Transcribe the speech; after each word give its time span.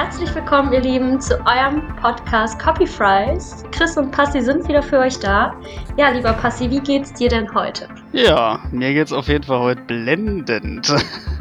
herzlich 0.00 0.32
willkommen, 0.32 0.72
ihr 0.72 0.80
Lieben, 0.80 1.20
zu 1.20 1.34
eurem 1.44 1.82
Podcast 1.96 2.56
Copy 2.60 2.86
Fries. 2.86 3.64
Chris 3.72 3.96
und 3.96 4.12
Passi 4.12 4.40
sind 4.40 4.68
wieder 4.68 4.80
für 4.80 5.00
euch 5.00 5.18
da. 5.18 5.52
Ja, 5.96 6.10
lieber 6.10 6.34
Passi, 6.34 6.70
wie 6.70 6.78
geht's 6.78 7.12
dir 7.14 7.28
denn 7.28 7.52
heute? 7.52 7.88
Ja, 8.12 8.60
mir 8.70 8.94
geht's 8.94 9.12
auf 9.12 9.26
jeden 9.26 9.42
Fall 9.42 9.58
heute 9.58 9.82
blendend. 9.82 10.94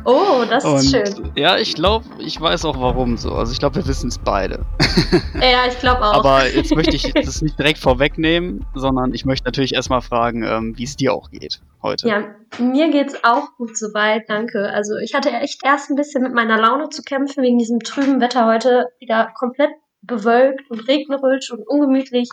Oh, 0.06 0.44
das 0.50 0.64
ist 0.64 0.94
Und, 0.94 1.06
schön. 1.06 1.32
Ja, 1.36 1.58
ich 1.58 1.76
glaube, 1.76 2.06
ich 2.18 2.40
weiß 2.40 2.66
auch 2.66 2.80
warum 2.80 3.18
so. 3.18 3.34
Also 3.34 3.52
ich 3.52 3.60
glaube, 3.60 3.76
wir 3.76 3.88
wissen 3.88 4.08
es 4.08 4.18
beide. 4.18 4.66
Ja, 5.36 5.68
ich 5.68 5.78
glaube 5.80 6.02
auch. 6.02 6.16
Aber 6.16 6.48
jetzt 6.48 6.76
möchte 6.76 6.96
ich 6.96 7.14
das 7.26 7.42
nicht 7.42 7.60
direkt 7.60 7.78
vorwegnehmen, 7.78 8.66
sondern 8.74 9.14
ich 9.14 9.24
möchte 9.24 9.46
natürlich 9.46 9.76
erstmal 9.76 10.02
fragen, 10.02 10.44
ähm, 10.44 10.78
wie 10.78 10.84
es 10.84 10.96
dir 10.96 11.14
auch 11.14 11.30
geht 11.30 11.62
heute. 11.84 12.08
ja, 12.08 12.24
mir 12.58 12.90
geht's 12.90 13.24
auch 13.24 13.56
gut 13.58 13.78
soweit, 13.78 14.28
danke. 14.28 14.70
Also 14.70 14.98
ich 14.98 15.14
hatte 15.14 15.30
echt 15.30 15.64
erst 15.64 15.92
ein 15.92 15.96
bisschen 15.96 16.24
mit 16.24 16.34
meiner 16.34 16.58
Laune 16.60 16.90
zu 16.90 17.04
kämpfen 17.04 17.44
wegen 17.44 17.60
diesem 17.60 17.80
trüben 17.80 18.20
Wetter 18.20 18.47
heute. 18.48 18.88
Wieder 19.00 19.32
komplett 19.38 19.72
bewölkt 20.02 20.70
und 20.70 20.88
regnerisch 20.88 21.52
und 21.52 21.68
ungemütlich. 21.68 22.30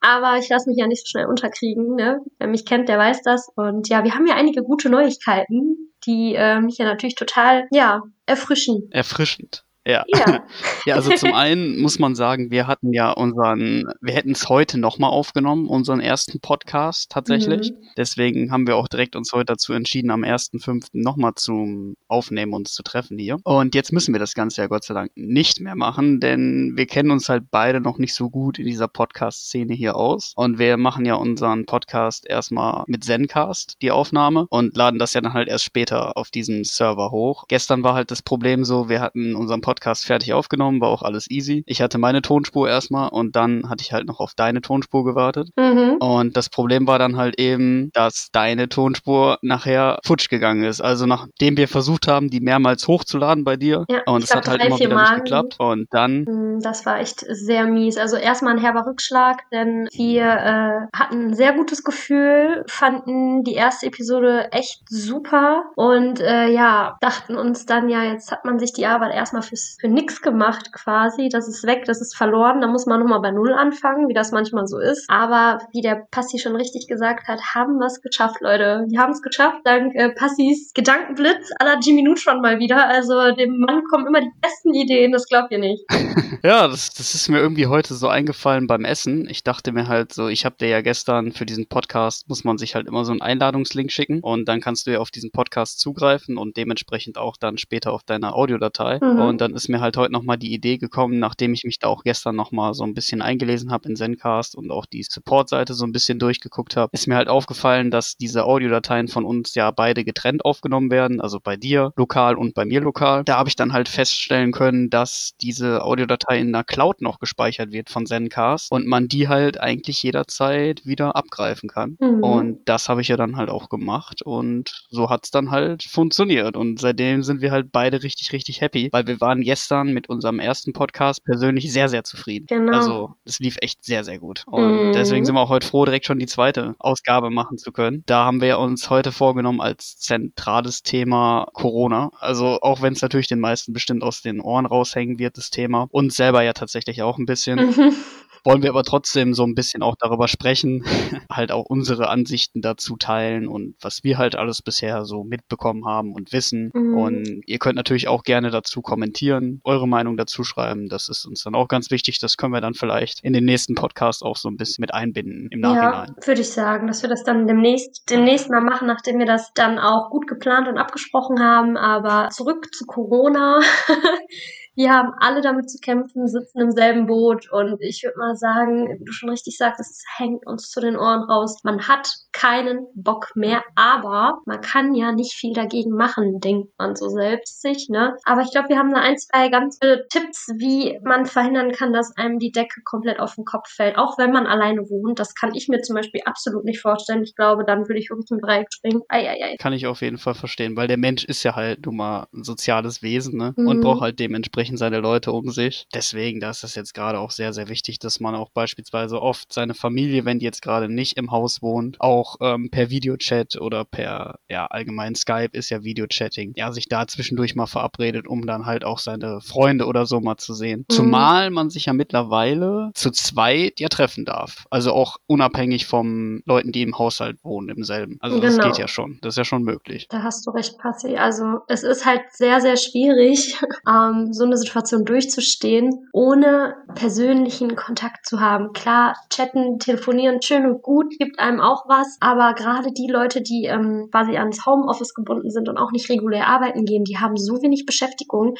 Aber 0.00 0.38
ich 0.38 0.48
lasse 0.48 0.68
mich 0.68 0.78
ja 0.78 0.86
nicht 0.86 1.06
so 1.06 1.10
schnell 1.10 1.26
unterkriegen. 1.26 1.94
Ne? 1.94 2.20
Wer 2.38 2.48
mich 2.48 2.64
kennt, 2.66 2.88
der 2.88 2.98
weiß 2.98 3.22
das. 3.22 3.48
Und 3.56 3.88
ja, 3.88 4.04
wir 4.04 4.14
haben 4.14 4.26
ja 4.26 4.34
einige 4.34 4.62
gute 4.62 4.88
Neuigkeiten, 4.90 5.92
die 6.06 6.34
äh, 6.34 6.60
mich 6.60 6.78
ja 6.78 6.84
natürlich 6.84 7.14
total, 7.14 7.66
ja, 7.70 8.02
erfrischen. 8.26 8.88
Erfrischend. 8.92 9.65
Ja. 9.86 10.04
Ja. 10.08 10.42
ja, 10.86 10.94
also 10.96 11.12
zum 11.14 11.32
einen 11.32 11.80
muss 11.80 12.00
man 12.00 12.16
sagen, 12.16 12.50
wir 12.50 12.66
hatten 12.66 12.92
ja 12.92 13.12
unseren, 13.12 13.84
wir 14.00 14.14
hätten 14.14 14.32
es 14.32 14.48
heute 14.48 14.78
nochmal 14.78 15.10
aufgenommen, 15.10 15.68
unseren 15.68 16.00
ersten 16.00 16.40
Podcast 16.40 17.12
tatsächlich. 17.12 17.70
Mhm. 17.70 17.76
Deswegen 17.96 18.50
haben 18.50 18.66
wir 18.66 18.76
auch 18.76 18.88
direkt 18.88 19.14
uns 19.14 19.32
heute 19.32 19.46
dazu 19.46 19.72
entschieden, 19.72 20.10
am 20.10 20.24
1.5. 20.24 20.88
nochmal 20.92 21.34
zum 21.36 21.94
Aufnehmen 22.08 22.52
uns 22.52 22.72
zu 22.72 22.82
treffen 22.82 23.16
hier. 23.16 23.36
Und 23.44 23.76
jetzt 23.76 23.92
müssen 23.92 24.12
wir 24.12 24.18
das 24.18 24.34
Ganze 24.34 24.62
ja 24.62 24.66
Gott 24.66 24.82
sei 24.82 24.94
Dank 24.94 25.12
nicht 25.14 25.60
mehr 25.60 25.76
machen, 25.76 26.18
denn 26.18 26.72
wir 26.74 26.86
kennen 26.86 27.12
uns 27.12 27.28
halt 27.28 27.44
beide 27.52 27.80
noch 27.80 27.98
nicht 27.98 28.14
so 28.14 28.28
gut 28.28 28.58
in 28.58 28.66
dieser 28.66 28.88
Podcast-Szene 28.88 29.72
hier 29.72 29.94
aus. 29.94 30.32
Und 30.34 30.58
wir 30.58 30.78
machen 30.78 31.06
ja 31.06 31.14
unseren 31.14 31.64
Podcast 31.64 32.26
erstmal 32.28 32.82
mit 32.88 33.04
Zencast, 33.04 33.76
die 33.82 33.92
Aufnahme, 33.92 34.46
und 34.50 34.76
laden 34.76 34.98
das 34.98 35.14
ja 35.14 35.20
dann 35.20 35.32
halt 35.32 35.46
erst 35.46 35.64
später 35.64 36.16
auf 36.16 36.32
diesen 36.32 36.64
Server 36.64 37.12
hoch. 37.12 37.44
Gestern 37.46 37.84
war 37.84 37.94
halt 37.94 38.10
das 38.10 38.22
Problem 38.22 38.64
so, 38.64 38.88
wir 38.88 39.00
hatten 39.00 39.36
unseren 39.36 39.60
Podcast 39.60 39.75
fertig 39.84 40.32
aufgenommen, 40.32 40.80
war 40.80 40.88
auch 40.88 41.02
alles 41.02 41.30
easy. 41.30 41.62
Ich 41.66 41.80
hatte 41.82 41.98
meine 41.98 42.22
Tonspur 42.22 42.68
erstmal 42.68 43.08
und 43.08 43.36
dann 43.36 43.68
hatte 43.68 43.82
ich 43.82 43.92
halt 43.92 44.06
noch 44.06 44.20
auf 44.20 44.32
deine 44.34 44.60
Tonspur 44.60 45.04
gewartet. 45.04 45.48
Mhm. 45.56 45.96
Und 46.00 46.36
das 46.36 46.48
Problem 46.50 46.86
war 46.86 46.98
dann 46.98 47.16
halt 47.16 47.38
eben, 47.40 47.90
dass 47.92 48.28
deine 48.32 48.68
Tonspur 48.68 49.38
nachher 49.42 49.98
futsch 50.04 50.28
gegangen 50.28 50.64
ist. 50.64 50.80
Also 50.80 51.06
nachdem 51.06 51.56
wir 51.56 51.68
versucht 51.68 52.08
haben, 52.08 52.28
die 52.30 52.40
mehrmals 52.40 52.86
hochzuladen 52.88 53.44
bei 53.44 53.56
dir 53.56 53.84
Ja, 53.88 54.02
und 54.06 54.22
es 54.24 54.34
hat 54.34 54.48
halt 54.48 54.62
immer 54.64 54.78
wieder 54.78 54.94
Mal. 54.94 55.02
nicht 55.02 55.24
geklappt. 55.24 55.56
Und 55.58 55.86
dann 55.90 56.24
Mm, 56.26 56.60
Das 56.60 56.86
war 56.86 56.98
echt 57.00 57.24
sehr 57.28 57.66
mies. 57.66 57.96
Also 57.96 58.16
erstmal 58.16 58.54
ein 58.54 58.60
herber 58.60 58.86
Rückschlag, 58.86 59.48
denn 59.50 59.88
wir 59.92 60.24
äh, 60.24 60.96
hatten 60.96 61.28
ein 61.28 61.34
sehr 61.34 61.52
gutes 61.52 61.82
Gefühl, 61.84 62.64
fanden 62.68 63.44
die 63.44 63.54
erste 63.54 63.86
Episode 63.86 64.52
echt 64.52 64.82
super 64.88 65.64
und 65.76 66.20
äh, 66.20 66.48
ja, 66.48 66.96
dachten 67.00 67.36
uns 67.36 67.66
dann 67.66 67.88
ja, 67.88 68.04
jetzt 68.04 68.30
hat 68.32 68.44
man 68.44 68.58
sich 68.58 68.72
die 68.72 68.86
Arbeit 68.86 69.14
erstmal 69.14 69.42
fürs, 69.42 69.65
für 69.80 69.88
nix 69.88 70.22
gemacht 70.22 70.72
quasi. 70.72 71.28
Das 71.28 71.48
ist 71.48 71.66
weg, 71.66 71.84
das 71.86 72.00
ist 72.00 72.16
verloren. 72.16 72.60
Da 72.60 72.66
muss 72.66 72.86
man 72.86 73.00
nochmal 73.00 73.20
bei 73.20 73.30
Null 73.30 73.52
anfangen, 73.52 74.08
wie 74.08 74.14
das 74.14 74.32
manchmal 74.32 74.66
so 74.66 74.78
ist. 74.78 75.04
Aber 75.08 75.58
wie 75.72 75.80
der 75.80 76.06
Passi 76.10 76.38
schon 76.38 76.56
richtig 76.56 76.86
gesagt 76.88 77.28
hat, 77.28 77.40
haben 77.54 77.78
wir 77.78 77.86
es 77.86 78.00
geschafft, 78.00 78.40
Leute. 78.40 78.84
Wir 78.88 79.00
haben 79.00 79.12
es 79.12 79.22
geschafft, 79.22 79.60
dank 79.64 79.94
äh, 79.94 80.10
Passis 80.10 80.72
Gedankenblitz 80.74 81.50
la 81.60 81.78
Jimmy 81.82 82.02
Neutron 82.02 82.40
mal 82.40 82.58
wieder. 82.58 82.86
Also 82.88 83.32
dem 83.32 83.58
Mann 83.58 83.82
kommen 83.90 84.06
immer 84.06 84.20
die 84.20 84.30
besten 84.40 84.74
Ideen, 84.74 85.12
das 85.12 85.26
glaubt 85.26 85.52
ihr 85.52 85.58
nicht. 85.58 85.84
Ja, 86.42 86.68
das, 86.68 86.90
das 86.90 87.14
ist 87.14 87.28
mir 87.28 87.38
irgendwie 87.38 87.66
heute 87.66 87.94
so 87.94 88.08
eingefallen 88.08 88.66
beim 88.66 88.84
Essen. 88.84 89.28
Ich 89.28 89.42
dachte 89.42 89.72
mir 89.72 89.88
halt 89.88 90.12
so, 90.12 90.28
ich 90.28 90.44
habe 90.44 90.56
dir 90.58 90.68
ja 90.68 90.80
gestern 90.80 91.32
für 91.32 91.46
diesen 91.46 91.66
Podcast, 91.66 92.28
muss 92.28 92.44
man 92.44 92.58
sich 92.58 92.74
halt 92.74 92.86
immer 92.86 93.04
so 93.04 93.10
einen 93.10 93.20
Einladungslink 93.22 93.90
schicken 93.90 94.20
und 94.20 94.46
dann 94.46 94.60
kannst 94.60 94.86
du 94.86 94.92
ja 94.92 94.98
auf 95.00 95.10
diesen 95.10 95.30
Podcast 95.32 95.80
zugreifen 95.80 96.36
und 96.36 96.56
dementsprechend 96.56 97.18
auch 97.18 97.36
dann 97.36 97.58
später 97.58 97.92
auf 97.92 98.02
deine 98.04 98.34
Audiodatei. 98.34 98.98
Mhm. 99.02 99.20
Und 99.20 99.40
dann 99.40 99.54
ist 99.56 99.68
mir 99.68 99.80
halt 99.80 99.96
heute 99.96 100.12
nochmal 100.12 100.36
die 100.36 100.52
Idee 100.52 100.78
gekommen, 100.78 101.18
nachdem 101.18 101.52
ich 101.52 101.64
mich 101.64 101.78
da 101.78 101.88
auch 101.88 102.04
gestern 102.04 102.36
nochmal 102.36 102.74
so 102.74 102.84
ein 102.84 102.94
bisschen 102.94 103.22
eingelesen 103.22 103.70
habe 103.70 103.88
in 103.88 103.96
Zencast 103.96 104.54
und 104.54 104.70
auch 104.70 104.86
die 104.86 105.02
Support-Seite 105.02 105.74
so 105.74 105.84
ein 105.84 105.92
bisschen 105.92 106.18
durchgeguckt 106.18 106.76
habe, 106.76 106.90
ist 106.92 107.06
mir 107.06 107.16
halt 107.16 107.28
aufgefallen, 107.28 107.90
dass 107.90 108.16
diese 108.16 108.44
Audiodateien 108.44 109.08
von 109.08 109.24
uns 109.24 109.54
ja 109.54 109.70
beide 109.70 110.04
getrennt 110.04 110.44
aufgenommen 110.44 110.90
werden, 110.90 111.20
also 111.20 111.40
bei 111.40 111.56
dir 111.56 111.92
lokal 111.96 112.36
und 112.36 112.54
bei 112.54 112.64
mir 112.64 112.80
lokal. 112.80 113.24
Da 113.24 113.38
habe 113.38 113.48
ich 113.48 113.56
dann 113.56 113.72
halt 113.72 113.88
feststellen 113.88 114.52
können, 114.52 114.90
dass 114.90 115.32
diese 115.40 115.82
Audiodatei 115.82 116.38
in 116.38 116.48
einer 116.48 116.64
Cloud 116.64 117.00
noch 117.02 117.18
gespeichert 117.18 117.72
wird 117.72 117.90
von 117.90 118.06
Zencast 118.06 118.70
und 118.70 118.86
man 118.86 119.08
die 119.08 119.28
halt 119.28 119.60
eigentlich 119.60 120.02
jederzeit 120.02 120.84
wieder 120.86 121.16
abgreifen 121.16 121.68
kann. 121.68 121.96
Mhm. 122.00 122.22
Und 122.22 122.58
das 122.66 122.88
habe 122.88 123.00
ich 123.00 123.08
ja 123.08 123.16
dann 123.16 123.36
halt 123.36 123.50
auch 123.50 123.68
gemacht 123.68 124.22
und 124.22 124.84
so 124.90 125.10
hat's 125.10 125.30
dann 125.30 125.50
halt 125.50 125.82
funktioniert. 125.82 126.56
Und 126.56 126.80
seitdem 126.80 127.22
sind 127.22 127.40
wir 127.40 127.50
halt 127.50 127.72
beide 127.72 128.02
richtig, 128.02 128.32
richtig 128.32 128.60
happy, 128.60 128.88
weil 128.92 129.06
wir 129.06 129.20
waren 129.20 129.42
gestern 129.46 129.92
mit 129.94 130.08
unserem 130.10 130.38
ersten 130.38 130.72
Podcast 130.74 131.24
persönlich 131.24 131.72
sehr, 131.72 131.88
sehr 131.88 132.04
zufrieden. 132.04 132.46
Genau. 132.48 132.72
Also 132.76 133.14
es 133.24 133.38
lief 133.38 133.56
echt 133.62 133.82
sehr, 133.84 134.04
sehr 134.04 134.18
gut. 134.18 134.44
Und 134.46 134.88
Mhm. 134.88 134.92
deswegen 134.92 135.24
sind 135.24 135.34
wir 135.34 135.40
auch 135.40 135.48
heute 135.48 135.66
froh, 135.66 135.84
direkt 135.86 136.04
schon 136.04 136.18
die 136.18 136.26
zweite 136.26 136.74
Ausgabe 136.78 137.30
machen 137.30 137.56
zu 137.56 137.72
können. 137.72 138.02
Da 138.06 138.24
haben 138.24 138.40
wir 138.42 138.58
uns 138.58 138.90
heute 138.90 139.12
vorgenommen 139.12 139.60
als 139.60 139.96
zentrales 139.98 140.82
Thema 140.82 141.46
Corona. 141.54 142.10
Also 142.20 142.58
auch 142.60 142.82
wenn 142.82 142.92
es 142.92 143.00
natürlich 143.02 143.28
den 143.28 143.40
meisten 143.40 143.72
bestimmt 143.72 144.02
aus 144.02 144.20
den 144.20 144.40
Ohren 144.40 144.66
raushängen 144.66 145.18
wird, 145.18 145.38
das 145.38 145.50
Thema. 145.50 145.86
Uns 145.90 146.16
selber 146.16 146.42
ja 146.42 146.52
tatsächlich 146.52 147.02
auch 147.02 147.18
ein 147.18 147.26
bisschen 147.26 147.58
Mhm. 147.58 147.92
wollen 148.44 148.62
wir 148.62 148.70
aber 148.70 148.84
trotzdem 148.84 149.34
so 149.34 149.42
ein 149.42 149.56
bisschen 149.56 149.82
auch 149.82 149.96
darüber 149.98 150.28
sprechen, 150.28 150.84
halt 151.30 151.50
auch 151.50 151.64
unsere 151.64 152.08
Ansichten 152.08 152.60
dazu 152.62 152.96
teilen 152.96 153.48
und 153.48 153.74
was 153.80 154.04
wir 154.04 154.18
halt 154.18 154.36
alles 154.36 154.62
bisher 154.62 155.04
so 155.04 155.24
mitbekommen 155.24 155.84
haben 155.84 156.12
und 156.12 156.32
wissen. 156.32 156.70
Mhm. 156.72 156.94
Und 156.96 157.40
ihr 157.46 157.58
könnt 157.58 157.74
natürlich 157.74 158.06
auch 158.06 158.22
gerne 158.22 158.50
dazu 158.50 158.82
kommentieren, 158.82 159.25
eure 159.32 159.88
Meinung 159.88 160.16
dazu 160.16 160.44
schreiben. 160.44 160.88
Das 160.88 161.08
ist 161.08 161.24
uns 161.24 161.42
dann 161.42 161.54
auch 161.54 161.68
ganz 161.68 161.90
wichtig. 161.90 162.18
Das 162.18 162.36
können 162.36 162.52
wir 162.52 162.60
dann 162.60 162.74
vielleicht 162.74 163.20
in 163.20 163.32
den 163.32 163.44
nächsten 163.44 163.74
Podcast 163.74 164.22
auch 164.22 164.36
so 164.36 164.48
ein 164.48 164.56
bisschen 164.56 164.82
mit 164.82 164.92
einbinden 164.94 165.48
im 165.50 165.60
Nachhinein. 165.60 166.14
Ja, 166.16 166.26
würde 166.26 166.40
ich 166.40 166.50
sagen, 166.50 166.86
dass 166.86 167.02
wir 167.02 167.08
das 167.08 167.24
dann 167.24 167.46
demnächst, 167.46 168.08
demnächst 168.10 168.50
mal 168.50 168.60
machen, 168.60 168.86
nachdem 168.86 169.18
wir 169.18 169.26
das 169.26 169.52
dann 169.54 169.78
auch 169.78 170.10
gut 170.10 170.26
geplant 170.26 170.68
und 170.68 170.78
abgesprochen 170.78 171.40
haben. 171.40 171.76
Aber 171.76 172.30
zurück 172.30 172.74
zu 172.74 172.86
Corona. 172.86 173.60
Wir 174.76 174.92
haben 174.92 175.12
alle 175.20 175.40
damit 175.40 175.70
zu 175.70 175.78
kämpfen, 175.78 176.28
sitzen 176.28 176.60
im 176.60 176.70
selben 176.70 177.06
Boot 177.06 177.50
und 177.50 177.78
ich 177.80 178.02
würde 178.04 178.18
mal 178.18 178.36
sagen, 178.36 178.98
wie 179.00 179.04
du 179.04 179.12
schon 179.12 179.30
richtig 179.30 179.56
sagst, 179.56 179.80
es 179.80 180.04
hängt 180.16 180.46
uns 180.46 180.70
zu 180.70 180.80
den 180.80 180.96
Ohren 180.96 181.22
raus. 181.22 181.60
Man 181.64 181.88
hat 181.88 182.06
keinen 182.32 182.86
Bock 182.94 183.30
mehr, 183.34 183.64
aber 183.74 184.40
man 184.44 184.60
kann 184.60 184.94
ja 184.94 185.12
nicht 185.12 185.32
viel 185.32 185.54
dagegen 185.54 185.92
machen, 185.92 186.40
denkt 186.40 186.72
man 186.78 186.94
so 186.94 187.08
selbst 187.08 187.62
sich, 187.62 187.88
ne? 187.88 188.16
Aber 188.24 188.42
ich 188.42 188.50
glaube, 188.50 188.68
wir 188.68 188.78
haben 188.78 188.92
da 188.92 189.00
ein, 189.00 189.16
zwei 189.16 189.48
ganz 189.48 189.78
viele 189.80 190.06
Tipps, 190.08 190.48
wie 190.58 190.98
man 191.02 191.24
verhindern 191.24 191.72
kann, 191.72 191.94
dass 191.94 192.14
einem 192.18 192.38
die 192.38 192.52
Decke 192.52 192.82
komplett 192.84 193.18
auf 193.18 193.34
den 193.36 193.46
Kopf 193.46 193.70
fällt, 193.70 193.96
auch 193.96 194.18
wenn 194.18 194.30
man 194.30 194.46
alleine 194.46 194.82
wohnt. 194.90 195.18
Das 195.18 195.34
kann 195.34 195.54
ich 195.54 195.68
mir 195.68 195.80
zum 195.80 195.96
Beispiel 195.96 196.20
absolut 196.26 196.64
nicht 196.64 196.82
vorstellen. 196.82 197.22
Ich 197.22 197.34
glaube, 197.34 197.64
dann 197.64 197.88
würde 197.88 197.98
ich 197.98 198.10
wirklich 198.10 198.30
im 198.30 198.40
Dreieck 198.40 198.70
springen. 198.70 199.00
Eieiei. 199.08 199.56
Kann 199.58 199.72
ich 199.72 199.86
auf 199.86 200.02
jeden 200.02 200.18
Fall 200.18 200.34
verstehen, 200.34 200.76
weil 200.76 200.86
der 200.86 200.98
Mensch 200.98 201.24
ist 201.24 201.42
ja 201.44 201.56
halt 201.56 201.86
nun 201.86 201.96
mal 201.96 202.26
ein 202.34 202.44
soziales 202.44 203.00
Wesen 203.00 203.38
ne? 203.38 203.54
Mhm. 203.56 203.66
und 203.66 203.80
braucht 203.80 204.02
halt 204.02 204.20
dementsprechend 204.20 204.65
seine 204.76 204.98
Leute 205.00 205.30
um 205.32 205.50
sich. 205.50 205.86
Deswegen, 205.94 206.40
da 206.40 206.50
ist 206.50 206.64
es 206.64 206.74
jetzt 206.74 206.94
gerade 206.94 207.18
auch 207.20 207.30
sehr, 207.30 207.52
sehr 207.52 207.68
wichtig, 207.68 207.98
dass 207.98 208.20
man 208.20 208.34
auch 208.34 208.50
beispielsweise 208.50 209.22
oft 209.22 209.52
seine 209.52 209.74
Familie, 209.74 210.24
wenn 210.24 210.38
die 210.38 210.44
jetzt 210.46 210.62
gerade 210.62 210.88
nicht 210.88 211.16
im 211.16 211.30
Haus 211.30 211.62
wohnt, 211.62 212.00
auch 212.00 212.36
ähm, 212.40 212.70
per 212.70 212.90
Videochat 212.90 213.60
oder 213.60 213.84
per, 213.84 214.38
ja, 214.48 214.66
allgemein 214.66 215.14
Skype 215.14 215.50
ist 215.52 215.70
ja 215.70 215.84
Videochatting, 215.84 216.54
ja, 216.56 216.72
sich 216.72 216.88
da 216.88 217.06
zwischendurch 217.06 217.54
mal 217.54 217.66
verabredet, 217.66 218.26
um 218.26 218.46
dann 218.46 218.66
halt 218.66 218.84
auch 218.84 218.98
seine 218.98 219.40
Freunde 219.40 219.86
oder 219.86 220.06
so 220.06 220.20
mal 220.20 220.38
zu 220.38 220.54
sehen. 220.54 220.80
Mhm. 220.80 220.94
Zumal 220.94 221.50
man 221.50 221.70
sich 221.70 221.86
ja 221.86 221.92
mittlerweile 221.92 222.90
zu 222.94 223.10
zweit 223.10 223.78
ja 223.80 223.88
treffen 223.88 224.24
darf. 224.24 224.64
Also 224.70 224.92
auch 224.92 225.18
unabhängig 225.26 225.86
vom 225.86 226.42
Leuten, 226.46 226.72
die 226.72 226.82
im 226.82 226.98
Haushalt 226.98 227.38
wohnen, 227.42 227.68
im 227.68 227.84
selben. 227.84 228.16
Also 228.20 228.40
das 228.40 228.56
Genau. 228.56 228.68
geht 228.68 228.78
ja 228.78 228.88
schon. 228.88 229.18
Das 229.20 229.34
ist 229.34 229.38
ja 229.38 229.44
schon 229.44 229.62
möglich. 229.62 230.06
Da 230.08 230.22
hast 230.22 230.46
du 230.46 230.50
recht, 230.50 230.78
Passi. 230.78 231.16
Also 231.16 231.60
es 231.68 231.82
ist 231.82 232.06
halt 232.06 232.22
sehr, 232.32 232.60
sehr 232.60 232.76
schwierig, 232.76 233.56
ähm, 233.88 234.32
so 234.32 234.44
eine 234.44 234.55
Situation 234.56 235.04
durchzustehen, 235.04 236.08
ohne 236.12 236.74
persönlichen 236.94 237.76
Kontakt 237.76 238.26
zu 238.26 238.40
haben. 238.40 238.72
Klar, 238.72 239.16
chatten, 239.30 239.78
telefonieren, 239.78 240.42
schön 240.42 240.66
und 240.66 240.82
gut, 240.82 241.18
gibt 241.18 241.38
einem 241.38 241.60
auch 241.60 241.84
was, 241.88 242.16
aber 242.20 242.54
gerade 242.54 242.92
die 242.92 243.08
Leute, 243.10 243.42
die 243.42 243.64
ähm, 243.64 244.08
quasi 244.10 244.36
ans 244.36 244.64
Homeoffice 244.66 245.14
gebunden 245.14 245.50
sind 245.50 245.68
und 245.68 245.78
auch 245.78 245.92
nicht 245.92 246.08
regulär 246.10 246.48
arbeiten 246.48 246.84
gehen, 246.84 247.04
die 247.04 247.18
haben 247.18 247.36
so 247.36 247.62
wenig 247.62 247.86
Beschäftigung. 247.86 248.54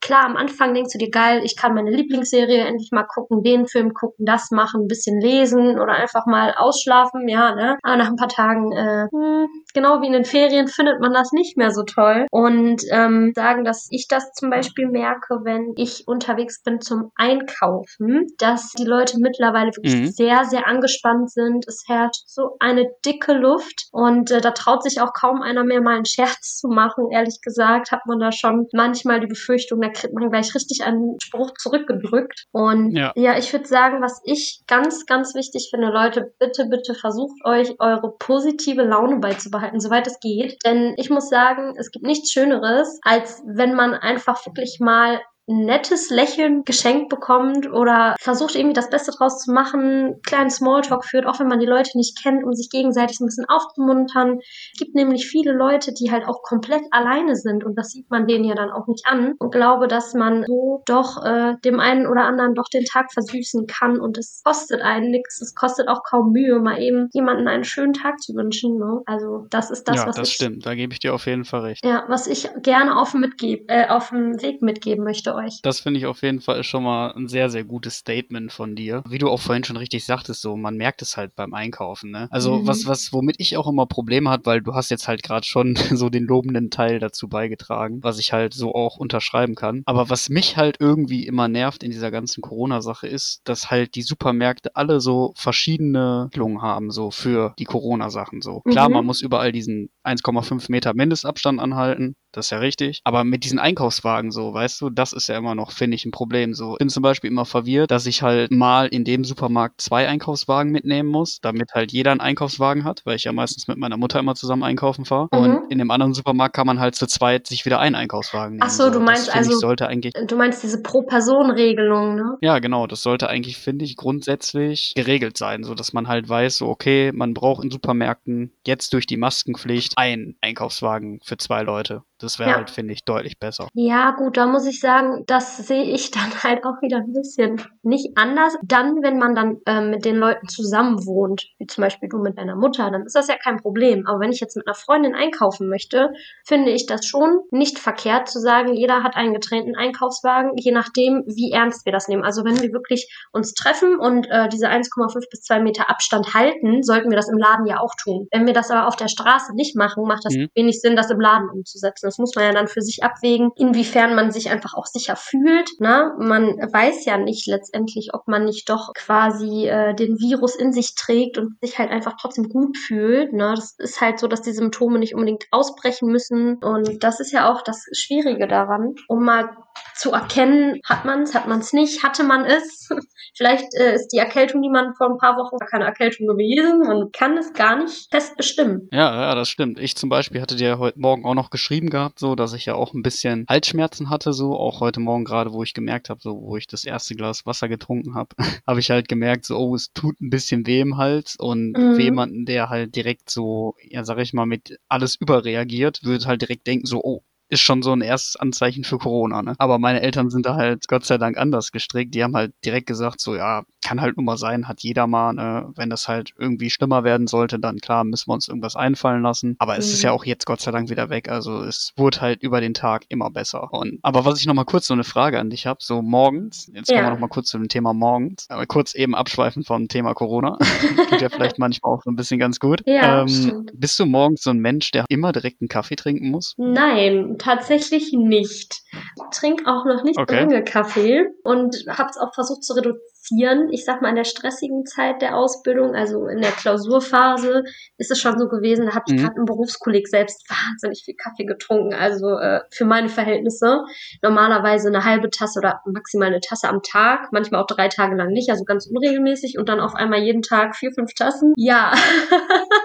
Klar, 0.00 0.24
am 0.24 0.36
Anfang 0.36 0.74
denkst 0.74 0.92
du 0.92 0.98
dir, 0.98 1.10
geil, 1.10 1.42
ich 1.44 1.56
kann 1.56 1.74
meine 1.74 1.90
Lieblingsserie 1.90 2.64
endlich 2.64 2.90
mal 2.92 3.04
gucken, 3.04 3.42
den 3.42 3.66
Film 3.66 3.94
gucken, 3.94 4.26
das 4.26 4.50
machen, 4.50 4.82
ein 4.82 4.88
bisschen 4.88 5.20
lesen 5.20 5.80
oder 5.80 5.92
einfach 5.92 6.26
mal 6.26 6.54
ausschlafen, 6.56 7.28
ja, 7.28 7.54
ne? 7.54 7.78
Aber 7.82 7.96
nach 7.96 8.08
ein 8.08 8.16
paar 8.16 8.28
Tagen, 8.28 8.72
äh, 8.72 9.06
hm, 9.12 9.46
genau 9.74 10.00
wie 10.02 10.06
in 10.06 10.12
den 10.12 10.24
Ferien 10.24 10.68
findet 10.68 11.00
man 11.00 11.12
das 11.12 11.32
nicht 11.32 11.56
mehr 11.56 11.70
so 11.70 11.82
toll. 11.82 12.26
Und 12.30 12.82
ähm, 12.90 13.32
sagen, 13.34 13.64
dass 13.64 13.88
ich 13.90 14.06
das 14.08 14.32
zum 14.32 14.50
Beispiel 14.50 14.88
merke, 14.88 15.40
wenn 15.44 15.72
ich 15.76 16.04
unterwegs 16.06 16.62
bin 16.62 16.80
zum 16.80 17.10
Einkaufen, 17.16 18.26
dass 18.38 18.70
die 18.72 18.84
Leute 18.84 19.18
mittlerweile 19.18 19.70
wirklich 19.76 19.94
mhm. 19.94 20.06
sehr, 20.06 20.44
sehr 20.44 20.66
angespannt 20.66 21.30
sind. 21.30 21.66
Es 21.66 21.84
herrscht 21.86 22.22
so 22.26 22.56
eine 22.60 22.86
dicke 23.04 23.32
Luft 23.32 23.88
und 23.92 24.30
äh, 24.30 24.40
da 24.40 24.50
traut 24.52 24.82
sich 24.82 25.00
auch 25.00 25.12
kaum 25.12 25.42
einer 25.42 25.64
mehr 25.64 25.80
mal 25.80 25.96
einen 25.96 26.06
Scherz 26.06 26.58
zu 26.58 26.68
machen. 26.68 27.10
Ehrlich 27.10 27.40
gesagt 27.42 27.92
hat 27.92 28.06
man 28.06 28.18
da 28.18 28.32
schon 28.32 28.66
manchmal 28.72 29.20
die 29.20 29.26
Befürchtung, 29.26 29.80
da 29.80 29.88
kriegt 29.88 30.14
man 30.14 30.30
gleich 30.30 30.54
richtig 30.54 30.84
einen 30.84 31.16
Spruch 31.22 31.52
zurückgedrückt. 31.58 32.46
Und 32.52 32.92
ja, 32.92 33.12
ja 33.16 33.38
ich 33.38 33.52
würde 33.52 33.66
sagen, 33.66 34.02
was 34.02 34.20
ich 34.24 34.62
ganz, 34.66 35.06
ganz 35.06 35.34
wichtig 35.34 35.68
finde, 35.70 35.88
Leute, 35.88 36.32
bitte, 36.38 36.66
bitte 36.66 36.94
versucht 36.94 37.44
euch 37.44 37.74
eure 37.78 38.14
positive 38.18 38.82
Laune 38.82 39.18
beizubehalten, 39.18 39.61
soweit 39.76 40.06
es 40.06 40.20
geht. 40.20 40.58
Denn 40.64 40.94
ich 40.96 41.10
muss 41.10 41.28
sagen, 41.28 41.74
es 41.76 41.90
gibt 41.90 42.04
nichts 42.04 42.32
Schöneres, 42.32 42.98
als 43.02 43.42
wenn 43.46 43.74
man 43.74 43.94
einfach 43.94 44.44
wirklich 44.46 44.78
mal 44.80 45.20
nettes 45.46 46.10
Lächeln 46.10 46.62
geschenkt 46.64 47.08
bekommt 47.08 47.70
oder 47.70 48.14
versucht 48.20 48.54
irgendwie 48.54 48.74
das 48.74 48.90
Beste 48.90 49.12
draus 49.12 49.42
zu 49.42 49.52
machen, 49.52 50.20
kleinen 50.24 50.50
Smalltalk 50.50 51.04
führt, 51.04 51.26
auch 51.26 51.40
wenn 51.40 51.48
man 51.48 51.58
die 51.58 51.66
Leute 51.66 51.96
nicht 51.96 52.20
kennt, 52.22 52.44
um 52.44 52.52
sich 52.52 52.70
gegenseitig 52.70 53.20
ein 53.20 53.26
bisschen 53.26 53.46
aufzumuntern. 53.48 54.38
Es 54.72 54.78
gibt 54.78 54.94
nämlich 54.94 55.26
viele 55.26 55.52
Leute, 55.52 55.92
die 55.92 56.12
halt 56.12 56.26
auch 56.26 56.42
komplett 56.42 56.82
alleine 56.90 57.34
sind 57.34 57.64
und 57.64 57.76
das 57.76 57.88
sieht 57.88 58.08
man 58.10 58.26
denen 58.26 58.44
ja 58.44 58.54
dann 58.54 58.70
auch 58.70 58.86
nicht 58.86 59.04
an 59.06 59.34
und 59.38 59.52
glaube, 59.52 59.88
dass 59.88 60.14
man 60.14 60.44
so 60.46 60.82
doch 60.86 61.24
äh, 61.24 61.54
dem 61.64 61.80
einen 61.80 62.06
oder 62.06 62.24
anderen 62.24 62.54
doch 62.54 62.68
den 62.72 62.84
Tag 62.84 63.12
versüßen 63.12 63.66
kann 63.66 64.00
und 64.00 64.18
es 64.18 64.42
kostet 64.44 64.80
einen 64.80 65.10
nichts, 65.10 65.40
es 65.42 65.54
kostet 65.54 65.88
auch 65.88 66.02
kaum 66.08 66.32
Mühe, 66.32 66.60
mal 66.60 66.80
eben 66.80 67.08
jemanden 67.12 67.48
einen 67.48 67.64
schönen 67.64 67.92
Tag 67.92 68.20
zu 68.20 68.34
wünschen. 68.34 68.78
Ne? 68.78 69.02
Also 69.06 69.46
das 69.50 69.70
ist 69.70 69.88
das, 69.88 69.96
ja, 69.96 70.06
was 70.06 70.16
das 70.16 70.28
ich, 70.28 70.34
stimmt, 70.34 70.64
da 70.66 70.74
gebe 70.74 70.92
ich 70.92 71.00
dir 71.00 71.14
auf 71.14 71.26
jeden 71.26 71.44
Fall 71.44 71.62
recht. 71.62 71.84
Ja, 71.84 72.04
was 72.08 72.26
ich 72.28 72.48
gerne 72.62 72.96
auf 72.96 73.14
mitgeb, 73.14 73.64
äh, 73.68 73.88
auf 73.88 74.10
dem 74.10 74.40
Weg 74.40 74.62
mitgeben 74.62 75.04
möchte 75.04 75.31
euch. 75.34 75.60
Das 75.62 75.80
finde 75.80 75.98
ich 75.98 76.06
auf 76.06 76.22
jeden 76.22 76.40
Fall 76.40 76.64
schon 76.64 76.82
mal 76.82 77.12
ein 77.12 77.28
sehr, 77.28 77.50
sehr 77.50 77.64
gutes 77.64 77.96
Statement 77.96 78.52
von 78.52 78.74
dir. 78.74 79.02
Wie 79.08 79.18
du 79.18 79.28
auch 79.28 79.40
vorhin 79.40 79.64
schon 79.64 79.76
richtig 79.76 80.04
sagtest, 80.04 80.42
so, 80.42 80.56
man 80.56 80.76
merkt 80.76 81.02
es 81.02 81.16
halt 81.16 81.34
beim 81.34 81.54
Einkaufen, 81.54 82.10
ne? 82.10 82.28
Also, 82.30 82.58
mhm. 82.58 82.66
was, 82.66 82.86
was, 82.86 83.12
womit 83.12 83.36
ich 83.38 83.56
auch 83.56 83.68
immer 83.68 83.86
Probleme 83.86 84.30
hat, 84.30 84.46
weil 84.46 84.60
du 84.60 84.74
hast 84.74 84.90
jetzt 84.90 85.08
halt 85.08 85.22
gerade 85.22 85.46
schon 85.46 85.76
so 85.92 86.08
den 86.08 86.24
lobenden 86.24 86.70
Teil 86.70 86.98
dazu 86.98 87.28
beigetragen, 87.28 88.02
was 88.02 88.18
ich 88.18 88.32
halt 88.32 88.54
so 88.54 88.74
auch 88.74 88.96
unterschreiben 88.96 89.54
kann. 89.54 89.82
Aber 89.86 90.10
was 90.10 90.28
mich 90.28 90.56
halt 90.56 90.76
irgendwie 90.80 91.26
immer 91.26 91.48
nervt 91.48 91.82
in 91.82 91.90
dieser 91.90 92.10
ganzen 92.10 92.40
Corona-Sache 92.40 93.06
ist, 93.06 93.40
dass 93.44 93.70
halt 93.70 93.94
die 93.94 94.02
Supermärkte 94.02 94.76
alle 94.76 95.00
so 95.00 95.32
verschiedene 95.36 96.26
Regelungen 96.26 96.62
haben, 96.62 96.90
so 96.90 97.10
für 97.10 97.54
die 97.58 97.64
Corona-Sachen, 97.64 98.42
so. 98.42 98.60
Klar, 98.60 98.88
mhm. 98.88 98.94
man 98.94 99.06
muss 99.06 99.22
überall 99.22 99.52
diesen 99.52 99.90
1,5 100.04 100.70
Meter 100.70 100.94
Mindestabstand 100.94 101.60
anhalten, 101.60 102.16
das 102.32 102.46
ist 102.46 102.50
ja 102.50 102.58
richtig. 102.58 103.00
Aber 103.04 103.24
mit 103.24 103.44
diesen 103.44 103.58
Einkaufswagen 103.58 104.30
so, 104.30 104.52
weißt 104.52 104.80
du, 104.80 104.90
das 104.90 105.12
ist 105.12 105.28
ja 105.28 105.36
immer 105.36 105.54
noch, 105.54 105.70
finde 105.70 105.94
ich, 105.94 106.04
ein 106.04 106.10
Problem. 106.10 106.54
So, 106.54 106.72
ich 106.72 106.78
bin 106.78 106.88
zum 106.88 107.02
Beispiel 107.02 107.30
immer 107.30 107.44
verwirrt, 107.44 107.90
dass 107.90 108.06
ich 108.06 108.22
halt 108.22 108.50
mal 108.50 108.86
in 108.86 109.04
dem 109.04 109.24
Supermarkt 109.24 109.80
zwei 109.80 110.08
Einkaufswagen 110.08 110.72
mitnehmen 110.72 111.08
muss, 111.08 111.40
damit 111.40 111.74
halt 111.74 111.92
jeder 111.92 112.10
einen 112.10 112.20
Einkaufswagen 112.20 112.84
hat, 112.84 113.02
weil 113.04 113.16
ich 113.16 113.24
ja 113.24 113.32
meistens 113.32 113.68
mit 113.68 113.78
meiner 113.78 113.96
Mutter 113.96 114.18
immer 114.18 114.34
zusammen 114.34 114.62
einkaufen 114.62 115.04
fahre. 115.04 115.28
Mhm. 115.32 115.38
Und 115.38 115.70
in 115.70 115.78
dem 115.78 115.90
anderen 115.90 116.14
Supermarkt 116.14 116.54
kann 116.54 116.66
man 116.66 116.80
halt 116.80 116.94
zu 116.94 117.06
zweit 117.06 117.46
sich 117.46 117.64
wieder 117.64 117.78
einen 117.80 117.94
Einkaufswagen 117.94 118.54
nehmen. 118.54 118.62
Ach 118.64 118.70
so, 118.70 118.90
du 118.90 119.00
meinst 119.00 119.28
das, 119.28 119.34
also, 119.34 119.52
ich, 119.52 119.58
sollte 119.58 119.86
eigentlich, 119.88 120.14
du 120.14 120.36
meinst 120.36 120.62
diese 120.62 120.82
Pro-Person-Regelung, 120.82 122.16
ne? 122.16 122.38
Ja, 122.40 122.58
genau. 122.58 122.86
Das 122.86 123.02
sollte 123.02 123.28
eigentlich, 123.28 123.58
finde 123.58 123.84
ich, 123.84 123.96
grundsätzlich 123.96 124.92
geregelt 124.94 125.36
sein, 125.36 125.64
so 125.64 125.74
dass 125.74 125.92
man 125.92 126.08
halt 126.08 126.28
weiß, 126.28 126.58
so, 126.58 126.68
okay, 126.68 127.12
man 127.12 127.34
braucht 127.34 127.64
in 127.64 127.70
Supermärkten 127.70 128.52
jetzt 128.66 128.92
durch 128.92 129.06
die 129.06 129.16
Maskenpflicht 129.16 129.92
einen 129.96 130.36
Einkaufswagen 130.40 131.20
für 131.22 131.36
zwei 131.36 131.62
Leute. 131.62 132.02
Das 132.22 132.38
wäre 132.38 132.50
ja. 132.50 132.56
halt, 132.56 132.70
finde 132.70 132.92
ich, 132.92 133.04
deutlich 133.04 133.38
besser. 133.38 133.68
Ja, 133.74 134.12
gut, 134.12 134.36
da 134.36 134.46
muss 134.46 134.66
ich 134.66 134.80
sagen, 134.80 135.24
das 135.26 135.56
sehe 135.56 135.84
ich 135.84 136.10
dann 136.12 136.42
halt 136.42 136.64
auch 136.64 136.80
wieder 136.80 136.98
ein 136.98 137.12
bisschen 137.12 137.60
nicht 137.82 138.16
anders. 138.16 138.56
Dann, 138.62 139.02
wenn 139.02 139.18
man 139.18 139.34
dann 139.34 139.58
ähm, 139.66 139.90
mit 139.90 140.04
den 140.04 140.16
Leuten 140.16 140.48
zusammen 140.48 141.04
wohnt, 141.06 141.48
wie 141.58 141.66
zum 141.66 141.82
Beispiel 141.82 142.08
du 142.08 142.18
mit 142.18 142.38
deiner 142.38 142.56
Mutter, 142.56 142.90
dann 142.90 143.04
ist 143.04 143.16
das 143.16 143.28
ja 143.28 143.36
kein 143.36 143.58
Problem. 143.58 144.06
Aber 144.06 144.20
wenn 144.20 144.32
ich 144.32 144.40
jetzt 144.40 144.56
mit 144.56 144.66
einer 144.66 144.74
Freundin 144.74 145.14
einkaufen 145.14 145.68
möchte, 145.68 146.12
finde 146.44 146.70
ich 146.70 146.86
das 146.86 147.06
schon 147.06 147.40
nicht 147.50 147.78
verkehrt 147.78 148.28
zu 148.28 148.38
sagen, 148.38 148.74
jeder 148.74 149.02
hat 149.02 149.16
einen 149.16 149.34
getrennten 149.34 149.74
Einkaufswagen, 149.74 150.52
je 150.56 150.72
nachdem, 150.72 151.24
wie 151.26 151.50
ernst 151.52 151.84
wir 151.84 151.92
das 151.92 152.08
nehmen. 152.08 152.24
Also 152.24 152.44
wenn 152.44 152.60
wir 152.60 152.72
wirklich 152.72 153.12
uns 153.32 153.54
treffen 153.54 153.98
und 153.98 154.26
äh, 154.30 154.48
diese 154.48 154.68
1,5 154.68 155.30
bis 155.30 155.42
2 155.42 155.60
Meter 155.60 155.90
Abstand 155.90 156.34
halten, 156.34 156.82
sollten 156.82 157.10
wir 157.10 157.16
das 157.16 157.28
im 157.28 157.38
Laden 157.38 157.66
ja 157.66 157.80
auch 157.80 157.94
tun. 158.00 158.28
Wenn 158.30 158.46
wir 158.46 158.52
das 158.52 158.70
aber 158.70 158.86
auf 158.86 158.96
der 158.96 159.08
Straße 159.08 159.54
nicht 159.54 159.76
machen, 159.76 160.04
macht 160.04 160.24
das 160.24 160.34
mhm. 160.34 160.48
wenig 160.54 160.80
Sinn, 160.80 160.96
das 160.96 161.10
im 161.10 161.20
Laden 161.20 161.48
umzusetzen. 161.50 162.06
Das 162.12 162.18
muss 162.18 162.34
man 162.34 162.44
ja 162.44 162.52
dann 162.52 162.68
für 162.68 162.82
sich 162.82 163.02
abwägen, 163.02 163.52
inwiefern 163.56 164.14
man 164.14 164.32
sich 164.32 164.50
einfach 164.50 164.74
auch 164.74 164.84
sicher 164.84 165.16
fühlt. 165.16 165.80
Ne? 165.80 166.12
Man 166.18 166.58
weiß 166.58 167.06
ja 167.06 167.16
nicht 167.16 167.46
letztendlich, 167.46 168.10
ob 168.12 168.28
man 168.28 168.44
nicht 168.44 168.68
doch 168.68 168.92
quasi 168.92 169.66
äh, 169.66 169.94
den 169.94 170.18
Virus 170.18 170.54
in 170.54 170.74
sich 170.74 170.94
trägt 170.94 171.38
und 171.38 171.58
sich 171.62 171.78
halt 171.78 171.90
einfach 171.90 172.16
trotzdem 172.20 172.50
gut 172.50 172.76
fühlt. 172.76 173.32
Ne? 173.32 173.54
Das 173.56 173.76
ist 173.78 174.02
halt 174.02 174.18
so, 174.18 174.26
dass 174.26 174.42
die 174.42 174.52
Symptome 174.52 174.98
nicht 174.98 175.14
unbedingt 175.14 175.46
ausbrechen 175.52 176.12
müssen. 176.12 176.58
Und 176.58 177.02
das 177.02 177.18
ist 177.18 177.32
ja 177.32 177.50
auch 177.50 177.62
das 177.62 177.86
Schwierige 177.92 178.46
daran, 178.46 178.94
um 179.08 179.24
mal 179.24 179.48
zu 179.94 180.12
erkennen, 180.12 180.80
hat 180.84 181.04
man 181.04 181.22
es, 181.22 181.34
hat 181.34 181.46
man 181.46 181.60
es 181.60 181.72
nicht, 181.72 182.02
hatte 182.02 182.24
man 182.24 182.44
es. 182.44 182.88
Vielleicht 183.36 183.74
äh, 183.74 183.94
ist 183.94 184.08
die 184.08 184.18
Erkältung, 184.18 184.60
die 184.62 184.68
man 184.68 184.94
vor 184.94 185.08
ein 185.08 185.18
paar 185.18 185.36
Wochen 185.36 185.56
keine 185.70 185.84
Erkältung 185.84 186.26
gewesen. 186.26 186.80
Man 186.80 187.12
kann 187.12 187.36
es 187.38 187.52
gar 187.52 187.82
nicht 187.82 188.10
fest 188.10 188.36
bestimmen. 188.36 188.88
Ja, 188.92 189.14
ja, 189.14 189.34
das 189.34 189.48
stimmt. 189.48 189.78
Ich 189.78 189.96
zum 189.96 190.08
Beispiel 190.08 190.40
hatte 190.40 190.56
dir 190.56 190.78
heute 190.78 191.00
Morgen 191.00 191.24
auch 191.24 191.34
noch 191.34 191.50
geschrieben 191.50 191.88
gehabt, 191.88 192.18
so, 192.18 192.34
dass 192.34 192.52
ich 192.52 192.66
ja 192.66 192.74
auch 192.74 192.94
ein 192.94 193.02
bisschen 193.02 193.46
Halsschmerzen 193.48 194.10
hatte, 194.10 194.32
so, 194.32 194.56
auch 194.56 194.80
heute 194.80 195.00
Morgen 195.00 195.24
gerade, 195.24 195.52
wo 195.52 195.62
ich 195.62 195.72
gemerkt 195.72 196.10
habe, 196.10 196.20
so, 196.20 196.40
wo 196.42 196.56
ich 196.56 196.66
das 196.66 196.84
erste 196.84 197.14
Glas 197.14 197.46
Wasser 197.46 197.68
getrunken 197.68 198.14
habe, 198.14 198.34
habe 198.66 198.80
ich 198.80 198.90
halt 198.90 199.08
gemerkt, 199.08 199.46
so, 199.46 199.56
oh, 199.56 199.74
es 199.74 199.92
tut 199.92 200.20
ein 200.20 200.30
bisschen 200.30 200.66
weh 200.66 200.80
im 200.80 200.96
Hals 200.96 201.36
und 201.38 201.72
mhm. 201.72 201.94
für 201.94 202.02
jemanden, 202.02 202.44
der 202.44 202.68
halt 202.68 202.96
direkt 202.96 203.30
so, 203.30 203.76
ja, 203.82 204.04
sag 204.04 204.18
ich 204.18 204.32
mal, 204.32 204.46
mit 204.46 204.78
alles 204.88 205.16
überreagiert, 205.16 206.04
würde 206.04 206.26
halt 206.26 206.42
direkt 206.42 206.66
denken, 206.66 206.86
so, 206.86 207.02
oh, 207.02 207.22
ist 207.52 207.60
schon 207.60 207.82
so 207.82 207.92
ein 207.92 208.00
erstes 208.00 208.36
Anzeichen 208.36 208.82
für 208.82 208.96
Corona. 208.96 209.42
Ne? 209.42 209.54
Aber 209.58 209.78
meine 209.78 210.00
Eltern 210.00 210.30
sind 210.30 210.46
da 210.46 210.56
halt 210.56 210.88
Gott 210.88 211.04
sei 211.04 211.18
Dank 211.18 211.36
anders 211.36 211.70
gestrickt. 211.70 212.14
Die 212.14 212.24
haben 212.24 212.34
halt 212.34 212.54
direkt 212.64 212.86
gesagt, 212.86 213.20
so 213.20 213.36
ja, 213.36 213.64
kann 213.84 214.00
halt 214.00 214.16
nur 214.16 214.24
mal 214.24 214.38
sein, 214.38 214.68
hat 214.68 214.80
jeder 214.80 215.06
mal. 215.06 215.34
Ne? 215.34 215.70
Wenn 215.76 215.90
das 215.90 216.08
halt 216.08 216.32
irgendwie 216.38 216.70
schlimmer 216.70 217.04
werden 217.04 217.26
sollte, 217.26 217.58
dann 217.58 217.78
klar 217.78 218.04
müssen 218.04 218.30
wir 218.30 218.34
uns 218.34 218.48
irgendwas 218.48 218.74
einfallen 218.74 219.22
lassen. 219.22 219.56
Aber 219.58 219.74
mhm. 219.74 219.80
es 219.80 219.92
ist 219.92 220.02
ja 220.02 220.12
mhm. 220.12 220.16
auch 220.16 220.24
jetzt 220.24 220.46
Gott 220.46 220.62
sei 220.62 220.70
Dank 220.70 220.88
wieder 220.88 221.10
weg. 221.10 221.28
Also 221.28 221.62
es 221.62 221.92
wurde 221.96 222.22
halt 222.22 222.42
über 222.42 222.62
den 222.62 222.72
Tag 222.72 223.04
immer 223.10 223.28
besser. 223.28 223.70
Und 223.72 223.98
aber 224.00 224.24
was 224.24 224.40
ich 224.40 224.46
noch 224.46 224.54
mal 224.54 224.64
kurz 224.64 224.86
so 224.86 224.94
eine 224.94 225.04
Frage 225.04 225.38
an 225.38 225.50
dich 225.50 225.66
habe, 225.66 225.80
so 225.82 226.00
morgens, 226.00 226.70
jetzt 226.72 226.90
ja. 226.90 226.96
kommen 226.96 227.08
wir 227.08 227.10
noch 227.12 227.20
mal 227.20 227.28
kurz 227.28 227.50
zu 227.50 227.58
dem 227.58 227.68
Thema 227.68 227.92
morgens, 227.92 228.46
aber 228.48 228.64
kurz 228.64 228.94
eben 228.94 229.14
abschweifen 229.14 229.62
vom 229.62 229.88
Thema 229.88 230.14
Corona. 230.14 230.56
Tut 231.10 231.20
ja 231.20 231.28
vielleicht 231.30 231.58
manchmal 231.58 231.92
auch 231.92 232.02
so 232.02 232.10
ein 232.10 232.16
bisschen 232.16 232.40
ganz 232.40 232.60
gut. 232.60 232.82
Ja, 232.86 233.22
ähm, 233.22 233.66
bist 233.74 233.98
du 233.98 234.06
morgens 234.06 234.42
so 234.42 234.50
ein 234.50 234.58
Mensch, 234.58 234.90
der 234.92 235.04
immer 235.10 235.32
direkt 235.32 235.60
einen 235.60 235.68
Kaffee 235.68 235.96
trinken 235.96 236.30
muss? 236.30 236.54
Nein, 236.56 237.36
tatsächlich 237.42 238.12
nicht. 238.12 238.82
Ich 238.92 239.38
trinke 239.38 239.66
auch 239.66 239.84
noch 239.84 240.04
nicht 240.04 240.18
okay. 240.18 240.40
lange 240.40 240.64
Kaffee 240.64 241.26
und 241.44 241.76
habe 241.88 242.10
es 242.10 242.18
auch 242.18 242.34
versucht 242.34 242.64
zu 242.64 242.74
reduzieren 242.74 243.12
reduzieren. 243.22 243.68
Ich 243.70 243.84
sag 243.84 244.02
mal, 244.02 244.10
in 244.10 244.16
der 244.16 244.24
stressigen 244.24 244.84
Zeit 244.84 245.22
der 245.22 245.36
Ausbildung, 245.36 245.94
also 245.94 246.26
in 246.26 246.40
der 246.40 246.50
Klausurphase, 246.50 247.64
ist 247.98 248.10
es 248.10 248.20
schon 248.20 248.38
so 248.38 248.48
gewesen, 248.48 248.86
da 248.86 248.94
habe 248.94 249.04
ich 249.08 249.14
mhm. 249.14 249.18
gerade 249.18 249.34
im 249.38 249.44
Berufskolleg 249.44 250.08
selbst 250.08 250.48
wahnsinnig 250.48 251.02
viel 251.04 251.14
Kaffee 251.14 251.44
getrunken. 251.44 251.94
Also 251.94 252.36
äh, 252.38 252.60
für 252.70 252.84
meine 252.84 253.08
Verhältnisse 253.08 253.84
normalerweise 254.22 254.88
eine 254.88 255.04
halbe 255.04 255.30
Tasse 255.30 255.58
oder 255.58 255.80
maximal 255.86 256.28
eine 256.28 256.40
Tasse 256.40 256.68
am 256.68 256.82
Tag, 256.82 257.32
manchmal 257.32 257.62
auch 257.62 257.66
drei 257.66 257.88
Tage 257.88 258.16
lang 258.16 258.28
nicht, 258.28 258.50
also 258.50 258.64
ganz 258.64 258.86
unregelmäßig 258.86 259.58
und 259.58 259.68
dann 259.68 259.80
auf 259.80 259.94
einmal 259.94 260.20
jeden 260.20 260.42
Tag 260.42 260.76
vier, 260.76 260.92
fünf 260.92 261.14
Tassen. 261.14 261.52
Ja. 261.56 261.92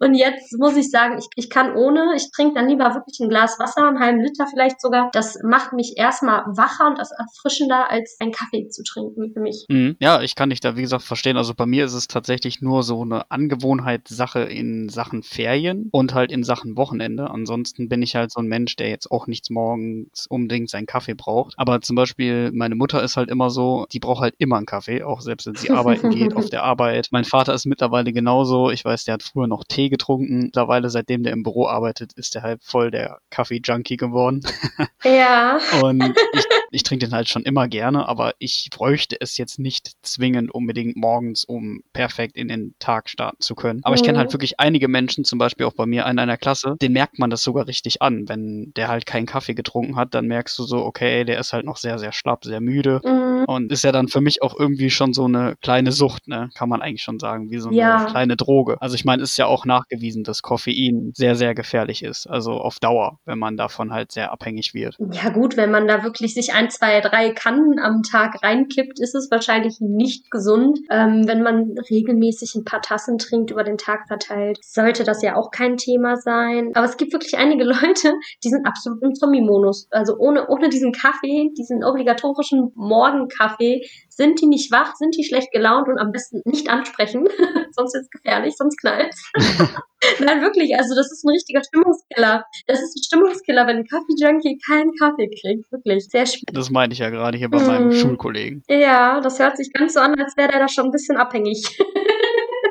und 0.00 0.14
jetzt 0.14 0.58
muss 0.58 0.76
ich 0.76 0.90
sagen, 0.90 1.18
ich, 1.18 1.26
ich 1.36 1.50
kann 1.50 1.74
ohne, 1.74 2.14
ich 2.16 2.30
trinke 2.30 2.54
dann 2.54 2.68
lieber 2.68 2.94
wirklich 2.94 3.18
ein 3.20 3.28
Glas 3.28 3.58
Wasser, 3.58 3.86
einen 3.86 3.98
halben 3.98 4.20
Liter 4.20 4.46
vielleicht 4.50 4.80
sogar. 4.80 5.10
Das 5.12 5.38
macht 5.42 5.72
mich 5.72 5.94
erstmal 5.96 6.44
wacher 6.56 6.86
und 6.86 6.98
das 6.98 7.10
erfrischender 7.10 7.90
als 7.90 8.16
ein 8.20 8.32
Kaffee 8.32 8.68
zu 8.68 8.82
trinken 8.82 9.32
für 9.32 9.40
mich. 9.40 9.66
Mhm. 9.68 9.96
Ja, 10.00 10.22
ich 10.22 10.34
kann 10.34 10.50
dich 10.50 10.60
da, 10.60 10.76
wie 10.76 10.82
gesagt, 10.82 11.02
verstehen. 11.02 11.36
Also 11.36 11.54
bei 11.54 11.66
mir 11.66 11.84
ist 11.84 11.94
es 11.94 12.06
tatsächlich 12.08 12.60
nur 12.60 12.82
so 12.82 13.02
eine 13.02 13.30
Angewohnheitssache 13.30 14.40
in 14.40 14.88
Sachen 14.88 15.22
Ferien 15.22 15.88
und 15.90 16.14
halt 16.14 16.30
in 16.30 16.44
Sachen 16.44 16.76
Wochenende. 16.76 17.30
Ansonsten 17.30 17.88
bin 17.88 18.02
ich 18.02 18.14
halt 18.14 18.30
so 18.30 18.40
ein 18.40 18.46
Mensch, 18.46 18.76
der 18.76 18.88
jetzt 18.88 19.10
auch 19.10 19.26
nichts 19.26 19.50
morgens 19.50 20.26
unbedingt 20.28 20.70
seinen 20.70 20.86
Kaffee 20.86 21.14
braucht. 21.14 21.54
Aber 21.56 21.80
zum 21.80 21.96
Beispiel 21.96 22.52
meine 22.52 22.76
Mutter 22.76 23.02
ist 23.02 23.16
halt 23.16 23.30
immer 23.30 23.50
so, 23.50 23.86
die 23.92 23.98
braucht 23.98 24.22
halt 24.22 24.34
immer 24.38 24.56
einen 24.56 24.66
Kaffee, 24.66 25.02
auch 25.02 25.20
selbst 25.20 25.46
wenn 25.46 25.56
sie 25.56 25.70
arbeiten 25.70 26.10
geht, 26.10 26.36
auf 26.36 26.48
der 26.48 26.62
Arbeit. 26.62 27.08
Mein 27.10 27.24
Vater 27.24 27.54
ist 27.54 27.66
mittlerweile 27.66 28.12
genauso. 28.12 28.70
Ich 28.70 28.84
weiß, 28.84 29.04
der 29.04 29.14
hat 29.14 29.22
früher 29.22 29.47
nur 29.48 29.58
noch 29.58 29.64
Tee 29.64 29.88
getrunken. 29.88 30.38
Mittlerweile, 30.44 30.90
seitdem 30.90 31.22
der 31.22 31.32
im 31.32 31.42
Büro 31.42 31.66
arbeitet, 31.66 32.12
ist 32.14 32.36
er 32.36 32.42
halt 32.42 32.62
voll 32.62 32.90
der 32.90 33.18
Kaffee-Junkie 33.30 33.96
geworden. 33.96 34.40
Ja. 35.04 35.58
Und 35.80 36.02
ich, 36.32 36.44
ich 36.72 36.82
trinke 36.82 37.06
den 37.06 37.14
halt 37.14 37.28
schon 37.28 37.44
immer 37.44 37.68
gerne, 37.68 38.08
aber 38.08 38.32
ich 38.40 38.68
bräuchte 38.72 39.16
es 39.20 39.36
jetzt 39.36 39.58
nicht 39.60 39.92
zwingend 40.02 40.50
unbedingt 40.52 40.96
morgens, 40.96 41.44
um 41.44 41.82
perfekt 41.92 42.36
in 42.36 42.48
den 42.48 42.74
Tag 42.80 43.08
starten 43.08 43.36
zu 43.40 43.54
können. 43.54 43.80
Aber 43.84 43.94
ich 43.94 44.02
kenne 44.02 44.18
halt 44.18 44.28
Mhm. 44.30 44.32
wirklich 44.34 44.58
einige 44.58 44.88
Menschen, 44.88 45.24
zum 45.24 45.38
Beispiel 45.38 45.66
auch 45.66 45.72
bei 45.72 45.86
mir 45.86 46.04
in 46.06 46.18
einer 46.18 46.36
Klasse, 46.36 46.76
den 46.82 46.92
merkt 46.92 47.18
man 47.20 47.30
das 47.30 47.42
sogar 47.42 47.68
richtig 47.68 48.02
an. 48.02 48.28
Wenn 48.28 48.72
der 48.76 48.88
halt 48.88 49.06
keinen 49.06 49.26
Kaffee 49.26 49.54
getrunken 49.54 49.94
hat, 49.96 50.14
dann 50.14 50.26
merkst 50.26 50.58
du 50.58 50.64
so, 50.64 50.78
okay, 50.84 51.24
der 51.24 51.38
ist 51.38 51.52
halt 51.52 51.64
noch 51.64 51.76
sehr, 51.76 51.98
sehr 52.00 52.12
schlapp, 52.12 52.44
sehr 52.44 52.60
müde. 52.60 53.00
Mhm. 53.04 53.44
Und 53.46 53.72
ist 53.72 53.84
ja 53.84 53.92
dann 53.92 54.08
für 54.08 54.20
mich 54.20 54.42
auch 54.42 54.58
irgendwie 54.58 54.90
schon 54.90 55.14
so 55.14 55.24
eine 55.26 55.54
kleine 55.62 55.92
Sucht, 55.92 56.26
ne? 56.26 56.50
Kann 56.54 56.68
man 56.68 56.82
eigentlich 56.82 57.02
schon 57.02 57.20
sagen, 57.20 57.50
wie 57.52 57.58
so 57.58 57.68
eine 57.68 57.78
Ja. 57.78 58.04
kleine 58.10 58.36
Droge. 58.36 58.76
Also 58.82 58.96
ich 58.96 59.04
meine, 59.04 59.22
ist 59.22 59.37
ja 59.38 59.46
auch 59.46 59.64
nachgewiesen, 59.64 60.24
dass 60.24 60.42
Koffein 60.42 61.12
sehr, 61.14 61.34
sehr 61.34 61.54
gefährlich 61.54 62.02
ist. 62.02 62.26
Also 62.26 62.52
auf 62.52 62.78
Dauer, 62.78 63.18
wenn 63.24 63.38
man 63.38 63.56
davon 63.56 63.92
halt 63.92 64.12
sehr 64.12 64.32
abhängig 64.32 64.74
wird. 64.74 64.96
Ja 65.12 65.30
gut, 65.30 65.56
wenn 65.56 65.70
man 65.70 65.86
da 65.86 66.04
wirklich 66.04 66.34
sich 66.34 66.54
ein, 66.54 66.70
zwei, 66.70 67.00
drei 67.00 67.30
Kannen 67.30 67.78
am 67.78 68.02
Tag 68.02 68.42
reinkippt, 68.42 69.00
ist 69.00 69.14
es 69.14 69.30
wahrscheinlich 69.30 69.76
nicht 69.80 70.30
gesund. 70.30 70.78
Ähm, 70.90 71.26
wenn 71.26 71.42
man 71.42 71.74
regelmäßig 71.90 72.54
ein 72.54 72.64
paar 72.64 72.82
Tassen 72.82 73.18
trinkt 73.18 73.50
über 73.50 73.64
den 73.64 73.78
Tag 73.78 74.06
verteilt, 74.08 74.58
sollte 74.62 75.04
das 75.04 75.22
ja 75.22 75.36
auch 75.36 75.50
kein 75.50 75.76
Thema 75.76 76.16
sein. 76.16 76.70
Aber 76.74 76.86
es 76.86 76.96
gibt 76.96 77.12
wirklich 77.12 77.36
einige 77.38 77.64
Leute, 77.68 78.12
die 78.44 78.48
sind 78.48 78.66
absolut 78.66 79.02
im 79.02 79.14
Zombie-Modus. 79.14 79.88
Also 79.90 80.16
ohne, 80.18 80.48
ohne 80.48 80.68
diesen 80.68 80.92
Kaffee, 80.92 81.50
diesen 81.56 81.84
obligatorischen 81.84 82.72
Morgenkaffee, 82.74 83.82
sind 84.18 84.40
die 84.40 84.46
nicht 84.46 84.72
wach, 84.72 84.96
sind 84.96 85.16
die 85.16 85.22
schlecht 85.24 85.52
gelaunt 85.52 85.88
und 85.88 85.96
am 85.98 86.10
besten 86.10 86.42
nicht 86.44 86.68
ansprechen. 86.68 87.28
sonst 87.70 87.94
ist 87.94 88.02
es 88.02 88.10
gefährlich, 88.10 88.54
sonst 88.56 88.76
knallt 88.80 89.14
Nein, 90.20 90.42
wirklich, 90.42 90.76
also 90.76 90.94
das 90.94 91.10
ist 91.10 91.24
ein 91.24 91.30
richtiger 91.30 91.62
Stimmungskiller. 91.62 92.44
Das 92.66 92.80
ist 92.80 92.96
ein 92.96 93.02
Stimmungskiller, 93.02 93.66
wenn 93.66 93.78
ein 93.78 93.86
Kaffee-Junkie 93.86 94.58
keinen 94.66 94.92
Kaffee 94.94 95.28
kriegt. 95.28 95.70
Wirklich, 95.72 96.08
sehr 96.08 96.26
schwierig. 96.26 96.46
Das 96.52 96.70
meinte 96.70 96.94
ich 96.94 97.00
ja 97.00 97.10
gerade 97.10 97.36
hier 97.38 97.48
bei 97.48 97.60
meinem 97.60 97.88
Mhm. 97.88 97.92
Schulkollegen. 97.92 98.62
Ja, 98.68 99.20
das 99.20 99.38
hört 99.38 99.56
sich 99.56 99.72
ganz 99.72 99.94
so 99.94 100.00
an, 100.00 100.20
als 100.20 100.36
wäre 100.36 100.50
der 100.50 100.60
da 100.60 100.68
schon 100.68 100.86
ein 100.86 100.90
bisschen 100.92 101.16
abhängig. 101.16 101.78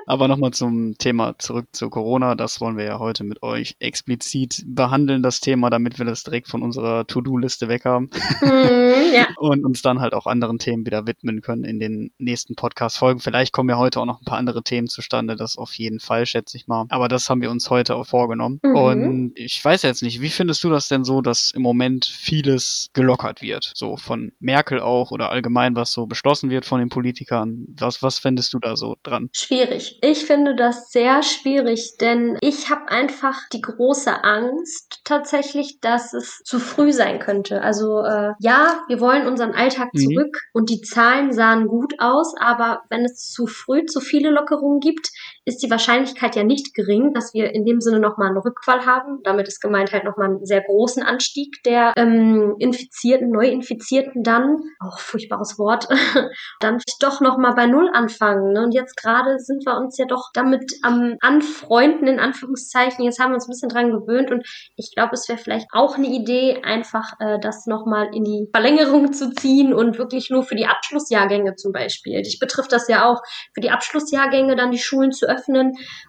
Aber 0.07 0.27
nochmal 0.27 0.51
zum 0.51 0.97
Thema 0.97 1.37
zurück 1.37 1.67
zu 1.73 1.89
Corona. 1.89 2.35
Das 2.35 2.59
wollen 2.61 2.77
wir 2.77 2.85
ja 2.85 2.99
heute 2.99 3.23
mit 3.23 3.43
euch 3.43 3.75
explizit 3.79 4.63
behandeln, 4.65 5.21
das 5.21 5.39
Thema, 5.39 5.69
damit 5.69 5.99
wir 5.99 6.05
das 6.05 6.23
direkt 6.23 6.47
von 6.47 6.63
unserer 6.63 7.05
To-Do-Liste 7.05 7.67
weg 7.67 7.85
haben 7.85 8.09
Hm, 8.39 9.13
ja. 9.13 9.27
und 9.37 9.65
uns 9.65 9.81
dann 9.81 9.99
halt 9.99 10.13
auch 10.13 10.25
anderen 10.25 10.59
Themen 10.59 10.85
wieder 10.85 11.07
widmen 11.07 11.41
können 11.41 11.63
in 11.63 11.79
den 11.79 12.11
nächsten 12.17 12.55
Podcast-Folgen. 12.55 13.19
Vielleicht 13.19 13.51
kommen 13.51 13.69
ja 13.69 13.77
heute 13.77 13.99
auch 13.99 14.05
noch 14.05 14.21
ein 14.21 14.25
paar 14.25 14.37
andere 14.37 14.63
Themen 14.63 14.87
zustande, 14.87 15.35
das 15.35 15.57
auf 15.57 15.73
jeden 15.73 15.99
Fall, 15.99 16.25
schätze 16.25 16.57
ich 16.57 16.67
mal. 16.67 16.85
Aber 16.89 17.07
das 17.07 17.29
haben 17.29 17.41
wir 17.41 17.51
uns 17.51 17.69
heute 17.69 17.95
auch 17.95 18.05
vorgenommen. 18.05 18.59
Mhm. 18.63 18.75
Und 18.75 19.31
ich 19.35 19.63
weiß 19.63 19.83
jetzt 19.83 20.03
nicht, 20.03 20.21
wie 20.21 20.29
findest 20.29 20.63
du 20.63 20.69
das 20.69 20.87
denn 20.87 21.03
so, 21.03 21.21
dass 21.21 21.51
im 21.51 21.61
Moment 21.61 22.05
vieles 22.05 22.89
gelockert 22.93 23.41
wird? 23.41 23.71
So 23.75 23.97
von 23.97 24.31
Merkel 24.39 24.79
auch 24.79 25.11
oder 25.11 25.29
allgemein, 25.29 25.75
was 25.75 25.91
so 25.91 26.05
beschlossen 26.05 26.49
wird 26.49 26.65
von 26.65 26.79
den 26.79 26.89
Politikern. 26.89 27.65
Was, 27.77 28.01
was 28.01 28.19
fändest 28.19 28.53
du 28.53 28.59
da 28.59 28.75
so 28.75 28.95
dran? 29.03 29.29
Schwierig. 29.33 29.96
Ich 30.01 30.25
finde 30.25 30.55
das 30.55 30.89
sehr 30.91 31.23
schwierig, 31.23 31.95
denn 31.99 32.37
ich 32.41 32.69
habe 32.69 32.89
einfach 32.89 33.39
die 33.51 33.61
große 33.61 34.23
Angst 34.23 35.01
tatsächlich, 35.03 35.79
dass 35.81 36.13
es 36.13 36.39
zu 36.43 36.59
früh 36.59 36.91
sein 36.91 37.19
könnte. 37.19 37.61
Also 37.61 38.01
äh, 38.03 38.33
ja, 38.39 38.83
wir 38.87 38.99
wollen 38.99 39.25
unseren 39.27 39.53
Alltag 39.53 39.89
Mhm. 39.93 39.97
zurück 39.97 40.37
und 40.53 40.69
die 40.69 40.81
Zahlen 40.81 41.31
sahen 41.31 41.67
gut 41.67 41.95
aus, 41.99 42.35
aber 42.39 42.81
wenn 42.89 43.05
es 43.05 43.31
zu 43.31 43.47
früh 43.47 43.85
zu 43.85 43.99
viele 43.99 44.29
Lockerungen 44.29 44.79
gibt, 44.79 45.09
ist 45.47 45.63
die 45.63 45.71
Wahrscheinlichkeit 45.71 46.35
ja 46.35 46.43
nicht 46.43 46.73
gering, 46.75 47.13
dass 47.13 47.33
wir 47.33 47.55
in 47.55 47.63
dem 47.63 47.79
Sinne 47.79 48.01
nochmal 48.01 48.27
einen 48.27 48.37
Rückfall 48.37 48.85
haben. 48.85 49.19
Damit 49.23 49.47
ist 49.47 49.61
gemeint 49.61 49.93
halt 49.93 50.03
nochmal 50.03 50.27
einen 50.27 50.45
sehr 50.45 50.61
großen 50.61 51.03
Anstieg 51.03 51.63
der 51.63 51.93
ähm, 51.95 52.55
Infizierten, 52.59 53.31
Neuinfizierten 53.31 54.23
dann, 54.23 54.57
auch 54.81 54.99
furchtbares 54.99 55.57
Wort, 55.57 55.87
dann 56.59 56.79
doch 56.99 57.21
nochmal 57.21 57.55
bei 57.55 57.65
Null 57.65 57.89
anfangen. 57.93 58.51
Ne? 58.51 58.61
Und 58.61 58.73
jetzt 58.73 58.97
gerade 58.97 59.39
sind 59.39 59.65
wir 59.65 59.77
uns 59.77 59.97
ja 59.97 60.05
doch 60.05 60.31
damit 60.33 60.69
am 60.81 61.15
Anfreunden, 61.21 62.07
in 62.07 62.19
Anführungszeichen. 62.19 63.05
Jetzt 63.05 63.21
haben 63.21 63.31
wir 63.31 63.35
uns 63.35 63.47
ein 63.47 63.51
bisschen 63.51 63.69
dran 63.69 63.91
gewöhnt 63.91 64.31
und 64.31 64.45
ich 64.75 64.91
glaube, 64.93 65.11
es 65.13 65.29
wäre 65.29 65.39
vielleicht 65.39 65.67
auch 65.71 65.95
eine 65.95 66.07
Idee, 66.07 66.61
einfach 66.63 67.13
äh, 67.19 67.39
das 67.39 67.67
nochmal 67.67 68.09
in 68.13 68.25
die 68.25 68.49
Verlängerung 68.51 69.13
zu 69.13 69.33
ziehen 69.33 69.73
und 69.73 69.97
wirklich 69.97 70.29
nur 70.29 70.43
für 70.43 70.55
die 70.55 70.67
Abschlussjahrgänge 70.67 71.55
zum 71.55 71.71
Beispiel. 71.71 72.21
Dich 72.21 72.37
betrifft 72.37 72.73
das 72.73 72.89
ja 72.89 73.05
auch, 73.05 73.21
für 73.53 73.61
die 73.61 73.71
Abschlussjahrgänge 73.71 74.57
dann 74.57 74.71
die 74.71 74.77
Schulen 74.77 75.13
zu 75.13 75.25
öffnen 75.25 75.36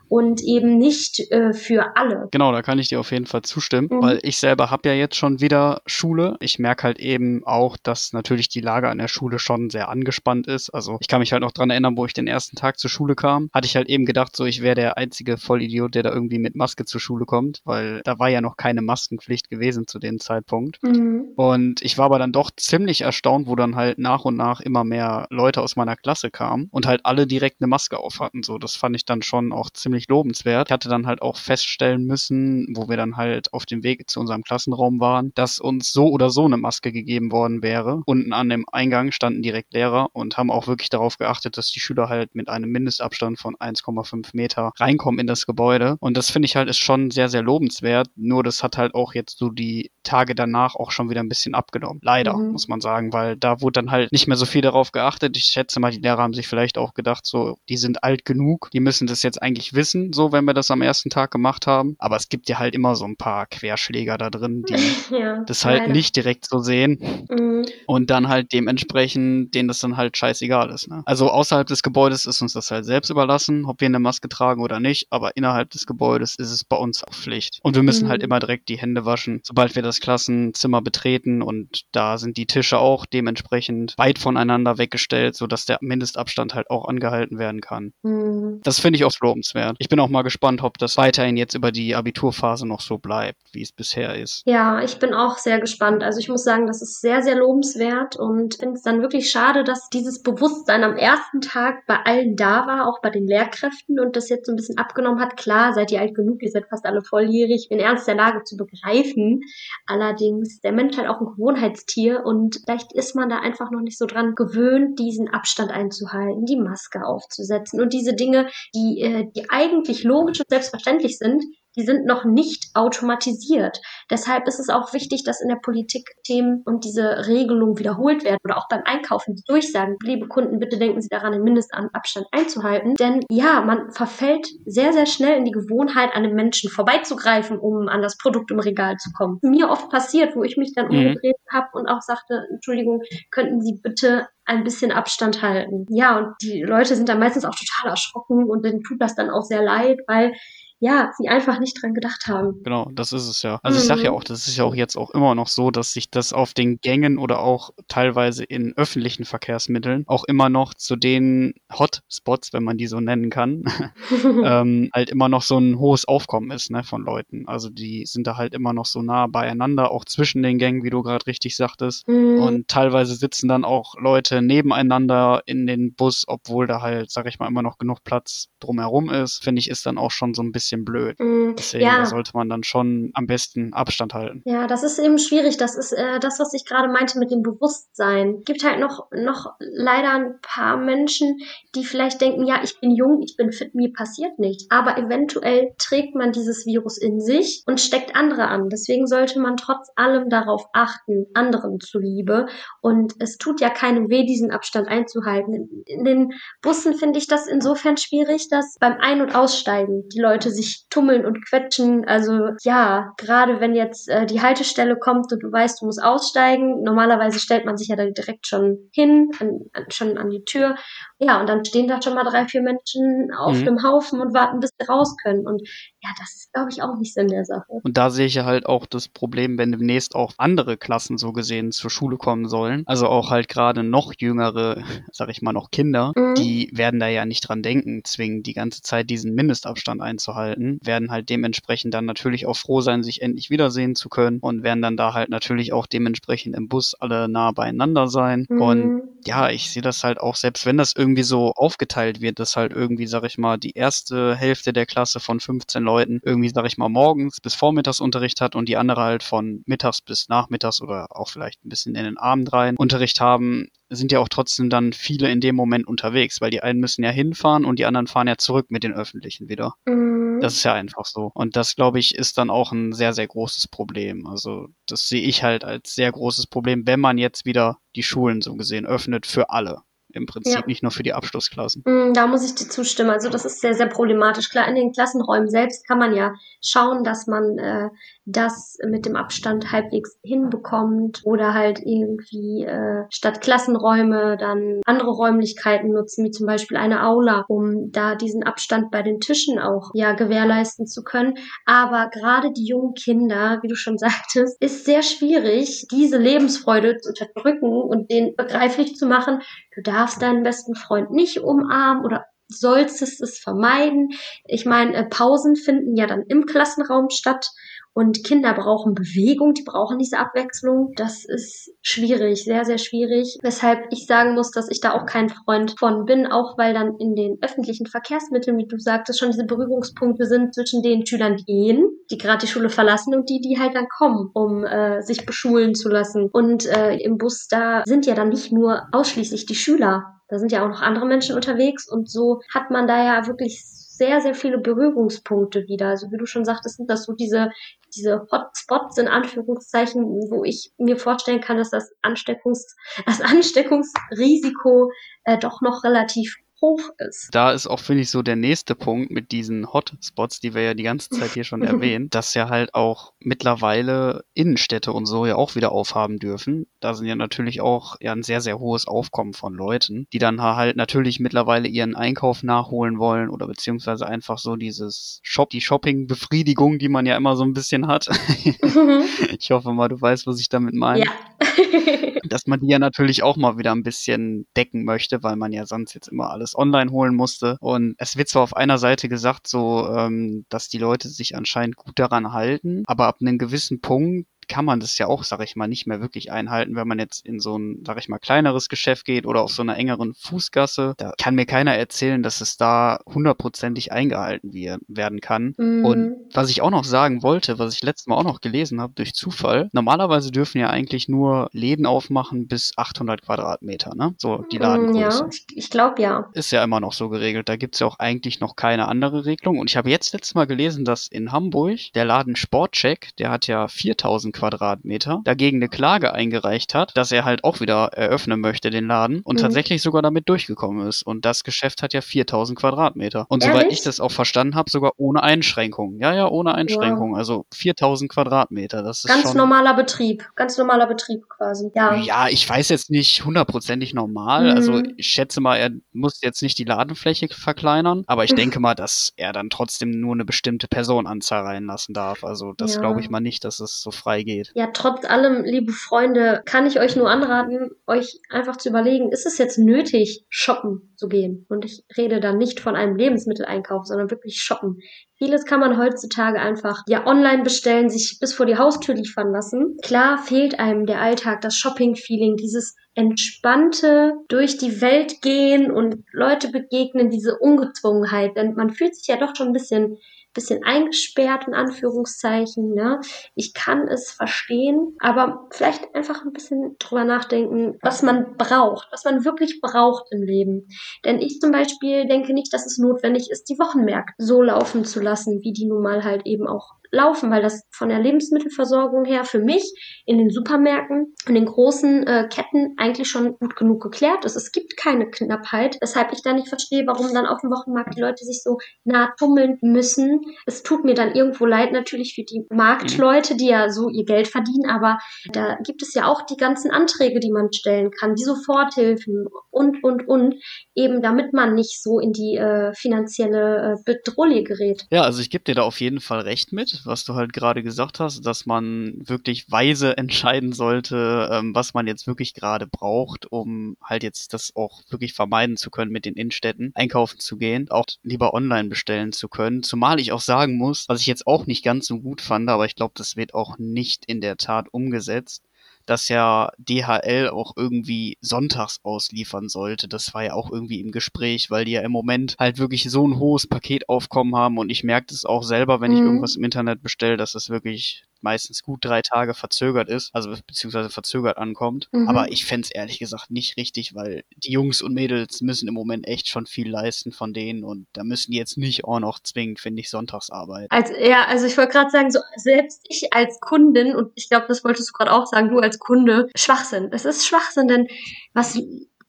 und 0.09 0.43
eben 0.43 0.79
nicht 0.79 1.21
äh, 1.31 1.53
für 1.53 1.97
alle. 1.97 2.29
Genau, 2.31 2.53
da 2.53 2.63
kann 2.63 2.79
ich 2.79 2.89
dir 2.89 3.01
auf 3.01 3.11
jeden 3.11 3.27
Fall 3.27 3.43
zustimmen, 3.43 3.89
Mhm. 3.91 4.03
weil 4.03 4.19
ich 4.23 4.39
selber 4.39 4.71
habe 4.71 4.89
ja 4.89 4.95
jetzt 4.95 5.17
schon 5.17 5.41
wieder 5.41 5.83
Schule. 5.87 6.37
Ich 6.41 6.59
merke 6.59 6.85
halt 6.85 6.99
eben 6.99 7.43
auch, 7.45 7.77
dass 7.83 8.13
natürlich 8.13 8.49
die 8.49 8.61
Lage 8.61 8.89
an 8.89 8.99
der 8.99 9.09
Schule 9.09 9.39
schon 9.39 9.71
sehr 9.71 9.89
angespannt 9.89 10.47
ist. 10.47 10.71
Also 10.71 10.99
ich 11.01 11.09
kann 11.09 11.21
mich 11.21 11.33
halt 11.33 11.43
noch 11.43 11.53
dran 11.53 11.71
erinnern, 11.71 11.97
wo 11.97 12.07
ich 12.07 12.13
den 12.15 12.27
ersten 12.27 12.57
Tag 12.57 12.79
zur 12.79 12.91
Schule 12.91 13.15
kam, 13.15 13.51
hatte 13.53 13.67
ich 13.67 13.77
halt 13.77 13.89
eben 13.89 14.07
gedacht, 14.07 14.35
so 14.35 14.45
ich 14.47 14.63
wäre 14.63 14.75
der 14.75 14.97
einzige 14.99 15.37
Vollidiot, 15.37 15.95
der 15.95 16.03
da 16.03 16.11
irgendwie 16.13 16.39
mit 16.39 16.55
Maske 16.57 16.85
zur 16.85 17.01
Schule 17.01 17.27
kommt, 17.27 17.61
weil 17.65 18.01
da 18.05 18.19
war 18.19 18.29
ja 18.29 18.41
noch 18.41 18.57
keine 18.57 18.83
Maskenpflicht 18.83 19.51
gewesen 19.51 19.87
zu 19.87 19.99
dem 19.99 20.21
Zeitpunkt. 20.21 20.83
Mhm. 20.83 21.33
Und 21.37 21.83
ich 21.83 21.99
war 21.99 22.07
aber 22.07 22.19
dann 22.19 22.33
doch 22.33 22.51
ziemlich 22.57 23.03
erstaunt, 23.03 23.47
wo 23.47 23.57
dann 23.57 23.77
halt 23.77 23.99
nach 23.99 24.25
und 24.25 24.37
nach 24.37 24.61
immer 24.61 24.85
mehr 24.85 25.27
Leute 25.31 25.61
aus 25.63 25.77
meiner 25.77 25.97
Klasse 25.97 26.31
kamen 26.31 26.69
und 26.71 26.87
halt 26.87 27.05
alle 27.05 27.27
direkt 27.27 27.61
eine 27.61 27.69
Maske 27.69 27.99
auf 27.99 28.21
hatten. 28.21 28.43
So, 28.43 28.59
das 28.59 28.75
fand 28.77 28.97
ich 28.97 29.05
dann 29.05 29.18
schon 29.23 29.53
auch 29.53 29.71
ziemlich 29.71 30.09
lobenswert. 30.09 30.69
Ich 30.69 30.73
hatte 30.73 30.89
dann 30.89 31.07
halt 31.07 31.23
auch 31.23 31.37
feststellen 31.37 32.05
müssen, 32.05 32.67
wo 32.75 32.89
wir 32.89 32.97
dann 32.97 33.17
halt 33.17 33.53
auf 33.53 33.67
dem 33.67 33.83
Weg 33.83 34.09
zu 34.11 34.21
unserem 34.21 34.43
Klassenraum 34.45 35.01
waren, 35.01 35.33
dass 35.35 35.59
uns 35.61 35.93
so 35.93 36.09
oder 36.09 36.31
so 36.31 36.45
eine 36.45 36.57
Maske 36.57 36.93
gegeben 36.93 37.33
worden 37.33 37.63
wäre. 37.63 38.03
Unten 38.07 38.33
an 38.33 38.49
dem 38.49 38.65
Eingang 38.71 39.13
standen 39.13 39.43
direkt 39.43 39.73
Lehrer 39.75 40.09
und 40.13 40.37
haben 40.37 40.51
auch 40.51 40.67
wirklich 40.67 40.91
darauf 40.91 41.19
geachtet, 41.19 41.57
dass 41.57 41.71
die 41.71 41.81
Schüler 41.81 42.09
halt 42.09 42.35
mit 42.35 42.49
einem 42.49 42.71
Mindestabstand 42.71 43.39
von 43.39 43.57
1,5 43.57 44.31
Meter 44.35 44.73
reinkommen 44.77 45.21
in 45.21 45.27
das 45.27 45.47
Gebäude. 45.47 45.97
Und 46.01 46.17
das 46.17 46.31
finde 46.31 46.47
ich 46.47 46.57
halt 46.57 46.69
ist 46.69 46.79
schon 46.79 47.11
sehr, 47.11 47.29
sehr 47.29 47.43
lobenswert. 47.43 48.09
Nur 48.17 48.43
das 48.43 48.63
hat 48.63 48.77
halt 48.79 48.95
auch 48.95 49.15
jetzt 49.15 49.39
so 49.39 49.51
die 49.51 49.91
Tage 50.03 50.35
danach 50.35 50.75
auch 50.77 50.91
schon 50.91 51.11
wieder 51.11 51.21
ein 51.21 51.29
bisschen 51.29 51.55
abgenommen. 51.55 52.01
Leider, 52.03 52.37
Mhm. 52.37 52.53
muss 52.53 52.69
man 52.69 52.81
sagen, 52.81 53.13
weil 53.13 53.37
da 53.37 53.61
wurde 53.61 53.81
dann 53.81 53.91
halt 53.91 54.13
nicht 54.13 54.29
mehr 54.29 54.37
so 54.37 54.47
viel 54.47 54.63
darauf 54.63 54.93
geachtet. 54.93 55.37
Ich 55.37 55.45
schätze 55.45 55.81
mal, 55.81 55.91
die 55.91 55.99
Lehrer 56.01 56.23
haben 56.23 56.35
sich 56.35 56.47
vielleicht 56.49 56.79
auch 56.79 56.95
gedacht, 56.95 57.27
so, 57.27 57.57
die 57.69 57.77
sind 57.77 58.05
alt 58.05 58.25
genug, 58.25 58.71
die 58.73 58.81
müssen 58.81 59.07
das 59.09 59.23
jetzt 59.23 59.43
eigentlich 59.43 59.75
wissen, 59.75 60.13
so, 60.13 60.33
wenn 60.33 60.45
wir 60.45 60.55
das 60.55 60.71
am 60.71 60.83
ersten 60.83 61.11
Tag 61.11 61.31
gemacht 61.31 61.67
haben. 61.67 61.97
Aber 61.99 62.17
es 62.17 62.29
gibt 62.29 62.49
ja 62.49 62.59
halt 62.59 62.75
immer 62.75 62.95
so 62.95 63.05
ein 63.05 63.17
paar 63.17 63.47
Querschläger 63.47 64.19
da 64.19 64.31
drin, 64.31 64.65
die 64.69 64.75
Ja, 65.19 65.43
das 65.45 65.65
halt 65.65 65.81
leider. 65.81 65.93
nicht 65.93 66.15
direkt 66.17 66.47
so 66.47 66.59
sehen 66.61 66.99
Mhm. 67.31 67.65
und 67.87 68.11
dann 68.11 68.29
halt 68.29 68.53
dementsprechend 68.53 69.55
denen 69.55 69.69
das 69.69 69.81
dann 69.81 69.97
halt 69.97 70.17
scheißegal 70.17 70.71
ist. 70.71 70.89
Ne? 70.89 71.03
Also 71.07 71.31
außerhalb 71.31 71.67
des 71.67 71.83
Gebäudes 71.83 72.27
ist 72.27 72.41
uns 72.43 72.53
das 72.53 72.71
halt 72.71 72.85
selbst 72.85 73.11
überlassen, 73.11 73.65
ob 73.65 73.81
wir 73.81 73.87
eine 73.87 73.99
Maske 73.99 74.29
tragen 74.29 74.63
oder 74.63 74.81
nicht, 74.81 75.07
aber 75.11 75.37
innerhalb 75.37 75.71
des 75.71 75.87
Gebäudes 75.87 76.35
ist 76.39 76.51
es 76.51 76.65
bei 76.65 76.77
uns 76.77 77.03
auch 77.05 77.13
Pflicht. 77.15 77.59
Und 77.63 77.75
wir 77.77 77.83
müssen 77.83 78.07
Mhm. 78.07 78.11
halt 78.11 78.23
immer 78.23 78.39
direkt 78.39 78.69
die 78.69 78.79
Hände 78.79 79.05
waschen, 79.05 79.41
sobald 79.43 79.75
wir 79.75 79.83
das 79.83 80.01
Klassenzimmer 80.01 80.81
betreten 80.83 81.43
und 81.43 81.83
da 81.93 82.19
sind 82.19 82.37
die 82.37 82.47
Tische 82.47 82.79
auch 82.79 83.07
dementsprechend 83.07 83.95
weit 83.99 84.19
voneinander 84.19 84.79
weggestellt, 84.79 85.37
sodass 85.37 85.67
der 85.67 85.79
Mindestabstand 85.81 86.55
halt 86.55 86.71
auch 86.71 86.87
angehalten 86.89 87.39
werden 87.39 87.61
kann. 87.61 87.93
Mhm. 88.03 88.61
Das 88.63 88.79
finde 88.81 88.88
ich 88.97 89.05
auch 89.05 89.13
lobenswert. 89.21 89.77
Ich 89.79 89.89
bin 89.89 90.01
auch 90.01 90.09
mal 90.09 90.23
gespannt, 90.23 90.63
ob 90.63 90.79
das 90.79 90.97
weiterhin 90.97 91.37
jetzt 91.37 91.55
über 91.55 91.73
die 91.73 91.95
Abiturphase 91.95 92.67
noch 92.67 92.81
so 92.81 92.99
bleibt, 92.99 93.41
wie 93.53 93.63
es 93.63 93.73
bisher 93.73 94.15
ist. 94.17 94.43
Ja, 94.47 94.83
ich 94.83 94.99
bin 94.99 95.15
auch 95.15 95.39
sehr 95.39 95.61
gespannt. 95.61 96.03
Also 96.03 96.21
ich 96.21 96.29
muss 96.29 96.45
sagen, 96.45 96.67
das 96.67 96.83
ist 96.83 97.01
sehr, 97.01 97.23
sehr 97.23 97.37
lobenswert 97.37 98.17
und 98.17 98.55
finde 98.55 98.75
es 98.75 98.83
dann 98.83 99.03
wirklich 99.03 99.31
schade, 99.31 99.65
dass 99.65 99.89
dieses 99.91 100.23
Bewusstsein 100.23 100.85
am 100.85 100.97
ersten 100.97 101.41
Tag 101.41 101.87
bei 101.87 101.97
allen 102.05 102.37
da 102.37 102.67
war, 102.67 102.89
auch 102.89 103.01
bei 103.01 103.11
den 103.11 103.27
Lehrkräften 103.27 103.99
und 104.01 104.17
das 104.17 104.29
jetzt 104.29 104.47
so 104.47 104.53
ein 104.53 104.57
bisschen 104.57 104.79
abgenommen 104.79 105.21
hat. 105.21 105.37
Klar, 105.37 105.73
seid 105.75 105.91
ihr 105.91 106.01
alt 106.01 106.15
genug, 106.15 106.43
ihr 106.43 106.51
seid 106.51 106.67
fast 106.69 106.87
alle 106.87 107.03
volljährig, 107.03 107.69
den 107.69 107.81
Ernst 107.81 108.07
der 108.07 108.15
Lage 108.15 108.45
zu 108.45 108.57
begreifen. 108.57 109.41
Allerdings, 109.87 110.61
der 110.61 110.73
Mensch 110.73 110.97
halt 110.97 111.09
auch 111.09 111.21
ein 111.21 111.27
Gewohnheitstier 111.27 112.25
und 112.25 112.61
vielleicht 112.65 112.93
ist 112.93 113.15
man 113.15 113.29
da 113.29 113.39
einfach 113.39 113.71
noch 113.71 113.81
nicht 113.81 113.99
so 113.99 114.07
dran 114.07 114.35
gewöhnt, 114.35 114.99
diesen 114.99 115.29
Abstand 115.29 115.71
einzuhalten, 115.71 116.45
die 116.45 116.57
Maske 116.57 117.05
aufzusetzen 117.05 117.81
und 117.81 117.93
diese 117.93 118.15
Dinge, 118.15 118.49
die, 118.75 118.78
äh, 118.79 119.27
die 119.35 119.49
eigentlich 119.51 120.05
logisch 120.05 120.41
und 120.41 120.49
selbstverständlich 120.49 121.19
sind, 121.19 121.45
die 121.79 121.85
sind 121.85 122.07
noch 122.07 122.25
nicht 122.25 122.71
automatisiert. 122.75 123.81
Deshalb 124.11 124.47
ist 124.49 124.59
es 124.59 124.69
auch 124.69 124.93
wichtig, 124.93 125.23
dass 125.25 125.41
in 125.41 125.49
der 125.49 125.57
Politik 125.63 126.09
Themen 126.25 126.63
und 126.65 126.85
diese 126.85 127.27
Regelungen 127.27 127.79
wiederholt 127.79 128.25
werden 128.25 128.39
oder 128.45 128.59
auch 128.59 128.69
beim 128.69 128.83
Einkaufen 128.85 129.35
die 129.37 129.45
Durchsagen, 129.47 129.97
liebe 130.03 130.27
Kunden, 130.29 130.59
bitte 130.59 130.79
denken 130.79 131.01
Sie 131.01 131.09
daran, 131.09 131.33
den 131.33 131.43
Mindestabstand 131.43 132.27
einzuhalten. 132.33 132.95
Denn 132.95 133.21
ja, 133.31 133.61
man 133.61 133.91
verfällt 133.93 134.47
sehr, 134.67 134.93
sehr 134.93 135.07
schnell 135.07 135.37
in 135.39 135.45
die 135.45 135.53
Gewohnheit, 135.53 136.11
an 136.15 136.25
den 136.25 136.35
Menschen 136.35 136.71
vorbeizugreifen, 136.71 137.59
um 137.59 137.89
an 137.89 138.03
das 138.03 138.19
Produkt 138.19 138.51
im 138.51 138.59
Regal 138.61 138.97
zu 138.97 139.11
kommen. 139.13 139.39
Mir 139.43 139.71
oft 139.71 139.89
passiert, 139.91 140.35
wo 140.35 140.43
ich 140.43 140.57
mich 140.57 140.75
dann 140.75 140.89
Mhm. 140.89 140.99
umgedreht 140.99 141.37
habe 141.53 141.69
und 141.73 141.87
auch 141.87 142.03
sagte, 142.03 142.45
Entschuldigung, 142.51 143.03
könnten 143.31 143.61
Sie 143.61 143.79
bitte 143.83 144.27
ein 144.49 144.65
bisschen 144.65 144.93
Abstand 144.93 145.43
halten. 145.43 145.87
Ja, 145.91 146.19
und 146.19 146.35
die 146.41 146.63
Leute 146.63 146.97
sind 146.97 147.09
dann 147.09 147.19
meistens 147.19 147.45
auch 147.45 147.55
total 147.55 147.91
erschrocken 147.91 148.45
und 148.45 148.65
denen 148.65 148.83
tut 148.83 149.01
das 149.01 149.15
dann 149.15 149.29
auch 149.29 149.43
sehr 149.43 149.63
leid, 149.63 149.99
weil 150.07 150.33
ja, 150.81 151.11
sie 151.19 151.29
einfach 151.29 151.59
nicht 151.59 151.83
dran 151.83 151.95
gedacht 151.95 152.27
haben. 152.29 152.63
Genau, 152.63 152.89
das 152.93 153.13
ist 153.13 153.27
es 153.27 153.43
ja. 153.43 153.59
Also 153.63 153.79
mhm. 153.79 153.83
ich 153.83 153.89
sage 153.89 154.03
ja 154.05 154.11
auch, 154.13 154.23
das 154.23 154.47
ist 154.47 154.57
ja 154.57 154.65
auch 154.65 154.75
jetzt 154.75 154.97
auch 154.97 155.11
immer 155.11 155.35
noch 155.35 155.49
so, 155.49 155.71
dass 155.71 155.93
sich 155.93 156.11
das 156.11 156.33
auf 156.33 156.55
den 156.55 156.81
Gängen 156.81 157.19
oder 157.19 157.41
auch 157.41 157.71
teilweise 157.89 158.45
in 158.45 158.75
öffentlichen 158.77 159.25
Verkehrsmitteln 159.25 160.05
auch 160.07 160.25
immer 160.25 160.49
noch 160.49 160.75
zu 160.75 160.97
den 160.97 161.55
Hotspots, 161.73 162.53
wenn 162.53 162.63
man 162.63 162.79
die 162.79 162.87
so 162.87 163.01
nennen 163.01 163.31
kann, 163.31 163.65
ähm, 164.45 164.91
halt 164.95 165.11
immer 165.11 165.29
noch 165.29 165.43
so 165.43 165.59
ein 165.59 165.79
hohes 165.79 166.07
Aufkommen 166.07 166.51
ist 166.53 166.71
ne, 166.71 166.85
von 166.85 167.03
Leuten. 167.03 167.49
Also 167.49 167.71
die 167.71 168.05
sind 168.07 168.27
da 168.27 168.37
halt 168.37 168.55
immer 168.55 168.73
noch 168.73 168.87
so 168.87 169.03
nah 169.03 169.27
beieinander, 169.27 169.91
auch 169.91 170.05
zwischen 170.05 170.43
den 170.43 170.59
Gängen, 170.59 170.85
wie 170.85 170.91
du 170.91 171.03
gerade 171.03 171.27
richtig 171.27 171.57
sagtest. 171.57 172.07
Mhm. 172.07 172.39
Und 172.39 172.69
teilweise 172.69 173.17
sitzen 173.17 173.49
dann 173.49 173.65
auch 173.65 173.95
Leute 173.99 174.43
nebeneinander 174.43 175.43
in 175.47 175.67
den 175.67 175.95
Bus, 175.95 176.25
obwohl 176.29 176.69
da 176.69 176.83
halt, 176.83 177.11
sag 177.11 177.27
ich 177.27 177.41
mal, 177.41 177.49
immer 177.49 177.63
noch 177.63 177.79
genug 177.79 178.05
Platz 178.05 178.49
drumherum 178.61 179.11
ist. 179.11 179.43
Finde 179.43 179.59
ich, 179.59 179.69
ist 179.69 179.85
dann 179.85 179.99
auch 179.99 180.13
schon 180.13 180.35
so 180.35 180.43
ein 180.43 180.53
bisschen 180.53 180.68
blöd. 180.77 181.19
Mhm. 181.19 181.55
Deswegen 181.57 181.85
ja. 181.85 182.05
sollte 182.07 182.33
man 182.35 182.49
dann 182.49 182.63
schon 182.63 183.11
am 183.15 183.27
besten 183.27 183.73
Abstand 183.73 184.15
halten. 184.15 184.43
Ja, 184.45 184.67
das 184.67 184.83
ist 184.83 184.99
eben 184.99 185.19
schwierig. 185.19 185.57
Das 185.57 185.77
ist 185.77 185.93
äh, 185.93 186.21
das, 186.21 186.39
was 186.39 186.53
ich 186.55 186.65
gerade 186.65 186.89
meinte 186.89 187.19
mit 187.19 187.31
dem 187.31 187.43
Bewusstsein. 187.43 188.37
Es 188.41 188.45
gibt 188.45 188.65
halt 188.65 188.81
noch, 188.81 189.09
noch 189.13 189.55
leider 189.61 190.13
ein 190.13 190.41
paar 190.43 190.77
Menschen, 190.77 191.39
die 191.75 191.85
vielleicht 191.85 192.21
denken, 192.21 192.47
ja, 192.47 192.61
ich 192.63 192.81
bin 192.81 192.91
jung, 192.91 193.23
ich 193.23 193.37
bin 193.37 193.53
fit, 193.53 193.75
mir 193.75 193.93
passiert 193.93 194.39
nichts. 194.39 194.67
Aber 194.71 194.99
eventuell 194.99 195.75
trägt 195.79 196.15
man 196.15 196.33
dieses 196.33 196.67
Virus 196.67 196.99
in 196.99 197.21
sich 197.21 197.63
und 197.67 197.81
steckt 197.81 198.15
andere 198.17 198.49
an. 198.49 198.69
Deswegen 198.69 199.07
sollte 199.07 199.41
man 199.41 199.57
trotz 199.57 199.89
allem 199.97 200.29
darauf 200.29 200.67
achten, 200.73 201.27
anderen 201.35 201.81
zuliebe. 201.81 202.47
Und 202.81 203.15
es 203.19 203.37
tut 203.39 203.61
ja 203.61 203.71
keinem 203.71 204.09
weh, 204.09 204.25
diesen 204.25 204.51
Abstand 204.51 204.89
einzuhalten. 204.89 205.83
In 205.87 206.05
den 206.05 206.33
Bussen 206.63 206.95
finde 206.95 207.19
ich 207.19 207.27
das 207.27 207.47
insofern 207.47 207.97
schwierig, 207.97 208.49
dass 208.49 208.77
beim 208.81 208.97
Ein- 209.01 209.21
und 209.21 209.35
Aussteigen 209.35 210.09
die 210.09 210.21
Leute 210.21 210.51
sich 210.59 210.87
tummeln 210.91 211.25
und 211.25 211.45
quetschen. 211.49 212.07
Also 212.07 212.51
ja, 212.63 213.13
gerade 213.17 213.61
wenn 213.61 213.75
jetzt 213.75 214.09
äh, 214.09 214.27
die 214.27 214.43
Haltestelle 214.43 214.97
kommt 214.99 215.33
und 215.33 215.43
du 215.43 215.51
weißt, 215.51 215.81
du 215.81 215.87
musst 215.87 216.03
aussteigen, 216.03 216.83
normalerweise 216.83 217.39
stellt 217.39 217.65
man 217.65 217.77
sich 217.77 217.89
ja 217.89 217.97
da 217.97 218.05
direkt 218.07 218.47
schon 218.47 218.91
hin, 218.93 219.31
an, 219.41 219.61
an, 219.73 219.85
schon 219.91 220.19
an 220.19 220.31
die 220.31 220.45
Tür. 220.45 220.77
Ja, 221.21 221.41
und 221.41 221.49
dann 221.49 221.65
stehen 221.65 221.89
da 221.89 222.01
schon 222.01 222.15
mal 222.15 222.25
drei, 222.25 222.47
vier 222.47 222.63
Menschen 222.63 223.31
auf 223.37 223.57
mhm. 223.57 223.69
einem 223.69 223.83
Haufen 223.83 224.21
und 224.21 224.35
warten, 224.35 224.61
bis 224.61 224.71
sie 224.79 224.87
raus 224.87 225.17
können. 225.23 225.47
Und 225.47 225.63
ja, 226.01 226.11
das 226.19 226.35
ist, 226.37 226.53
glaube 226.53 226.71
ich, 226.71 226.83
auch 226.83 226.97
nicht 226.97 227.13
Sinn 227.13 227.29
der 227.29 227.45
Sache. 227.45 227.65
Und 227.69 227.97
da 227.97 228.11
sehe 228.11 228.27
ich 228.27 228.35
ja 228.35 228.45
halt 228.45 228.67
auch 228.67 228.87
das 228.87 229.09
Problem, 229.09 229.59
wenn 229.59 229.73
demnächst 229.73 230.15
auch 230.15 230.35
andere 230.39 230.77
Klassen 230.77 231.19
so 231.19 231.33
gesehen 231.33 231.73
zur 231.73 231.91
Schule 231.91 232.19
kommen 232.19 232.49
sollen. 232.49 232.85
Also 232.87 233.09
auch 233.09 233.31
halt 233.31 233.49
gerade 233.49 233.83
noch 233.83 234.13
jüngere, 234.17 234.77
sag 235.13 235.29
ich 235.29 235.43
mal, 235.43 235.53
noch 235.53 235.71
Kinder, 235.71 236.13
mhm. 236.15 236.35
die 236.37 236.71
werden 236.73 237.01
da 237.01 237.09
ja 237.09 237.25
nicht 237.25 237.49
dran 237.49 237.63
denken, 237.63 238.03
zwingen 238.05 238.45
die 238.45 238.55
ganze 238.55 238.83
Zeit 238.83 239.11
diesen 239.11 239.35
Mindestabstand 239.35 240.01
einzuhalten, 240.01 240.79
werden 240.85 241.11
halt 241.11 241.29
dementsprechend 241.31 241.95
dann 241.95 242.05
natürlich 242.05 242.47
auch 242.47 242.57
froh 242.57 242.81
sein, 242.81 243.03
sich 243.03 243.23
endlich 243.23 243.51
wiedersehen 243.51 243.97
zu 243.97 244.09
können 244.09 244.39
und 244.39 244.63
werden 244.63 244.83
dann 244.83 244.97
da 244.97 245.15
halt 245.15 245.31
natürlich 245.31 245.73
auch 245.73 245.87
dementsprechend 245.87 246.55
im 246.57 246.69
Bus 246.69 246.95
alle 246.95 247.29
nah 247.29 247.51
beieinander 247.51 248.07
sein. 248.07 248.47
Mhm. 248.49 248.63
Und 248.63 249.03
ja, 249.25 249.51
ich 249.51 249.71
sehe 249.71 249.83
das 249.83 250.05
halt 250.05 250.21
auch, 250.21 250.37
selbst 250.37 250.65
wenn 250.65 250.77
das 250.77 250.95
irgendwie 250.97 251.08
so 251.23 251.53
aufgeteilt 251.53 252.21
wird, 252.21 252.39
dass 252.39 252.57
halt 252.57 252.73
irgendwie, 252.73 253.07
sag 253.07 253.25
ich 253.25 253.39
mal, 253.39 253.59
die 253.59 253.73
erste 253.73 254.35
Hälfte 254.35 254.73
der 254.73 254.87
Klasse 254.87 255.21
von 255.21 255.41
15 255.41 255.83
Leuten 255.83 256.21
irgendwie, 256.23 256.51
sag 256.51 256.67
ich 256.67 256.79
mal, 256.79 256.89
morgens 256.89 257.41
bis 257.41 257.55
vormittags 257.55 258.01
Unterricht 258.01 258.41
hat 258.41 258.55
und 258.55 258.69
die 258.69 258.77
andere 258.77 259.03
halt 259.03 259.23
von 259.23 259.63
mittags 259.67 260.01
bis 260.01 260.29
nachmittags 260.29 260.81
oder 260.81 261.07
auch 261.11 261.29
vielleicht 261.29 261.65
ein 261.65 261.69
bisschen 261.69 261.95
in 261.95 262.05
den 262.05 262.19
Abend 262.19 262.53
rein 262.53 262.77
Unterricht 262.77 263.21
haben, 263.21 263.69
sind 263.91 264.13
ja 264.13 264.21
auch 264.21 264.29
trotzdem 264.29 264.71
dann 264.71 264.93
viele 264.93 265.31
in 265.31 265.41
dem 265.41 265.57
Moment 265.57 265.87
unterwegs, 265.87 266.41
weil 266.41 266.51
die 266.51 266.63
einen 266.63 266.81
müssen 266.81 267.05
ja 267.05 267.11
hinfahren 267.11 267.65
und 267.65 267.79
die 267.79 267.87
anderen 267.87 268.07
fahren 268.07 268.29
ja 268.29 268.37
zurück 268.37 268.67
mit 268.71 268.83
den 268.83 268.93
Öffentlichen 268.93 269.49
wieder. 269.49 269.75
Mhm. 269.87 270.41
Das 270.41 270.55
ist 270.55 270.65
ja 270.65 270.75
einfach 270.75 271.05
so. 271.05 271.31
Und 271.35 271.57
das, 271.57 271.75
glaube 271.75 271.99
ich, 271.99 272.15
ist 272.15 272.39
dann 272.39 272.51
auch 272.51 272.73
ein 272.73 272.93
sehr, 272.93 273.13
sehr 273.13 273.27
großes 273.27 273.69
Problem. 273.69 274.27
Also 274.27 274.69
das 274.87 275.09
sehe 275.09 275.23
ich 275.23 275.43
halt 275.43 275.65
als 275.65 275.95
sehr 275.95 276.13
großes 276.13 276.47
Problem, 276.47 276.87
wenn 276.87 277.01
man 277.01 277.19
jetzt 277.19 277.45
wieder 277.45 277.79
die 277.97 278.03
Schulen 278.03 278.43
so 278.43 278.55
gesehen 278.55 278.87
öffnet 278.87 279.27
für 279.27 279.51
alle 279.51 279.83
im 280.13 280.27
Prinzip, 280.27 280.55
ja. 280.55 280.67
nicht 280.67 280.83
nur 280.83 280.93
für 280.93 281.03
die 281.03 281.13
Abschlussklassen. 281.13 281.83
Mm, 281.85 282.15
da 282.15 282.27
muss 282.27 282.45
ich 282.45 282.55
dir 282.55 282.69
zustimmen. 282.69 283.11
Also 283.11 283.29
das 283.29 283.45
ist 283.45 283.61
sehr, 283.61 283.75
sehr 283.75 283.87
problematisch. 283.87 284.49
Klar, 284.49 284.67
in 284.69 284.75
den 284.75 284.93
Klassenräumen 284.93 285.49
selbst 285.49 285.87
kann 285.87 285.99
man 285.99 286.15
ja 286.15 286.33
schauen, 286.63 287.05
dass 287.05 287.27
man 287.27 287.59
äh, 287.59 287.89
das 288.25 288.79
mit 288.87 289.07
dem 289.07 289.17
Abstand 289.17 289.71
halbwegs 289.73 290.19
hinbekommt 290.23 291.23
oder 291.25 291.55
halt 291.55 291.81
irgendwie 291.85 292.65
äh, 292.65 293.05
statt 293.11 293.41
Klassenräume 293.41 294.37
dann 294.39 294.81
andere 294.87 295.11
Räumlichkeiten 295.11 295.93
nutzen, 295.93 296.25
wie 296.25 296.31
zum 296.31 296.47
Beispiel 296.47 296.77
eine 296.77 297.05
Aula, 297.05 297.45
um 297.49 297.91
da 297.91 298.15
diesen 298.15 298.43
Abstand 298.43 298.91
bei 298.91 299.03
den 299.03 299.21
Tischen 299.21 299.59
auch 299.59 299.91
ja 299.95 300.13
gewährleisten 300.13 300.87
zu 300.87 301.03
können. 301.03 301.35
Aber 301.67 302.11
gerade 302.11 302.53
die 302.53 302.67
jungen 302.67 302.95
Kinder, 302.95 303.59
wie 303.63 303.69
du 303.69 303.77
schon 303.77 303.99
sagtest, 303.99 304.61
ist 304.63 304.85
sehr 304.87 305.03
schwierig, 305.03 305.87
diese 305.91 306.17
Lebensfreude 306.17 306.97
zu 306.97 307.11
unterdrücken 307.11 307.73
und 307.73 308.11
denen 308.11 308.35
begreiflich 308.37 308.97
zu 308.97 309.07
machen, 309.07 309.41
du 309.79 309.83
darfst 309.83 310.21
deinen 310.21 310.43
besten 310.43 310.75
Freund 310.75 311.13
nicht 311.13 311.41
umarmen 311.41 312.05
oder 312.05 312.27
solltest 312.49 313.23
es 313.23 313.39
vermeiden. 313.39 314.11
Ich 314.45 314.65
meine, 314.65 314.95
äh, 314.95 315.05
Pausen 315.05 315.55
finden 315.55 315.97
ja 315.97 316.07
dann 316.07 316.25
im 316.29 316.47
Klassenraum 316.47 317.11
statt. 317.11 317.51
Und 317.99 318.23
Kinder 318.23 318.55
brauchen 318.55 318.95
Bewegung, 318.95 319.55
die 319.55 319.65
brauchen 319.65 319.99
diese 319.99 320.19
Abwechslung. 320.19 320.93
Das 320.95 321.25
ist 321.25 321.73
schwierig, 321.83 322.45
sehr, 322.45 322.65
sehr 322.65 322.79
schwierig. 322.79 323.39
Weshalb 323.43 323.87
ich 323.91 324.07
sagen 324.07 324.37
muss, 324.37 324.53
dass 324.53 324.71
ich 324.71 324.81
da 324.81 324.93
auch 324.93 325.05
kein 325.05 325.31
Freund 325.31 325.75
von 325.81 326.05
bin, 326.05 326.29
auch 326.29 326.57
weil 326.57 326.75
dann 326.75 326.95
in 327.01 327.17
den 327.17 327.39
öffentlichen 327.43 327.87
Verkehrsmitteln, 327.87 328.57
wie 328.57 328.69
du 328.69 328.79
sagtest, 328.79 329.19
schon 329.19 329.33
diese 329.33 329.47
Berührungspunkte 329.47 330.27
sind 330.27 330.55
zwischen 330.55 330.81
den 330.81 331.05
Schülern, 331.05 331.39
die 331.39 331.45
gehen, 331.45 331.89
die 332.09 332.19
gerade 332.19 332.39
die 332.39 332.47
Schule 332.47 332.71
verlassen 332.71 333.17
und 333.17 333.29
die, 333.29 333.41
die 333.41 333.59
halt 333.59 333.75
dann 333.75 333.89
kommen, 333.89 334.31
um 334.33 334.65
äh, 334.65 335.03
sich 335.03 335.27
beschulen 335.27 335.75
zu 335.75 335.89
lassen. 335.89 336.29
Und 336.31 336.67
äh, 336.67 336.99
im 336.99 337.19
Bus, 337.19 337.49
da 337.49 337.83
sind 337.85 338.07
ja 338.07 338.15
dann 338.15 338.29
nicht 338.29 338.53
nur 338.53 338.83
ausschließlich 338.93 339.47
die 339.47 339.57
Schüler. 339.57 340.05
Da 340.29 340.39
sind 340.39 340.53
ja 340.53 340.65
auch 340.65 340.69
noch 340.69 340.83
andere 340.83 341.07
Menschen 341.07 341.35
unterwegs 341.35 341.91
und 341.91 342.09
so 342.09 342.43
hat 342.55 342.71
man 342.71 342.87
da 342.87 343.03
ja 343.03 343.27
wirklich 343.27 343.65
sehr, 343.99 344.21
sehr 344.21 344.35
viele 344.35 344.59
Berührungspunkte 344.59 345.67
wieder. 345.67 345.89
Also 345.89 346.11
wie 346.11 346.17
du 346.17 346.25
schon 346.25 346.45
sagtest, 346.45 346.77
sind 346.77 346.89
das 346.89 347.05
so 347.05 347.13
diese, 347.15 347.51
diese 347.95 348.27
Hotspots 348.31 348.99
in 348.99 349.09
Anführungszeichen, 349.09 350.03
wo 350.31 350.45
ich 350.45 350.73
mir 350.79 350.97
vorstellen 350.97 351.41
kann, 351.41 351.57
dass 351.57 351.71
das 351.71 351.91
Ansteckungs, 352.03 352.77
das 353.07 353.21
Ansteckungsrisiko 353.21 354.91
äh, 355.25 355.39
doch 355.39 355.61
noch 355.61 355.85
relativ 355.85 356.37
hoch 356.61 356.81
ist. 356.99 357.29
Da 357.33 357.53
ist 357.53 357.67
auch, 357.67 357.81
finde 357.81 358.03
ich, 358.03 358.11
so 358.11 358.23
der 358.23 358.37
nächste 358.37 358.75
Punkt 358.75 359.11
mit 359.11 359.33
diesen 359.33 359.73
Hotspots, 359.73 360.41
die 360.41 360.55
wir 360.55 360.63
ja 360.63 360.75
die 360.75 360.83
ganze 360.83 361.11
Zeit 361.11 361.33
hier 361.33 361.45
schon 361.45 361.63
erwähnen, 361.63 362.11
dass 362.11 362.35
ja 362.35 362.49
halt 362.49 362.75
auch 362.75 363.13
mittlerweile 363.21 364.25
Innenstädte 364.35 364.93
und 364.93 365.07
so 365.07 365.27
ja 365.27 365.37
auch 365.37 365.55
wieder 365.55 365.73
aufhaben 365.73 366.19
dürfen. 366.19 366.67
Da 366.81 366.95
sind 366.95 367.07
ja 367.07 367.17
natürlich 367.17 367.61
auch 367.61 367.97
ja 368.01 368.13
ein 368.13 368.23
sehr, 368.23 368.41
sehr 368.41 368.59
hohes 368.59 368.87
Aufkommen 368.87 369.35
von 369.35 369.55
Leuten, 369.55 370.07
die 370.13 370.19
dann 370.19 370.41
halt 370.41 370.77
natürlich 370.77 371.21
mittlerweile 371.21 371.69
ihren 371.69 371.97
Einkauf 371.97 372.43
nachholen 372.43 372.99
wollen 372.99 373.31
oder 373.31 373.47
beziehungsweise 373.47 374.07
einfach 374.07 374.39
so 374.39 374.57
dieses 374.57 375.21
Shop, 375.23 375.51
die 375.51 375.61
Shopping-Befriedigung, 375.61 376.79
die 376.79 376.89
man 376.89 377.07
ja 377.07 377.17
immer 377.17 377.37
so 377.37 377.45
ein 377.45 377.53
bisschen 377.53 377.87
hat. 377.87 378.09
ich 379.39 379.51
hoffe 379.51 379.73
mal, 379.73 379.89
du 379.89 380.01
weißt, 380.01 380.27
was 380.27 380.41
ich 380.41 380.49
damit 380.49 380.75
meine. 380.75 381.05
Ja. 381.05 381.13
dass 382.29 382.47
man 382.47 382.61
die 382.61 382.69
ja 382.69 382.79
natürlich 382.79 383.23
auch 383.23 383.37
mal 383.37 383.59
wieder 383.59 383.73
ein 383.73 383.83
bisschen 383.83 384.47
decken 384.57 384.85
möchte, 384.85 385.23
weil 385.23 385.37
man 385.37 385.53
ja 385.53 385.67
sonst 385.67 385.95
jetzt 385.95 386.09
immer 386.09 386.31
alles 386.31 386.57
online 386.57 386.91
holen 386.91 387.15
musste. 387.15 387.57
Und 387.61 387.95
es 387.99 388.17
wird 388.17 388.29
zwar 388.29 388.43
auf 388.43 388.57
einer 388.57 388.79
Seite 388.79 389.09
gesagt, 389.09 389.47
so, 389.47 389.89
ähm, 389.89 390.45
dass 390.49 390.69
die 390.69 390.79
Leute 390.79 391.09
sich 391.09 391.37
anscheinend 391.37 391.77
gut 391.77 391.99
daran 391.99 392.33
halten, 392.33 392.83
aber 392.87 393.07
ab 393.07 393.19
einem 393.21 393.39
gewissen 393.39 393.81
Punkt 393.81 394.27
kann 394.49 394.65
man 394.65 394.81
das 394.81 394.99
ja 394.99 395.07
auch, 395.07 395.25
sag 395.25 395.41
ich 395.43 395.57
mal, 395.57 395.69
nicht 395.69 395.87
mehr 395.87 396.01
wirklich 396.01 396.33
einhalten, 396.33 396.75
wenn 396.77 396.89
man 396.89 396.99
jetzt 396.99 397.25
in 397.25 397.41
so 397.41 397.57
ein, 397.59 397.83
sag 397.87 397.99
ich 397.99 398.09
mal, 398.09 398.19
kleineres 398.19 398.69
Geschäft 398.69 399.05
geht 399.05 399.27
oder 399.27 399.43
auf 399.43 399.53
so 399.53 399.63
einer 399.63 399.77
engeren 399.77 400.15
Fußgasse. 400.15 400.95
Da 400.97 401.13
kann 401.19 401.35
mir 401.35 401.47
keiner 401.47 401.75
erzählen, 401.75 402.23
dass 402.23 402.41
es 402.41 402.57
da 402.57 403.01
hundertprozentig 403.07 403.93
eingehalten 403.93 404.53
werden 404.89 405.21
kann. 405.21 405.55
Mhm. 405.57 405.85
Und 405.85 406.17
was 406.33 406.51
ich 406.51 406.63
auch 406.63 406.71
noch 406.71 406.85
sagen 406.85 407.23
wollte, 407.23 407.59
was 407.59 407.75
ich 407.75 407.83
letztes 407.83 408.07
Mal 408.07 408.17
auch 408.17 408.25
noch 408.25 408.41
gelesen 408.41 408.81
habe 408.81 408.93
durch 408.95 409.15
Zufall, 409.15 409.69
normalerweise 409.73 410.31
dürfen 410.31 410.59
ja 410.59 410.71
eigentlich 410.71 411.09
nur 411.09 411.49
Läden 411.53 411.87
aufmachen 411.87 412.47
bis 412.49 412.73
800 412.77 413.23
Quadratmeter, 413.23 413.95
ne? 413.95 414.15
So 414.19 414.45
die 414.51 414.59
Ladengröße. 414.59 415.25
Ja, 415.25 415.31
ich 415.55 415.71
glaube 415.71 416.03
ja. 416.03 416.31
Ist 416.33 416.51
ja 416.51 416.65
immer 416.65 416.81
noch 416.81 416.93
so 416.93 417.09
geregelt. 417.09 417.49
Da 417.49 417.57
gibt's 417.57 417.81
ja 417.81 417.87
auch 417.87 417.99
eigentlich 417.99 418.41
noch 418.41 418.57
keine 418.57 418.89
andere 418.89 419.25
Regelung. 419.25 419.59
Und 419.59 419.71
ich 419.71 419.77
habe 419.77 419.91
jetzt 419.91 420.13
letztes 420.13 420.35
Mal 420.35 420.47
gelesen, 420.47 420.85
dass 420.85 421.07
in 421.09 421.33
Hamburg 421.33 421.93
der 421.95 422.05
Laden 422.05 422.37
Sportcheck, 422.37 423.17
der 423.19 423.31
hat 423.31 423.47
ja 423.47 423.69
4000 423.69 424.35
Quadratmeter, 424.39 425.21
dagegen 425.25 425.59
eine 425.59 425.69
Klage 425.69 426.13
eingereicht 426.13 426.75
hat, 426.75 426.97
dass 426.97 427.13
er 427.13 427.25
halt 427.25 427.45
auch 427.45 427.61
wieder 427.61 427.89
eröffnen 427.93 428.41
möchte, 428.41 428.71
den 428.71 428.87
Laden, 428.87 429.21
und 429.25 429.37
mhm. 429.37 429.43
tatsächlich 429.43 429.83
sogar 429.83 430.03
damit 430.03 430.29
durchgekommen 430.29 430.87
ist. 430.87 431.03
Und 431.03 431.25
das 431.25 431.43
Geschäft 431.45 431.83
hat 431.83 431.93
ja 431.93 432.01
4000 432.01 432.59
Quadratmeter. 432.59 433.27
Und 433.29 433.43
Ehrlich? 433.43 433.61
soweit 433.61 433.73
ich 433.73 433.83
das 433.83 434.01
auch 434.01 434.13
verstanden 434.13 434.55
habe, 434.55 434.71
sogar 434.71 434.93
ohne 434.97 435.23
Einschränkungen. 435.23 435.99
Ja, 436.01 436.15
ja, 436.15 436.29
ohne 436.29 436.55
Einschränkungen. 436.55 437.15
Ja. 437.15 437.19
Also 437.19 437.47
4000 437.53 438.11
Quadratmeter. 438.11 438.83
Das 438.83 438.99
ist 439.05 439.09
ganz 439.09 439.23
schon 439.23 439.37
normaler 439.37 439.75
Betrieb. 439.75 440.25
Ganz 440.37 440.57
normaler 440.57 440.87
Betrieb 440.87 441.29
quasi. 441.29 441.71
Ja. 441.75 441.97
Ja, 441.97 442.29
ich 442.29 442.49
weiß 442.49 442.69
jetzt 442.69 442.91
nicht 442.91 443.25
hundertprozentig 443.25 443.95
normal. 443.95 444.51
Also 444.51 444.73
mhm. 444.73 444.79
Also 444.79 444.83
ich 444.97 445.07
schätze 445.07 445.41
mal, 445.41 445.57
er 445.57 445.71
muss 445.93 446.21
jetzt 446.23 446.43
nicht 446.43 446.59
die 446.59 446.65
Ladenfläche 446.65 447.29
verkleinern, 447.29 448.05
aber 448.07 448.25
ich 448.25 448.35
denke 448.35 448.61
mal, 448.61 448.75
dass 448.75 449.13
er 449.17 449.33
dann 449.33 449.51
trotzdem 449.51 449.91
nur 449.91 450.15
eine 450.15 450.25
bestimmte 450.25 450.69
Personenanzahl 450.69 451.43
reinlassen 451.43 451.95
darf. 451.95 452.25
Also 452.25 452.53
das 452.53 452.75
ja. 452.75 452.81
glaube 452.81 453.01
ich 453.01 453.11
mal 453.11 453.21
nicht, 453.21 453.45
dass 453.45 453.61
es 453.61 453.81
so 453.81 453.91
frei 453.91 454.23
geht. 454.29 454.53
Ja, 454.55 454.69
trotz 454.73 455.05
allem, 455.05 455.43
liebe 455.45 455.73
Freunde, 455.73 456.43
kann 456.45 456.67
ich 456.67 456.79
euch 456.79 456.97
nur 456.97 457.11
anraten, 457.11 457.71
euch 457.87 458.21
einfach 458.31 458.57
zu 458.57 458.69
überlegen, 458.69 459.11
ist 459.11 459.27
es 459.27 459.39
jetzt 459.39 459.59
nötig, 459.59 460.25
shoppen 460.29 460.93
zu 460.97 461.09
gehen? 461.09 461.47
Und 461.49 461.65
ich 461.65 461.85
rede 461.97 462.21
dann 462.21 462.37
nicht 462.37 462.61
von 462.61 462.77
einem 462.77 462.97
Lebensmitteleinkauf, 462.97 463.87
sondern 463.87 464.11
wirklich 464.11 464.41
shoppen. 464.41 464.81
Vieles 465.17 465.47
kann 465.47 465.61
man 465.61 465.79
heutzutage 465.79 466.39
einfach 466.39 466.83
ja 466.87 467.07
online 467.07 467.43
bestellen, 467.43 467.89
sich 467.89 468.19
bis 468.21 468.35
vor 468.35 468.47
die 468.47 468.59
Haustür 468.59 468.95
liefern 468.95 469.33
lassen. 469.33 469.77
Klar 469.83 470.19
fehlt 470.19 470.61
einem 470.61 470.87
der 470.87 471.01
Alltag, 471.01 471.41
das 471.41 471.57
Shopping-Feeling, 471.57 472.37
dieses 472.37 472.77
entspannte 472.95 474.13
durch 474.29 474.59
die 474.59 474.81
Welt 474.81 475.23
gehen 475.23 475.71
und 475.71 476.05
Leute 476.13 476.51
begegnen, 476.51 477.11
diese 477.11 477.39
Ungezwungenheit. 477.39 478.37
Denn 478.37 478.55
man 478.55 478.71
fühlt 478.71 478.95
sich 478.95 479.07
ja 479.07 479.17
doch 479.17 479.35
schon 479.35 479.49
ein 479.49 479.53
bisschen 479.53 479.97
bisschen 480.39 480.63
eingesperrt, 480.63 481.49
in 481.49 481.55
Anführungszeichen. 481.55 482.73
Ne? 482.73 483.01
Ich 483.35 483.55
kann 483.55 483.89
es 483.89 484.13
verstehen, 484.13 484.97
aber 485.01 485.49
vielleicht 485.51 485.93
einfach 485.97 486.25
ein 486.25 486.33
bisschen 486.33 486.77
drüber 486.79 487.03
nachdenken, 487.03 487.77
was 487.83 488.03
man 488.03 488.37
braucht, 488.37 488.87
was 488.93 489.05
man 489.05 489.25
wirklich 489.25 489.61
braucht 489.61 490.07
im 490.13 490.23
Leben. 490.23 490.69
Denn 491.05 491.19
ich 491.19 491.41
zum 491.41 491.51
Beispiel 491.51 492.07
denke 492.07 492.35
nicht, 492.35 492.53
dass 492.53 492.67
es 492.67 492.79
notwendig 492.79 493.31
ist, 493.31 493.49
die 493.49 493.59
Wochenmärkte 493.59 494.15
so 494.19 494.41
laufen 494.41 494.85
zu 494.85 495.01
lassen, 495.01 495.41
wie 495.43 495.53
die 495.53 495.67
nun 495.67 495.83
mal 495.83 496.05
halt 496.05 496.25
eben 496.25 496.47
auch 496.47 496.75
laufen, 496.91 497.31
weil 497.31 497.43
das 497.43 497.63
von 497.71 497.89
der 497.89 498.01
Lebensmittelversorgung 498.01 499.05
her 499.05 499.25
für 499.25 499.39
mich 499.39 499.73
in 500.05 500.19
den 500.19 500.31
Supermärkten 500.31 501.15
und 501.27 501.35
den 501.35 501.47
großen 501.47 502.07
äh, 502.07 502.29
Ketten 502.31 502.75
eigentlich 502.77 503.09
schon 503.09 503.37
gut 503.39 503.57
genug 503.57 503.83
geklärt 503.83 504.25
ist. 504.25 504.37
Es 504.37 504.53
gibt 504.53 504.77
keine 504.77 505.11
Knappheit, 505.11 505.77
weshalb 505.81 506.13
ich 506.13 506.23
da 506.23 506.33
nicht 506.33 506.49
verstehe, 506.49 506.87
warum 506.87 507.13
dann 507.15 507.27
auf 507.27 507.41
dem 507.41 507.51
Wochenmarkt 507.51 507.97
die 507.97 508.01
Leute 508.01 508.25
sich 508.25 508.43
so 508.43 508.59
nah 508.85 509.13
tummeln 509.19 509.59
müssen. 509.63 510.21
Es 510.47 510.63
tut 510.63 510.85
mir 510.85 510.95
dann 510.95 511.15
irgendwo 511.15 511.47
leid 511.47 511.73
natürlich 511.73 512.15
für 512.15 512.25
die 512.25 512.45
Marktleute, 512.51 513.37
die 513.37 513.49
ja 513.49 513.71
so 513.71 513.89
ihr 513.89 514.05
Geld 514.05 514.29
verdienen, 514.29 514.69
aber 514.69 514.99
da 515.33 515.57
gibt 515.65 515.83
es 515.83 515.95
ja 515.95 516.07
auch 516.07 516.23
die 516.23 516.37
ganzen 516.37 516.71
Anträge, 516.71 517.21
die 517.21 517.31
man 517.31 517.53
stellen 517.53 517.91
kann, 517.91 518.15
die 518.15 518.25
Soforthilfen 518.25 519.27
und, 519.51 519.83
und, 519.83 520.07
und, 520.09 520.35
eben 520.75 521.03
damit 521.03 521.33
man 521.33 521.55
nicht 521.55 521.83
so 521.83 521.99
in 521.99 522.13
die 522.13 522.37
äh, 522.37 522.73
finanzielle 522.75 523.75
äh, 523.75 523.83
Bedrohung 523.85 524.19
gerät. 524.45 524.87
Ja, 524.91 525.03
also 525.03 525.21
ich 525.21 525.31
gebe 525.31 525.45
dir 525.45 525.55
da 525.55 525.63
auf 525.63 525.81
jeden 525.81 526.01
Fall 526.01 526.21
recht 526.21 526.53
mit 526.53 526.78
was 526.85 527.05
du 527.05 527.15
halt 527.15 527.33
gerade 527.33 527.63
gesagt 527.63 528.01
hast, 528.01 528.25
dass 528.25 528.47
man 528.47 528.95
wirklich 528.99 529.51
weise 529.51 529.97
entscheiden 529.99 530.53
sollte, 530.53 531.29
ähm, 531.33 531.55
was 531.55 531.75
man 531.75 531.87
jetzt 531.87 532.07
wirklich 532.07 532.35
gerade 532.35 532.67
braucht, 532.67 533.27
um 533.31 533.77
halt 533.83 534.03
jetzt 534.03 534.33
das 534.35 534.55
auch 534.57 534.83
wirklich 534.89 535.15
vermeiden 535.15 535.57
zu 535.57 535.71
können, 535.71 535.93
mit 535.93 536.05
den 536.05 536.15
Innenstädten 536.15 536.73
einkaufen 536.75 537.19
zu 537.19 537.37
gehen, 537.37 537.71
auch 537.71 537.87
lieber 538.03 538.35
online 538.35 538.69
bestellen 538.69 539.13
zu 539.13 539.29
können. 539.29 539.63
Zumal 539.63 540.01
ich 540.01 540.13
auch 540.13 540.21
sagen 540.21 540.57
muss, 540.57 540.89
was 540.89 541.01
ich 541.01 541.07
jetzt 541.07 541.27
auch 541.27 541.47
nicht 541.47 541.65
ganz 541.65 541.87
so 541.87 542.01
gut 542.01 542.21
fand, 542.21 542.49
aber 542.49 542.67
ich 542.67 542.75
glaube, 542.75 542.95
das 542.97 543.17
wird 543.17 543.35
auch 543.35 543.59
nicht 543.59 544.05
in 544.07 544.21
der 544.21 544.37
Tat 544.37 544.69
umgesetzt 544.73 545.43
dass 545.89 546.09
ja 546.09 546.51
DHL 546.59 547.31
auch 547.31 547.55
irgendwie 547.57 548.19
sonntags 548.21 548.81
ausliefern 548.83 549.49
sollte. 549.49 549.89
Das 549.89 550.13
war 550.15 550.25
ja 550.25 550.35
auch 550.35 550.51
irgendwie 550.51 550.81
im 550.81 550.93
Gespräch, 550.93 551.51
weil 551.51 551.65
die 551.65 551.73
ja 551.73 551.81
im 551.81 551.93
Moment 551.93 552.37
halt 552.39 552.59
wirklich 552.59 552.91
so 552.91 553.07
ein 553.07 553.19
hohes 553.19 553.47
Paketaufkommen 553.47 554.37
haben 554.37 554.59
und 554.59 554.71
ich 554.71 554.85
merke 554.85 555.07
das 555.11 555.25
auch 555.25 555.43
selber, 555.43 555.81
wenn 555.81 555.93
ich 555.93 556.01
mhm. 556.01 556.07
irgendwas 556.07 556.37
im 556.37 556.45
Internet 556.45 556.83
bestelle, 556.83 557.17
dass 557.17 557.33
das 557.33 557.49
wirklich 557.49 558.05
meistens 558.21 558.63
gut 558.63 558.85
drei 558.85 559.03
Tage 559.03 559.35
verzögert 559.35 559.89
ist, 559.89 560.15
also 560.15 560.35
beziehungsweise 560.47 560.91
verzögert 560.91 561.39
ankommt. 561.39 561.89
Mhm. 561.93 562.09
Aber 562.09 562.31
ich 562.31 562.45
fände 562.45 562.67
es 562.67 562.71
ehrlich 562.71 562.99
gesagt 562.99 563.31
nicht 563.31 563.57
richtig, 563.57 563.95
weil 563.95 564.25
die 564.37 564.53
Jungs 564.53 564.83
und 564.83 564.95
Mädels 564.95 565.41
müssen 565.41 565.69
im 565.69 565.75
Moment 565.75 566.07
echt 566.07 566.29
schon 566.29 566.47
viel 566.47 566.71
leisten 566.71 567.13
von 567.13 567.33
denen 567.33 567.65
und 567.65 567.87
da 567.93 568.05
müssen 568.05 568.33
die 568.33 568.39
jetzt 568.39 568.59
nicht 568.59 568.85
auch 568.85 569.01
noch 569.01 569.21
zwingend, 569.21 569.61
finde 569.61 569.81
ich, 569.81 569.91
sonntags 569.91 570.31
arbeiten. 570.31 570.69
Also, 570.71 570.95
ja, 570.95 571.27
also 571.27 571.47
ich 571.47 571.57
wollte 571.57 571.73
gerade 571.73 571.91
sagen, 571.91 572.11
so 572.11 572.21
selbst 572.37 572.85
ich 572.89 573.13
als 573.13 573.41
Kundin, 573.41 573.95
und 573.95 574.13
ich 574.15 574.29
glaube, 574.29 574.47
das 574.49 574.65
wolltest 574.65 574.89
du 574.89 574.93
gerade 574.93 575.13
auch 575.13 575.27
sagen, 575.27 575.49
du 575.49 575.59
als 575.59 575.79
Kunde, 575.79 576.29
Schwachsinn. 576.37 576.89
Es 576.93 577.05
ist 577.05 577.27
Schwachsinn, 577.27 577.69
denn 577.69 577.87
was 578.35 578.59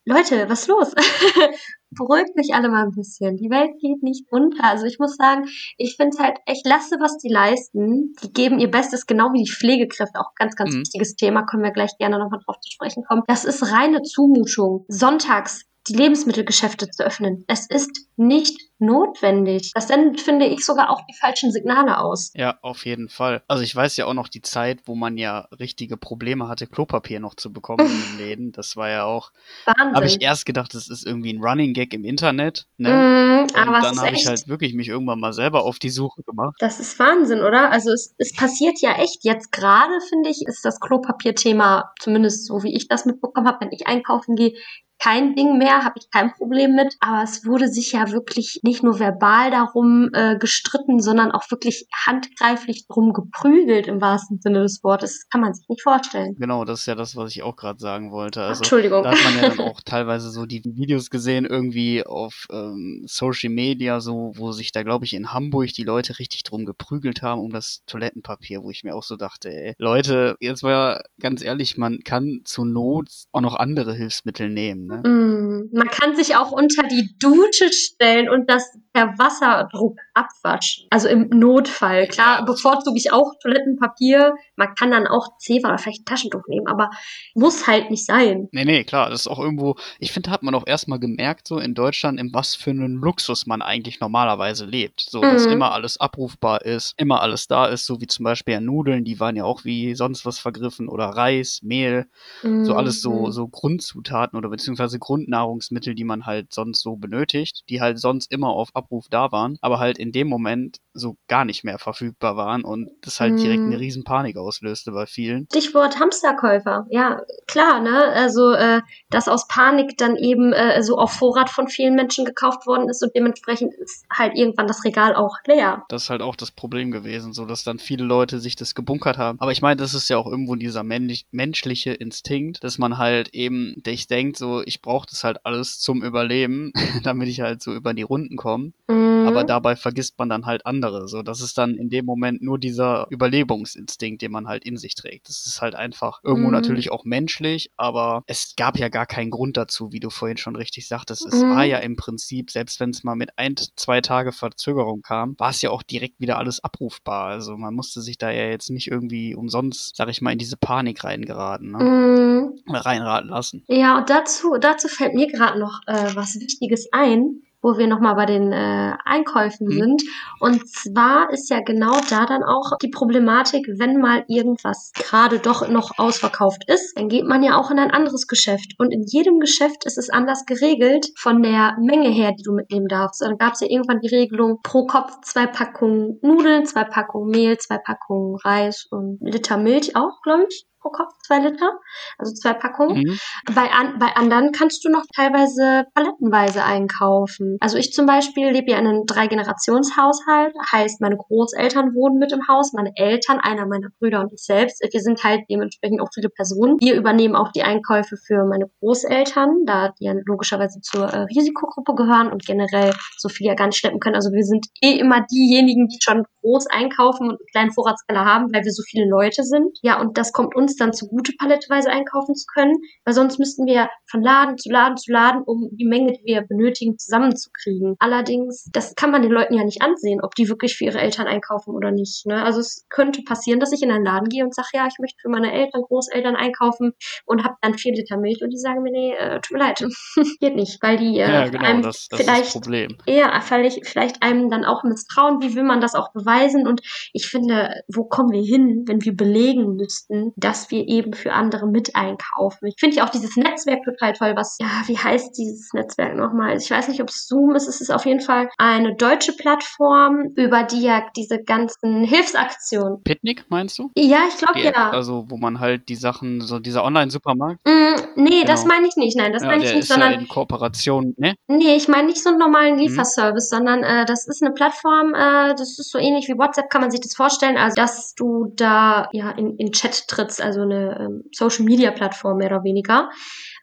Leute, 0.06 0.50
was 0.50 0.62
ist 0.62 0.68
los? 0.68 0.94
beruhigt 1.92 2.36
mich 2.36 2.54
alle 2.54 2.70
mal 2.70 2.84
ein 2.84 2.92
bisschen. 2.92 3.38
Die 3.38 3.50
Welt 3.50 3.72
geht 3.80 4.04
nicht 4.04 4.26
unter. 4.32 4.64
Also 4.64 4.86
ich 4.86 5.00
muss 5.00 5.16
sagen, 5.16 5.46
ich 5.78 5.96
finde 5.96 6.18
halt 6.20 6.38
echt 6.46 6.66
lasse, 6.66 6.98
was 7.00 7.18
die 7.18 7.30
leisten. 7.30 8.14
Die 8.24 8.32
geben 8.32 8.60
ihr 8.60 8.70
Bestes, 8.70 9.06
genau 9.06 9.34
wie 9.34 9.44
die 9.44 9.52
Pflegekräfte. 9.52 10.20
Auch 10.20 10.34
ganz, 10.36 10.56
ganz 10.56 10.74
mhm. 10.74 10.82
wichtiges 10.82 11.16
Thema. 11.16 11.44
Können 11.44 11.64
wir 11.64 11.72
gleich 11.72 11.98
gerne 11.98 12.20
nochmal 12.20 12.40
drauf 12.46 12.60
zu 12.60 12.72
sprechen 12.72 13.04
kommen. 13.04 13.24
Das 13.28 13.46
ist 13.46 13.72
reine 13.72 14.02
Zumutung. 14.02 14.86
Sonntags 14.88 15.69
die 15.88 15.94
Lebensmittelgeschäfte 15.94 16.90
zu 16.90 17.04
öffnen. 17.04 17.46
Es 17.48 17.68
ist 17.68 18.08
nicht 18.16 18.60
notwendig. 18.80 19.72
Das 19.74 19.88
sendet, 19.88 20.22
finde 20.22 20.46
ich, 20.46 20.66
sogar 20.66 20.90
auch 20.90 21.02
die 21.10 21.14
falschen 21.14 21.52
Signale 21.52 22.00
aus. 22.00 22.32
Ja, 22.36 22.58
auf 22.62 22.86
jeden 22.86 23.10
Fall. 23.10 23.44
Also 23.48 23.64
ich 23.64 23.76
weiß 23.76 23.98
ja 23.98 24.06
auch 24.06 24.14
noch 24.14 24.28
die 24.28 24.42
Zeit, 24.42 24.82
wo 24.86 24.96
man 24.96 25.18
ja 25.18 25.48
richtige 25.60 25.98
Probleme 25.98 26.48
hatte, 26.48 26.68
Klopapier 26.68 27.20
noch 27.20 27.36
zu 27.36 27.52
bekommen 27.52 27.86
in 27.86 28.18
den 28.18 28.18
Läden. 28.28 28.52
Das 28.52 28.76
war 28.76 28.90
ja 28.90 29.04
auch. 29.04 29.32
Wahnsinn. 29.66 29.96
Habe 29.96 30.06
ich 30.06 30.22
erst 30.22 30.46
gedacht, 30.46 30.74
das 30.74 30.90
ist 30.90 31.06
irgendwie 31.06 31.34
ein 31.34 31.44
Running 31.44 31.74
Gag 31.74 31.94
im 31.94 32.04
Internet. 32.04 32.68
Ne? 32.78 32.90
Mm, 32.90 33.56
aber 33.56 33.78
Und 33.78 33.84
dann 33.84 34.00
habe 34.00 34.16
ich 34.16 34.28
halt 34.28 34.48
wirklich 34.48 34.74
mich 34.74 34.88
irgendwann 34.88 35.20
mal 35.20 35.34
selber 35.34 35.64
auf 35.64 35.80
die 35.80 35.90
Suche 35.90 36.24
gemacht. 36.24 36.56
Das 36.60 36.80
ist 36.80 36.98
Wahnsinn, 37.00 37.42
oder? 37.42 37.72
Also 37.72 37.92
es, 37.92 38.14
es 38.18 38.34
passiert 38.36 38.80
ja 38.82 38.98
echt. 38.98 39.24
Jetzt 39.24 39.52
gerade, 39.52 40.00
finde 40.08 40.30
ich, 40.30 40.44
ist 40.46 40.64
das 40.64 40.80
Klopapier-Thema, 40.80 41.92
zumindest 42.00 42.46
so 42.46 42.64
wie 42.64 42.76
ich 42.76 42.88
das 42.88 43.06
mitbekommen 43.06 43.48
habe, 43.48 43.66
wenn 43.66 43.72
ich 43.72 43.88
einkaufen 43.88 44.36
gehe, 44.36 44.54
kein 45.00 45.36
Ding 45.36 45.58
mehr, 45.58 45.84
habe 45.84 45.96
ich 45.98 46.10
kein 46.12 46.32
Problem 46.34 46.76
mit. 46.76 46.96
Aber 47.00 47.24
es 47.24 47.46
wurde 47.46 47.68
sich 47.68 47.94
ja 47.94 48.12
wirklich 48.12 48.60
nicht 48.64 48.84
nur 48.84 49.00
verbal 49.00 49.52
darum 49.52 50.10
äh, 50.14 50.38
gestritten, 50.38 51.02
sondern 51.02 51.32
auch 51.32 51.50
wirklich 51.50 51.88
handgreiflich 52.06 52.88
drum 52.88 53.14
geprügelt 53.14 53.88
im 53.88 54.02
wahrsten 54.02 54.40
Sinne 54.42 54.62
des 54.62 54.84
Wortes. 54.84 55.20
Das 55.20 55.30
kann 55.30 55.42
man 55.42 55.54
sich 55.54 55.68
nicht 55.70 55.82
vorstellen. 55.82 56.36
Genau, 56.38 56.66
das 56.66 56.82
ist 56.82 56.86
ja 56.86 56.96
das, 56.96 57.16
was 57.16 57.32
ich 57.32 57.44
auch 57.44 57.56
gerade 57.56 57.80
sagen 57.80 58.12
wollte. 58.12 58.44
Also, 58.44 58.60
Entschuldigung. 58.60 59.04
Da 59.04 59.12
hat 59.12 59.24
man 59.24 59.36
ja 59.42 59.50
dann 59.50 59.60
auch 59.68 59.82
teilweise 59.82 60.30
so 60.30 60.46
die 60.46 60.64
Videos 60.66 61.10
gesehen, 61.10 61.46
irgendwie 61.46 62.06
auf 62.06 62.48
ähm, 62.52 63.04
Social 63.08 63.50
Media, 63.50 64.02
so, 64.02 64.34
wo 64.36 64.52
sich 64.52 64.72
da, 64.72 64.84
glaube 64.84 65.06
ich, 65.06 65.14
in 65.14 65.34
Hamburg 65.34 65.74
die 65.74 65.84
Leute 65.84 66.20
richtig 66.20 66.44
drum 66.44 66.66
geprügelt 66.66 67.22
haben 67.22 67.42
um 67.42 67.52
das 67.52 67.84
Toilettenpapier, 67.86 68.64
wo 68.64 68.72
ich 68.72 68.84
mir 68.84 68.96
auch 68.96 69.04
so 69.04 69.16
dachte, 69.16 69.50
ey, 69.50 69.74
Leute, 69.78 70.36
jetzt 70.40 70.64
mal 70.64 71.02
ganz 71.20 71.44
ehrlich, 71.44 71.78
man 71.78 72.00
kann 72.04 72.42
zur 72.44 72.66
Not 72.66 73.10
auch 73.32 73.42
noch 73.42 73.56
andere 73.56 73.94
Hilfsmittel 73.94 74.50
nehmen. 74.50 74.89
Ne? 74.90 75.08
Mm, 75.08 75.70
man 75.72 75.88
kann 75.88 76.16
sich 76.16 76.36
auch 76.36 76.52
unter 76.52 76.82
die 76.82 77.16
Dusche 77.20 77.72
stellen 77.72 78.28
und 78.28 78.50
das 78.50 78.76
per 79.00 79.18
Wasserdruck 79.18 79.98
abwaschen. 80.14 80.88
Also 80.90 81.08
im 81.08 81.30
Notfall. 81.30 82.08
Klar, 82.08 82.44
bevorzuge 82.46 82.98
ich 82.98 83.14
auch 83.14 83.34
Toilettenpapier. 83.42 84.36
Man 84.56 84.76
kann 84.76 84.92
dann 84.92 85.08
auch 85.08 85.38
Zewa 85.38 85.70
oder 85.70 85.78
vielleicht 85.78 86.06
Taschentuch 86.06 86.44
nehmen, 86.48 86.68
aber 86.68 86.90
muss 87.34 87.66
halt 87.68 87.90
nicht 87.90 88.06
sein. 88.06 88.50
Nee, 88.52 88.66
nee, 88.66 88.84
klar. 88.84 89.10
Das 89.10 89.22
ist 89.22 89.28
auch 89.28 89.40
irgendwo, 89.40 89.76
ich 90.00 90.12
finde, 90.12 90.32
hat 90.32 90.44
man 90.44 90.54
auch 90.54 90.68
erstmal 90.68 91.00
gemerkt, 91.00 91.48
so 91.48 91.60
in 91.60 91.76
Deutschland, 91.76 92.20
in 92.20 92.34
was 92.34 92.56
für 92.56 92.72
einen 92.72 92.96
Luxus 92.96 93.46
man 93.46 93.62
eigentlich 93.62 94.02
normalerweise 94.02 94.66
lebt. 94.66 95.06
So, 95.10 95.22
dass 95.22 95.46
mhm. 95.46 95.54
immer 95.54 95.72
alles 95.72 95.98
abrufbar 95.98 96.66
ist, 96.66 96.94
immer 96.98 97.22
alles 97.22 97.48
da 97.48 97.68
ist, 97.68 97.86
so 97.86 98.02
wie 98.02 98.08
zum 98.08 98.26
Beispiel 98.26 98.56
ja 98.56 98.60
Nudeln, 98.60 99.06
die 99.06 99.20
waren 99.20 99.38
ja 99.38 99.46
auch 99.46 99.64
wie 99.64 99.96
sonst 99.96 100.26
was 100.26 100.40
vergriffen 100.40 100.90
oder 100.90 101.06
Reis, 101.06 101.62
Mehl, 101.64 102.08
mhm. 102.44 102.66
so 102.66 102.76
alles 102.76 103.02
so, 103.02 103.28
mhm. 103.28 103.32
so 103.32 103.48
Grundzutaten 103.48 104.38
oder 104.38 104.50
beziehungsweise 104.50 105.00
Grundnahrungsmittel, 105.00 105.96
die 105.96 106.04
man 106.04 106.26
halt 106.26 106.54
sonst 106.54 106.82
so 106.82 106.98
benötigt, 106.98 107.64
die 107.70 107.80
halt 107.80 108.00
sonst 108.00 108.32
immer 108.32 108.50
auf 108.50 108.76
Abruf 108.76 108.89
da 109.10 109.32
waren, 109.32 109.58
aber 109.62 109.80
halt 109.80 109.98
in 109.98 110.12
dem 110.12 110.28
Moment 110.28 110.78
so 110.94 111.18
gar 111.28 111.46
nicht 111.46 111.64
mehr 111.64 111.80
verfügbar 111.80 112.36
waren 112.36 112.64
und 112.64 112.90
das 113.02 113.20
halt 113.20 113.40
direkt 113.40 113.62
eine 113.62 113.74
hm. 113.74 113.80
riesen 113.80 114.04
Panik 114.04 114.38
auslöste 114.38 114.92
bei 114.92 115.06
vielen. 115.06 115.48
Stichwort 115.52 116.00
Hamsterkäufer. 116.00 116.86
Ja, 116.90 117.22
klar, 117.48 117.80
ne? 117.80 118.04
Also, 118.14 118.52
äh, 118.52 118.82
dass 119.10 119.28
aus 119.28 119.48
Panik 119.48 119.98
dann 119.98 120.16
eben 120.16 120.54
äh, 120.54 120.82
so 120.84 120.98
auf 120.98 121.12
Vorrat 121.12 121.50
von 121.50 121.68
vielen 121.68 121.96
Menschen 121.96 122.26
gekauft 122.26 122.68
worden 122.68 122.90
ist 122.90 123.04
und 123.04 123.16
dementsprechend 123.16 123.74
ist 123.76 124.06
halt 124.12 124.36
irgendwann 124.36 124.68
das 124.68 124.84
Regal 124.84 125.16
auch 125.16 125.38
leer. 125.46 125.84
Das 125.90 126.04
ist 126.04 126.10
halt 126.10 126.22
auch 126.22 126.36
das 126.36 126.52
Problem 126.52 126.92
gewesen, 126.92 127.34
so 127.34 127.46
dass 127.46 127.64
dann 127.64 127.80
viele 127.80 128.04
Leute 128.04 128.40
sich 128.40 128.56
das 128.56 128.76
gebunkert 128.76 129.18
haben. 129.18 129.40
Aber 129.40 129.52
ich 129.52 129.62
meine, 129.62 129.78
das 129.78 129.94
ist 129.94 130.10
ja 130.10 130.18
auch 130.18 130.28
irgendwo 130.28 130.56
dieser 130.56 130.84
männlich, 130.84 131.26
menschliche 131.32 131.92
Instinkt, 131.92 132.64
dass 132.64 132.78
man 132.78 132.98
halt 132.98 133.30
eben, 133.34 133.82
ich 133.86 134.08
denkt 134.08 134.38
so, 134.38 134.62
ich 134.64 134.82
brauche 134.82 135.08
das 135.10 135.24
halt 135.24 135.46
alles 135.46 135.80
zum 135.80 136.04
Überleben, 136.04 136.72
damit 137.04 137.28
ich 137.28 137.42
halt 137.42 137.62
so 137.62 137.74
über 137.74 137.94
die 137.94 138.04
Runden 138.04 138.36
komme. 138.36 138.69
Mm. 138.88 139.26
aber 139.28 139.44
dabei 139.44 139.76
vergisst 139.76 140.18
man 140.18 140.30
dann 140.30 140.46
halt 140.46 140.66
andere. 140.66 141.08
So, 141.08 141.22
das 141.22 141.42
ist 141.42 141.58
dann 141.58 141.76
in 141.76 141.90
dem 141.90 142.06
Moment 142.06 142.42
nur 142.42 142.58
dieser 142.58 143.06
Überlebungsinstinkt, 143.10 144.22
den 144.22 144.32
man 144.32 144.48
halt 144.48 144.64
in 144.64 144.78
sich 144.78 144.96
trägt. 144.96 145.30
Das 145.30 145.46
ist 145.46 145.62
halt 145.62 145.76
einfach 145.76 146.20
irgendwo 146.24 146.48
Mhm. 146.48 146.54
natürlich 146.54 146.92
auch 146.92 147.04
menschlich, 147.06 147.72
aber 147.78 148.24
es 148.28 148.54
gab 148.58 148.78
ja 148.78 148.90
gar 148.90 149.06
keinen 149.06 149.30
Grund 149.32 149.58
dazu, 149.58 149.92
wie 149.92 150.00
du 150.00 150.10
vorhin 150.10 150.38
schon 150.38 150.56
richtig 150.56 150.88
sagtest. 150.88 151.26
Es 151.26 151.42
Mhm. 151.44 151.50
war 151.50 151.64
ja 151.66 151.78
im 151.80 151.96
Prinzip, 151.96 152.52
selbst 152.52 152.80
wenn 152.80 152.92
es 152.92 153.04
mal 153.04 153.16
mit 153.16 153.38
ein, 153.38 153.56
zwei 153.76 154.02
Tage 154.02 154.32
Verzögerung 154.32 155.02
kam, 155.02 155.36
war 155.38 155.50
es 155.50 155.62
ja 155.62 155.70
auch 155.72 155.84
direkt 155.84 156.20
wieder 156.20 156.38
alles 156.38 156.64
abrufbar. 156.64 157.26
Also 157.28 157.58
man 157.58 157.74
musste 157.74 158.02
sich 158.02 158.18
da 158.18 158.30
ja 158.32 158.46
jetzt 158.50 158.70
nicht 158.70 158.88
irgendwie 158.88 159.36
umsonst, 159.36 159.96
sag 159.96 160.10
ich 160.10 160.22
mal, 160.22 160.32
in 160.32 160.38
diese 160.40 160.58
Panik 160.58 161.04
reingeraten, 161.04 161.72
ne? 161.72 161.84
Mhm. 161.84 162.60
reinraten 162.74 163.30
lassen. 163.30 163.64
Ja, 163.68 163.98
und 163.98 164.10
dazu, 164.10 164.56
dazu 164.60 164.88
fällt 164.88 165.14
mir 165.14 165.28
gerade 165.28 165.60
noch 165.60 165.82
äh, 165.88 166.16
was 166.16 166.40
Wichtiges 166.40 166.88
ein, 166.92 167.42
wo 167.62 167.78
wir 167.78 167.88
nochmal 167.88 168.16
bei 168.16 168.26
den 168.26 168.52
äh, 168.52 168.94
Einkäufen 169.06 169.68
Mhm. 169.68 169.72
sind. 169.72 170.04
Und 170.40 170.68
zwar 170.70 171.30
ist 171.32 171.50
ja 171.50 171.60
genau 171.62 172.00
da 172.10 172.26
dann 172.26 172.44
auch 172.44 172.78
die 172.82 172.90
Problematik, 172.90 173.68
wenn 173.78 174.00
mal 174.00 174.24
irgendwas 174.28 174.92
gerade 174.94 175.40
doch 175.40 175.68
noch 175.68 175.98
ausverkauft 175.98 176.64
ist, 176.68 176.98
dann 176.98 177.10
geht 177.10 177.26
man 177.26 177.44
ja 177.44 177.58
auch 177.58 177.72
in 177.72 177.80
ein 177.80 177.92
anderes 177.92 178.28
Geschäft. 178.28 178.74
Und 178.78 178.92
in 178.92 179.04
jedem 179.04 179.40
Geschäft 179.40 179.86
ist 179.86 179.98
es 179.98 180.10
anders 180.10 180.46
geregelt 180.46 181.08
von 181.18 181.42
der 181.44 181.76
Menge 181.80 182.10
her, 182.10 182.34
die 182.38 182.44
du 182.44 182.54
mitnehmen 182.54 182.88
darfst. 182.88 183.22
Dann 183.22 183.38
gab 183.38 183.54
es 183.54 183.62
ja 183.62 183.68
irgendwann 183.70 184.00
die 184.00 184.14
Regelung 184.16 184.60
pro 184.64 184.86
Kopf 184.86 185.20
zwei 185.24 185.48
Packungen 185.48 186.20
Nudeln, 186.22 186.66
zwei 186.66 186.84
Packungen 186.84 187.30
Mehl, 187.30 187.58
zwei 187.58 187.78
Packungen 187.78 188.38
Reis 188.44 188.88
und 188.90 189.18
Liter 189.22 189.58
Milch 189.58 189.96
auch, 189.96 190.22
glaube 190.24 190.46
ich. 190.50 190.66
Pro 190.82 190.90
Kopf 190.90 191.14
zwei 191.26 191.40
Liter, 191.40 191.80
also 192.18 192.34
zwei 192.34 192.54
Packungen. 192.54 193.04
Mhm. 193.04 193.20
Bei, 193.54 193.72
an, 193.72 194.00
bei 194.00 194.16
anderen 194.16 194.52
kannst 194.52 194.84
du 194.86 194.90
noch 194.90 195.04
teilweise 195.16 195.86
palettenweise 195.94 196.64
einkaufen. 196.64 197.58
Also 197.60 197.78
ich 197.78 197.94
zum 197.94 198.06
Beispiel 198.06 198.50
lebe 198.50 198.72
ja 198.72 198.78
in 198.78 198.88
einem 198.88 199.06
Drei-Generations-Haushalt, 199.06 200.56
heißt 200.72 201.02
meine 201.02 201.18
Großeltern 201.18 201.94
wohnen 201.94 202.18
mit 202.18 202.32
im 202.32 202.48
Haus, 202.48 202.74
meine 202.74 202.92
Eltern, 202.96 203.40
einer 203.40 203.66
meiner 203.66 203.90
Brüder 204.00 204.22
und 204.22 204.34
ich 204.34 204.44
selbst. 204.44 204.82
Wir 204.82 205.02
sind 205.02 205.24
halt 205.24 205.42
dementsprechend 205.50 206.02
auch 206.02 206.10
viele 206.14 206.30
Personen. 206.30 206.78
Wir 206.80 206.96
übernehmen 206.96 207.36
auch 207.36 207.52
die 207.52 207.64
Einkäufe 207.64 208.18
für 208.18 208.46
meine 208.46 208.66
Großeltern, 208.80 209.66
da 209.66 209.94
die 210.00 210.06
ja 210.06 210.14
logischerweise 210.26 210.82
zur 210.82 211.06
äh, 211.06 211.24
Risikogruppe 211.24 211.96
gehören 211.96 212.32
und 212.32 212.46
generell 212.46 212.94
so 213.18 213.30
viel 213.30 213.48
ja 213.48 213.56
gar 213.56 213.68
nicht 213.68 213.78
schleppen 213.78 214.00
können. 214.00 214.16
Also 214.16 214.32
wir 214.32 214.44
sind 214.44 214.68
eh 214.82 214.98
immer 214.98 215.26
diejenigen, 215.32 215.88
die 215.88 216.00
schon 216.02 216.26
groß 216.50 216.68
einkaufen 216.68 217.30
und 217.30 217.40
einen 217.40 217.48
kleinen 217.52 217.72
Vorratskeller 217.72 218.26
haben, 218.26 218.52
weil 218.54 218.64
wir 218.64 218.72
so 218.72 218.82
viele 218.84 219.08
Leute 219.08 219.44
sind. 219.44 219.78
Ja, 219.82 220.02
und 220.02 220.18
das 220.18 220.32
kommt 220.34 220.56
uns 220.56 220.76
dann 220.76 220.94
zugute, 220.94 221.34
paletteweise 221.38 221.90
einkaufen 221.90 222.36
zu 222.36 222.46
können, 222.52 222.76
weil 223.06 223.14
sonst 223.14 223.38
müssten 223.38 223.66
wir 223.66 223.90
von 224.10 224.22
Laden 224.22 224.58
zu 224.58 224.70
Laden 224.70 224.98
zu 224.98 225.12
Laden, 225.12 225.44
um 225.46 225.70
die 225.72 225.86
Menge, 225.86 226.14
die 226.14 226.24
wir 226.26 226.42
benötigen, 226.42 226.98
zusammenzukriegen. 226.98 227.96
Allerdings, 228.00 228.70
das 228.74 228.96
kann 228.96 229.12
man 229.12 229.22
den 229.22 229.32
Leuten 229.32 229.54
ja 229.54 229.64
nicht 229.64 229.82
ansehen, 229.82 230.22
ob 230.24 230.34
die 230.36 230.50
wirklich 230.50 230.76
für 230.76 230.86
ihre 230.86 231.00
Eltern 231.00 231.28
einkaufen 231.28 231.76
oder 231.76 231.92
nicht. 231.92 232.26
Ne? 232.26 232.44
Also 232.44 232.60
es 232.60 232.86
könnte 232.90 233.22
passieren, 233.24 233.60
dass 233.60 233.72
ich 233.72 233.84
in 233.84 233.92
einen 233.92 234.06
Laden 234.06 234.30
gehe 234.30 234.44
und 234.44 234.56
sage, 234.56 234.70
ja, 234.74 234.88
ich 234.88 234.98
möchte 235.00 235.18
für 235.22 235.30
meine 235.30 235.52
Eltern, 235.52 235.82
Großeltern 235.84 236.36
einkaufen 236.36 236.94
und 237.26 237.44
habe 237.44 237.56
dann 237.62 237.78
vier 237.78 237.94
Liter 237.94 238.18
Milch 238.18 238.42
und 238.42 238.50
die 238.50 238.58
sagen 238.58 238.82
mir, 238.82 238.92
nee, 238.92 239.14
äh, 239.14 239.40
tut 239.42 239.58
mir 239.58 239.60
leid, 239.60 239.80
geht 240.40 240.56
nicht, 240.56 240.82
weil 240.82 240.98
die 240.98 241.20
äh, 241.20 241.32
Ja, 241.32 241.48
genau, 241.48 241.64
einem 241.64 241.82
das, 241.82 242.08
das 242.10 242.20
ist 242.20 242.28
das 242.30 242.38
vielleicht 242.38 242.54
Problem. 242.54 242.98
eher 243.06 243.40
vielleicht, 243.42 243.88
vielleicht 243.88 244.24
einem 244.24 244.50
dann 244.50 244.66
auch 244.66 244.84
misstrauen, 244.84 245.42
wie 245.42 245.56
will 245.56 245.64
man 245.64 245.82
das 245.82 245.96
auch 245.96 246.12
beweisen 246.12 246.39
und 246.48 246.82
ich 247.14 247.28
finde, 247.28 247.82
wo 247.88 248.04
kommen 248.06 248.32
wir 248.32 248.42
hin, 248.42 248.84
wenn 248.88 249.04
wir 249.04 249.16
belegen 249.16 249.76
müssten, 249.76 250.32
dass 250.36 250.72
wir 250.72 250.88
eben 250.88 251.14
für 251.14 251.34
andere 251.34 251.68
mit 251.68 251.96
einkaufen. 251.96 252.68
Ich 252.68 252.76
finde 252.80 252.98
ja 252.98 253.06
auch 253.06 253.10
dieses 253.10 253.36
Netzwerk 253.36 253.84
total 253.84 254.14
toll, 254.14 254.34
was, 254.36 254.58
ja, 254.60 254.68
wie 254.86 254.98
heißt 254.98 255.38
dieses 255.38 255.74
Netzwerk 255.74 256.16
nochmal? 256.16 256.58
Ich 256.58 256.70
weiß 256.70 256.88
nicht, 256.88 257.02
ob 257.02 257.10
es 257.10 257.28
Zoom 257.28 257.56
ist, 257.56 257.68
es 257.68 257.82
ist 257.82 257.90
auf 257.92 258.06
jeden 258.06 258.22
Fall 258.22 258.50
eine 258.58 258.96
deutsche 258.96 259.34
Plattform, 259.34 260.32
über 260.36 260.64
die 260.64 260.82
ja 260.82 261.04
diese 261.16 261.42
ganzen 261.44 262.04
Hilfsaktionen. 262.04 263.02
Picknick, 263.04 263.46
meinst 263.50 263.80
du? 263.80 263.90
Ja, 263.96 264.20
ich 264.30 264.38
glaube 264.38 264.60
ja. 264.60 264.90
also 264.92 265.26
wo 265.30 265.38
man 265.38 265.60
halt 265.60 265.90
die 265.90 265.96
Sachen, 265.96 266.42
so 266.42 266.60
dieser 266.60 266.84
Online-Supermarkt, 266.84 267.60
Mm, 267.66 267.96
nee, 268.16 268.44
das 268.46 268.64
Genau. 268.64 268.76
meine 268.76 268.88
ich 268.88 268.96
nicht. 268.96 269.18
Nein, 269.18 269.34
das 269.34 269.44
ja, 269.44 269.50
meine 269.50 269.64
ich 269.64 269.72
nicht, 269.74 269.84
ist 269.84 269.90
ja 269.90 269.96
sondern 269.96 270.14
in 270.22 270.28
Kooperation, 270.28 271.14
ne? 271.18 271.36
Nee, 271.48 271.76
ich 271.76 271.88
meine 271.88 272.08
nicht 272.08 272.22
so 272.22 272.30
einen 272.30 272.40
normalen 272.40 272.76
Mhm. 272.76 272.80
Lieferservice, 272.82 273.50
sondern 273.50 273.84
äh, 273.84 274.06
das 274.06 274.28
ist 274.28 274.42
eine 274.44 274.54
Plattform, 274.54 275.14
äh, 275.14 275.56
das 275.56 275.78
ist 275.80 275.92
so 275.92 275.98
ähnlich 275.98 276.19
wie 276.28 276.38
WhatsApp, 276.38 276.70
kann 276.70 276.82
man 276.82 276.92
sich 276.92 277.02
das 277.02 277.16
vorstellen, 277.16 277.58
also 277.58 277.76
dass 277.76 278.14
du 278.16 278.52
da 278.56 279.08
ja 279.12 279.32
in, 279.32 279.56
in 279.58 279.72
Chat 279.72 280.08
trittst, 280.08 280.42
also 280.42 280.62
eine 280.62 281.00
ähm, 281.00 281.24
Social 281.32 281.66
Media 281.66 281.92
Plattform 281.92 282.38
mehr 282.38 282.52
oder 282.52 282.64
weniger. 282.64 283.10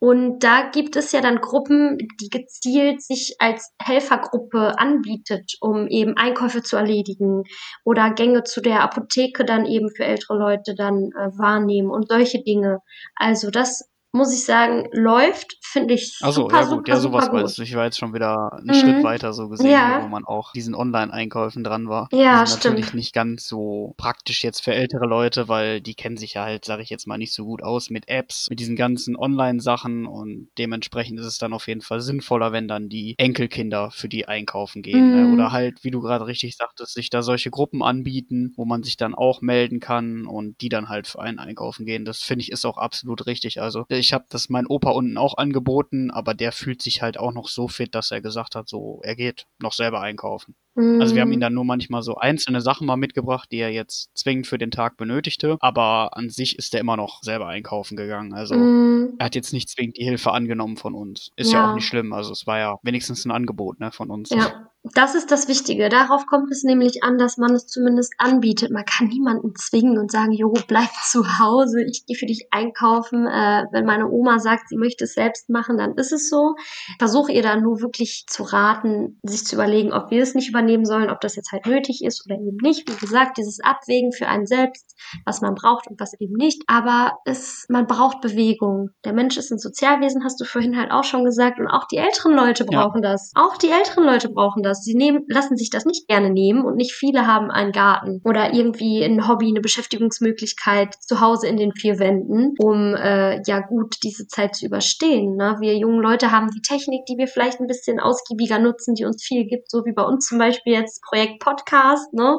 Und 0.01 0.41
da 0.41 0.69
gibt 0.71 0.97
es 0.97 1.13
ja 1.13 1.21
dann 1.21 1.41
Gruppen, 1.41 1.99
die 2.21 2.29
gezielt 2.29 3.03
sich 3.03 3.37
als 3.39 3.73
Helfergruppe 3.81 4.79
anbietet, 4.79 5.57
um 5.61 5.89
eben 5.89 6.17
Einkäufe 6.17 6.63
zu 6.63 6.77
erledigen 6.77 7.43
oder 7.85 8.11
Gänge 8.11 8.45
zu 8.45 8.61
der 8.61 8.83
Apotheke 8.83 9.45
dann 9.45 9.65
eben 9.67 9.89
für 9.91 10.05
ältere 10.05 10.39
Leute 10.39 10.75
dann 10.75 11.11
äh, 11.17 11.29
wahrnehmen 11.39 11.91
und 11.91 12.09
solche 12.09 12.43
Dinge. 12.43 12.81
Also 13.17 13.51
das 13.51 13.89
muss 14.17 14.33
ich 14.35 14.45
sagen, 14.45 14.89
läuft, 14.93 15.57
finde 15.61 15.95
ich 15.95 16.19
super, 16.19 16.27
Also, 16.27 16.51
ja 16.51 16.61
gut, 16.63 16.69
super, 16.71 16.89
ja, 16.89 16.97
sowas 17.01 17.31
gut. 17.31 17.59
Ich 17.59 17.75
war 17.75 17.85
jetzt 17.85 17.99
schon 17.99 18.15
wieder 18.15 18.53
einen 18.53 18.67
Mhm. 18.69 18.75
Schritt 18.75 19.03
weiter 19.05 19.33
so 19.33 19.49
gesehen, 19.49 19.71
Ja. 19.71 20.03
wo 20.03 20.09
man 20.09 20.25
auch 20.25 20.53
diesen 20.53 20.75
Online-Einkäufen 20.75 21.63
dran 21.65 21.89
war. 21.89 22.09
Ja, 22.13 22.43
die 22.43 22.49
sind 22.51 22.57
natürlich 22.65 22.87
stimmt. 22.87 22.95
nicht 22.97 23.15
ganz 23.15 23.47
so 23.47 23.95
praktisch 23.97 24.43
jetzt 24.43 24.61
für 24.63 24.75
ältere 24.75 25.07
Leute, 25.07 25.49
weil 25.49 25.81
die 25.81 25.95
kennen 25.95 26.17
sich 26.17 26.35
ja 26.35 26.45
halt, 26.45 26.65
sage 26.65 26.83
ich 26.83 26.91
jetzt 26.91 27.07
mal, 27.07 27.19
nicht 27.19 27.33
so 27.35 27.45
gut 27.45 27.63
aus 27.63 27.91
mit 27.91 28.09
Apps, 28.09 28.49
mit 28.51 28.59
diesen 28.61 28.77
ganzen 28.77 29.17
Online-Sachen 29.17 30.07
und 30.07 30.49
dementsprechend 30.59 31.21
ist 31.21 31.27
es 31.27 31.39
dann 31.39 31.53
auf 31.53 31.69
jeden 31.69 31.81
Fall 31.83 32.01
sinnvoller, 32.01 32.53
wenn 32.53 32.69
dann 32.69 32.89
die 32.89 33.15
Enkelkinder 33.19 33.91
für 33.91 34.09
die 34.09 34.27
einkaufen 34.27 34.83
gehen. 34.83 35.11
Ne? 35.11 35.27
Mhm. 35.27 35.33
Oder 35.33 35.53
halt, 35.53 35.85
wie 35.85 35.91
du 35.91 36.01
gerade 36.01 36.27
richtig 36.27 36.57
sagtest, 36.57 36.95
sich 36.95 37.11
da 37.11 37.23
solche 37.23 37.51
Gruppen 37.51 37.83
anbieten, 37.83 38.53
wo 38.57 38.65
man 38.65 38.83
sich 38.83 38.97
dann 38.97 39.15
auch 39.15 39.41
melden 39.43 39.81
kann 39.81 40.27
und 40.27 40.61
die 40.61 40.69
dann 40.69 40.89
halt 40.89 41.07
für 41.07 41.21
einen 41.21 41.39
einkaufen 41.39 41.85
gehen. 41.87 42.05
Das 42.05 42.21
finde 42.21 42.43
ich 42.43 42.53
ist 42.53 42.65
auch 42.65 42.79
absolut 42.79 43.27
richtig. 43.27 43.61
Also 43.61 43.85
ich 43.89 44.06
habe 44.13 44.27
das 44.29 44.49
mein 44.49 44.67
Opa 44.67 44.91
unten 44.91 45.19
auch 45.19 45.37
angeboten, 45.37 46.11
aber 46.11 46.35
der 46.35 46.53
fühlt 46.53 46.83
sich 46.83 47.03
halt 47.03 47.19
auch 47.19 47.33
noch 47.33 47.49
so 47.49 47.69
fit, 47.69 47.95
dass 47.95 48.11
er 48.11 48.21
gesagt 48.21 48.55
hat, 48.55 48.69
so 48.69 49.01
er 49.03 49.17
geht 49.17 49.47
noch 49.59 49.73
selber 49.73 50.01
einkaufen. 50.01 50.55
Also 50.77 51.15
wir 51.15 51.23
haben 51.23 51.33
ihn 51.33 51.39
Mhm. 51.39 51.41
dann 51.41 51.55
nur 51.55 51.65
manchmal 51.65 52.03
so 52.03 52.17
einzelne 52.17 52.61
Sachen 52.61 52.87
mal 52.87 52.97
mitgebracht, 52.97 53.49
die 53.51 53.59
er 53.59 53.71
jetzt 53.71 54.11
zwingend 54.15 54.47
für 54.47 54.59
den 54.59 54.71
Tag 54.71 54.97
benötigte, 54.97 55.57
aber 55.61 56.17
an 56.17 56.29
sich 56.29 56.59
ist 56.59 56.75
er 56.75 56.81
immer 56.81 56.97
noch 56.97 57.23
selber 57.23 57.47
einkaufen 57.49 57.97
gegangen. 57.97 58.35
Also 58.35 58.55
Mhm. 58.55 59.15
er 59.19 59.27
hat 59.27 59.35
jetzt 59.35 59.53
nicht 59.53 59.69
zwingend 59.71 59.97
die 59.97 60.05
Hilfe 60.05 60.33
angenommen 60.33 60.77
von 60.77 60.95
uns. 60.95 61.31
Ist 61.37 61.53
ja, 61.53 61.61
Ja. 61.61 61.71
auch 61.71 61.75
nicht 61.75 61.87
schlimm. 61.87 62.13
Also 62.13 62.33
es 62.33 62.47
war 62.47 62.59
ja 62.59 62.77
wenigstens 62.83 63.25
ein 63.25 63.31
Angebot 63.31 63.81
ne, 63.81 63.91
von 63.91 64.11
uns. 64.11 64.29
Ja, 64.31 64.69
das 64.95 65.15
ist 65.17 65.33
das 65.33 65.49
Wichtige. 65.49 65.89
Darauf 65.89 66.27
kommt 66.27 66.51
es 66.53 66.63
nämlich 66.63 67.03
an, 67.03 67.19
dass 67.19 67.39
man 67.39 67.53
es 67.55 67.67
zumindest 67.67 68.15
anbietet. 68.19 68.71
Man 68.71 68.85
kann 68.85 69.09
niemanden 69.09 69.55
zwingen 69.57 69.99
und 69.99 70.13
sagen, 70.13 70.31
Jo, 70.33 70.53
bleib 70.69 70.91
zu 71.11 71.25
Hause, 71.41 71.83
ich 71.91 72.05
gehe 72.07 72.17
für 72.17 72.27
dich 72.27 72.49
einkaufen. 72.53 73.27
Äh, 73.27 73.65
wenn 73.73 73.85
meine 73.87 74.09
Oma 74.09 74.39
sagt, 74.39 74.69
sie 74.69 74.77
möchte 74.77 75.05
es 75.05 75.15
selbst 75.15 75.49
machen, 75.49 75.77
dann 75.79 75.95
ist 75.95 76.13
es 76.13 76.29
so. 76.29 76.55
Versuche 76.99 77.33
ihr 77.33 77.43
da 77.43 77.57
nur 77.59 77.81
wirklich 77.81 78.25
zu 78.29 78.43
raten, 78.45 79.19
sich 79.23 79.45
zu 79.45 79.57
überlegen, 79.57 79.93
ob 79.93 80.11
wir 80.11 80.23
es 80.23 80.35
nicht 80.35 80.49
übernehmen 80.51 80.66
sollen, 80.85 81.11
ob 81.11 81.21
das 81.21 81.37
jetzt 81.37 81.53
halt 81.53 81.67
nötig 81.67 82.03
ist 82.05 82.25
oder 82.27 82.37
eben 82.37 82.57
nicht. 82.63 82.89
Wie 82.91 82.97
gesagt, 82.97 83.39
dieses 83.39 83.61
Abwägen 83.61 84.13
für 84.13 84.29
einen 84.29 84.47
selbst, 84.47 84.95
was 85.25 85.41
man 85.41 85.55
braucht 85.55 85.87
und 85.89 86.01
was 86.01 86.19
eben 86.21 86.35
nicht. 86.35 86.63
Aber 86.67 87.13
es, 87.25 87.67
man 87.69 87.87
braucht 87.87 88.21
Bewegung. 88.21 88.91
Der 89.05 89.13
Mensch 89.13 89.37
ist 89.37 89.51
ein 89.51 89.59
Sozialwesen, 89.59 90.25
hast 90.25 90.41
du 90.41 90.45
vorhin 90.45 90.77
halt 90.77 90.91
auch 90.91 91.05
schon 91.05 91.25
gesagt. 91.25 91.59
Und 91.59 91.69
auch 91.69 91.87
die 91.87 91.97
älteren 91.99 92.35
Leute 92.35 92.67
Ja. 92.71 92.83
brauchen 92.85 93.03
das. 93.03 93.33
Auch 93.35 93.57
die 93.57 93.71
älteren 93.71 94.05
Leute 94.05 94.29
brauchen 94.29 94.63
das. 94.63 94.83
Sie 94.83 94.95
nehmen, 94.95 95.25
lassen 95.29 95.57
sich 95.57 95.71
das 95.71 95.85
nicht 95.85 96.09
gerne 96.09 96.31
nehmen 96.31 96.65
und 96.65 96.77
nicht 96.77 96.93
viele 96.93 97.27
haben 97.27 97.51
einen 97.51 97.73
Garten 97.73 98.21
oder 98.25 98.53
irgendwie 98.55 99.03
ein 99.05 99.29
Hobby, 99.29 99.49
eine 99.49 99.61
Beschäftigungsmöglichkeit 99.61 100.95
zu 101.01 101.21
Hause 101.21 101.47
in 101.49 101.57
den 101.57 101.73
vier 101.73 101.99
Wänden, 101.99 102.55
um 102.59 102.95
äh, 102.95 103.41
ja 103.47 103.61
gut 103.61 103.97
diese 104.03 104.27
Zeit 104.27 104.55
zu 104.57 104.67
überstehen. 104.67 105.37
Ne? 105.37 105.57
Wir 105.61 105.77
jungen 105.77 106.01
Leute 106.01 106.33
haben 106.33 106.49
die 106.51 106.63
Technik, 106.63 107.07
die 107.07 107.17
wir 107.19 107.29
vielleicht 107.29 107.61
ein 107.61 107.67
bisschen 107.67 108.01
ausgiebiger 108.01 108.59
nutzen, 108.59 108.95
die 108.95 109.05
uns 109.05 109.23
viel 109.23 109.47
gibt, 109.47 109.71
so 109.71 109.85
wie 109.85 109.93
bei 109.93 110.03
uns 110.03 110.27
zum 110.27 110.39
Beispiel 110.39 110.56
jetzt 110.65 111.03
Projekt 111.03 111.41
Podcast. 111.41 112.13
Ne? 112.13 112.37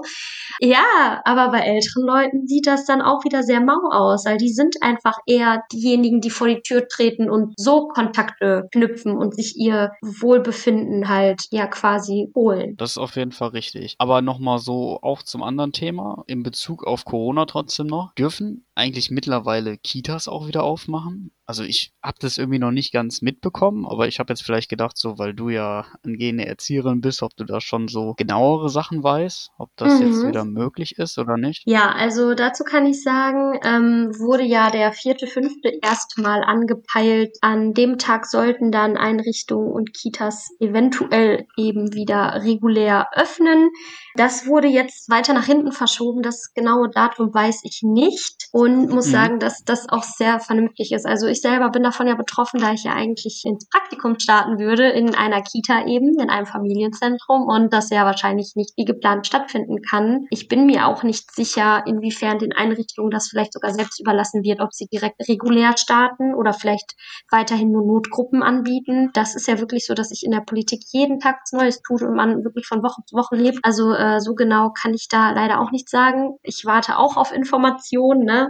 Ja, 0.59 1.21
aber 1.25 1.51
bei 1.51 1.59
älteren 1.59 2.05
Leuten 2.05 2.47
sieht 2.47 2.67
das 2.67 2.85
dann 2.85 3.01
auch 3.01 3.23
wieder 3.23 3.43
sehr 3.43 3.61
mau 3.61 3.89
aus, 3.91 4.25
weil 4.25 4.37
die 4.37 4.51
sind 4.51 4.75
einfach 4.81 5.17
eher 5.25 5.63
diejenigen, 5.71 6.21
die 6.21 6.29
vor 6.29 6.47
die 6.47 6.61
Tür 6.61 6.87
treten 6.87 7.29
und 7.29 7.53
so 7.57 7.87
Kontakte 7.87 8.67
knüpfen 8.71 9.17
und 9.17 9.35
sich 9.35 9.55
ihr 9.57 9.91
Wohlbefinden 10.01 11.09
halt 11.09 11.43
ja 11.51 11.67
quasi 11.67 12.31
holen. 12.35 12.75
Das 12.77 12.91
ist 12.91 12.97
auf 12.97 13.15
jeden 13.15 13.31
Fall 13.31 13.49
richtig. 13.49 13.95
Aber 13.97 14.21
nochmal 14.21 14.59
so 14.59 14.99
auch 15.01 15.23
zum 15.23 15.43
anderen 15.43 15.71
Thema, 15.71 16.23
in 16.27 16.43
Bezug 16.43 16.85
auf 16.85 17.05
Corona 17.05 17.45
trotzdem 17.45 17.87
noch. 17.87 18.13
Dürfen 18.13 18.66
eigentlich 18.77 19.11
mittlerweile 19.11 19.77
Kitas 19.77 20.27
auch 20.27 20.47
wieder 20.47 20.63
aufmachen. 20.63 21.31
Also 21.47 21.63
ich 21.63 21.93
habe 22.03 22.17
das 22.19 22.37
irgendwie 22.37 22.59
noch 22.59 22.71
nicht 22.71 22.91
ganz 22.91 23.21
mitbekommen, 23.21 23.85
aber 23.85 24.09
ich 24.09 24.19
habe 24.19 24.33
jetzt 24.33 24.43
vielleicht 24.43 24.69
gedacht, 24.69 24.97
so 24.97 25.17
weil 25.17 25.33
du 25.33 25.47
ja 25.47 25.85
angehende 26.03 26.45
Erzieherin 26.45 26.99
bist, 26.99 27.23
ob 27.23 27.37
du 27.37 27.45
da 27.45 27.61
schon 27.61 27.87
so 27.87 28.15
genauere 28.15 28.69
Sachen 28.69 29.01
weißt, 29.01 29.51
ob 29.57 29.69
das 29.77 29.97
mhm. 29.97 30.07
jetzt 30.07 30.27
wieder 30.27 30.43
möglich 30.43 30.97
ist 30.97 31.17
oder 31.17 31.37
nicht. 31.37 31.63
Ja, 31.65 31.89
also 31.91 32.33
dazu 32.33 32.65
kann 32.65 32.85
ich 32.85 33.01
sagen, 33.01 33.57
ähm, 33.63 34.11
wurde 34.19 34.43
ja 34.43 34.69
der 34.71 34.91
vierte, 34.91 35.25
fünfte 35.25 35.71
erstmal 35.81 36.43
angepeilt. 36.43 37.37
An 37.39 37.73
dem 37.73 37.97
Tag 37.97 38.25
sollten 38.25 38.69
dann 38.71 38.97
Einrichtungen 38.97 39.71
und 39.71 39.93
Kitas 39.93 40.49
eventuell 40.59 41.47
eben 41.55 41.93
wieder 41.93 42.43
regulär 42.43 43.07
öffnen. 43.13 43.69
Das 44.15 44.47
wurde 44.47 44.67
jetzt 44.67 45.09
weiter 45.09 45.33
nach 45.33 45.45
hinten 45.45 45.71
verschoben. 45.71 46.23
Das 46.23 46.53
genaue 46.53 46.89
Datum 46.89 47.33
weiß 47.33 47.61
ich 47.63 47.83
nicht 47.83 48.49
und 48.75 48.89
muss 48.89 49.07
mhm. 49.07 49.11
sagen, 49.11 49.39
dass 49.39 49.63
das 49.63 49.87
auch 49.89 50.03
sehr 50.03 50.39
vernünftig 50.39 50.91
ist. 50.91 51.05
Also 51.05 51.27
ich 51.27 51.41
selber 51.41 51.69
bin 51.69 51.83
davon 51.83 52.07
ja 52.07 52.15
betroffen, 52.15 52.59
da 52.59 52.73
ich 52.73 52.83
ja 52.83 52.93
eigentlich 52.93 53.43
ins 53.45 53.67
Praktikum 53.69 54.19
starten 54.19 54.59
würde 54.59 54.89
in 54.89 55.15
einer 55.15 55.41
Kita 55.41 55.85
eben, 55.85 56.19
in 56.19 56.29
einem 56.29 56.45
Familienzentrum 56.45 57.43
und 57.43 57.71
das 57.71 57.89
ja 57.89 58.05
wahrscheinlich 58.05 58.53
nicht 58.55 58.73
wie 58.75 58.85
geplant 58.85 59.27
stattfinden 59.27 59.81
kann. 59.81 60.25
Ich 60.31 60.47
bin 60.47 60.65
mir 60.65 60.87
auch 60.87 61.03
nicht 61.03 61.31
sicher, 61.33 61.83
inwiefern 61.85 62.39
den 62.39 62.53
Einrichtungen 62.53 63.11
das 63.11 63.29
vielleicht 63.29 63.53
sogar 63.53 63.71
selbst 63.71 63.99
überlassen 63.99 64.43
wird, 64.43 64.59
ob 64.61 64.73
sie 64.73 64.87
direkt 64.87 65.27
regulär 65.29 65.77
starten 65.77 66.33
oder 66.33 66.53
vielleicht 66.53 66.95
weiterhin 67.29 67.71
nur 67.71 67.85
Notgruppen 67.85 68.41
anbieten. 68.43 69.11
Das 69.13 69.35
ist 69.35 69.47
ja 69.47 69.59
wirklich 69.59 69.85
so, 69.85 69.93
dass 69.93 70.09
sich 70.09 70.23
in 70.23 70.31
der 70.31 70.41
Politik 70.41 70.81
jeden 70.91 71.19
Tag 71.19 71.37
was 71.41 71.51
Neues 71.51 71.81
tut 71.81 72.01
und 72.01 72.15
man 72.15 72.43
wirklich 72.43 72.65
von 72.65 72.83
Woche 72.83 73.01
zu 73.05 73.15
Woche 73.15 73.35
lebt. 73.35 73.59
Also 73.63 73.93
äh, 73.93 74.07
äh, 74.07 74.21
so 74.21 74.35
genau 74.35 74.71
kann 74.71 74.93
ich 74.93 75.07
da 75.07 75.31
leider 75.31 75.59
auch 75.59 75.71
nicht 75.71 75.89
sagen. 75.89 76.37
Ich 76.43 76.65
warte 76.65 76.97
auch 76.97 77.17
auf 77.17 77.33
Informationen, 77.33 78.23
ne? 78.23 78.49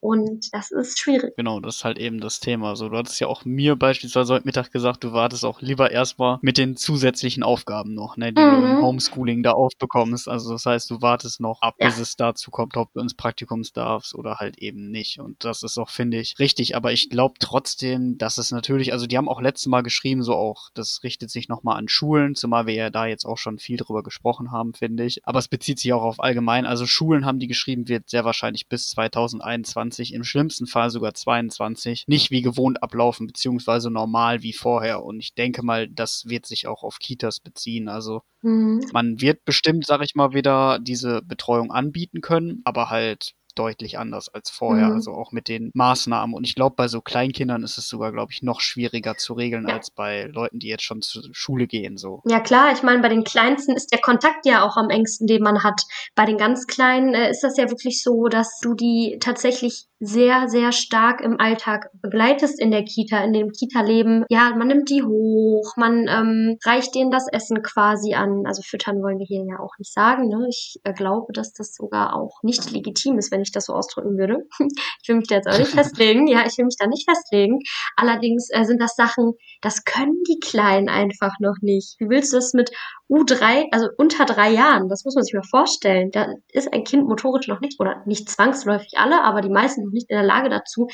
Und 0.00 0.52
das 0.54 0.70
ist 0.70 0.98
schwierig. 0.98 1.36
Genau, 1.36 1.60
das 1.60 1.76
ist 1.76 1.84
halt 1.84 1.98
eben 1.98 2.20
das 2.20 2.40
Thema. 2.40 2.74
So, 2.74 2.88
du 2.88 2.96
hattest 2.96 3.20
ja 3.20 3.26
auch 3.26 3.44
mir 3.44 3.76
beispielsweise 3.76 4.32
heute 4.32 4.46
Mittag 4.46 4.72
gesagt, 4.72 5.04
du 5.04 5.12
wartest 5.12 5.44
auch 5.44 5.60
lieber 5.60 5.90
erstmal 5.90 6.38
mit 6.40 6.56
den 6.56 6.76
zusätzlichen 6.76 7.42
Aufgaben 7.42 7.92
noch, 7.92 8.16
ne, 8.16 8.32
die 8.32 8.40
mhm. 8.40 8.50
du 8.50 8.56
im 8.56 8.76
mhm. 8.76 8.82
Homeschooling 8.82 9.42
da 9.42 9.52
aufbekommst. 9.52 10.26
Also 10.26 10.52
das 10.52 10.64
heißt, 10.64 10.90
du 10.90 11.02
wartest 11.02 11.40
noch 11.40 11.60
ab, 11.60 11.74
ja. 11.78 11.86
bis 11.86 11.98
es 11.98 12.16
dazu 12.16 12.50
kommt, 12.50 12.78
ob 12.78 12.90
du 12.94 13.00
ins 13.00 13.12
Praktikum 13.12 13.60
darfst 13.74 14.14
oder 14.14 14.36
halt 14.36 14.58
eben 14.58 14.90
nicht. 14.90 15.20
Und 15.20 15.44
das 15.44 15.62
ist 15.62 15.76
auch, 15.76 15.90
finde 15.90 16.18
ich, 16.18 16.38
richtig. 16.38 16.76
Aber 16.76 16.92
ich 16.92 17.10
glaube 17.10 17.34
trotzdem, 17.38 18.16
dass 18.16 18.38
es 18.38 18.52
natürlich, 18.52 18.94
also 18.94 19.06
die 19.06 19.18
haben 19.18 19.28
auch 19.28 19.42
letztes 19.42 19.66
Mal 19.66 19.82
geschrieben, 19.82 20.22
so 20.22 20.34
auch, 20.34 20.70
das 20.72 21.00
richtet 21.02 21.30
sich 21.30 21.50
nochmal 21.50 21.76
an 21.76 21.88
Schulen, 21.88 22.34
zumal 22.34 22.64
wir 22.66 22.74
ja 22.74 22.88
da 22.88 23.04
jetzt 23.04 23.26
auch 23.26 23.36
schon 23.36 23.58
viel 23.58 23.76
drüber 23.76 24.02
gesprochen 24.02 24.50
haben, 24.50 24.72
finde 24.72 25.04
ich. 25.04 25.26
Aber 25.26 25.40
es 25.40 25.48
bezieht 25.48 25.78
sich 25.78 25.92
auch 25.92 26.02
auf 26.02 26.20
allgemein. 26.20 26.64
Also 26.64 26.86
Schulen 26.86 27.26
haben 27.26 27.38
die 27.38 27.48
geschrieben, 27.48 27.88
wird 27.88 28.08
sehr 28.08 28.24
wahrscheinlich 28.24 28.66
bis 28.66 28.88
2021 28.88 29.89
2021, 29.90 30.14
im 30.14 30.24
schlimmsten 30.24 30.66
Fall 30.66 30.90
sogar 30.90 31.14
22, 31.14 32.04
nicht 32.06 32.30
wie 32.30 32.42
gewohnt 32.42 32.82
ablaufen, 32.82 33.26
beziehungsweise 33.26 33.90
normal 33.90 34.42
wie 34.42 34.52
vorher. 34.52 35.02
Und 35.04 35.20
ich 35.20 35.34
denke 35.34 35.62
mal, 35.62 35.88
das 35.88 36.24
wird 36.26 36.46
sich 36.46 36.66
auch 36.66 36.82
auf 36.82 36.98
Kitas 36.98 37.40
beziehen. 37.40 37.88
Also 37.88 38.22
mhm. 38.42 38.84
man 38.92 39.20
wird 39.20 39.44
bestimmt, 39.44 39.86
sag 39.86 40.02
ich 40.02 40.14
mal, 40.14 40.32
wieder 40.32 40.78
diese 40.80 41.22
Betreuung 41.22 41.70
anbieten 41.70 42.20
können, 42.20 42.60
aber 42.64 42.90
halt 42.90 43.34
deutlich 43.60 43.98
anders 43.98 44.30
als 44.30 44.48
vorher, 44.48 44.88
mhm. 44.88 44.94
also 44.94 45.12
auch 45.12 45.32
mit 45.32 45.46
den 45.46 45.70
Maßnahmen. 45.74 46.34
Und 46.34 46.46
ich 46.46 46.54
glaube, 46.54 46.76
bei 46.76 46.88
so 46.88 47.02
Kleinkindern 47.02 47.62
ist 47.62 47.76
es 47.76 47.88
sogar, 47.88 48.10
glaube 48.10 48.32
ich, 48.32 48.42
noch 48.42 48.62
schwieriger 48.62 49.18
zu 49.18 49.34
regeln 49.34 49.68
ja. 49.68 49.74
als 49.74 49.90
bei 49.90 50.24
Leuten, 50.32 50.60
die 50.60 50.68
jetzt 50.68 50.84
schon 50.84 51.02
zur 51.02 51.24
Schule 51.32 51.66
gehen. 51.66 51.98
So. 51.98 52.22
Ja 52.26 52.40
klar, 52.40 52.72
ich 52.72 52.82
meine, 52.82 53.02
bei 53.02 53.10
den 53.10 53.22
Kleinsten 53.22 53.76
ist 53.76 53.92
der 53.92 54.00
Kontakt 54.00 54.46
ja 54.46 54.64
auch 54.64 54.78
am 54.78 54.88
engsten, 54.88 55.26
den 55.26 55.42
man 55.42 55.62
hat. 55.62 55.82
Bei 56.14 56.24
den 56.24 56.38
ganz 56.38 56.66
Kleinen 56.66 57.12
äh, 57.12 57.30
ist 57.30 57.42
das 57.42 57.58
ja 57.58 57.68
wirklich 57.68 58.02
so, 58.02 58.28
dass 58.28 58.60
du 58.62 58.74
die 58.74 59.18
tatsächlich 59.20 59.86
sehr, 60.00 60.48
sehr 60.48 60.72
stark 60.72 61.20
im 61.20 61.38
Alltag 61.38 61.90
begleitest 62.00 62.58
in 62.58 62.70
der 62.70 62.84
Kita, 62.84 63.22
in 63.22 63.34
dem 63.34 63.52
Kita-Leben. 63.52 64.24
Ja, 64.30 64.54
man 64.56 64.68
nimmt 64.68 64.88
die 64.88 65.02
hoch, 65.02 65.76
man 65.76 66.08
ähm, 66.08 66.56
reicht 66.64 66.94
denen 66.94 67.10
das 67.10 67.26
Essen 67.30 67.62
quasi 67.62 68.14
an. 68.14 68.44
Also 68.46 68.62
füttern 68.62 69.02
wollen 69.02 69.18
wir 69.18 69.26
hier 69.26 69.44
ja 69.44 69.60
auch 69.60 69.76
nicht 69.78 69.92
sagen. 69.92 70.28
Ne? 70.28 70.46
Ich 70.48 70.80
äh, 70.84 70.94
glaube, 70.94 71.34
dass 71.34 71.52
das 71.52 71.74
sogar 71.74 72.16
auch 72.16 72.42
nicht 72.42 72.70
legitim 72.70 73.18
ist, 73.18 73.30
wenn 73.30 73.42
ich 73.42 73.49
das 73.52 73.66
so 73.66 73.74
ausdrücken 73.74 74.16
würde. 74.18 74.38
ich 75.02 75.08
will 75.08 75.16
mich 75.16 75.28
da 75.28 75.36
jetzt 75.36 75.48
auch 75.48 75.58
nicht 75.58 75.72
festlegen. 75.72 76.26
Ja, 76.26 76.44
ich 76.46 76.56
will 76.58 76.64
mich 76.64 76.76
da 76.78 76.86
nicht 76.86 77.08
festlegen. 77.08 77.58
Allerdings 77.96 78.48
äh, 78.50 78.64
sind 78.64 78.80
das 78.80 78.96
Sachen, 78.96 79.32
das 79.62 79.84
können 79.84 80.22
die 80.28 80.38
Kleinen 80.40 80.88
einfach 80.88 81.32
noch 81.40 81.56
nicht. 81.60 81.96
Wie 81.98 82.08
willst 82.08 82.32
du 82.32 82.36
das 82.36 82.52
mit 82.52 82.70
U3, 83.10 83.66
also 83.72 83.88
unter 83.98 84.24
drei 84.24 84.50
Jahren, 84.50 84.88
das 84.88 85.04
muss 85.04 85.14
man 85.14 85.24
sich 85.24 85.34
mal 85.34 85.42
vorstellen. 85.42 86.10
Da 86.12 86.32
ist 86.52 86.72
ein 86.72 86.84
Kind 86.84 87.08
motorisch 87.08 87.48
noch 87.48 87.60
nicht, 87.60 87.80
oder 87.80 88.02
nicht 88.06 88.28
zwangsläufig 88.28 88.92
alle, 88.96 89.22
aber 89.22 89.40
die 89.40 89.50
meisten 89.50 89.84
noch 89.84 89.92
nicht 89.92 90.08
in 90.08 90.16
der 90.16 90.26
Lage 90.26 90.48
dazu, 90.48 90.88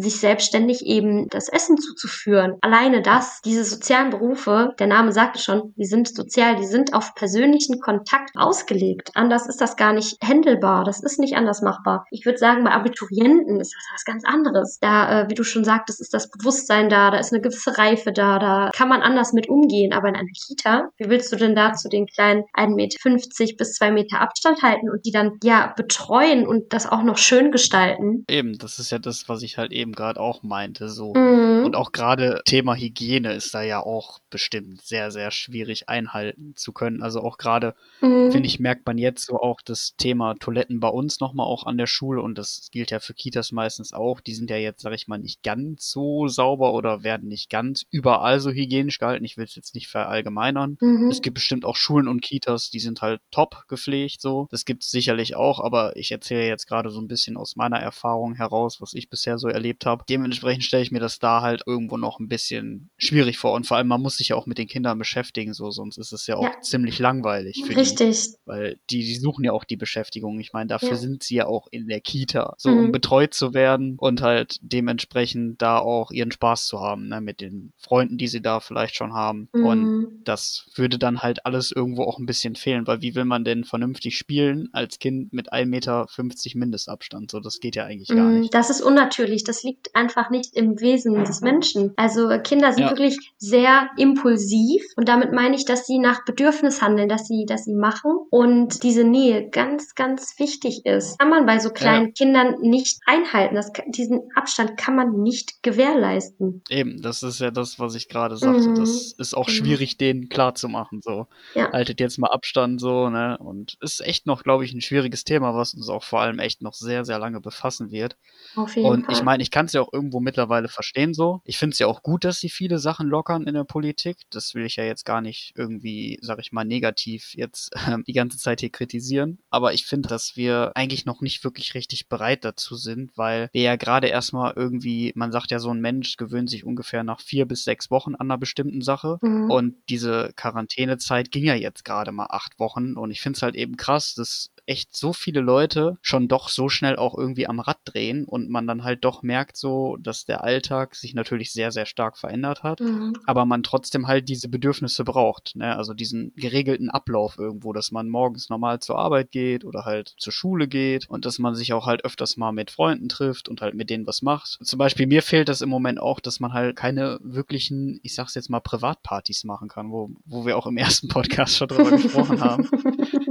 sich 0.00 0.20
selbstständig 0.20 0.84
eben 0.86 1.28
das 1.28 1.48
Essen 1.48 1.78
zuzuführen. 1.78 2.56
Alleine 2.60 3.02
das, 3.02 3.40
diese 3.44 3.64
sozialen 3.64 4.10
Berufe, 4.10 4.74
der 4.78 4.86
Name 4.86 5.12
sagte 5.12 5.38
schon, 5.38 5.72
die 5.76 5.86
sind 5.86 6.08
sozial, 6.08 6.56
die 6.56 6.66
sind 6.66 6.94
auf 6.94 7.14
persönlichen 7.14 7.80
Kontakt 7.80 8.30
ausgelegt. 8.36 9.10
Anders 9.14 9.46
ist 9.46 9.60
das 9.60 9.76
gar 9.76 9.92
nicht 9.92 10.16
händelbar, 10.22 10.84
das 10.84 11.02
ist 11.02 11.18
nicht 11.18 11.36
anders 11.36 11.62
machbar. 11.62 12.04
Ich 12.10 12.24
würde 12.26 12.38
sagen, 12.38 12.64
bei 12.64 12.70
Abiturienten 12.70 13.60
ist 13.60 13.74
das 13.74 13.84
was 13.92 14.04
ganz 14.04 14.24
anderes. 14.24 14.78
Da, 14.80 15.22
äh, 15.22 15.30
wie 15.30 15.34
du 15.34 15.44
schon 15.44 15.64
sagtest, 15.64 16.00
ist 16.00 16.14
das 16.14 16.30
Bewusstsein 16.30 16.88
da, 16.88 17.10
da 17.10 17.18
ist 17.18 17.32
eine 17.32 17.42
gewisse 17.42 17.78
Reife 17.78 18.12
da, 18.12 18.38
da 18.38 18.70
kann 18.74 18.88
man 18.88 19.02
anders 19.02 19.32
mit 19.32 19.48
umgehen. 19.48 19.92
Aber 19.92 20.08
in 20.08 20.16
einer 20.16 20.28
Kita, 20.46 20.90
wie 20.98 21.08
willst 21.08 21.32
du 21.32 21.36
denn 21.36 21.54
da 21.54 21.72
zu 21.72 21.88
den 21.88 22.06
kleinen 22.06 22.44
1,50 22.54 22.74
Meter 22.74 23.56
bis 23.56 23.74
2 23.74 23.90
Meter 23.90 24.20
Abstand 24.20 24.62
halten 24.62 24.90
und 24.90 25.04
die 25.06 25.10
dann 25.10 25.38
ja 25.42 25.72
betreuen 25.76 26.46
und 26.46 26.72
das 26.72 26.86
auch 26.86 27.02
noch 27.02 27.18
schön 27.18 27.50
gestalten? 27.50 28.24
Eben, 28.28 28.58
das 28.58 28.78
ist 28.78 28.90
ja 28.90 28.98
das, 28.98 29.28
was 29.28 29.42
ich 29.42 29.58
halt 29.58 29.72
eben 29.72 29.85
eben 29.86 29.92
gerade 29.92 30.20
auch 30.20 30.42
meinte. 30.42 30.88
So. 30.88 31.14
Mhm. 31.14 31.64
Und 31.64 31.76
auch 31.76 31.92
gerade 31.92 32.42
Thema 32.44 32.74
Hygiene 32.74 33.32
ist 33.32 33.54
da 33.54 33.62
ja 33.62 33.80
auch 33.80 34.18
bestimmt 34.30 34.82
sehr, 34.82 35.10
sehr 35.10 35.30
schwierig 35.30 35.88
einhalten 35.88 36.54
zu 36.56 36.72
können. 36.72 37.02
Also 37.02 37.22
auch 37.22 37.38
gerade, 37.38 37.74
mhm. 38.00 38.32
finde 38.32 38.46
ich, 38.46 38.58
merkt 38.58 38.86
man 38.86 38.98
jetzt 38.98 39.26
so 39.26 39.40
auch 39.40 39.60
das 39.64 39.94
Thema 39.96 40.34
Toiletten 40.34 40.80
bei 40.80 40.88
uns 40.88 41.20
nochmal 41.20 41.46
auch 41.46 41.64
an 41.64 41.78
der 41.78 41.86
Schule 41.86 42.20
und 42.20 42.36
das 42.36 42.68
gilt 42.72 42.90
ja 42.90 42.98
für 42.98 43.14
Kitas 43.14 43.52
meistens 43.52 43.92
auch. 43.92 44.20
Die 44.20 44.34
sind 44.34 44.50
ja 44.50 44.56
jetzt, 44.56 44.82
sag 44.82 44.92
ich 44.92 45.08
mal, 45.08 45.18
nicht 45.18 45.42
ganz 45.42 45.90
so 45.90 46.28
sauber 46.28 46.72
oder 46.74 47.02
werden 47.02 47.28
nicht 47.28 47.50
ganz 47.50 47.84
überall 47.90 48.40
so 48.40 48.50
hygienisch 48.50 48.98
gehalten. 48.98 49.24
Ich 49.24 49.36
will 49.36 49.44
es 49.44 49.54
jetzt 49.54 49.74
nicht 49.74 49.88
verallgemeinern. 49.88 50.76
Mhm. 50.80 51.08
Es 51.10 51.22
gibt 51.22 51.34
bestimmt 51.34 51.64
auch 51.64 51.76
Schulen 51.76 52.08
und 52.08 52.22
Kitas, 52.22 52.70
die 52.70 52.80
sind 52.80 53.02
halt 53.02 53.20
top 53.30 53.64
gepflegt 53.68 54.20
so. 54.20 54.48
Das 54.50 54.64
gibt 54.64 54.82
es 54.82 54.90
sicherlich 54.90 55.36
auch, 55.36 55.60
aber 55.60 55.96
ich 55.96 56.10
erzähle 56.10 56.46
jetzt 56.46 56.66
gerade 56.66 56.90
so 56.90 57.00
ein 57.00 57.08
bisschen 57.08 57.36
aus 57.36 57.56
meiner 57.56 57.78
Erfahrung 57.78 58.34
heraus, 58.34 58.80
was 58.80 58.94
ich 58.94 59.08
bisher 59.08 59.38
so 59.38 59.48
erlebt 59.48 59.75
erlebt 59.76 59.86
habe. 59.86 60.04
Dementsprechend 60.08 60.64
stelle 60.64 60.82
ich 60.82 60.90
mir 60.90 61.00
das 61.00 61.18
da 61.18 61.42
halt 61.42 61.62
irgendwo 61.66 61.96
noch 61.96 62.18
ein 62.18 62.28
bisschen 62.28 62.90
schwierig 62.96 63.38
vor. 63.38 63.52
Und 63.52 63.66
vor 63.66 63.76
allem, 63.76 63.88
man 63.88 64.00
muss 64.00 64.16
sich 64.16 64.28
ja 64.28 64.36
auch 64.36 64.46
mit 64.46 64.58
den 64.58 64.66
Kindern 64.66 64.98
beschäftigen, 64.98 65.52
so, 65.52 65.70
sonst 65.70 65.98
ist 65.98 66.12
es 66.12 66.26
ja 66.26 66.36
auch 66.36 66.44
ja. 66.44 66.60
ziemlich 66.60 66.98
langweilig 66.98 67.62
für 67.64 67.76
Richtig. 67.76 68.22
die. 68.22 68.36
Weil 68.46 68.78
die, 68.90 69.00
die 69.00 69.16
suchen 69.16 69.44
ja 69.44 69.52
auch 69.52 69.64
die 69.64 69.76
Beschäftigung. 69.76 70.40
Ich 70.40 70.52
meine, 70.52 70.68
dafür 70.68 70.90
ja. 70.90 70.96
sind 70.96 71.22
sie 71.22 71.36
ja 71.36 71.46
auch 71.46 71.68
in 71.70 71.88
der 71.88 72.00
Kita, 72.00 72.54
so 72.58 72.70
mhm. 72.70 72.78
um 72.78 72.92
betreut 72.92 73.34
zu 73.34 73.54
werden 73.54 73.96
und 73.98 74.22
halt 74.22 74.58
dementsprechend 74.62 75.60
da 75.60 75.78
auch 75.78 76.10
ihren 76.10 76.32
Spaß 76.32 76.66
zu 76.66 76.80
haben, 76.80 77.08
ne, 77.08 77.20
mit 77.20 77.40
den 77.40 77.72
Freunden, 77.76 78.18
die 78.18 78.28
sie 78.28 78.40
da 78.40 78.60
vielleicht 78.60 78.96
schon 78.96 79.12
haben. 79.12 79.48
Mhm. 79.52 79.66
Und 79.66 80.08
das 80.24 80.66
würde 80.74 80.98
dann 80.98 81.22
halt 81.22 81.44
alles 81.44 81.72
irgendwo 81.72 82.04
auch 82.04 82.18
ein 82.18 82.26
bisschen 82.26 82.56
fehlen, 82.56 82.86
weil 82.86 83.02
wie 83.02 83.14
will 83.14 83.24
man 83.24 83.44
denn 83.44 83.64
vernünftig 83.64 84.16
spielen 84.16 84.68
als 84.72 84.98
Kind 84.98 85.32
mit 85.32 85.52
1,50 85.52 85.66
Meter 85.66 86.06
Mindestabstand? 86.54 87.30
So, 87.30 87.40
das 87.40 87.60
geht 87.60 87.76
ja 87.76 87.84
eigentlich 87.84 88.08
gar 88.08 88.28
mhm. 88.28 88.40
nicht. 88.40 88.54
Das 88.54 88.70
ist 88.70 88.80
unnatürlich. 88.80 89.44
Das 89.44 89.55
liegt 89.62 89.94
einfach 89.94 90.30
nicht 90.30 90.56
im 90.56 90.80
Wesen 90.80 91.24
des 91.24 91.40
Menschen. 91.40 91.92
Also 91.96 92.28
Kinder 92.42 92.72
sind 92.72 92.84
ja. 92.84 92.90
wirklich 92.90 93.32
sehr 93.38 93.88
impulsiv 93.96 94.82
und 94.96 95.08
damit 95.08 95.32
meine 95.32 95.56
ich, 95.56 95.64
dass 95.64 95.86
sie 95.86 95.98
nach 95.98 96.24
Bedürfnis 96.24 96.82
handeln, 96.82 97.08
dass 97.08 97.26
sie, 97.26 97.44
dass 97.46 97.64
sie 97.64 97.74
machen 97.74 98.12
und 98.30 98.82
diese 98.82 99.04
Nähe 99.04 99.48
ganz, 99.50 99.94
ganz 99.94 100.38
wichtig 100.38 100.84
ist. 100.84 101.18
Kann 101.18 101.30
man 101.30 101.46
bei 101.46 101.58
so 101.58 101.70
kleinen 101.70 102.06
ja. 102.06 102.12
Kindern 102.12 102.60
nicht 102.60 103.00
einhalten. 103.06 103.54
Das, 103.54 103.72
diesen 103.86 104.22
Abstand 104.34 104.76
kann 104.76 104.96
man 104.96 105.22
nicht 105.22 105.62
gewährleisten. 105.62 106.62
Eben, 106.68 107.00
das 107.02 107.22
ist 107.22 107.40
ja 107.40 107.50
das, 107.50 107.78
was 107.78 107.94
ich 107.94 108.08
gerade 108.08 108.36
sagte. 108.36 108.68
Mhm. 108.68 108.74
Das 108.76 109.12
ist 109.12 109.34
auch 109.34 109.46
genau. 109.46 109.58
schwierig, 109.58 109.98
denen 109.98 110.28
klar 110.28 110.54
zu 110.54 110.68
machen. 110.68 111.00
So, 111.02 111.26
ja. 111.54 111.72
haltet 111.72 112.00
jetzt 112.00 112.18
mal 112.18 112.28
Abstand 112.28 112.80
so, 112.80 113.10
ne? 113.10 113.38
Und 113.38 113.76
ist 113.80 114.00
echt 114.00 114.26
noch, 114.26 114.42
glaube 114.42 114.64
ich, 114.64 114.72
ein 114.72 114.80
schwieriges 114.80 115.24
Thema, 115.24 115.54
was 115.54 115.74
uns 115.74 115.88
auch 115.88 116.04
vor 116.04 116.20
allem 116.20 116.38
echt 116.38 116.62
noch 116.62 116.74
sehr, 116.74 117.04
sehr 117.04 117.18
lange 117.18 117.40
befassen 117.40 117.90
wird. 117.90 118.16
Auf 118.54 118.76
jeden 118.76 118.88
und 118.88 119.06
Fall. 119.06 119.14
ich 119.14 119.22
meine, 119.22 119.42
ich 119.46 119.52
kann 119.52 119.66
es 119.66 119.74
ja 119.74 119.80
auch 119.80 119.92
irgendwo 119.92 120.18
mittlerweile 120.18 120.66
verstehen 120.66 121.14
so. 121.14 121.40
Ich 121.44 121.56
finde 121.56 121.74
es 121.74 121.78
ja 121.78 121.86
auch 121.86 122.02
gut, 122.02 122.24
dass 122.24 122.40
sie 122.40 122.48
viele 122.48 122.80
Sachen 122.80 123.06
lockern 123.06 123.44
in 123.44 123.54
der 123.54 123.62
Politik. 123.62 124.16
Das 124.30 124.56
will 124.56 124.66
ich 124.66 124.74
ja 124.74 124.82
jetzt 124.82 125.04
gar 125.04 125.20
nicht 125.20 125.52
irgendwie, 125.54 126.18
sag 126.20 126.40
ich 126.40 126.50
mal, 126.50 126.64
negativ 126.64 127.32
jetzt 127.36 127.72
äh, 127.76 127.96
die 128.04 128.12
ganze 128.12 128.38
Zeit 128.38 128.58
hier 128.58 128.70
kritisieren. 128.70 129.38
Aber 129.48 129.72
ich 129.72 129.86
finde, 129.86 130.08
dass 130.08 130.36
wir 130.36 130.72
eigentlich 130.74 131.06
noch 131.06 131.20
nicht 131.20 131.44
wirklich 131.44 131.74
richtig 131.74 132.08
bereit 132.08 132.44
dazu 132.44 132.74
sind, 132.74 133.16
weil 133.16 133.48
wir 133.52 133.62
ja 133.62 133.76
gerade 133.76 134.08
erstmal 134.08 134.54
irgendwie, 134.56 135.12
man 135.14 135.30
sagt 135.30 135.52
ja, 135.52 135.60
so 135.60 135.70
ein 135.70 135.80
Mensch 135.80 136.16
gewöhnt 136.16 136.50
sich 136.50 136.64
ungefähr 136.64 137.04
nach 137.04 137.20
vier 137.20 137.46
bis 137.46 137.62
sechs 137.62 137.88
Wochen 137.88 138.16
an 138.16 138.26
einer 138.26 138.38
bestimmten 138.38 138.82
Sache. 138.82 139.18
Mhm. 139.22 139.48
Und 139.48 139.76
diese 139.88 140.32
Quarantänezeit 140.34 141.30
ging 141.30 141.44
ja 141.44 141.54
jetzt 141.54 141.84
gerade 141.84 142.10
mal 142.10 142.26
acht 142.30 142.58
Wochen. 142.58 142.96
Und 142.96 143.12
ich 143.12 143.20
finde 143.20 143.36
es 143.36 143.42
halt 143.42 143.54
eben 143.54 143.76
krass, 143.76 144.14
dass 144.16 144.50
echt 144.66 144.96
so 144.96 145.12
viele 145.12 145.40
Leute 145.40 145.96
schon 146.02 146.28
doch 146.28 146.48
so 146.48 146.68
schnell 146.68 146.96
auch 146.96 147.16
irgendwie 147.16 147.46
am 147.46 147.60
Rad 147.60 147.78
drehen 147.84 148.24
und 148.24 148.50
man 148.50 148.66
dann 148.66 148.84
halt 148.84 149.04
doch 149.04 149.22
merkt 149.22 149.56
so, 149.56 149.96
dass 150.00 150.24
der 150.24 150.42
Alltag 150.42 150.94
sich 150.94 151.14
natürlich 151.14 151.52
sehr, 151.52 151.70
sehr 151.70 151.86
stark 151.86 152.18
verändert 152.18 152.62
hat, 152.62 152.80
mhm. 152.80 153.14
aber 153.26 153.46
man 153.46 153.62
trotzdem 153.62 154.06
halt 154.06 154.28
diese 154.28 154.48
Bedürfnisse 154.48 155.04
braucht. 155.04 155.54
Ne? 155.56 155.76
Also 155.76 155.94
diesen 155.94 156.32
geregelten 156.36 156.90
Ablauf 156.90 157.38
irgendwo, 157.38 157.72
dass 157.72 157.92
man 157.92 158.08
morgens 158.08 158.48
normal 158.48 158.80
zur 158.80 158.98
Arbeit 158.98 159.30
geht 159.30 159.64
oder 159.64 159.84
halt 159.84 160.14
zur 160.18 160.32
Schule 160.32 160.66
geht 160.66 161.08
und 161.08 161.24
dass 161.24 161.38
man 161.38 161.54
sich 161.54 161.72
auch 161.72 161.86
halt 161.86 162.04
öfters 162.04 162.36
mal 162.36 162.52
mit 162.52 162.70
Freunden 162.70 163.08
trifft 163.08 163.48
und 163.48 163.60
halt 163.60 163.74
mit 163.74 163.88
denen 163.88 164.06
was 164.06 164.22
macht. 164.22 164.58
Zum 164.62 164.78
Beispiel 164.78 165.06
mir 165.06 165.22
fehlt 165.22 165.48
das 165.48 165.60
im 165.60 165.68
Moment 165.68 166.00
auch, 166.00 166.18
dass 166.18 166.40
man 166.40 166.52
halt 166.52 166.76
keine 166.76 167.18
wirklichen, 167.22 168.00
ich 168.02 168.14
sag's 168.14 168.34
jetzt 168.34 168.50
mal, 168.50 168.60
Privatpartys 168.60 169.44
machen 169.44 169.68
kann, 169.68 169.90
wo, 169.90 170.10
wo 170.24 170.44
wir 170.44 170.56
auch 170.56 170.66
im 170.66 170.76
ersten 170.76 171.08
Podcast 171.08 171.56
schon 171.56 171.68
drüber 171.68 171.90
gesprochen 171.90 172.40
haben. 172.40 172.68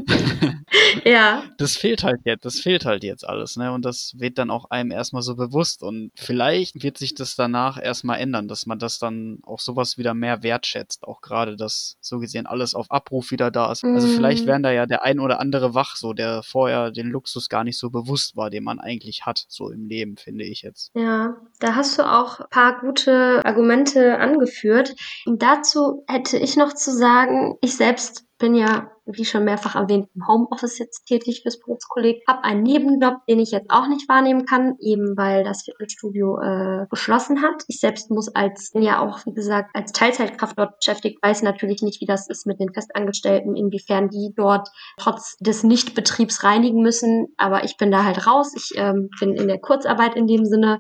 ja. 1.06 1.25
Das 1.58 1.76
fehlt 1.76 2.04
halt 2.04 2.22
jetzt, 2.26 2.46
das 2.46 2.60
fehlt 2.60 2.86
halt 2.86 3.04
jetzt 3.04 3.28
alles, 3.28 3.58
ne? 3.58 3.72
Und 3.72 3.86
das 3.86 4.14
wird 4.18 4.38
dann 4.38 4.50
auch 4.50 4.66
einem 4.70 4.92
erstmal 4.92 5.22
so 5.22 5.36
bewusst. 5.36 5.84
Und 5.84 6.12
vielleicht 6.16 6.84
wird 6.84 6.98
sich 6.98 7.16
das 7.16 7.36
danach 7.36 7.82
erstmal 7.82 8.20
ändern, 8.20 8.48
dass 8.48 8.66
man 8.66 8.80
das 8.80 9.00
dann 9.00 9.40
auch 9.44 9.60
sowas 9.60 9.98
wieder 9.98 10.14
mehr 10.14 10.44
wertschätzt. 10.44 11.04
Auch 11.04 11.22
gerade, 11.22 11.56
dass 11.56 11.98
so 12.02 12.20
gesehen 12.20 12.46
alles 12.46 12.76
auf 12.76 12.92
Abruf 12.92 13.32
wieder 13.32 13.52
da 13.52 13.72
ist. 13.72 13.84
Also 13.84 14.08
vielleicht 14.08 14.44
mhm. 14.44 14.48
werden 14.48 14.64
da 14.64 14.72
ja 14.72 14.86
der 14.86 15.04
ein 15.04 15.20
oder 15.20 15.40
andere 15.40 15.74
wach, 15.74 15.96
so 15.96 16.14
der 16.14 16.44
vorher 16.44 16.92
den 16.92 17.08
Luxus 17.08 17.50
gar 17.50 17.64
nicht 17.64 17.78
so 17.78 17.90
bewusst 17.90 18.36
war, 18.36 18.50
den 18.50 18.64
man 18.64 18.80
eigentlich 18.80 19.26
hat, 19.26 19.46
so 19.48 19.70
im 19.70 19.88
Leben, 19.88 20.18
finde 20.18 20.44
ich 20.44 20.62
jetzt. 20.62 20.92
Ja, 20.96 21.36
da 21.60 21.76
hast 21.76 21.98
du 21.98 22.04
auch 22.04 22.40
ein 22.40 22.50
paar 22.50 22.80
gute 22.80 23.42
Argumente 23.46 24.18
angeführt. 24.18 24.96
Und 25.26 25.42
dazu 25.42 26.04
hätte 26.08 26.38
ich 26.38 26.58
noch 26.58 26.74
zu 26.74 26.92
sagen, 26.92 27.56
ich 27.62 27.76
selbst 27.76 28.26
bin 28.38 28.56
ja 28.56 28.92
wie 29.06 29.26
schon 29.26 29.44
mehrfach 29.46 29.76
erwähnt, 29.76 30.10
im 30.16 30.28
Homeoffice 30.28 30.80
jetzt 30.80 31.06
tätig 31.06 31.42
fürs 31.44 31.60
Berufskolleg. 31.60 32.24
Habe 32.28 32.44
einen 32.44 32.64
Nebenjob, 32.64 33.26
den 33.28 33.40
ich 33.40 33.52
jetzt 33.52 33.70
auch 33.70 33.88
nicht 33.88 34.10
wahrnehmen 34.10 34.46
kann, 34.46 34.78
eben 34.80 35.16
weil 35.16 35.44
das 35.44 35.64
Fitnessstudio 35.64 36.40
äh, 36.40 36.88
geschlossen 36.90 37.42
hat. 37.44 37.64
Ich 37.68 37.80
selbst 37.80 38.10
muss 38.10 38.34
als, 38.34 38.72
ja 38.74 39.00
auch, 39.00 39.26
wie 39.26 39.34
gesagt, 39.34 39.70
als 39.74 39.92
Teilzeitkraft 39.92 40.58
dort 40.58 40.80
beschäftigt, 40.80 41.22
weiß 41.22 41.44
natürlich 41.44 41.84
nicht, 41.84 42.02
wie 42.02 42.06
das 42.06 42.28
ist 42.28 42.48
mit 42.48 42.60
den 42.60 42.74
Festangestellten, 42.74 43.56
inwiefern 43.56 44.10
die 44.10 44.34
dort 44.36 44.70
trotz 44.98 45.38
des 45.38 45.64
Nichtbetriebs 45.64 46.44
reinigen 46.44 46.82
müssen. 46.82 47.28
Aber 47.38 47.64
ich 47.64 47.78
bin 47.78 47.92
da 47.92 48.04
halt 48.04 48.26
raus. 48.26 48.54
Ich 48.56 48.72
ähm, 48.76 49.10
bin 49.20 49.36
in 49.36 49.48
der 49.48 49.60
Kurzarbeit 49.60 50.16
in 50.16 50.26
dem 50.26 50.46
Sinne 50.46 50.80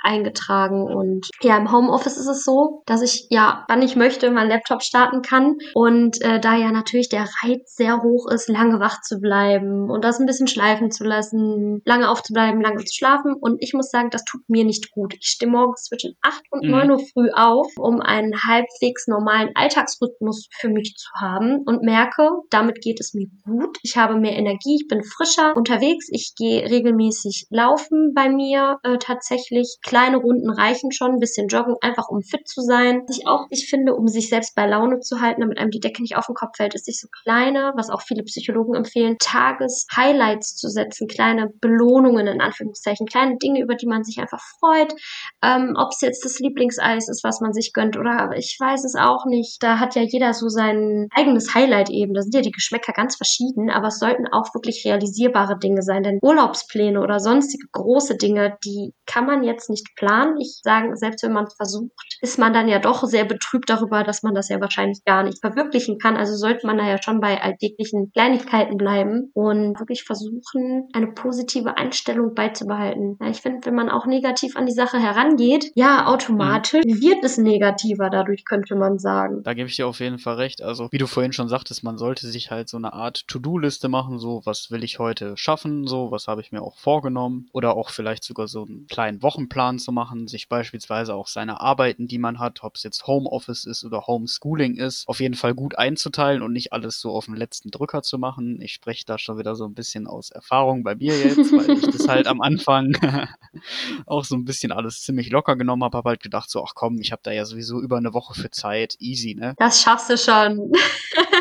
eingetragen 0.00 0.82
und 0.82 1.28
ja, 1.42 1.56
im 1.56 1.72
Homeoffice 1.72 2.16
ist 2.16 2.28
es 2.28 2.44
so, 2.44 2.82
dass 2.86 3.02
ich 3.02 3.26
ja, 3.30 3.64
wann 3.68 3.82
ich 3.82 3.96
möchte, 3.96 4.30
meinen 4.30 4.50
Laptop 4.50 4.82
starten 4.82 5.22
kann 5.22 5.56
und 5.74 6.20
äh, 6.22 6.40
da 6.40 6.56
ja 6.56 6.70
natürlich 6.70 7.08
der 7.08 7.26
Reiz 7.42 7.74
sehr 7.74 8.02
hoch 8.02 8.30
ist, 8.30 8.48
lange 8.48 8.80
wach 8.80 9.00
zu 9.02 9.18
bleiben 9.18 9.90
und 9.90 10.04
das 10.04 10.20
ein 10.20 10.26
bisschen 10.26 10.48
schleifen 10.48 10.90
zu 10.90 11.04
lassen, 11.04 11.82
lange 11.84 12.10
aufzubleiben, 12.10 12.60
lange 12.60 12.84
zu 12.84 12.94
schlafen. 12.94 13.34
Und 13.34 13.56
ich 13.60 13.72
muss 13.74 13.90
sagen, 13.90 14.10
das 14.10 14.24
tut 14.24 14.42
mir 14.48 14.64
nicht 14.64 14.90
gut. 14.90 15.14
Ich 15.14 15.28
stehe 15.28 15.50
morgens 15.50 15.84
zwischen 15.84 16.14
8 16.22 16.42
und 16.50 16.64
mhm. 16.64 16.70
9 16.70 16.90
Uhr 16.90 16.98
früh 16.98 17.30
auf, 17.34 17.66
um 17.78 18.00
einen 18.00 18.32
halbwegs 18.46 19.06
normalen 19.06 19.50
Alltagsrhythmus 19.54 20.48
für 20.58 20.68
mich 20.68 20.94
zu 20.96 21.08
haben 21.20 21.62
und 21.66 21.82
merke, 21.82 22.30
damit 22.50 22.80
geht 22.80 23.00
es 23.00 23.14
mir 23.14 23.26
gut. 23.44 23.78
Ich 23.82 23.96
habe 23.96 24.16
mehr 24.16 24.36
Energie, 24.36 24.78
ich 24.80 24.88
bin 24.88 25.02
frischer 25.02 25.56
unterwegs, 25.56 26.08
ich 26.10 26.34
gehe 26.36 26.70
regelmäßig 26.70 27.46
laufen 27.50 28.12
bei 28.14 28.28
mir 28.28 28.78
äh, 28.82 28.98
tatsächlich. 28.98 29.76
Kleine 29.86 30.18
Runden 30.18 30.50
reichen 30.50 30.92
schon, 30.92 31.12
ein 31.12 31.20
bisschen 31.20 31.48
joggen, 31.48 31.76
einfach 31.80 32.08
um 32.08 32.22
fit 32.22 32.46
zu 32.46 32.60
sein. 32.60 33.02
Was 33.06 33.16
ich 33.16 33.26
auch 33.26 33.46
ich 33.50 33.68
finde, 33.70 33.94
um 33.94 34.08
sich 34.08 34.28
selbst 34.28 34.54
bei 34.54 34.66
Laune 34.66 35.00
zu 35.00 35.20
halten, 35.20 35.40
damit 35.40 35.58
einem 35.58 35.70
die 35.70 35.80
Decke 35.80 36.02
nicht 36.02 36.16
auf 36.16 36.26
den 36.26 36.34
Kopf 36.34 36.56
fällt, 36.56 36.74
ist 36.74 36.84
sich 36.84 37.00
so 37.00 37.08
kleine 37.22 37.36
kleine, 37.36 37.72
was 37.76 37.90
auch 37.90 38.02
viele 38.02 38.22
Psychologen 38.22 38.74
empfehlen, 38.74 39.16
Tages-Highlights 39.18 40.56
zu 40.56 40.68
setzen, 40.68 41.06
kleine 41.06 41.50
Belohnungen 41.60 42.26
in 42.26 42.40
Anführungszeichen, 42.40 43.06
kleine 43.06 43.36
Dinge, 43.36 43.60
über 43.60 43.74
die 43.74 43.86
man 43.86 44.04
sich 44.04 44.18
einfach 44.18 44.42
freut. 44.58 44.94
Ähm, 45.42 45.74
Ob 45.76 45.90
es 45.92 46.00
jetzt 46.00 46.24
das 46.24 46.38
Lieblingseis 46.38 47.08
ist, 47.08 47.24
was 47.24 47.40
man 47.40 47.52
sich 47.52 47.72
gönnt 47.72 47.96
oder 47.96 48.30
ich 48.36 48.56
weiß 48.58 48.84
es 48.84 48.94
auch 48.94 49.26
nicht. 49.26 49.62
Da 49.62 49.78
hat 49.78 49.94
ja 49.94 50.02
jeder 50.02 50.32
so 50.34 50.48
sein 50.48 51.08
eigenes 51.14 51.54
Highlight 51.54 51.90
eben. 51.90 52.14
Da 52.14 52.22
sind 52.22 52.34
ja 52.34 52.40
die 52.40 52.50
Geschmäcker 52.50 52.92
ganz 52.92 53.16
verschieden, 53.16 53.70
aber 53.70 53.88
es 53.88 53.98
sollten 53.98 54.26
auch 54.28 54.54
wirklich 54.54 54.84
realisierbare 54.84 55.58
Dinge 55.58 55.82
sein, 55.82 56.02
denn 56.02 56.18
Urlaubspläne 56.22 57.00
oder 57.00 57.20
sonstige 57.20 57.66
große 57.72 58.16
Dinge, 58.16 58.56
die 58.64 58.92
kann 59.06 59.26
man 59.26 59.44
jetzt 59.44 59.68
nicht 59.68 59.75
planen. 59.94 60.40
Ich 60.40 60.60
sage, 60.62 60.96
selbst 60.96 61.22
wenn 61.22 61.32
man 61.32 61.44
es 61.44 61.54
versucht, 61.54 62.18
ist 62.20 62.38
man 62.38 62.52
dann 62.52 62.68
ja 62.68 62.78
doch 62.78 63.04
sehr 63.04 63.24
betrübt 63.24 63.68
darüber, 63.68 64.02
dass 64.04 64.22
man 64.22 64.34
das 64.34 64.48
ja 64.48 64.60
wahrscheinlich 64.60 65.04
gar 65.04 65.22
nicht 65.22 65.40
verwirklichen 65.40 65.98
kann. 65.98 66.16
Also 66.16 66.36
sollte 66.36 66.66
man 66.66 66.78
da 66.78 66.86
ja 66.86 67.02
schon 67.02 67.20
bei 67.20 67.40
alltäglichen 67.40 68.10
Kleinigkeiten 68.12 68.76
bleiben 68.76 69.30
und 69.34 69.78
wirklich 69.78 70.04
versuchen, 70.04 70.88
eine 70.92 71.08
positive 71.08 71.76
Einstellung 71.76 72.34
beizubehalten. 72.34 73.16
Ja, 73.20 73.28
ich 73.28 73.40
finde, 73.40 73.66
wenn 73.66 73.74
man 73.74 73.90
auch 73.90 74.06
negativ 74.06 74.56
an 74.56 74.66
die 74.66 74.72
Sache 74.72 74.98
herangeht, 74.98 75.70
ja, 75.74 76.06
automatisch 76.06 76.84
mhm. 76.84 77.00
wird 77.00 77.24
es 77.24 77.38
negativer 77.38 78.10
dadurch, 78.10 78.44
könnte 78.44 78.76
man 78.76 78.98
sagen. 78.98 79.42
Da 79.42 79.54
gebe 79.54 79.68
ich 79.68 79.76
dir 79.76 79.86
auf 79.86 80.00
jeden 80.00 80.18
Fall 80.18 80.34
recht. 80.34 80.62
Also, 80.62 80.88
wie 80.90 80.98
du 80.98 81.06
vorhin 81.06 81.32
schon 81.32 81.48
sagtest, 81.48 81.82
man 81.82 81.98
sollte 81.98 82.26
sich 82.26 82.50
halt 82.50 82.68
so 82.68 82.76
eine 82.76 82.92
Art 82.92 83.26
To-Do-Liste 83.28 83.88
machen, 83.88 84.18
so, 84.18 84.42
was 84.44 84.70
will 84.70 84.84
ich 84.84 84.98
heute 84.98 85.36
schaffen, 85.36 85.86
so, 85.86 86.10
was 86.10 86.28
habe 86.28 86.40
ich 86.40 86.52
mir 86.52 86.62
auch 86.62 86.76
vorgenommen 86.76 87.48
oder 87.52 87.76
auch 87.76 87.90
vielleicht 87.90 88.24
sogar 88.24 88.48
so 88.48 88.64
einen 88.64 88.86
kleinen 88.86 89.22
Wochenplan 89.22 89.65
zu 89.74 89.92
machen, 89.92 90.28
sich 90.28 90.48
beispielsweise 90.48 91.14
auch 91.14 91.26
seine 91.26 91.60
Arbeiten, 91.60 92.06
die 92.06 92.18
man 92.18 92.38
hat, 92.38 92.62
ob 92.62 92.76
es 92.76 92.82
jetzt 92.82 93.06
Homeoffice 93.06 93.64
ist 93.64 93.84
oder 93.84 94.06
Homeschooling 94.06 94.76
ist, 94.76 95.06
auf 95.08 95.20
jeden 95.20 95.34
Fall 95.34 95.54
gut 95.54 95.76
einzuteilen 95.76 96.42
und 96.42 96.52
nicht 96.52 96.72
alles 96.72 97.00
so 97.00 97.10
auf 97.10 97.26
den 97.26 97.36
letzten 97.36 97.70
Drücker 97.70 98.02
zu 98.02 98.18
machen. 98.18 98.60
Ich 98.62 98.72
spreche 98.72 99.04
da 99.04 99.18
schon 99.18 99.38
wieder 99.38 99.54
so 99.54 99.66
ein 99.66 99.74
bisschen 99.74 100.06
aus 100.06 100.30
Erfahrung 100.30 100.84
bei 100.84 100.94
mir 100.94 101.18
jetzt, 101.18 101.52
weil 101.52 101.70
ich 101.70 101.86
das 101.86 102.08
halt 102.08 102.26
am 102.26 102.40
Anfang 102.40 102.96
auch 104.06 104.24
so 104.24 104.36
ein 104.36 104.44
bisschen 104.44 104.72
alles 104.72 105.02
ziemlich 105.02 105.30
locker 105.30 105.56
genommen 105.56 105.84
habe. 105.84 105.98
Habe 105.98 106.10
halt 106.10 106.22
gedacht 106.22 106.48
so, 106.50 106.64
ach 106.64 106.74
komm, 106.74 107.00
ich 107.00 107.12
habe 107.12 107.22
da 107.24 107.32
ja 107.32 107.44
sowieso 107.44 107.80
über 107.80 107.96
eine 107.96 108.14
Woche 108.14 108.34
für 108.34 108.50
Zeit, 108.50 108.96
easy, 109.00 109.34
ne? 109.34 109.54
Das 109.58 109.82
schaffst 109.82 110.10
du 110.10 110.16
schon. 110.16 110.72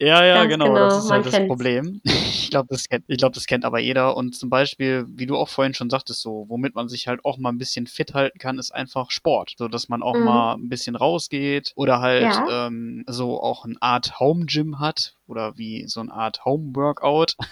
Ja, 0.00 0.24
ja, 0.24 0.44
genau, 0.44 0.66
genau, 0.66 0.88
das 0.88 1.04
ist 1.04 1.10
halt 1.10 1.26
das 1.26 1.32
kennt's. 1.32 1.48
Problem. 1.48 2.00
Ich 2.46 2.50
glaube, 2.50 2.68
das 2.70 2.88
kennt, 2.88 3.04
ich 3.08 3.18
glaube, 3.18 3.34
das 3.34 3.46
kennt 3.46 3.64
aber 3.64 3.80
jeder. 3.80 4.16
Und 4.16 4.36
zum 4.36 4.50
Beispiel, 4.50 5.04
wie 5.08 5.26
du 5.26 5.36
auch 5.36 5.48
vorhin 5.48 5.74
schon 5.74 5.90
sagtest, 5.90 6.22
so, 6.22 6.44
womit 6.48 6.76
man 6.76 6.88
sich 6.88 7.08
halt 7.08 7.24
auch 7.24 7.38
mal 7.38 7.48
ein 7.48 7.58
bisschen 7.58 7.88
fit 7.88 8.14
halten 8.14 8.38
kann, 8.38 8.60
ist 8.60 8.72
einfach 8.72 9.10
Sport. 9.10 9.54
So, 9.58 9.66
dass 9.66 9.88
man 9.88 10.00
auch 10.00 10.14
mhm. 10.14 10.24
mal 10.24 10.54
ein 10.54 10.68
bisschen 10.68 10.94
rausgeht 10.94 11.72
oder 11.74 12.00
halt 12.00 12.22
ja. 12.22 12.68
ähm, 12.68 13.04
so 13.08 13.42
auch 13.42 13.64
eine 13.64 13.74
Art 13.80 14.20
Home 14.20 14.46
Gym 14.46 14.78
hat, 14.78 15.16
oder 15.26 15.58
wie 15.58 15.86
so 15.86 16.00
eine 16.00 16.12
Art 16.12 16.44
Home-Workout. 16.44 17.36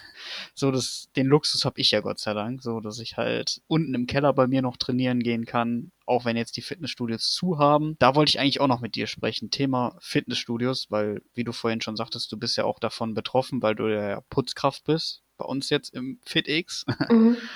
So, 0.55 0.71
das, 0.71 1.11
den 1.17 1.27
Luxus 1.27 1.67
habe 1.67 1.81
ich 1.81 1.91
ja 1.91 2.01
Gott 2.01 2.19
sei 2.19 2.33
Dank, 2.33 2.63
so 2.63 2.81
dass 2.81 2.99
ich 2.99 3.19
halt 3.19 3.61
unten 3.67 3.93
im 3.93 4.07
Keller 4.07 4.33
bei 4.33 4.47
mir 4.47 4.63
noch 4.63 4.79
trainieren 4.79 5.21
gehen 5.21 5.45
kann, 5.45 5.91
auch 6.07 6.25
wenn 6.25 6.37
jetzt 6.37 6.57
die 6.57 6.63
Fitnessstudios 6.63 7.33
zu 7.33 7.59
haben. 7.59 7.97
Da 7.99 8.15
wollte 8.15 8.31
ich 8.31 8.41
eigentlich 8.41 8.61
auch 8.61 8.69
noch 8.69 8.81
mit 8.81 8.95
dir 8.95 9.07
sprechen. 9.07 9.51
Thema 9.51 9.97
Fitnessstudios, 10.01 10.87
weil, 10.91 11.23
wie 11.35 11.45
du 11.45 11.53
vorhin 11.53 11.81
schon 11.81 11.97
sagtest, 11.97 12.31
du 12.33 12.39
bist 12.39 12.57
ja 12.57 12.65
auch 12.65 12.79
davon 12.79 13.15
betroffen, 13.15 13.63
weil 13.63 13.75
du 13.75 13.87
ja 13.89 14.21
Putzkraft 14.31 14.85
bist. 14.85 15.23
Bei 15.37 15.47
uns 15.47 15.69
jetzt 15.71 15.93
im 15.95 16.21
FitX. 16.25 16.85
Mhm. 17.09 17.37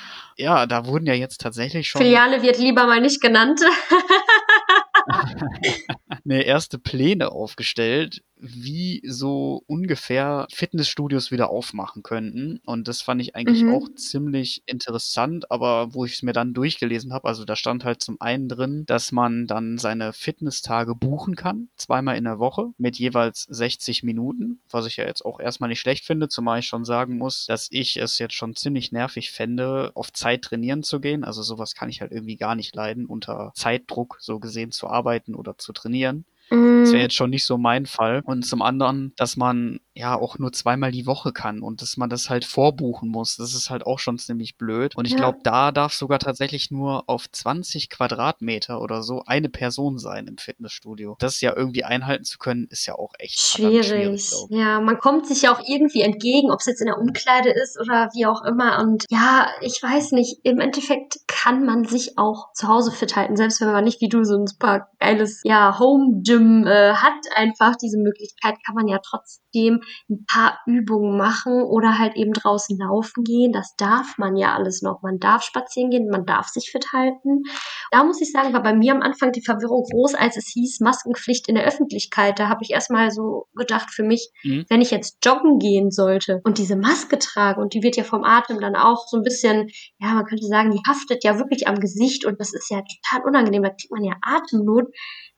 Ja, 0.41 0.67
da 0.67 0.87
wurden 0.87 1.07
ja 1.07 1.15
jetzt 1.15 1.41
tatsächlich 1.41 1.89
schon. 1.89 2.01
Filiale 2.01 2.43
wird 2.43 2.59
lieber 2.61 2.87
mal 2.87 3.01
nicht 3.01 3.21
genannt. 3.21 3.61
eine 6.25 6.43
erste 6.45 6.79
Pläne 6.79 7.33
aufgestellt, 7.33 8.23
wie 8.41 9.03
so 9.07 9.63
ungefähr 9.67 10.47
Fitnessstudios 10.53 11.31
wieder 11.31 11.51
aufmachen 11.51 12.03
könnten. 12.03 12.61
Und 12.65 12.89
das 12.89 13.03
fand 13.03 13.21
ich 13.21 13.35
eigentlich 13.35 13.63
mhm. 13.63 13.75
auch 13.75 13.89
ziemlich 13.95 14.63
interessant, 14.67 15.51
aber 15.51 15.95
wo 15.95 16.05
ich 16.05 16.15
es 16.15 16.23
mir 16.23 16.33
dann 16.33 16.55
durchgelesen 16.55 17.13
habe, 17.13 17.29
also 17.29 17.45
da 17.45 17.57
stand 17.57 17.85
halt 17.85 18.03
zum 18.03 18.21
einen 18.21 18.49
drin, 18.49 18.85
dass 18.87 19.13
man 19.13 19.47
dann 19.47 19.79
seine 19.79 20.13
Fitnesstage 20.13 20.95
buchen 20.95 21.37
kann, 21.37 21.69
zweimal 21.77 22.17
in 22.17 22.25
der 22.25 22.39
Woche, 22.39 22.73
mit 22.79 22.99
jeweils 22.99 23.43
60 23.51 24.03
Minuten, 24.03 24.61
was 24.71 24.87
ich 24.87 24.97
ja 24.97 25.05
jetzt 25.05 25.25
auch 25.25 25.41
erstmal 25.41 25.69
nicht 25.69 25.81
schlecht 25.81 26.05
finde, 26.05 26.29
zumal 26.29 26.61
ich 26.61 26.67
schon 26.67 26.85
sagen 26.85 27.19
muss, 27.19 27.47
dass 27.47 27.69
ich 27.71 27.97
es 27.97 28.19
jetzt 28.19 28.35
schon 28.35 28.55
ziemlich 28.55 28.93
nervig 28.93 29.31
fände, 29.31 29.93
auf 29.95 30.13
Zeit 30.13 30.43
trainieren 30.43 30.83
zu 30.83 31.01
gehen. 31.01 31.25
Also 31.25 31.43
sowas 31.43 31.75
kann 31.75 31.89
ich 31.89 32.01
halt 32.01 32.13
irgendwie 32.13 32.37
gar 32.37 32.55
nicht 32.55 32.75
leiden, 32.75 33.07
unter 33.07 33.53
Zeitdruck 33.55 34.19
so 34.21 34.39
gesehen 34.39 34.73
zu 34.73 34.89
arbeiten 34.89 35.35
oder 35.35 35.59
zu 35.59 35.73
trainieren. 35.73 36.25
Das 36.51 36.59
wäre 36.59 36.97
mm. 36.97 37.03
jetzt 37.03 37.15
schon 37.15 37.31
nicht 37.31 37.45
so 37.45 37.59
mein 37.59 37.87
Fall. 37.87 38.23
Und 38.25 38.45
zum 38.45 38.63
anderen, 38.63 39.13
dass 39.17 39.37
man 39.37 39.81
ja 39.99 40.15
auch 40.15 40.39
nur 40.39 40.53
zweimal 40.53 40.93
die 40.93 41.07
Woche 41.07 41.33
kann 41.33 41.61
und 41.61 41.83
dass 41.83 41.97
man 41.97 42.09
das 42.09 42.31
halt 42.31 42.45
vorbuchen 42.45 43.09
muss. 43.09 43.37
Das 43.37 43.55
ist 43.55 43.69
halt 43.69 43.85
auch 43.85 43.99
schon 43.99 44.19
ziemlich 44.19 44.57
blöd. 44.57 44.95
Und 44.97 45.07
ich 45.07 45.13
ja. 45.13 45.19
glaube, 45.19 45.39
da 45.43 45.73
darf 45.73 45.93
sogar 45.93 46.21
tatsächlich 46.21 46.71
nur 46.71 47.09
auf 47.09 47.31
20 47.31 47.91
Quadratmeter 47.91 48.81
oder 48.81 49.03
so 49.03 49.25
eine 49.27 49.49
Person 49.49 49.99
sein 49.99 50.27
im 50.27 50.39
Fitnessstudio. 50.39 51.17
Das 51.19 51.41
ja 51.41 51.57
irgendwie 51.57 51.85
einhalten 51.85 52.25
zu 52.25 52.39
können, 52.39 52.69
ist 52.71 52.87
ja 52.87 52.95
auch 52.95 53.13
echt 53.19 53.41
schwierig. 53.41 53.87
schwierig 53.87 54.31
ja, 54.51 54.81
man 54.81 54.99
kommt 54.99 55.27
sich 55.27 55.43
ja 55.43 55.53
auch 55.53 55.63
irgendwie 55.67 56.03
entgegen, 56.03 56.51
ob 56.51 56.61
es 56.61 56.67
jetzt 56.67 56.81
in 56.81 56.87
der 56.87 56.99
Umkleide 56.99 57.51
ist 57.51 57.79
oder 57.81 58.11
wie 58.15 58.27
auch 58.27 58.45
immer. 58.45 58.81
Und 58.81 59.05
ja, 59.11 59.49
ich 59.61 59.83
weiß 59.83 60.13
nicht, 60.13 60.41
im 60.45 60.61
Endeffekt 60.61 61.19
kann 61.27 61.65
man 61.65 61.85
sich 61.85 62.19
auch 62.19 62.53
zu 62.53 62.69
Hause 62.69 62.93
fit 62.93 63.17
halten, 63.17 63.37
selbst 63.37 63.61
wenn 63.61 63.73
man 63.73 63.85
nicht 63.85 64.01
wie 64.01 64.09
du 64.09 64.25
so 64.25 64.37
ein 64.37 64.47
super 64.47 64.89
geiles 65.01 65.41
ja, 65.45 65.79
Home 65.79 66.23
Gym 66.23 66.67
äh, 66.67 66.95
hat, 66.95 67.19
einfach 67.35 67.77
diese 67.77 67.99
Möglichkeit, 67.99 68.57
kann 68.65 68.75
man 68.75 68.87
ja 68.87 68.99
trotzdem 69.03 69.83
ein 70.09 70.25
paar 70.27 70.61
Übungen 70.67 71.17
machen 71.17 71.63
oder 71.63 71.99
halt 71.99 72.17
eben 72.17 72.33
draußen 72.33 72.79
laufen 72.79 73.25
gehen. 73.25 73.53
Das 73.53 73.75
darf 73.77 74.19
man 74.19 74.37
ja 74.37 74.55
alles 74.55 74.83
noch. 74.83 75.03
Man 75.03 75.19
darf 75.19 75.43
spazieren 75.43 75.91
gehen, 75.91 76.09
man 76.09 76.27
darf 76.27 76.49
sich 76.49 76.71
fit 76.71 76.87
halten. 76.93 77.43
Da 77.91 78.05
muss 78.05 78.21
ich 78.21 78.31
sagen, 78.33 78.53
war 78.53 78.63
bei 78.63 78.75
mir 78.75 78.93
am 78.93 79.03
Anfang 79.03 79.33
die 79.33 79.45
Verwirrung 79.45 79.85
groß, 79.91 80.15
als 80.15 80.37
es 80.37 80.51
hieß 80.53 80.81
Maskenpflicht 80.81 81.49
in 81.49 81.55
der 81.55 81.65
Öffentlichkeit. 81.65 82.39
Da 82.39 82.49
habe 82.49 82.63
ich 82.63 82.71
erstmal 82.71 83.11
so 83.11 83.47
gedacht 83.55 83.91
für 83.91 84.03
mich, 84.03 84.31
mhm. 84.45 84.65
wenn 84.69 84.81
ich 84.81 84.91
jetzt 84.91 85.25
joggen 85.25 85.59
gehen 85.59 85.91
sollte 85.91 86.41
und 86.45 86.59
diese 86.59 86.77
Maske 86.77 87.19
trage 87.19 87.61
und 87.61 87.75
die 87.75 87.83
wird 87.83 87.97
ja 87.97 88.05
vom 88.05 88.25
Atem 88.25 88.61
dann 88.61 88.77
auch 88.77 89.07
so 89.09 89.17
ein 89.17 89.23
bisschen, 89.23 89.69
ja, 89.99 90.15
man 90.15 90.25
könnte 90.25 90.47
sagen, 90.47 90.71
die 90.71 90.83
haftet 90.87 91.25
ja 91.25 91.39
wirklich 91.39 91.69
am 91.69 91.81
Gesicht 91.81 92.25
und 92.25 92.41
das 92.41 92.53
ist 92.53 92.71
ja 92.71 92.83
total 92.83 93.27
unangenehm. 93.27 93.63
Da 93.63 93.71
kriegt 93.71 93.91
man 93.91 94.05
ja 94.05 94.15
Atemnot 94.23 94.87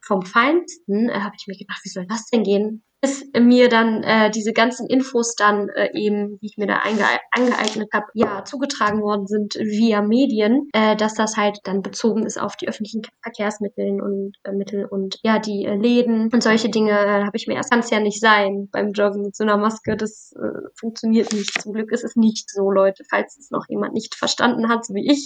vom 0.04 0.22
Feinsten. 0.22 1.08
Äh, 1.08 1.20
habe 1.20 1.34
ich 1.38 1.46
mir 1.46 1.56
gedacht, 1.56 1.80
wie 1.84 1.90
soll 1.90 2.06
das 2.06 2.26
denn 2.26 2.42
gehen? 2.42 2.84
Bis 3.00 3.24
mir 3.38 3.68
dann 3.68 4.02
äh, 4.02 4.30
diese 4.30 4.52
ganzen 4.52 4.86
Infos 4.86 5.34
dann 5.34 5.68
äh, 5.70 5.90
eben, 5.94 6.38
die 6.40 6.46
ich 6.46 6.56
mir 6.56 6.66
da 6.66 6.78
einge 6.78 7.04
angeeignet 7.32 7.88
habe, 7.92 8.06
ja, 8.14 8.44
zugetragen 8.44 9.02
worden 9.02 9.26
sind 9.26 9.54
via 9.54 10.02
Medien, 10.02 10.68
äh, 10.72 10.96
dass 10.96 11.14
das 11.14 11.36
halt 11.36 11.58
dann 11.64 11.82
bezogen 11.82 12.26
ist 12.26 12.40
auf 12.40 12.56
die 12.56 12.68
öffentlichen 12.68 13.02
Verkehrsmittel 13.22 14.00
und 14.00 14.36
äh, 14.44 14.52
Mittel 14.52 14.84
und 14.84 15.18
ja, 15.22 15.38
die 15.38 15.64
äh, 15.64 15.76
Läden 15.76 16.30
und 16.32 16.42
solche 16.42 16.68
Dinge 16.68 16.92
äh, 16.92 17.24
habe 17.24 17.36
ich 17.36 17.46
mir 17.46 17.54
erst, 17.54 17.70
kann 17.70 17.82
ja 17.90 18.00
nicht 18.00 18.20
sein 18.20 18.68
beim 18.70 18.92
Joggen 18.92 19.22
mit 19.22 19.36
so 19.36 19.44
einer 19.44 19.56
Maske, 19.56 19.96
das 19.96 20.32
äh, 20.36 20.68
funktioniert 20.78 21.32
nicht. 21.32 21.60
Zum 21.60 21.72
Glück 21.72 21.92
ist 21.92 22.04
es 22.04 22.16
nicht 22.16 22.50
so, 22.50 22.70
Leute, 22.70 23.04
falls 23.08 23.38
es 23.38 23.50
noch 23.50 23.66
jemand 23.68 23.94
nicht 23.94 24.14
verstanden 24.14 24.68
hat, 24.68 24.84
so 24.84 24.94
wie 24.94 25.10
ich, 25.10 25.24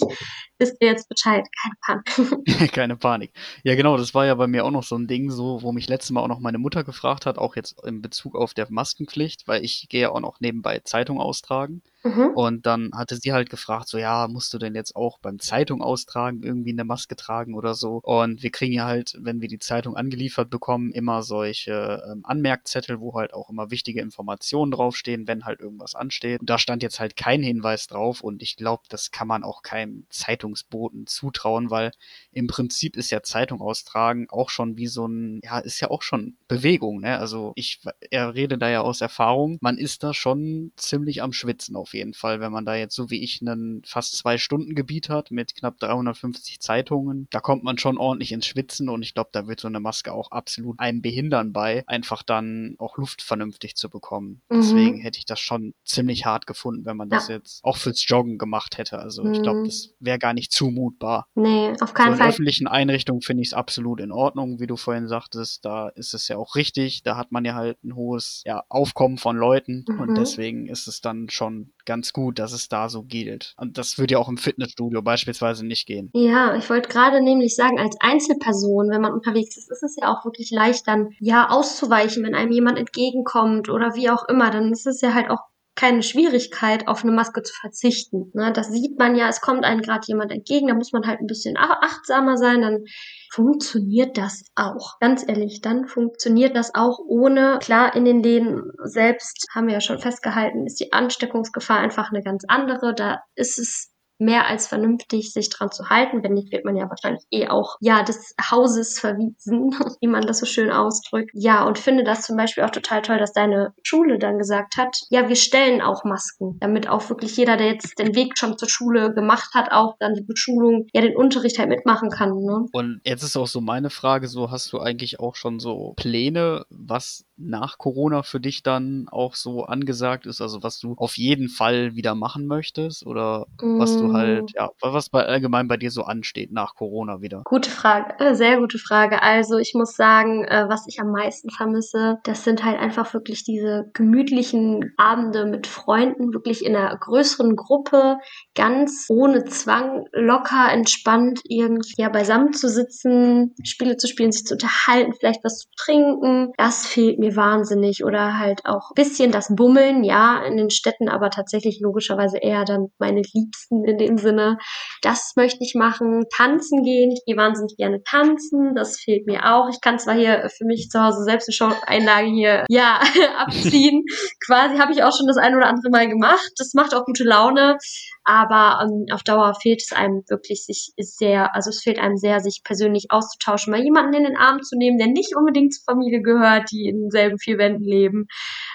wisst 0.57 0.77
ihr 0.79 0.87
jetzt 0.87 1.09
Bescheid, 1.09 1.45
keine 1.61 2.03
Panik. 2.03 2.71
keine 2.73 2.95
Panik. 2.95 3.33
Ja, 3.63 3.75
genau, 3.75 3.97
das 3.97 4.13
war 4.13 4.25
ja 4.25 4.35
bei 4.35 4.47
mir 4.47 4.65
auch 4.65 4.71
noch 4.71 4.83
so 4.83 4.95
ein 4.95 5.07
Ding, 5.07 5.29
so, 5.31 5.61
wo 5.61 5.71
mich 5.71 5.89
letztes 5.89 6.11
Mal 6.11 6.21
auch 6.21 6.27
noch 6.27 6.39
meine 6.39 6.57
Mutter 6.57 6.83
gefragt 6.83 7.25
hat, 7.25 7.37
auch 7.37 7.55
jetzt 7.55 7.64
jetzt 7.65 7.85
in 7.85 8.01
Bezug 8.01 8.35
auf 8.35 8.53
der 8.53 8.67
Maskenpflicht, 8.69 9.47
weil 9.47 9.63
ich 9.63 9.87
gehe 9.89 10.01
ja 10.01 10.09
auch 10.09 10.19
noch 10.19 10.39
nebenbei 10.39 10.79
Zeitung 10.79 11.19
austragen. 11.19 11.81
Mhm. 12.05 12.33
Und 12.35 12.67
dann 12.67 12.91
hatte 12.93 13.15
sie 13.15 13.33
halt 13.33 13.49
gefragt, 13.49 13.87
so 13.89 13.97
ja, 13.97 14.27
musst 14.27 14.53
du 14.53 14.59
denn 14.59 14.75
jetzt 14.75 14.95
auch 14.95 15.17
beim 15.17 15.39
Zeitung 15.39 15.81
austragen 15.81 16.43
irgendwie 16.43 16.69
eine 16.69 16.83
Maske 16.83 17.15
tragen 17.15 17.55
oder 17.55 17.73
so? 17.73 17.99
Und 18.03 18.43
wir 18.43 18.51
kriegen 18.51 18.73
ja 18.73 18.85
halt, 18.85 19.17
wenn 19.19 19.41
wir 19.41 19.47
die 19.47 19.57
Zeitung 19.57 19.95
angeliefert 19.95 20.51
bekommen, 20.51 20.91
immer 20.91 21.23
solche 21.23 22.03
ähm, 22.07 22.21
Anmerkzettel, 22.23 22.99
wo 22.99 23.15
halt 23.15 23.33
auch 23.33 23.49
immer 23.49 23.71
wichtige 23.71 24.01
Informationen 24.01 24.69
draufstehen, 24.71 25.27
wenn 25.27 25.45
halt 25.45 25.59
irgendwas 25.59 25.95
ansteht. 25.95 26.41
Und 26.41 26.49
da 26.51 26.59
stand 26.59 26.83
jetzt 26.83 26.99
halt 26.99 27.15
kein 27.15 27.41
Hinweis 27.41 27.87
drauf 27.87 28.21
und 28.21 28.43
ich 28.43 28.55
glaube, 28.55 28.83
das 28.89 29.09
kann 29.09 29.27
man 29.27 29.43
auch 29.43 29.63
keinem 29.63 30.05
Zeitungsboten 30.11 31.07
zutrauen, 31.07 31.71
weil 31.71 31.91
im 32.31 32.45
Prinzip 32.45 32.97
ist 32.97 33.09
ja 33.09 33.23
Zeitung 33.23 33.61
austragen 33.61 34.27
auch 34.29 34.51
schon 34.51 34.77
wie 34.77 34.87
so 34.87 35.07
ein, 35.07 35.39
ja, 35.43 35.57
ist 35.57 35.79
ja 35.79 35.89
auch 35.89 36.03
schon 36.03 36.37
Bewegung, 36.47 36.99
ne? 36.99 37.17
Also 37.17 37.53
ich 37.55 37.79
er 38.11 38.35
rede 38.35 38.59
da 38.59 38.69
ja 38.69 38.81
aus 38.81 39.01
Erfahrung, 39.01 39.57
man 39.61 39.79
ist 39.79 40.03
da 40.03 40.13
schon 40.13 40.71
ziemlich 40.75 41.23
am 41.23 41.33
Schwitzen 41.33 41.75
auf 41.75 41.94
jeden 41.95 42.13
Fall, 42.13 42.39
wenn 42.39 42.51
man 42.51 42.65
da 42.65 42.75
jetzt 42.75 42.95
so 42.95 43.09
wie 43.09 43.23
ich 43.23 43.41
einen 43.41 43.81
fast 43.85 44.15
zwei 44.15 44.37
Stunden 44.37 44.75
Gebiet 44.75 45.09
hat 45.09 45.31
mit 45.31 45.55
knapp 45.55 45.79
350 45.79 46.59
Zeitungen. 46.59 47.27
Da 47.31 47.39
kommt 47.39 47.63
man 47.63 47.77
schon 47.77 47.97
ordentlich 47.97 48.31
ins 48.31 48.45
Schwitzen 48.45 48.89
und 48.89 49.01
ich 49.01 49.13
glaube, 49.13 49.29
da 49.31 49.47
wird 49.47 49.59
so 49.59 49.67
eine 49.67 49.79
Maske 49.79 50.13
auch 50.13 50.31
absolut 50.31 50.79
einem 50.79 51.01
behindern 51.01 51.53
bei, 51.53 51.83
einfach 51.87 52.21
dann 52.21 52.75
auch 52.77 52.97
Luft 52.97 53.21
vernünftig 53.21 53.75
zu 53.75 53.89
bekommen. 53.89 54.41
Mhm. 54.49 54.55
Deswegen 54.55 54.97
hätte 54.99 55.17
ich 55.17 55.25
das 55.25 55.39
schon 55.39 55.73
ziemlich 55.83 56.25
hart 56.25 56.45
gefunden, 56.45 56.85
wenn 56.85 56.97
man 56.97 57.09
das 57.09 57.27
ja. 57.27 57.35
jetzt 57.35 57.63
auch 57.63 57.77
fürs 57.77 58.07
Joggen 58.07 58.37
gemacht 58.37 58.77
hätte. 58.77 58.99
Also 58.99 59.23
mhm. 59.23 59.33
ich 59.33 59.41
glaube, 59.41 59.63
das 59.63 59.93
wäre 59.99 60.19
gar 60.19 60.33
nicht 60.33 60.51
zumutbar. 60.51 61.27
Nee, 61.35 61.73
auf 61.79 61.93
keinen 61.93 62.07
so 62.07 62.11
in 62.11 62.17
Fall. 62.17 62.27
In 62.27 62.33
öffentlichen 62.33 62.67
Einrichtungen 62.67 63.21
finde 63.21 63.41
ich 63.41 63.49
es 63.49 63.53
absolut 63.53 63.99
in 63.99 64.11
Ordnung, 64.11 64.59
wie 64.59 64.67
du 64.67 64.75
vorhin 64.75 65.07
sagtest. 65.07 65.65
Da 65.65 65.89
ist 65.89 66.13
es 66.13 66.27
ja 66.27 66.37
auch 66.37 66.55
richtig. 66.55 67.03
Da 67.03 67.17
hat 67.17 67.31
man 67.31 67.45
ja 67.45 67.55
halt 67.55 67.83
ein 67.83 67.95
hohes 67.95 68.43
ja, 68.45 68.63
Aufkommen 68.69 69.17
von 69.17 69.37
Leuten 69.37 69.85
mhm. 69.87 69.99
und 69.99 70.15
deswegen 70.15 70.67
ist 70.67 70.87
es 70.87 71.01
dann 71.01 71.29
schon 71.29 71.71
ganz 71.85 72.13
gut, 72.13 72.39
dass 72.39 72.51
es 72.51 72.69
da 72.69 72.89
so 72.89 73.03
gilt. 73.03 73.53
Und 73.57 73.77
das 73.77 73.97
würde 73.97 74.13
ja 74.13 74.19
auch 74.19 74.29
im 74.29 74.37
Fitnessstudio 74.37 75.01
beispielsweise 75.01 75.65
nicht 75.65 75.85
gehen. 75.85 76.09
Ja, 76.13 76.55
ich 76.55 76.69
wollte 76.69 76.89
gerade 76.89 77.21
nämlich 77.21 77.55
sagen, 77.55 77.79
als 77.79 77.95
Einzelperson, 77.99 78.89
wenn 78.89 79.01
man 79.01 79.13
unterwegs 79.13 79.57
ist, 79.57 79.71
ist 79.71 79.83
es 79.83 79.95
ja 79.99 80.11
auch 80.11 80.25
wirklich 80.25 80.51
leicht, 80.51 80.87
dann 80.87 81.09
ja 81.19 81.49
auszuweichen, 81.49 82.23
wenn 82.23 82.35
einem 82.35 82.51
jemand 82.51 82.77
entgegenkommt 82.77 83.69
oder 83.69 83.95
wie 83.95 84.09
auch 84.09 84.27
immer. 84.27 84.51
Dann 84.51 84.71
ist 84.71 84.87
es 84.87 85.01
ja 85.01 85.13
halt 85.13 85.29
auch 85.29 85.41
keine 85.75 86.03
Schwierigkeit, 86.03 86.87
auf 86.87 87.03
eine 87.03 87.11
Maske 87.11 87.43
zu 87.43 87.53
verzichten. 87.53 88.31
Ne? 88.33 88.53
Das 88.53 88.69
sieht 88.69 88.97
man 88.97 89.15
ja, 89.15 89.27
es 89.27 89.41
kommt 89.41 89.65
einem 89.65 89.81
gerade 89.81 90.05
jemand 90.07 90.31
entgegen, 90.31 90.67
da 90.67 90.73
muss 90.73 90.93
man 90.93 91.05
halt 91.05 91.19
ein 91.19 91.27
bisschen 91.27 91.57
achtsamer 91.57 92.37
sein, 92.37 92.61
dann 92.61 92.85
funktioniert 93.31 94.17
das 94.17 94.43
auch. 94.55 94.99
Ganz 94.99 95.25
ehrlich, 95.27 95.61
dann 95.61 95.87
funktioniert 95.87 96.55
das 96.55 96.73
auch 96.73 96.99
ohne, 97.05 97.59
klar, 97.61 97.93
in 97.95 98.05
den 98.05 98.23
Läden 98.23 98.71
selbst 98.83 99.47
haben 99.53 99.67
wir 99.67 99.73
ja 99.73 99.81
schon 99.81 99.99
festgehalten, 99.99 100.65
ist 100.65 100.79
die 100.79 100.93
Ansteckungsgefahr 100.93 101.79
einfach 101.79 102.11
eine 102.11 102.23
ganz 102.23 102.45
andere. 102.47 102.95
Da 102.95 103.19
ist 103.35 103.59
es 103.59 103.94
mehr 104.17 104.47
als 104.47 104.67
vernünftig, 104.67 105.33
sich 105.33 105.49
dran 105.49 105.71
zu 105.71 105.89
halten. 105.89 106.23
Wenn 106.23 106.33
nicht, 106.33 106.51
wird 106.51 106.65
man 106.65 106.75
ja 106.75 106.89
wahrscheinlich 106.89 107.23
eh 107.31 107.47
auch, 107.47 107.77
ja, 107.79 108.03
des 108.03 108.35
Hauses 108.51 108.99
verwiesen, 108.99 109.71
wie 110.01 110.07
man 110.07 110.25
das 110.25 110.39
so 110.39 110.45
schön 110.45 110.71
ausdrückt. 110.71 111.31
Ja, 111.33 111.65
und 111.65 111.77
finde 111.77 112.03
das 112.03 112.21
zum 112.21 112.37
Beispiel 112.37 112.63
auch 112.63 112.69
total 112.69 113.01
toll, 113.01 113.17
dass 113.17 113.33
deine 113.33 113.73
Schule 113.83 114.19
dann 114.19 114.37
gesagt 114.37 114.77
hat, 114.77 114.95
ja, 115.09 115.27
wir 115.27 115.35
stellen 115.35 115.81
auch 115.81 116.03
Masken, 116.03 116.57
damit 116.59 116.87
auch 116.87 117.09
wirklich 117.09 117.35
jeder, 117.37 117.57
der 117.57 117.67
jetzt 117.67 117.99
den 117.99 118.15
Weg 118.15 118.37
schon 118.37 118.57
zur 118.57 118.69
Schule 118.69 119.13
gemacht 119.13 119.53
hat, 119.53 119.71
auch 119.71 119.95
dann 119.99 120.13
die 120.13 120.23
Beschulung, 120.23 120.87
ja, 120.93 121.01
den 121.01 121.15
Unterricht 121.15 121.59
halt 121.59 121.69
mitmachen 121.69 122.09
kann. 122.09 122.29
Ne? 122.29 122.65
Und 122.71 123.01
jetzt 123.03 123.23
ist 123.23 123.37
auch 123.37 123.47
so 123.47 123.61
meine 123.61 123.89
Frage, 123.89 124.27
so 124.27 124.51
hast 124.51 124.71
du 124.73 124.79
eigentlich 124.79 125.19
auch 125.19 125.35
schon 125.35 125.59
so 125.59 125.93
Pläne, 125.97 126.65
was 126.69 127.25
nach 127.37 127.77
Corona 127.77 128.23
für 128.23 128.39
dich 128.39 128.63
dann 128.63 129.07
auch 129.11 129.35
so 129.35 129.65
angesagt 129.65 130.25
ist, 130.25 130.41
also 130.41 130.63
was 130.63 130.79
du 130.79 130.93
auf 130.97 131.17
jeden 131.17 131.49
Fall 131.49 131.95
wieder 131.95 132.15
machen 132.15 132.47
möchtest 132.47 133.05
oder 133.05 133.47
mm. 133.61 133.79
was 133.79 133.97
du 133.97 134.04
halt, 134.13 134.43
mm. 134.43 134.55
ja, 134.55 134.69
was 134.81 135.09
bei, 135.09 135.25
allgemein 135.25 135.67
bei 135.67 135.77
dir 135.77 135.91
so 135.91 136.03
ansteht 136.03 136.51
nach 136.51 136.75
Corona 136.75 137.21
wieder? 137.21 137.41
Gute 137.43 137.69
Frage, 137.69 138.15
äh, 138.19 138.35
sehr 138.35 138.59
gute 138.59 138.77
Frage. 138.77 139.21
Also 139.21 139.57
ich 139.57 139.73
muss 139.73 139.95
sagen, 139.95 140.45
äh, 140.45 140.65
was 140.69 140.85
ich 140.87 140.99
am 141.01 141.11
meisten 141.11 141.49
vermisse, 141.49 142.19
das 142.23 142.43
sind 142.43 142.63
halt 142.63 142.79
einfach 142.79 143.13
wirklich 143.13 143.43
diese 143.43 143.89
gemütlichen 143.93 144.93
Abende 144.97 145.45
mit 145.45 145.67
Freunden, 145.67 146.33
wirklich 146.33 146.65
in 146.65 146.75
einer 146.75 146.95
größeren 146.97 147.55
Gruppe, 147.55 148.17
ganz 148.55 149.07
ohne 149.09 149.43
Zwang, 149.43 150.05
locker, 150.13 150.71
entspannt 150.71 151.41
irgendwie 151.43 151.95
ja, 151.97 152.09
beisammen 152.09 152.53
zu 152.53 152.69
sitzen, 152.69 153.53
Spiele 153.63 153.97
zu 153.97 154.07
spielen, 154.07 154.31
sich 154.31 154.45
zu 154.45 154.53
unterhalten, 154.53 155.13
vielleicht 155.19 155.43
was 155.43 155.59
zu 155.59 155.67
trinken. 155.77 156.53
Das 156.57 156.85
fehlt 156.85 157.19
mir 157.19 157.25
mir 157.25 157.35
wahnsinnig 157.35 158.03
oder 158.03 158.37
halt 158.37 158.61
auch 158.65 158.93
bisschen 158.93 159.31
das 159.31 159.53
Bummeln, 159.53 160.03
ja, 160.03 160.43
in 160.45 160.57
den 160.57 160.69
Städten, 160.69 161.09
aber 161.09 161.29
tatsächlich 161.29 161.79
logischerweise 161.81 162.37
eher 162.37 162.65
dann 162.65 162.87
meine 162.99 163.21
Liebsten 163.33 163.83
in 163.83 163.94
dem 163.97 164.17
Sinne. 164.17 164.57
Das 165.01 165.33
möchte 165.35 165.63
ich 165.63 165.75
machen. 165.75 166.25
Tanzen 166.35 166.83
gehen, 166.83 167.11
ich 167.11 167.23
gehe 167.25 167.37
wahnsinnig 167.37 167.75
gerne 167.77 168.03
tanzen, 168.03 168.75
das 168.75 168.99
fehlt 168.99 169.27
mir 169.27 169.53
auch. 169.53 169.69
Ich 169.69 169.81
kann 169.81 169.99
zwar 169.99 170.15
hier 170.15 170.49
für 170.55 170.65
mich 170.65 170.89
zu 170.89 171.01
Hause 171.01 171.23
selbst 171.23 171.49
eine 171.49 171.53
Show-Einlage 171.53 172.27
hier, 172.27 172.65
ja, 172.69 173.01
abziehen. 173.37 174.03
Quasi 174.45 174.77
habe 174.77 174.93
ich 174.93 175.03
auch 175.03 175.15
schon 175.15 175.27
das 175.27 175.37
ein 175.37 175.55
oder 175.55 175.67
andere 175.67 175.89
Mal 175.89 176.07
gemacht. 176.07 176.51
Das 176.57 176.73
macht 176.73 176.93
auch 176.93 177.05
gute 177.05 177.23
Laune, 177.23 177.77
aber 178.23 178.83
ähm, 178.83 179.05
auf 179.11 179.23
Dauer 179.23 179.53
fehlt 179.61 179.81
es 179.81 179.91
einem 179.91 180.23
wirklich 180.27 180.65
sich 180.65 180.93
sehr, 180.97 181.55
also 181.55 181.69
es 181.69 181.81
fehlt 181.81 181.99
einem 181.99 182.17
sehr, 182.17 182.39
sich 182.39 182.61
persönlich 182.63 183.07
auszutauschen, 183.09 183.71
mal 183.71 183.83
jemanden 183.83 184.13
in 184.13 184.23
den 184.23 184.37
Arm 184.37 184.61
zu 184.61 184.77
nehmen, 184.77 184.97
der 184.97 185.07
nicht 185.07 185.35
unbedingt 185.35 185.73
zur 185.73 185.83
Familie 185.85 186.21
gehört, 186.21 186.71
die 186.71 186.87
in 186.87 187.01
denselben 187.01 187.37
vier 187.37 187.57
Wänden 187.57 187.83
leben. 187.83 188.27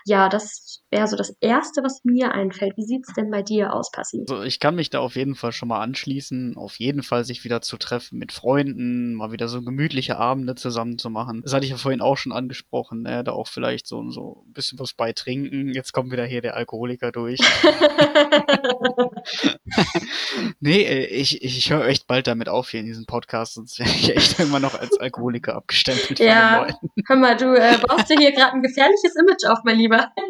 Ja, 0.04 0.28
das 0.28 0.82
wäre 0.90 1.06
so 1.06 1.16
das 1.16 1.36
Erste, 1.40 1.82
was 1.82 2.00
mir 2.04 2.32
einfällt. 2.32 2.76
Wie 2.76 2.84
sieht 2.84 3.06
es 3.06 3.14
denn 3.14 3.30
bei 3.30 3.42
dir 3.42 3.72
aus, 3.74 3.90
Passi? 3.90 4.24
Also 4.28 4.42
ich 4.42 4.60
kann 4.60 4.74
mich 4.74 4.90
da 4.90 5.00
auf 5.00 5.16
jeden 5.16 5.34
Fall 5.34 5.52
schon 5.52 5.68
mal 5.68 5.80
anschließen. 5.80 6.56
Auf 6.56 6.78
jeden 6.78 7.02
Fall 7.02 7.24
sich 7.24 7.44
wieder 7.44 7.60
zu 7.62 7.76
treffen 7.76 8.18
mit 8.18 8.32
Freunden, 8.32 9.14
mal 9.14 9.32
wieder 9.32 9.48
so 9.48 9.62
gemütliche 9.62 10.16
Abende 10.16 10.54
zusammen 10.54 10.98
zu 10.98 11.10
machen. 11.10 11.42
Das 11.42 11.52
hatte 11.52 11.64
ich 11.64 11.70
ja 11.70 11.76
vorhin 11.76 12.00
auch 12.00 12.16
schon 12.16 12.32
angesprochen, 12.32 13.02
ne? 13.02 13.22
da 13.24 13.32
auch 13.32 13.48
vielleicht 13.48 13.86
so, 13.86 14.10
so 14.10 14.44
ein 14.46 14.52
bisschen 14.52 14.78
was 14.78 14.94
bei 14.94 15.12
trinken. 15.12 15.72
Jetzt 15.72 15.92
kommt 15.92 16.10
wieder 16.10 16.24
hier 16.24 16.42
der 16.42 16.56
Alkoholiker 16.56 17.12
durch. 17.12 17.40
nee, 20.60 20.82
äh, 20.82 21.06
ich, 21.06 21.42
ich 21.42 21.70
höre 21.70 21.86
echt 21.86 22.06
bald 22.06 22.26
damit 22.26 22.48
auf 22.48 22.70
hier 22.70 22.80
in 22.80 22.86
diesem 22.86 23.06
Podcast, 23.06 23.54
sonst 23.54 23.78
wäre 23.78 23.88
ich 23.88 24.16
echt 24.16 24.38
irgendwann 24.38 24.62
noch 24.62 24.78
als 24.78 24.98
Alkoholiker 24.98 25.56
abgestempelt. 25.56 26.18
Ja, 26.18 26.66
hör 27.06 27.16
mal, 27.16 27.36
du 27.36 27.54
äh, 27.54 27.78
baust 27.78 28.10
dir 28.10 28.18
hier 28.18 28.32
gerade 28.32 28.52
ein 28.52 28.62
gefährliches 28.62 29.16
Image 29.16 29.44
auf, 29.46 29.60
mein 29.64 29.78
Lieber. 29.78 30.10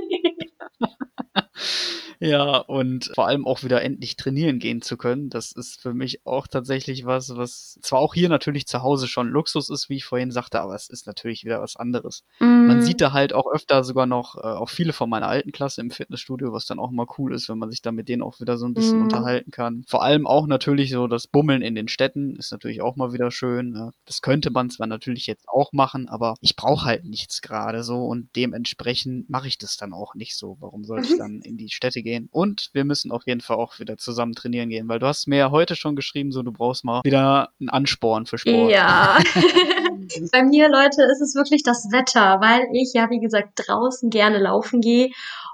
Ja, 2.23 2.59
und 2.59 3.11
vor 3.15 3.27
allem 3.27 3.47
auch 3.47 3.63
wieder 3.63 3.81
endlich 3.83 4.15
trainieren 4.15 4.59
gehen 4.59 4.83
zu 4.83 4.99
können. 4.99 5.31
Das 5.31 5.53
ist 5.53 5.81
für 5.81 5.95
mich 5.95 6.27
auch 6.27 6.47
tatsächlich 6.47 7.07
was, 7.07 7.35
was 7.35 7.79
zwar 7.81 7.99
auch 8.01 8.13
hier 8.13 8.29
natürlich 8.29 8.67
zu 8.67 8.83
Hause 8.83 9.09
schon 9.09 9.29
Luxus 9.29 9.71
ist, 9.71 9.89
wie 9.89 9.97
ich 9.97 10.05
vorhin 10.05 10.31
sagte, 10.31 10.61
aber 10.61 10.75
es 10.75 10.91
ist 10.91 11.07
natürlich 11.07 11.45
wieder 11.45 11.63
was 11.63 11.77
anderes. 11.77 12.25
Mm. 12.39 12.67
Man 12.67 12.83
sieht 12.83 13.01
da 13.01 13.15
halt 13.15 13.33
auch 13.33 13.51
öfter 13.51 13.85
sogar 13.85 14.05
noch 14.05 14.37
äh, 14.37 14.41
auch 14.41 14.69
viele 14.69 14.93
von 14.93 15.09
meiner 15.09 15.29
alten 15.29 15.51
Klasse 15.51 15.81
im 15.81 15.91
Fitnessstudio, 15.91 16.53
was 16.53 16.67
dann 16.67 16.79
auch 16.79 16.91
mal 16.91 17.07
cool 17.17 17.33
ist, 17.33 17.49
wenn 17.49 17.57
man 17.57 17.71
sich 17.71 17.81
da 17.81 17.91
mit 17.91 18.11
denen 18.11 18.21
auch 18.21 18.39
wieder 18.39 18.59
so 18.59 18.67
ein 18.67 18.75
bisschen 18.75 18.99
mm. 18.99 19.05
unterhalten 19.05 19.51
kann. 19.51 19.85
Vor 19.89 20.03
allem 20.03 20.27
auch 20.27 20.47
natürlich 20.47 20.91
so 20.91 21.07
das 21.07 21.27
Bummeln 21.27 21.63
in 21.63 21.75
den 21.75 21.89
Städten 21.89 22.37
ist 22.37 22.53
natürlich 22.53 22.83
auch 22.83 22.97
mal 22.97 23.15
wieder 23.15 23.31
schön. 23.31 23.71
Ne? 23.71 23.95
Das 24.05 24.21
könnte 24.21 24.51
man 24.51 24.69
zwar 24.69 24.87
natürlich 24.87 25.27
jetzt 25.27 25.49
auch 25.49 25.73
machen, 25.73 26.07
aber 26.07 26.35
ich 26.43 26.55
brauche 26.55 26.85
halt 26.85 27.07
nichts 27.07 27.41
gerade 27.41 27.83
so 27.83 28.05
und 28.05 28.29
dementsprechend 28.37 29.31
mache 29.31 29.49
ich 29.49 29.57
das 29.57 29.79
dann 29.79 29.95
auch 29.95 30.15
nicht 30.15 30.37
so. 30.37 30.59
Warum 30.61 30.85
soll 30.85 31.03
ich 31.03 31.17
dann 31.19 31.41
in 31.41 31.57
die 31.57 31.71
Städte 31.71 32.03
gehen? 32.03 32.10
Und 32.31 32.71
wir 32.73 32.85
müssen 32.85 33.13
auf 33.13 33.27
jeden 33.27 33.41
Fall 33.41 33.57
auch 33.57 33.79
wieder 33.79 33.97
zusammen 33.97 34.35
trainieren 34.35 34.69
gehen, 34.69 34.89
weil 34.89 34.99
du 34.99 35.07
hast 35.07 35.27
mir 35.27 35.39
ja 35.39 35.51
heute 35.51 35.77
schon 35.77 35.97
geschrieben, 35.97 36.33
so 36.33 36.43
du 36.43 36.53
brauchst 36.53 36.85
mal 36.85 37.01
wieder 37.05 37.51
einen 37.61 37.69
Ansporn 37.69 38.27
für 38.27 38.39
Sport. 38.39 38.71
Ja. 38.71 39.19
Bei 40.33 40.43
mir, 40.43 40.69
Leute, 40.69 41.03
ist 41.11 41.21
es 41.21 41.35
wirklich 41.35 41.63
das 41.63 41.89
Wetter, 41.93 42.41
weil 42.41 42.67
ich 42.73 42.93
ja, 42.95 43.11
wie 43.11 43.21
gesagt, 43.21 43.61
draußen 43.67 44.11
gerne 44.11 44.39
laufen 44.39 44.81
gehe 44.81 45.11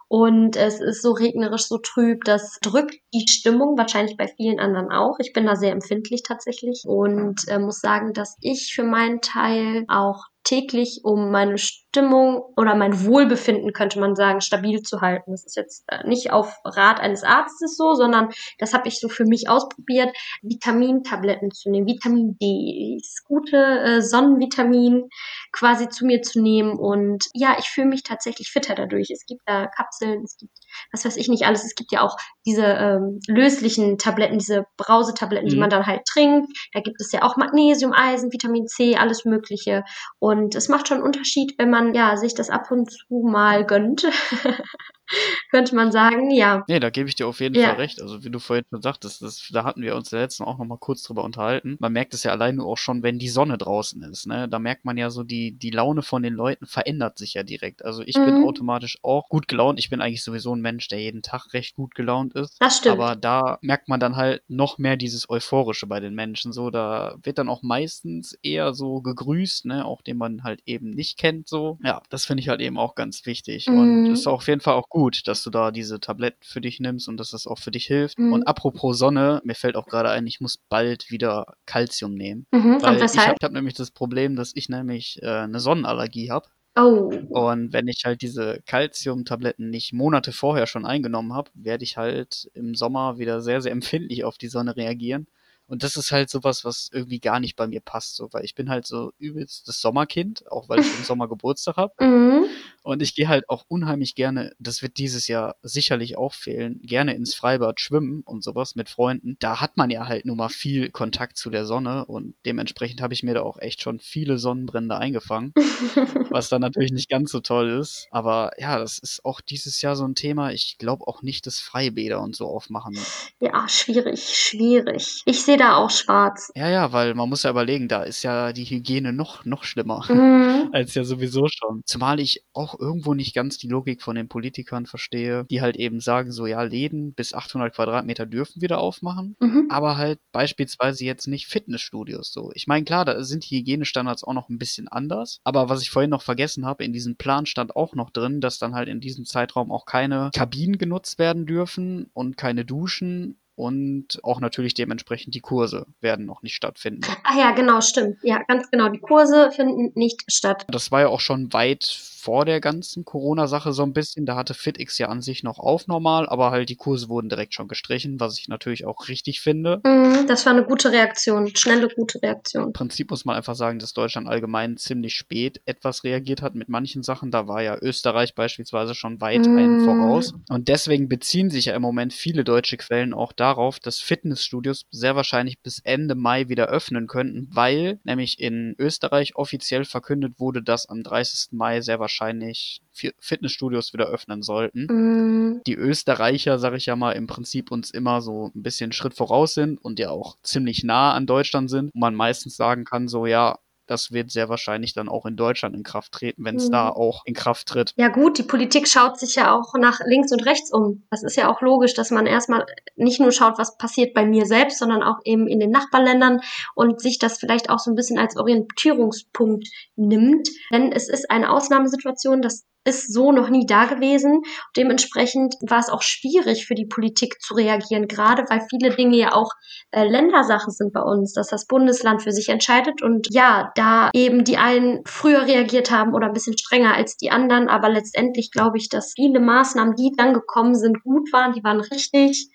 und 0.09 0.57
es 0.57 0.81
ist 0.81 1.03
so 1.03 1.13
regnerisch, 1.13 1.67
so 1.67 1.79
trüb, 1.79 2.25
das 2.25 2.59
drückt 2.63 2.97
die 3.13 3.27
Stimmung, 3.29 3.77
wahrscheinlich 3.77 4.17
bei 4.17 4.29
vielen 4.29 4.61
anderen 4.61 4.93
auch. 4.93 5.19
Ich 5.19 5.33
bin 5.33 5.47
da 5.47 5.57
sehr 5.57 5.73
empfindlich 5.73 6.23
tatsächlich 6.23 6.85
und 6.87 7.49
äh, 7.49 7.59
muss 7.59 7.81
sagen, 7.81 8.13
dass 8.13 8.37
ich 8.41 8.73
für 8.73 8.85
meinen 8.85 9.21
Teil 9.21 9.85
auch 9.89 10.27
täglich, 10.45 11.01
um 11.03 11.33
meine 11.33 11.59
Stimmung 11.97 12.43
oder 12.59 12.75
mein 12.75 13.07
Wohlbefinden, 13.07 13.73
könnte 13.73 13.99
man 13.99 14.17
sagen, 14.17 14.43
stabil 14.43 14.83
zu 14.83 15.01
halten. 15.01 15.31
Das 15.31 15.47
ist 15.47 15.57
jetzt 15.57 15.85
äh, 15.89 16.07
nicht 16.07 16.31
auf 16.31 16.59
Rat 16.63 17.01
eines 17.01 17.25
Arztes 17.25 17.75
so, 17.75 17.95
sondern 17.95 18.29
das 18.59 18.75
habe 18.75 18.87
ich 18.87 19.01
so 19.01 19.09
für 19.09 19.25
mich 19.25 19.49
ausprobiert, 19.49 20.15
Vitamintabletten 20.43 21.51
zu 21.53 21.71
nehmen, 21.71 21.87
Vitamin 21.87 22.37
D, 22.39 22.99
das 23.01 23.25
gute 23.25 23.57
äh, 23.57 24.03
Sonnenvitamin 24.03 25.09
quasi 25.53 25.89
zu 25.89 26.05
mir 26.05 26.21
zu 26.21 26.43
nehmen. 26.43 26.79
Und 26.79 27.25
ja, 27.33 27.57
ich 27.59 27.71
fühle 27.71 27.87
mich 27.87 28.03
tatsächlich 28.03 28.51
fitter 28.51 28.75
dadurch. 28.75 29.11
Es 29.11 29.25
gibt 29.25 29.41
da 29.47 29.67
Kapseln, 29.67 30.23
es 30.23 30.37
gibt 30.37 30.53
was 30.93 31.05
weiß 31.05 31.17
ich 31.17 31.29
nicht 31.29 31.45
alles. 31.45 31.65
Es 31.65 31.75
gibt 31.75 31.93
ja 31.93 32.03
auch 32.03 32.17
diese 32.45 32.65
ähm, 32.65 33.21
löslichen 33.27 33.99
Tabletten, 33.99 34.39
diese 34.39 34.67
Brausetabletten, 34.77 35.49
mhm. 35.49 35.51
die 35.51 35.59
man 35.59 35.71
dann 35.71 35.87
halt 35.87 36.03
trinkt. 36.05 36.51
Da 36.73 36.81
gibt 36.81 37.01
es 37.01 37.13
ja 37.13 37.23
auch 37.23 37.37
Magnesium, 37.37 37.93
Eisen, 37.93 38.33
Vitamin 38.33 38.67
C, 38.67 38.97
alles 38.97 39.25
Mögliche. 39.25 39.85
Und 40.19 40.55
es 40.55 40.69
macht 40.69 40.89
schon 40.89 40.99
einen 40.99 41.07
Unterschied, 41.07 41.55
wenn 41.59 41.71
man 41.71 41.86
ja 41.95 42.17
sich 42.17 42.35
das 42.35 42.51
ab 42.51 42.71
und 42.71 42.91
zu 42.91 43.21
mal 43.23 43.65
gönnt. 43.67 44.07
könnte 45.51 45.75
man 45.75 45.93
sagen, 45.93 46.31
ja. 46.31 46.65
Nee, 46.69 46.81
da 46.81 46.91
gebe 46.91 47.09
ich 47.09 47.15
dir 47.15 47.27
auf 47.27 47.41
jeden 47.41 47.55
ja. 47.55 47.69
Fall 47.69 47.77
recht. 47.77 48.01
Also 48.01 48.25
wie 48.25 48.31
du 48.31 48.39
vorhin 48.39 48.65
schon 48.71 48.83
sagtest, 48.83 49.23
das, 49.23 49.49
da 49.53 49.65
hatten 49.65 49.83
wir 49.83 49.97
uns 49.97 50.11
ja 50.11 50.21
letzten 50.21 50.45
auch 50.45 50.59
noch 50.59 50.67
mal 50.67 50.79
kurz 50.79 51.03
drüber 51.03 51.25
unterhalten. 51.25 51.77
Man 51.81 51.93
merkt 51.93 52.15
es 52.15 52.23
ja 52.23 52.33
allein 52.33 52.57
nur 52.57 52.67
auch 52.67 52.79
schon, 52.79 53.03
wenn 53.03 53.19
die 53.19 53.29
Sonne 53.29 53.59
draußen 53.59 54.03
ist. 54.03 54.27
Ne? 54.27 54.49
Da 54.49 54.59
merkt 54.59 54.85
man 54.85 54.97
ja 54.97 55.11
so, 55.11 55.23
die, 55.23 55.53
die 55.53 55.71
Laune 55.71 56.03
von 56.03 56.23
den 56.23 56.35
Leuten 56.35 56.67
verändert 56.67 57.19
sich 57.19 57.35
ja 57.35 57.43
direkt. 57.43 57.85
Also 57.85 58.03
ich 58.05 58.17
mhm. 58.17 58.25
bin 58.25 58.45
automatisch 58.45 58.99
auch 59.03 59.29
gut 59.29 59.49
gelaunt. 59.49 59.79
Ich 59.79 59.91
bin 59.91 60.01
eigentlich 60.01 60.25
sowieso 60.25 60.55
ein 60.55 60.61
Mensch, 60.61 60.89
der 60.89 61.01
jeden 61.01 61.23
Tag 61.23 61.53
recht 61.53 61.77
gut 61.77 61.95
gelaunt 61.95 62.35
ist. 62.35 62.57
Das 62.61 62.79
stimmt. 62.79 63.01
Aber 63.01 63.17
da 63.17 63.59
merkt 63.63 63.89
man 63.89 64.01
dann 64.01 64.17
halt 64.17 64.43
noch 64.49 64.79
mehr 64.79 64.97
dieses 64.97 65.29
Euphorische 65.31 65.87
bei 65.87 66.01
den 66.01 66.15
Menschen. 66.15 66.53
So, 66.53 66.71
da 66.71 67.17
wird 67.23 67.39
dann 67.39 67.49
auch 67.49 67.63
meistens 67.63 68.35
eher 68.43 68.75
so 68.75 69.01
gegrüßt, 69.01 69.67
ne, 69.67 69.85
auch 69.85 70.03
den 70.03 70.17
man 70.17 70.43
halt 70.43 70.63
eben 70.67 70.91
nicht 70.91 71.19
kennt. 71.19 71.49
So, 71.49 71.79
ja, 71.83 72.03
das 72.11 72.25
finde 72.25 72.43
ich 72.43 72.49
halt 72.49 72.61
eben 72.61 72.79
auch 72.79 72.95
ganz 72.95 73.25
wichtig. 73.27 73.69
Mhm. 73.69 73.79
Und 73.79 74.07
ist 74.13 74.27
auf 74.27 74.49
jeden 74.49 74.61
Fall 74.61 74.75
auch 74.75 74.89
gut, 74.89 74.96
dass 75.27 75.43
du 75.43 75.51
da 75.51 75.71
diese 75.71 76.01
Tabletten 76.01 76.43
für 76.43 76.61
dich 76.61 76.81
nimmst 76.81 77.09
und 77.09 77.19
dass 77.19 77.31
das 77.31 77.47
auch 77.47 77.59
für 77.59 77.71
dich 77.71 77.87
hilft. 77.87 78.19
Mhm. 78.19 78.33
Und 78.33 78.49
apropos 78.49 78.99
Sonne, 78.99 79.41
mir 79.45 79.55
fällt 79.55 79.77
auch 79.77 79.87
gerade 79.87 80.11
ein, 80.11 80.27
ich 80.27 80.41
muss 80.41 80.59
bald 80.69 81.11
wieder 81.11 81.55
Calcium 81.67 82.15
nehmen. 82.15 82.47
Mhm. 82.53 82.83
Weil 82.83 83.03
ich 83.03 83.19
habe 83.19 83.37
hab 83.43 83.53
nämlich 83.53 83.75
das 83.75 83.91
Problem, 83.91 84.37
dass 84.37 84.53
ich 84.55 84.69
nämlich 84.69 85.21
äh, 85.23 85.27
eine 85.27 85.61
Sonnenallergie 85.61 86.31
habe. 86.31 86.49
Oh. 86.79 87.11
Und 87.31 87.73
wenn 87.73 87.89
ich 87.89 88.03
halt 88.05 88.21
diese 88.21 88.61
Calcium-Tabletten 88.67 89.71
nicht 89.71 89.95
Monate 89.95 90.33
vorher 90.33 90.67
schon 90.67 90.85
eingenommen 90.85 91.33
habe, 91.33 91.51
werde 91.55 91.85
ich 91.85 91.97
halt 91.97 92.51
im 92.53 92.75
Sommer 92.75 93.19
wieder 93.19 93.41
sehr, 93.41 93.63
sehr 93.63 93.73
empfindlich 93.73 94.25
auf 94.25 94.37
die 94.37 94.49
Sonne 94.49 94.77
reagieren. 94.77 95.27
Und 95.69 95.83
das 95.83 95.97
ist 95.97 96.13
halt 96.13 96.31
sowas, 96.31 96.65
was 96.65 96.89
irgendwie 96.93 97.21
gar 97.21 97.41
nicht 97.41 97.57
bei 97.57 97.67
mir 97.67 97.81
passt, 97.81 98.17
so, 98.17 98.29
weil 98.33 98.45
ich 98.45 98.55
bin 98.55 98.71
halt 98.71 98.87
so 98.87 99.13
übelst 99.19 99.67
das 99.69 99.81
Sommerkind, 99.81 100.51
auch 100.51 100.69
weil 100.69 100.81
ich 100.81 100.87
im 100.87 101.05
Sommer 101.05 101.29
Geburtstag 101.29 101.77
habe. 101.77 101.93
Mhm. 102.01 102.47
Und 102.87 103.03
ich 103.03 103.17
gehe 103.17 103.27
halt 103.27 103.49
auch 103.49 103.65
unheimlich 103.67 104.15
gerne, 104.15 104.53
das 104.61 104.81
wird 104.81 104.99
dieses 104.99 105.27
Jahr 105.27 105.57
sicherlich 105.63 106.17
auch 106.17 106.35
fehlen, 106.35 106.81
gerne 106.83 107.15
ins 107.15 107.35
Freibad 107.35 107.81
schwimmen 107.81 108.23
und 108.25 108.45
sowas 108.45 108.77
mit 108.77 108.89
Freunden. 108.89 109.37
Da 109.41 109.61
hat 109.61 109.77
man 109.77 109.91
ja 109.91 110.07
halt 110.07 110.25
nun 110.25 110.37
mal 110.37 110.51
viel 110.51 110.91
Kontakt 110.91 111.37
zu 111.37 111.51
der 111.51 111.67
Sonne 111.67 112.05
und 112.07 112.37
dementsprechend 112.47 113.03
habe 113.03 113.13
ich 113.13 113.25
mir 113.25 113.35
da 113.35 113.43
auch 113.43 113.59
echt 113.59 113.83
schon 113.83 113.99
viele 113.99 114.39
Sonnenbrände 114.39 114.97
eingefangen, 114.97 115.53
was 116.31 116.49
dann 116.49 116.61
natürlich 116.61 116.93
nicht 116.93 117.09
ganz 117.09 117.33
so 117.33 117.41
toll 117.41 117.71
ist. 117.71 118.07
Aber 118.13 118.53
ja, 118.57 118.79
das 118.79 118.99
ist 118.99 119.25
auch 119.25 119.41
dieses 119.41 119.83
Jahr 119.83 119.97
so 119.97 120.05
ein 120.05 120.15
Thema. 120.15 120.53
Ich 120.53 120.79
glaube 120.79 121.09
auch 121.09 121.23
nicht, 121.23 121.47
dass 121.49 121.59
Freibäder 121.59 122.21
und 122.21 122.37
so 122.37 122.47
aufmachen. 122.47 122.97
Ja, 123.41 123.69
schwierig, 123.69 124.29
schwierig. 124.29 125.23
Ich 125.25 125.43
sehe 125.43 125.56
da 125.57 125.77
auch 125.77 125.91
schwarz. 125.91 126.51
Ja, 126.55 126.69
ja, 126.69 126.93
weil 126.93 127.15
man 127.15 127.29
muss 127.29 127.43
ja 127.43 127.51
überlegen, 127.51 127.89
da 127.89 128.03
ist 128.03 128.23
ja 128.23 128.53
die 128.53 128.65
Hygiene 128.65 129.13
noch, 129.13 129.45
noch 129.45 129.65
schlimmer 129.65 130.05
mhm. 130.09 130.71
als 130.73 130.95
ja 130.95 131.05
sowieso 131.05 131.49
schon. 131.49 131.83
Zumal 131.85 132.21
ich 132.21 132.45
auch 132.53 132.79
irgendwo 132.79 133.15
nicht 133.15 133.35
ganz 133.35 133.59
die 133.59 133.69
Logik 133.69 134.03
von 134.03 134.17
den 134.17 134.29
Politikern 134.29 134.87
verstehe, 134.87 135.45
die 135.51 135.61
halt 135.61 135.77
eben 135.77 136.01
sagen, 136.01 136.33
so 136.33 136.47
ja, 136.47 136.63
Läden 136.63 137.15
bis 137.15 137.35
800 137.35 137.75
Quadratmeter 137.75 138.27
dürfen 138.27 138.63
wieder 138.63 138.79
aufmachen, 138.79 139.37
mhm. 139.41 139.69
aber 139.71 139.97
halt 139.97 140.19
beispielsweise 140.33 141.05
jetzt 141.05 141.27
nicht 141.27 141.47
Fitnessstudios 141.47 142.33
so. 142.33 142.51
Ich 142.55 142.67
meine, 142.67 142.85
klar, 142.85 143.05
da 143.05 143.23
sind 143.23 143.49
die 143.49 143.59
Hygienestandards 143.59 144.25
auch 144.25 144.35
noch 144.35 144.49
ein 144.49 144.59
bisschen 144.59 144.89
anders, 144.89 145.41
aber 145.45 145.69
was 145.69 145.83
ich 145.83 145.91
vorhin 145.91 146.11
noch 146.11 146.23
vergessen 146.23 146.67
habe, 146.67 146.85
in 146.85 146.93
diesem 146.93 147.17
Plan 147.17 147.47
stand 147.47 147.77
auch 147.77 147.95
noch 147.95 148.11
drin, 148.11 148.41
dass 148.41 148.59
dann 148.59 148.75
halt 148.75 148.89
in 148.89 149.01
diesem 149.01 149.25
Zeitraum 149.25 149.71
auch 149.71 149.87
keine 149.87 150.31
Kabinen 150.35 150.79
genutzt 150.79 151.19
werden 151.19 151.47
dürfen 151.47 152.11
und 152.13 152.37
keine 152.37 152.65
Duschen 152.65 153.39
und 153.57 154.21
auch 154.23 154.41
natürlich 154.41 154.75
dementsprechend 154.75 155.35
die 155.35 155.41
Kurse 155.41 155.87
werden 156.01 156.27
noch 156.27 156.43
nicht 156.43 156.55
stattfinden. 156.55 157.03
Ah 157.25 157.39
ja, 157.39 157.51
genau, 157.53 157.81
stimmt. 157.81 158.19
Ja, 158.23 158.43
ganz 158.47 158.71
genau. 158.71 158.89
Die 158.91 159.01
Kurse 159.01 159.51
finden 159.51 159.93
nicht 159.99 160.23
statt. 160.29 160.67
Das 160.69 160.93
war 160.93 161.01
ja 161.01 161.09
auch 161.09 161.21
schon 161.21 161.53
weit 161.53 161.83
vor 162.27 162.45
der 162.45 162.61
ganzen 162.61 163.05
Corona-Sache 163.05 163.73
so 163.73 163.85
ein 163.85 163.93
bisschen. 163.93 164.27
Da 164.27 164.35
hatte 164.35 164.53
FitX 164.53 164.99
ja 164.99 165.07
an 165.07 165.23
sich 165.23 165.45
noch 165.45 165.61
auf 165.61 165.87
normal, 165.87 166.29
aber 166.29 166.51
halt 166.51 166.69
die 166.69 166.75
Kurse 166.75 167.09
wurden 167.09 167.29
direkt 167.29 167.55
schon 167.55 167.69
gestrichen, 167.69 168.19
was 168.19 168.37
ich 168.41 168.49
natürlich 168.49 168.85
auch 168.85 169.07
richtig 169.07 169.41
finde. 169.41 169.81
Mhm, 169.87 170.27
das 170.27 170.45
war 170.45 170.53
eine 170.53 170.65
gute 170.65 170.91
Reaktion, 170.91 171.55
schnelle 171.55 171.87
gute 171.87 172.21
Reaktion. 172.21 172.65
Im 172.65 172.73
Prinzip 172.73 173.13
muss 173.13 173.25
man 173.25 173.37
einfach 173.37 173.55
sagen, 173.55 173.79
dass 173.79 173.93
Deutschland 173.93 174.27
allgemein 174.27 174.77
ziemlich 174.77 175.15
spät 175.15 175.63
etwas 175.67 176.03
reagiert 176.03 176.43
hat 176.43 176.57
mit 176.57 176.69
manchen 176.69 177.05
Sachen. 177.05 177.31
Da 177.31 177.47
war 177.47 177.63
ja 177.63 177.79
Österreich 177.81 178.35
beispielsweise 178.35 178.97
schon 178.97 179.21
weit 179.21 179.47
mhm. 179.47 179.57
einen 179.57 179.85
voraus. 179.85 180.35
Und 180.49 180.67
deswegen 180.67 181.09
beziehen 181.09 181.49
sich 181.49 181.67
ja 181.67 181.77
im 181.77 181.83
Moment 181.83 182.13
viele 182.13 182.43
deutsche 182.43 182.77
Quellen 182.77 183.15
auch 183.15 183.33
darauf, 183.33 183.79
dass 183.79 184.01
Fitnessstudios 184.01 184.87
sehr 184.91 185.15
wahrscheinlich 185.15 185.61
bis 185.63 185.79
Ende 185.79 186.17
Mai 186.17 186.49
wieder 186.49 186.67
öffnen 186.67 187.07
könnten, 187.07 187.47
weil 187.53 188.01
nämlich 188.03 188.41
in 188.41 188.75
Österreich 188.81 189.37
offiziell 189.37 189.85
verkündet 189.85 190.41
wurde, 190.41 190.61
dass 190.61 190.89
am 190.89 191.05
30. 191.05 191.53
Mai 191.53 191.81
sehr 191.83 192.01
wahrscheinlich 192.01 192.16
wahrscheinlich 192.17 192.81
Fitnessstudios 192.93 193.93
wieder 193.93 194.07
öffnen 194.07 194.43
sollten. 194.43 194.87
Mm. 194.87 195.63
Die 195.67 195.75
Österreicher, 195.75 196.59
sag 196.59 196.75
ich 196.75 196.87
ja 196.87 196.97
mal, 196.97 197.13
im 197.13 197.27
Prinzip 197.27 197.71
uns 197.71 197.91
immer 197.91 198.23
so 198.23 198.51
ein 198.55 198.63
bisschen 198.63 198.93
Schritt 198.93 199.15
voraus 199.15 199.55
sind 199.55 199.83
und 199.85 199.99
ja 199.99 200.11
auch 200.11 200.37
ziemlich 200.43 200.83
nah 200.85 201.13
an 201.13 201.27
Deutschland 201.27 201.71
sind. 201.71 201.95
Und 201.95 202.01
man 202.01 202.15
meistens 202.15 202.57
sagen 202.57 202.85
kann, 202.85 203.09
so 203.09 203.27
ja, 203.27 203.59
das 203.87 204.13
wird 204.13 204.31
sehr 204.31 204.49
wahrscheinlich 204.49 204.95
dann 204.95 205.09
auch 205.09 205.27
in 205.27 205.37
Deutschland 205.37 205.75
in 205.75 205.83
Kraft 205.83 206.13
treten, 206.13 206.45
wenn 206.45 206.57
es 206.57 206.69
mhm. 206.69 206.73
da 206.73 206.89
auch 206.91 207.23
in 207.25 207.35
Kraft 207.35 207.69
tritt. 207.69 207.93
Ja 207.97 208.09
gut, 208.09 208.39
die 208.39 208.43
Politik 208.43 208.89
schaut 208.89 209.19
sich 209.19 209.35
ja 209.37 209.55
auch 209.55 209.75
nach 209.79 210.01
links 210.05 210.33
und 210.33 210.45
rechts 210.47 210.73
um. 210.73 211.05
Das 211.11 211.23
ist 211.23 211.37
ja 211.37 211.51
auch 211.51 211.61
logisch, 211.61 211.95
dass 211.95 212.11
man 212.11 212.27
erstmal 212.27 212.67
nicht 212.97 213.21
nur 213.21 213.33
schaut, 213.33 213.59
was 213.59 213.77
passiert 213.77 214.15
bei 214.15 214.25
mir 214.25 214.47
selbst, 214.47 214.79
sondern 214.79 215.03
auch 215.03 215.19
eben 215.25 215.47
in 215.47 215.61
den 215.61 215.71
Nachbarländern 215.71 216.41
und 216.75 217.01
sich 217.01 217.19
das 217.19 217.39
vielleicht 217.39 217.71
auch 217.71 217.79
so 217.79 217.91
ein 217.91 217.97
bisschen 217.97 218.19
als 218.19 218.37
Orientierungspunkt 218.37 219.69
nimmt. 219.97 220.49
Denn 220.73 220.93
es 220.93 221.09
ist 221.09 221.31
eine 221.31 221.51
Ausnahmesituation, 221.51 222.43
das 222.43 222.65
ist 222.87 223.13
so 223.13 223.33
noch 223.33 223.51
nie 223.51 223.67
da 223.67 223.87
gewesen. 223.87 224.43
Dementsprechend 224.77 225.55
war 225.69 225.79
es 225.79 225.89
auch 225.89 226.03
schwierig 226.03 226.67
für 226.67 226.75
die 226.75 226.87
Politik 226.87 227.41
zu 227.41 227.55
reagieren, 227.55 228.09
gerade 228.09 228.45
weil 228.49 228.63
viele 228.71 228.95
Dinge 228.95 229.17
ja 229.17 229.33
auch 229.33 229.51
äh, 229.91 230.07
Ländersache 230.07 230.71
sind 230.71 230.93
bei 230.93 231.03
uns, 231.03 231.33
dass 231.33 231.49
das 231.49 231.67
Bundesland 231.67 232.23
für 232.23 232.33
sich 232.33 232.49
entscheidet 232.49 233.03
und 233.03 233.29
ja, 233.31 233.73
da 233.75 234.11
eben 234.15 234.45
die 234.45 234.57
einen 234.57 235.01
früher 235.07 235.47
reagiert 235.47 235.91
haben 235.91 236.15
oder 236.15 236.27
ein 236.27 236.33
bisschen 236.33 236.57
strenger 236.57 236.95
als 236.95 237.17
die 237.17 237.31
anderen, 237.31 237.69
aber 237.69 237.89
letztendlich 237.89 238.51
glaube 238.51 238.79
ich, 238.79 238.89
dass 238.89 239.13
viele 239.15 239.41
Maßnahmen, 239.41 239.97
die 239.97 240.13
dann 240.17 240.35
gekommen 240.35 240.75
sind, 240.75 241.03
gut 241.03 241.33
waren, 241.33 241.53
die 241.53 241.65
waren 241.65 241.81
richtig. 241.81 242.51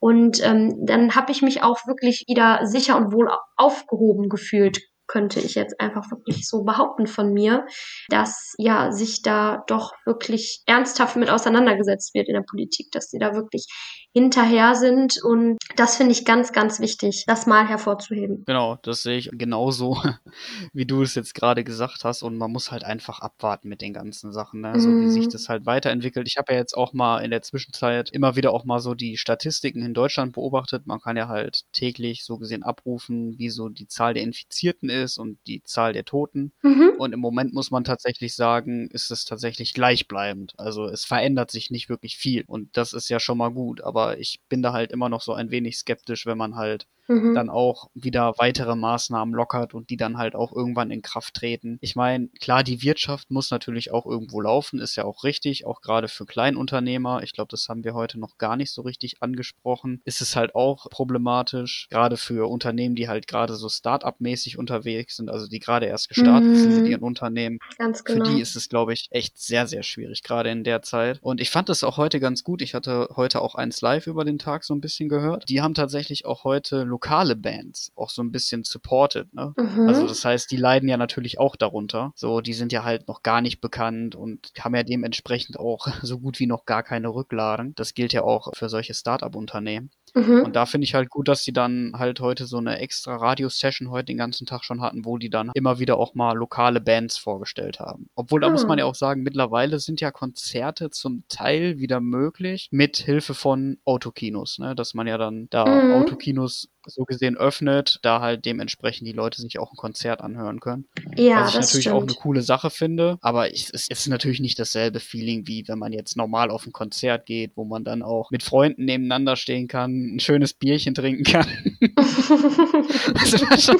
Und 0.00 0.44
ähm, 0.44 0.84
dann 0.84 1.14
habe 1.14 1.32
ich 1.32 1.40
mich 1.40 1.62
auch 1.62 1.86
wirklich 1.86 2.24
wieder 2.28 2.66
sicher 2.66 2.96
und 2.96 3.12
wohl 3.12 3.30
aufgehoben 3.56 4.28
gefühlt 4.28 4.80
könnte 5.06 5.40
ich 5.40 5.54
jetzt 5.54 5.80
einfach 5.80 6.10
wirklich 6.10 6.48
so 6.48 6.64
behaupten 6.64 7.06
von 7.06 7.32
mir, 7.32 7.66
dass 8.08 8.54
ja 8.58 8.92
sich 8.92 9.22
da 9.22 9.62
doch 9.66 9.92
wirklich 10.04 10.62
ernsthaft 10.66 11.16
mit 11.16 11.30
auseinandergesetzt 11.30 12.14
wird 12.14 12.28
in 12.28 12.34
der 12.34 12.44
Politik, 12.48 12.90
dass 12.92 13.10
sie 13.10 13.18
da 13.18 13.34
wirklich 13.34 13.66
hinterher 14.14 14.76
sind 14.76 15.22
und 15.22 15.58
das 15.76 15.96
finde 15.96 16.12
ich 16.12 16.24
ganz, 16.24 16.52
ganz 16.52 16.78
wichtig, 16.78 17.24
das 17.26 17.46
mal 17.46 17.66
hervorzuheben. 17.66 18.44
Genau, 18.46 18.78
das 18.82 19.02
sehe 19.02 19.18
ich 19.18 19.30
genauso, 19.32 20.00
wie 20.72 20.86
du 20.86 21.02
es 21.02 21.16
jetzt 21.16 21.34
gerade 21.34 21.64
gesagt 21.64 22.04
hast 22.04 22.22
und 22.22 22.38
man 22.38 22.52
muss 22.52 22.70
halt 22.70 22.84
einfach 22.84 23.18
abwarten 23.18 23.68
mit 23.68 23.80
den 23.80 23.92
ganzen 23.92 24.32
Sachen, 24.32 24.60
ne? 24.60 24.78
so 24.78 24.88
wie 24.88 25.10
sich 25.10 25.26
mhm. 25.26 25.30
das 25.30 25.48
halt 25.48 25.66
weiterentwickelt. 25.66 26.28
Ich 26.28 26.36
habe 26.36 26.52
ja 26.52 26.58
jetzt 26.60 26.76
auch 26.76 26.92
mal 26.92 27.24
in 27.24 27.32
der 27.32 27.42
Zwischenzeit 27.42 28.10
immer 28.10 28.36
wieder 28.36 28.52
auch 28.52 28.64
mal 28.64 28.78
so 28.78 28.94
die 28.94 29.16
Statistiken 29.16 29.82
in 29.82 29.94
Deutschland 29.94 30.34
beobachtet. 30.34 30.86
Man 30.86 31.00
kann 31.00 31.16
ja 31.16 31.26
halt 31.26 31.64
täglich 31.72 32.24
so 32.24 32.38
gesehen 32.38 32.62
abrufen, 32.62 33.36
wie 33.38 33.50
so 33.50 33.68
die 33.68 33.88
Zahl 33.88 34.14
der 34.14 34.22
Infizierten 34.22 34.90
ist 34.90 35.18
und 35.18 35.38
die 35.48 35.62
Zahl 35.64 35.92
der 35.92 36.04
Toten. 36.04 36.52
Mhm. 36.62 36.92
Und 36.98 37.12
im 37.12 37.20
Moment 37.20 37.52
muss 37.52 37.72
man 37.72 37.82
tatsächlich 37.82 38.36
sagen, 38.36 38.88
ist 38.90 39.10
es 39.10 39.24
tatsächlich 39.24 39.74
gleichbleibend. 39.74 40.54
Also 40.56 40.86
es 40.86 41.04
verändert 41.04 41.50
sich 41.50 41.70
nicht 41.70 41.88
wirklich 41.88 42.16
viel. 42.16 42.44
Und 42.46 42.76
das 42.76 42.92
ist 42.92 43.08
ja 43.08 43.18
schon 43.18 43.38
mal 43.38 43.50
gut. 43.50 43.80
Aber 43.80 44.03
ich 44.12 44.40
bin 44.48 44.62
da 44.62 44.72
halt 44.72 44.92
immer 44.92 45.08
noch 45.08 45.22
so 45.22 45.32
ein 45.34 45.50
wenig 45.50 45.78
skeptisch, 45.78 46.26
wenn 46.26 46.38
man 46.38 46.56
halt 46.56 46.86
mhm. 47.08 47.34
dann 47.34 47.50
auch 47.50 47.90
wieder 47.94 48.34
weitere 48.38 48.74
Maßnahmen 48.74 49.34
lockert 49.34 49.74
und 49.74 49.90
die 49.90 49.96
dann 49.96 50.18
halt 50.18 50.34
auch 50.34 50.52
irgendwann 50.52 50.90
in 50.90 51.02
Kraft 51.02 51.34
treten. 51.34 51.78
Ich 51.80 51.96
meine, 51.96 52.28
klar, 52.40 52.62
die 52.62 52.82
Wirtschaft 52.82 53.30
muss 53.30 53.50
natürlich 53.50 53.92
auch 53.92 54.06
irgendwo 54.06 54.40
laufen, 54.40 54.80
ist 54.80 54.96
ja 54.96 55.04
auch 55.04 55.24
richtig, 55.24 55.66
auch 55.66 55.80
gerade 55.80 56.08
für 56.08 56.26
Kleinunternehmer. 56.26 57.22
Ich 57.22 57.32
glaube, 57.32 57.48
das 57.50 57.68
haben 57.68 57.84
wir 57.84 57.94
heute 57.94 58.18
noch 58.18 58.38
gar 58.38 58.56
nicht 58.56 58.72
so 58.72 58.82
richtig 58.82 59.22
angesprochen. 59.22 60.00
Ist 60.04 60.20
es 60.20 60.36
halt 60.36 60.54
auch 60.54 60.88
problematisch, 60.90 61.88
gerade 61.90 62.16
für 62.16 62.48
Unternehmen, 62.48 62.94
die 62.94 63.08
halt 63.08 63.26
gerade 63.26 63.54
so 63.54 63.68
Start-up-mäßig 63.68 64.58
unterwegs 64.58 65.16
sind, 65.16 65.30
also 65.30 65.46
die 65.46 65.58
gerade 65.58 65.86
erst 65.86 66.08
gestartet 66.08 66.50
mhm. 66.50 66.56
sind 66.56 66.76
mit 66.82 66.88
ihren 66.88 67.02
Unternehmen. 67.02 67.58
Ganz 67.78 68.04
genau. 68.04 68.24
Für 68.24 68.32
die 68.32 68.40
ist 68.40 68.56
es, 68.56 68.68
glaube 68.68 68.92
ich, 68.92 69.08
echt 69.10 69.38
sehr, 69.38 69.66
sehr 69.66 69.82
schwierig, 69.82 70.22
gerade 70.22 70.50
in 70.50 70.64
der 70.64 70.82
Zeit. 70.82 71.18
Und 71.22 71.40
ich 71.40 71.50
fand 71.50 71.68
das 71.68 71.84
auch 71.84 71.96
heute 71.96 72.20
ganz 72.20 72.44
gut. 72.44 72.62
Ich 72.62 72.74
hatte 72.74 73.08
heute 73.16 73.40
auch 73.40 73.54
eins 73.54 73.80
live 73.80 74.06
über 74.06 74.24
den 74.24 74.38
Tag 74.38 74.64
so 74.64 74.74
ein 74.74 74.80
bisschen 74.80 75.08
gehört. 75.08 75.48
Die 75.48 75.60
haben 75.60 75.74
tatsächlich 75.74 76.26
auch 76.26 76.44
heute 76.44 76.84
lokale 76.94 77.34
Bands 77.34 77.90
auch 77.96 78.08
so 78.08 78.22
ein 78.22 78.30
bisschen 78.30 78.62
supported. 78.62 79.34
Ne? 79.34 79.52
Mhm. 79.56 79.88
Also 79.88 80.06
das 80.06 80.24
heißt, 80.24 80.48
die 80.48 80.56
leiden 80.56 80.88
ja 80.88 80.96
natürlich 80.96 81.40
auch 81.40 81.56
darunter. 81.56 82.12
So, 82.14 82.40
die 82.40 82.52
sind 82.52 82.70
ja 82.70 82.84
halt 82.84 83.08
noch 83.08 83.24
gar 83.24 83.40
nicht 83.40 83.60
bekannt 83.60 84.14
und 84.14 84.52
haben 84.60 84.76
ja 84.76 84.84
dementsprechend 84.84 85.58
auch 85.58 85.86
so 86.02 86.20
gut 86.20 86.38
wie 86.38 86.46
noch 86.46 86.66
gar 86.66 86.84
keine 86.84 87.08
Rücklagen. 87.08 87.74
Das 87.74 87.94
gilt 87.94 88.12
ja 88.12 88.22
auch 88.22 88.52
für 88.54 88.68
solche 88.68 88.94
Start-up-Unternehmen. 88.94 89.90
Mhm. 90.14 90.42
Und 90.44 90.54
da 90.54 90.66
finde 90.66 90.84
ich 90.84 90.94
halt 90.94 91.10
gut, 91.10 91.26
dass 91.26 91.42
sie 91.42 91.52
dann 91.52 91.92
halt 91.96 92.20
heute 92.20 92.46
so 92.46 92.58
eine 92.58 92.78
extra 92.78 93.16
Radio-Session 93.16 93.90
heute 93.90 94.06
den 94.06 94.18
ganzen 94.18 94.46
Tag 94.46 94.64
schon 94.64 94.80
hatten, 94.80 95.04
wo 95.04 95.18
die 95.18 95.30
dann 95.30 95.50
immer 95.54 95.80
wieder 95.80 95.98
auch 95.98 96.14
mal 96.14 96.36
lokale 96.36 96.80
Bands 96.80 97.16
vorgestellt 97.18 97.80
haben. 97.80 98.08
Obwohl, 98.14 98.40
da 98.40 98.46
mhm. 98.46 98.52
muss 98.52 98.66
man 98.66 98.78
ja 98.78 98.84
auch 98.84 98.94
sagen, 98.94 99.24
mittlerweile 99.24 99.80
sind 99.80 100.00
ja 100.00 100.12
Konzerte 100.12 100.90
zum 100.90 101.24
Teil 101.28 101.78
wieder 101.78 102.00
möglich 102.00 102.68
mit 102.70 102.98
Hilfe 102.98 103.34
von 103.34 103.78
Autokinos, 103.84 104.60
ne? 104.60 104.76
dass 104.76 104.94
man 104.94 105.08
ja 105.08 105.18
dann 105.18 105.48
da 105.50 105.66
mhm. 105.66 105.92
Autokinos 105.94 106.68
so 106.86 107.04
gesehen 107.04 107.36
öffnet, 107.36 107.98
da 108.02 108.20
halt 108.20 108.44
dementsprechend 108.44 109.06
die 109.06 109.12
Leute 109.12 109.40
sich 109.40 109.58
auch 109.58 109.72
ein 109.72 109.76
Konzert 109.76 110.20
anhören 110.20 110.60
können. 110.60 110.86
Ja, 111.16 111.40
Was 111.42 111.50
ich 111.50 111.56
das 111.56 111.66
natürlich 111.66 111.84
stimmt. 111.84 111.96
auch 111.96 112.02
eine 112.02 112.14
coole 112.14 112.42
Sache 112.42 112.70
finde, 112.70 113.18
aber 113.20 113.52
es 113.52 113.70
ist 113.70 114.08
natürlich 114.08 114.40
nicht 114.40 114.58
dasselbe 114.58 115.00
Feeling, 115.00 115.46
wie 115.46 115.66
wenn 115.68 115.78
man 115.78 115.92
jetzt 115.92 116.16
normal 116.16 116.50
auf 116.50 116.66
ein 116.66 116.72
Konzert 116.72 117.26
geht, 117.26 117.52
wo 117.56 117.64
man 117.64 117.84
dann 117.84 118.02
auch 118.02 118.30
mit 118.30 118.42
Freunden 118.42 118.84
nebeneinander 118.84 119.36
stehen 119.36 119.68
kann, 119.68 120.16
ein 120.16 120.20
schönes 120.20 120.54
Bierchen 120.54 120.94
trinken 120.94 121.24
kann. 121.24 121.46
also 123.14 123.74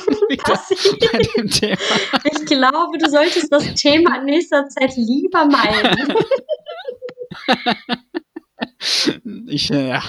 bei 1.00 1.22
dem 1.36 1.50
Thema. 1.50 1.78
Ich 2.24 2.46
glaube, 2.46 2.98
du 2.98 3.10
solltest 3.10 3.52
das 3.52 3.74
Thema 3.74 4.18
in 4.18 4.24
nächster 4.26 4.68
Zeit 4.68 4.96
lieber 4.96 5.46
meiden. 5.46 6.14
ich, 9.48 9.70
äh, 9.70 9.88
ja, 9.88 10.02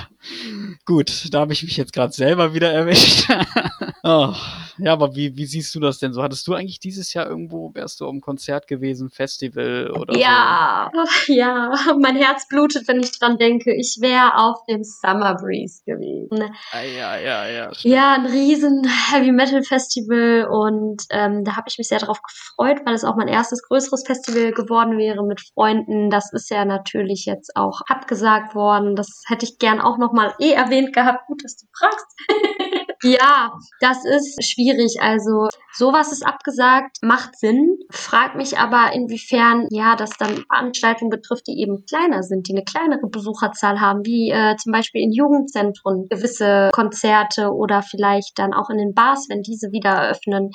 gut, 0.85 1.33
da 1.33 1.41
habe 1.41 1.53
ich 1.53 1.63
mich 1.63 1.77
jetzt 1.77 1.93
gerade 1.93 2.13
selber 2.13 2.53
wieder 2.53 2.71
erwischt. 2.71 3.27
oh, 4.03 4.33
ja, 4.77 4.93
aber 4.93 5.15
wie, 5.15 5.35
wie 5.37 5.45
siehst 5.45 5.73
du 5.73 5.79
das 5.79 5.99
denn 5.99 6.13
so? 6.13 6.21
Hattest 6.21 6.47
du 6.47 6.53
eigentlich 6.53 6.79
dieses 6.79 7.13
Jahr 7.13 7.27
irgendwo, 7.27 7.73
wärst 7.73 7.99
du 8.01 8.07
am 8.07 8.19
Konzert 8.19 8.67
gewesen, 8.67 9.09
Festival 9.09 9.91
oder 9.91 10.17
ja, 10.17 10.91
so? 10.93 11.33
Ja, 11.33 11.71
mein 11.99 12.15
Herz 12.15 12.47
blutet, 12.47 12.87
wenn 12.87 12.99
ich 12.99 13.17
dran 13.17 13.37
denke. 13.37 13.73
Ich 13.73 13.97
wäre 14.01 14.37
auf 14.37 14.65
dem 14.65 14.83
Summer 14.83 15.35
Breeze 15.35 15.81
gewesen. 15.85 16.53
Ah, 16.71 16.81
ja, 16.81 17.17
ja, 17.17 17.47
ja. 17.47 17.73
Stimmt. 17.73 17.93
Ja, 17.93 18.13
ein 18.15 18.25
riesen 18.25 18.83
Heavy 19.11 19.31
Metal 19.31 19.63
Festival 19.63 20.47
und 20.49 21.03
ähm, 21.09 21.43
da 21.43 21.55
habe 21.55 21.67
ich 21.67 21.77
mich 21.77 21.87
sehr 21.87 21.99
darauf 21.99 22.21
gefreut, 22.21 22.81
weil 22.85 22.93
es 22.93 23.03
auch 23.03 23.15
mein 23.15 23.27
erstes 23.27 23.63
größeres 23.63 24.03
Festival 24.05 24.51
geworden 24.51 24.97
wäre 24.97 25.25
mit 25.25 25.41
Freunden. 25.53 26.09
Das 26.09 26.31
ist 26.33 26.49
ja 26.49 26.65
natürlich 26.65 27.25
jetzt 27.25 27.55
auch 27.55 27.81
abgesagt 27.87 28.55
worden. 28.55 28.95
Das 28.95 29.23
hätte 29.27 29.45
ich 29.45 29.57
gern 29.57 29.79
auch 29.79 29.97
nochmal 30.15 30.33
eh 30.39 30.51
erwähnt 30.51 30.93
gehabt. 30.93 31.27
Gut, 31.27 31.43
dass 31.43 31.57
du 31.57 31.65
fragst. 31.77 32.05
ja, 33.03 33.51
das 33.79 34.05
ist 34.05 34.43
schwierig. 34.43 34.97
Also 35.01 35.47
sowas 35.73 36.11
ist 36.11 36.25
abgesagt, 36.25 36.97
macht 37.01 37.37
Sinn. 37.37 37.77
Frag 37.91 38.35
mich 38.35 38.57
aber, 38.57 38.93
inwiefern 38.93 39.67
ja 39.71 39.95
das 39.95 40.11
dann 40.17 40.43
Veranstaltungen 40.49 41.09
betrifft, 41.09 41.47
die 41.47 41.59
eben 41.59 41.85
kleiner 41.85 42.23
sind, 42.23 42.47
die 42.47 42.53
eine 42.53 42.63
kleinere 42.63 43.07
Besucherzahl 43.07 43.79
haben, 43.79 44.05
wie 44.05 44.31
äh, 44.31 44.55
zum 44.57 44.71
Beispiel 44.71 45.01
in 45.01 45.11
Jugendzentren 45.11 46.07
gewisse 46.09 46.69
Konzerte 46.73 47.51
oder 47.51 47.81
vielleicht 47.81 48.39
dann 48.39 48.53
auch 48.53 48.69
in 48.69 48.77
den 48.77 48.93
Bars, 48.93 49.27
wenn 49.29 49.41
diese 49.41 49.71
wieder 49.71 49.91
eröffnen. 49.91 50.51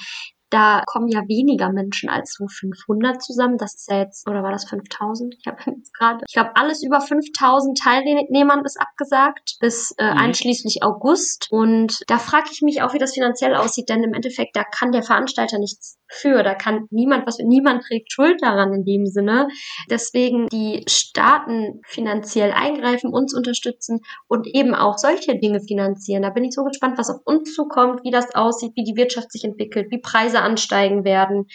Da 0.50 0.82
kommen 0.86 1.08
ja 1.08 1.20
weniger 1.28 1.70
Menschen 1.72 2.08
als 2.08 2.34
so 2.34 2.46
500 2.46 3.22
zusammen. 3.22 3.56
Das 3.56 3.74
ist 3.74 3.90
ja 3.90 3.98
jetzt, 3.98 4.28
oder 4.28 4.42
war 4.42 4.52
das 4.52 4.68
5000? 4.68 5.36
Ich 5.38 5.46
habe 5.46 5.58
jetzt 5.76 5.94
gerade, 5.94 6.24
ich 6.26 6.34
glaube, 6.34 6.50
alles 6.54 6.82
über 6.82 7.00
5000 7.00 7.78
Teilnehmern 7.78 8.64
ist 8.64 8.80
abgesagt 8.80 9.56
bis 9.60 9.92
äh, 9.98 10.12
mhm. 10.12 10.18
einschließlich 10.18 10.82
August. 10.82 11.48
Und 11.50 12.02
da 12.08 12.18
frage 12.18 12.48
ich 12.52 12.62
mich 12.62 12.82
auch, 12.82 12.94
wie 12.94 12.98
das 12.98 13.14
finanziell 13.14 13.54
aussieht, 13.54 13.88
denn 13.88 14.02
im 14.02 14.14
Endeffekt, 14.14 14.56
da 14.56 14.64
kann 14.64 14.92
der 14.92 15.02
Veranstalter 15.02 15.58
nichts 15.58 15.98
für. 16.10 16.42
Da 16.42 16.54
kann 16.54 16.86
niemand 16.90 17.26
was, 17.26 17.38
niemand 17.38 17.84
trägt 17.84 18.12
Schuld 18.12 18.42
daran 18.42 18.72
in 18.72 18.84
dem 18.84 19.06
Sinne. 19.06 19.48
Deswegen 19.88 20.48
die 20.48 20.84
Staaten 20.88 21.80
finanziell 21.86 22.52
eingreifen, 22.52 23.12
uns 23.12 23.34
unterstützen 23.34 24.00
und 24.26 24.46
eben 24.46 24.74
auch 24.74 24.98
solche 24.98 25.38
Dinge 25.38 25.60
finanzieren. 25.60 26.22
Da 26.22 26.30
bin 26.30 26.44
ich 26.44 26.54
so 26.54 26.64
gespannt, 26.64 26.98
was 26.98 27.10
auf 27.10 27.20
uns 27.24 27.54
zukommt, 27.54 28.02
wie 28.02 28.10
das 28.10 28.34
aussieht, 28.34 28.72
wie 28.74 28.84
die 28.84 28.96
Wirtschaft 28.96 29.30
sich 29.32 29.44
entwickelt, 29.44 29.90
wie 29.90 30.00
Preise 30.00 30.39
ansteigen 30.42 31.04
werden. 31.04 31.46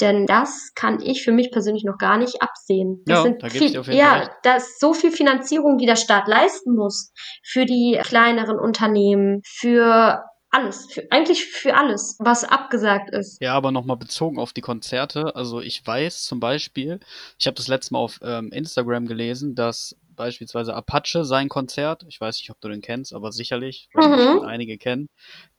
Denn 0.00 0.26
das 0.26 0.72
kann 0.74 1.00
ich 1.00 1.22
für 1.22 1.32
mich 1.32 1.50
persönlich 1.50 1.84
noch 1.84 1.98
gar 1.98 2.16
nicht 2.16 2.42
absehen. 2.42 3.02
Das 3.06 3.18
ja, 3.18 3.22
sind 3.22 3.42
da 3.42 3.48
viel, 3.48 3.78
auf 3.78 3.86
jeden 3.86 3.98
ja, 3.98 4.10
Fall. 4.10 4.30
da 4.42 4.56
ist 4.56 4.80
so 4.80 4.94
viel 4.94 5.10
Finanzierung, 5.10 5.78
die 5.78 5.86
der 5.86 5.96
Staat 5.96 6.28
leisten 6.28 6.74
muss 6.74 7.12
für 7.42 7.66
die 7.66 7.98
kleineren 8.02 8.58
Unternehmen, 8.58 9.40
für 9.44 10.24
alles, 10.50 10.86
für, 10.86 11.06
eigentlich 11.10 11.44
für 11.44 11.76
alles, 11.76 12.16
was 12.18 12.44
abgesagt 12.44 13.10
ist. 13.10 13.40
Ja, 13.40 13.54
aber 13.54 13.70
nochmal 13.70 13.96
bezogen 13.96 14.38
auf 14.38 14.52
die 14.52 14.60
Konzerte. 14.60 15.36
Also 15.36 15.60
ich 15.60 15.86
weiß 15.86 16.24
zum 16.24 16.40
Beispiel, 16.40 16.98
ich 17.38 17.46
habe 17.46 17.54
das 17.54 17.68
letzte 17.68 17.94
Mal 17.94 18.00
auf 18.00 18.18
ähm, 18.22 18.50
Instagram 18.52 19.06
gelesen, 19.06 19.54
dass 19.54 19.96
beispielsweise 20.20 20.74
Apache 20.74 21.24
sein 21.24 21.48
Konzert, 21.48 22.04
ich 22.06 22.20
weiß 22.20 22.38
nicht, 22.40 22.50
ob 22.50 22.60
du 22.60 22.68
den 22.68 22.82
kennst, 22.82 23.14
aber 23.14 23.32
sicherlich, 23.32 23.88
mhm. 23.94 24.42
einige 24.44 24.76
kennen, 24.76 25.08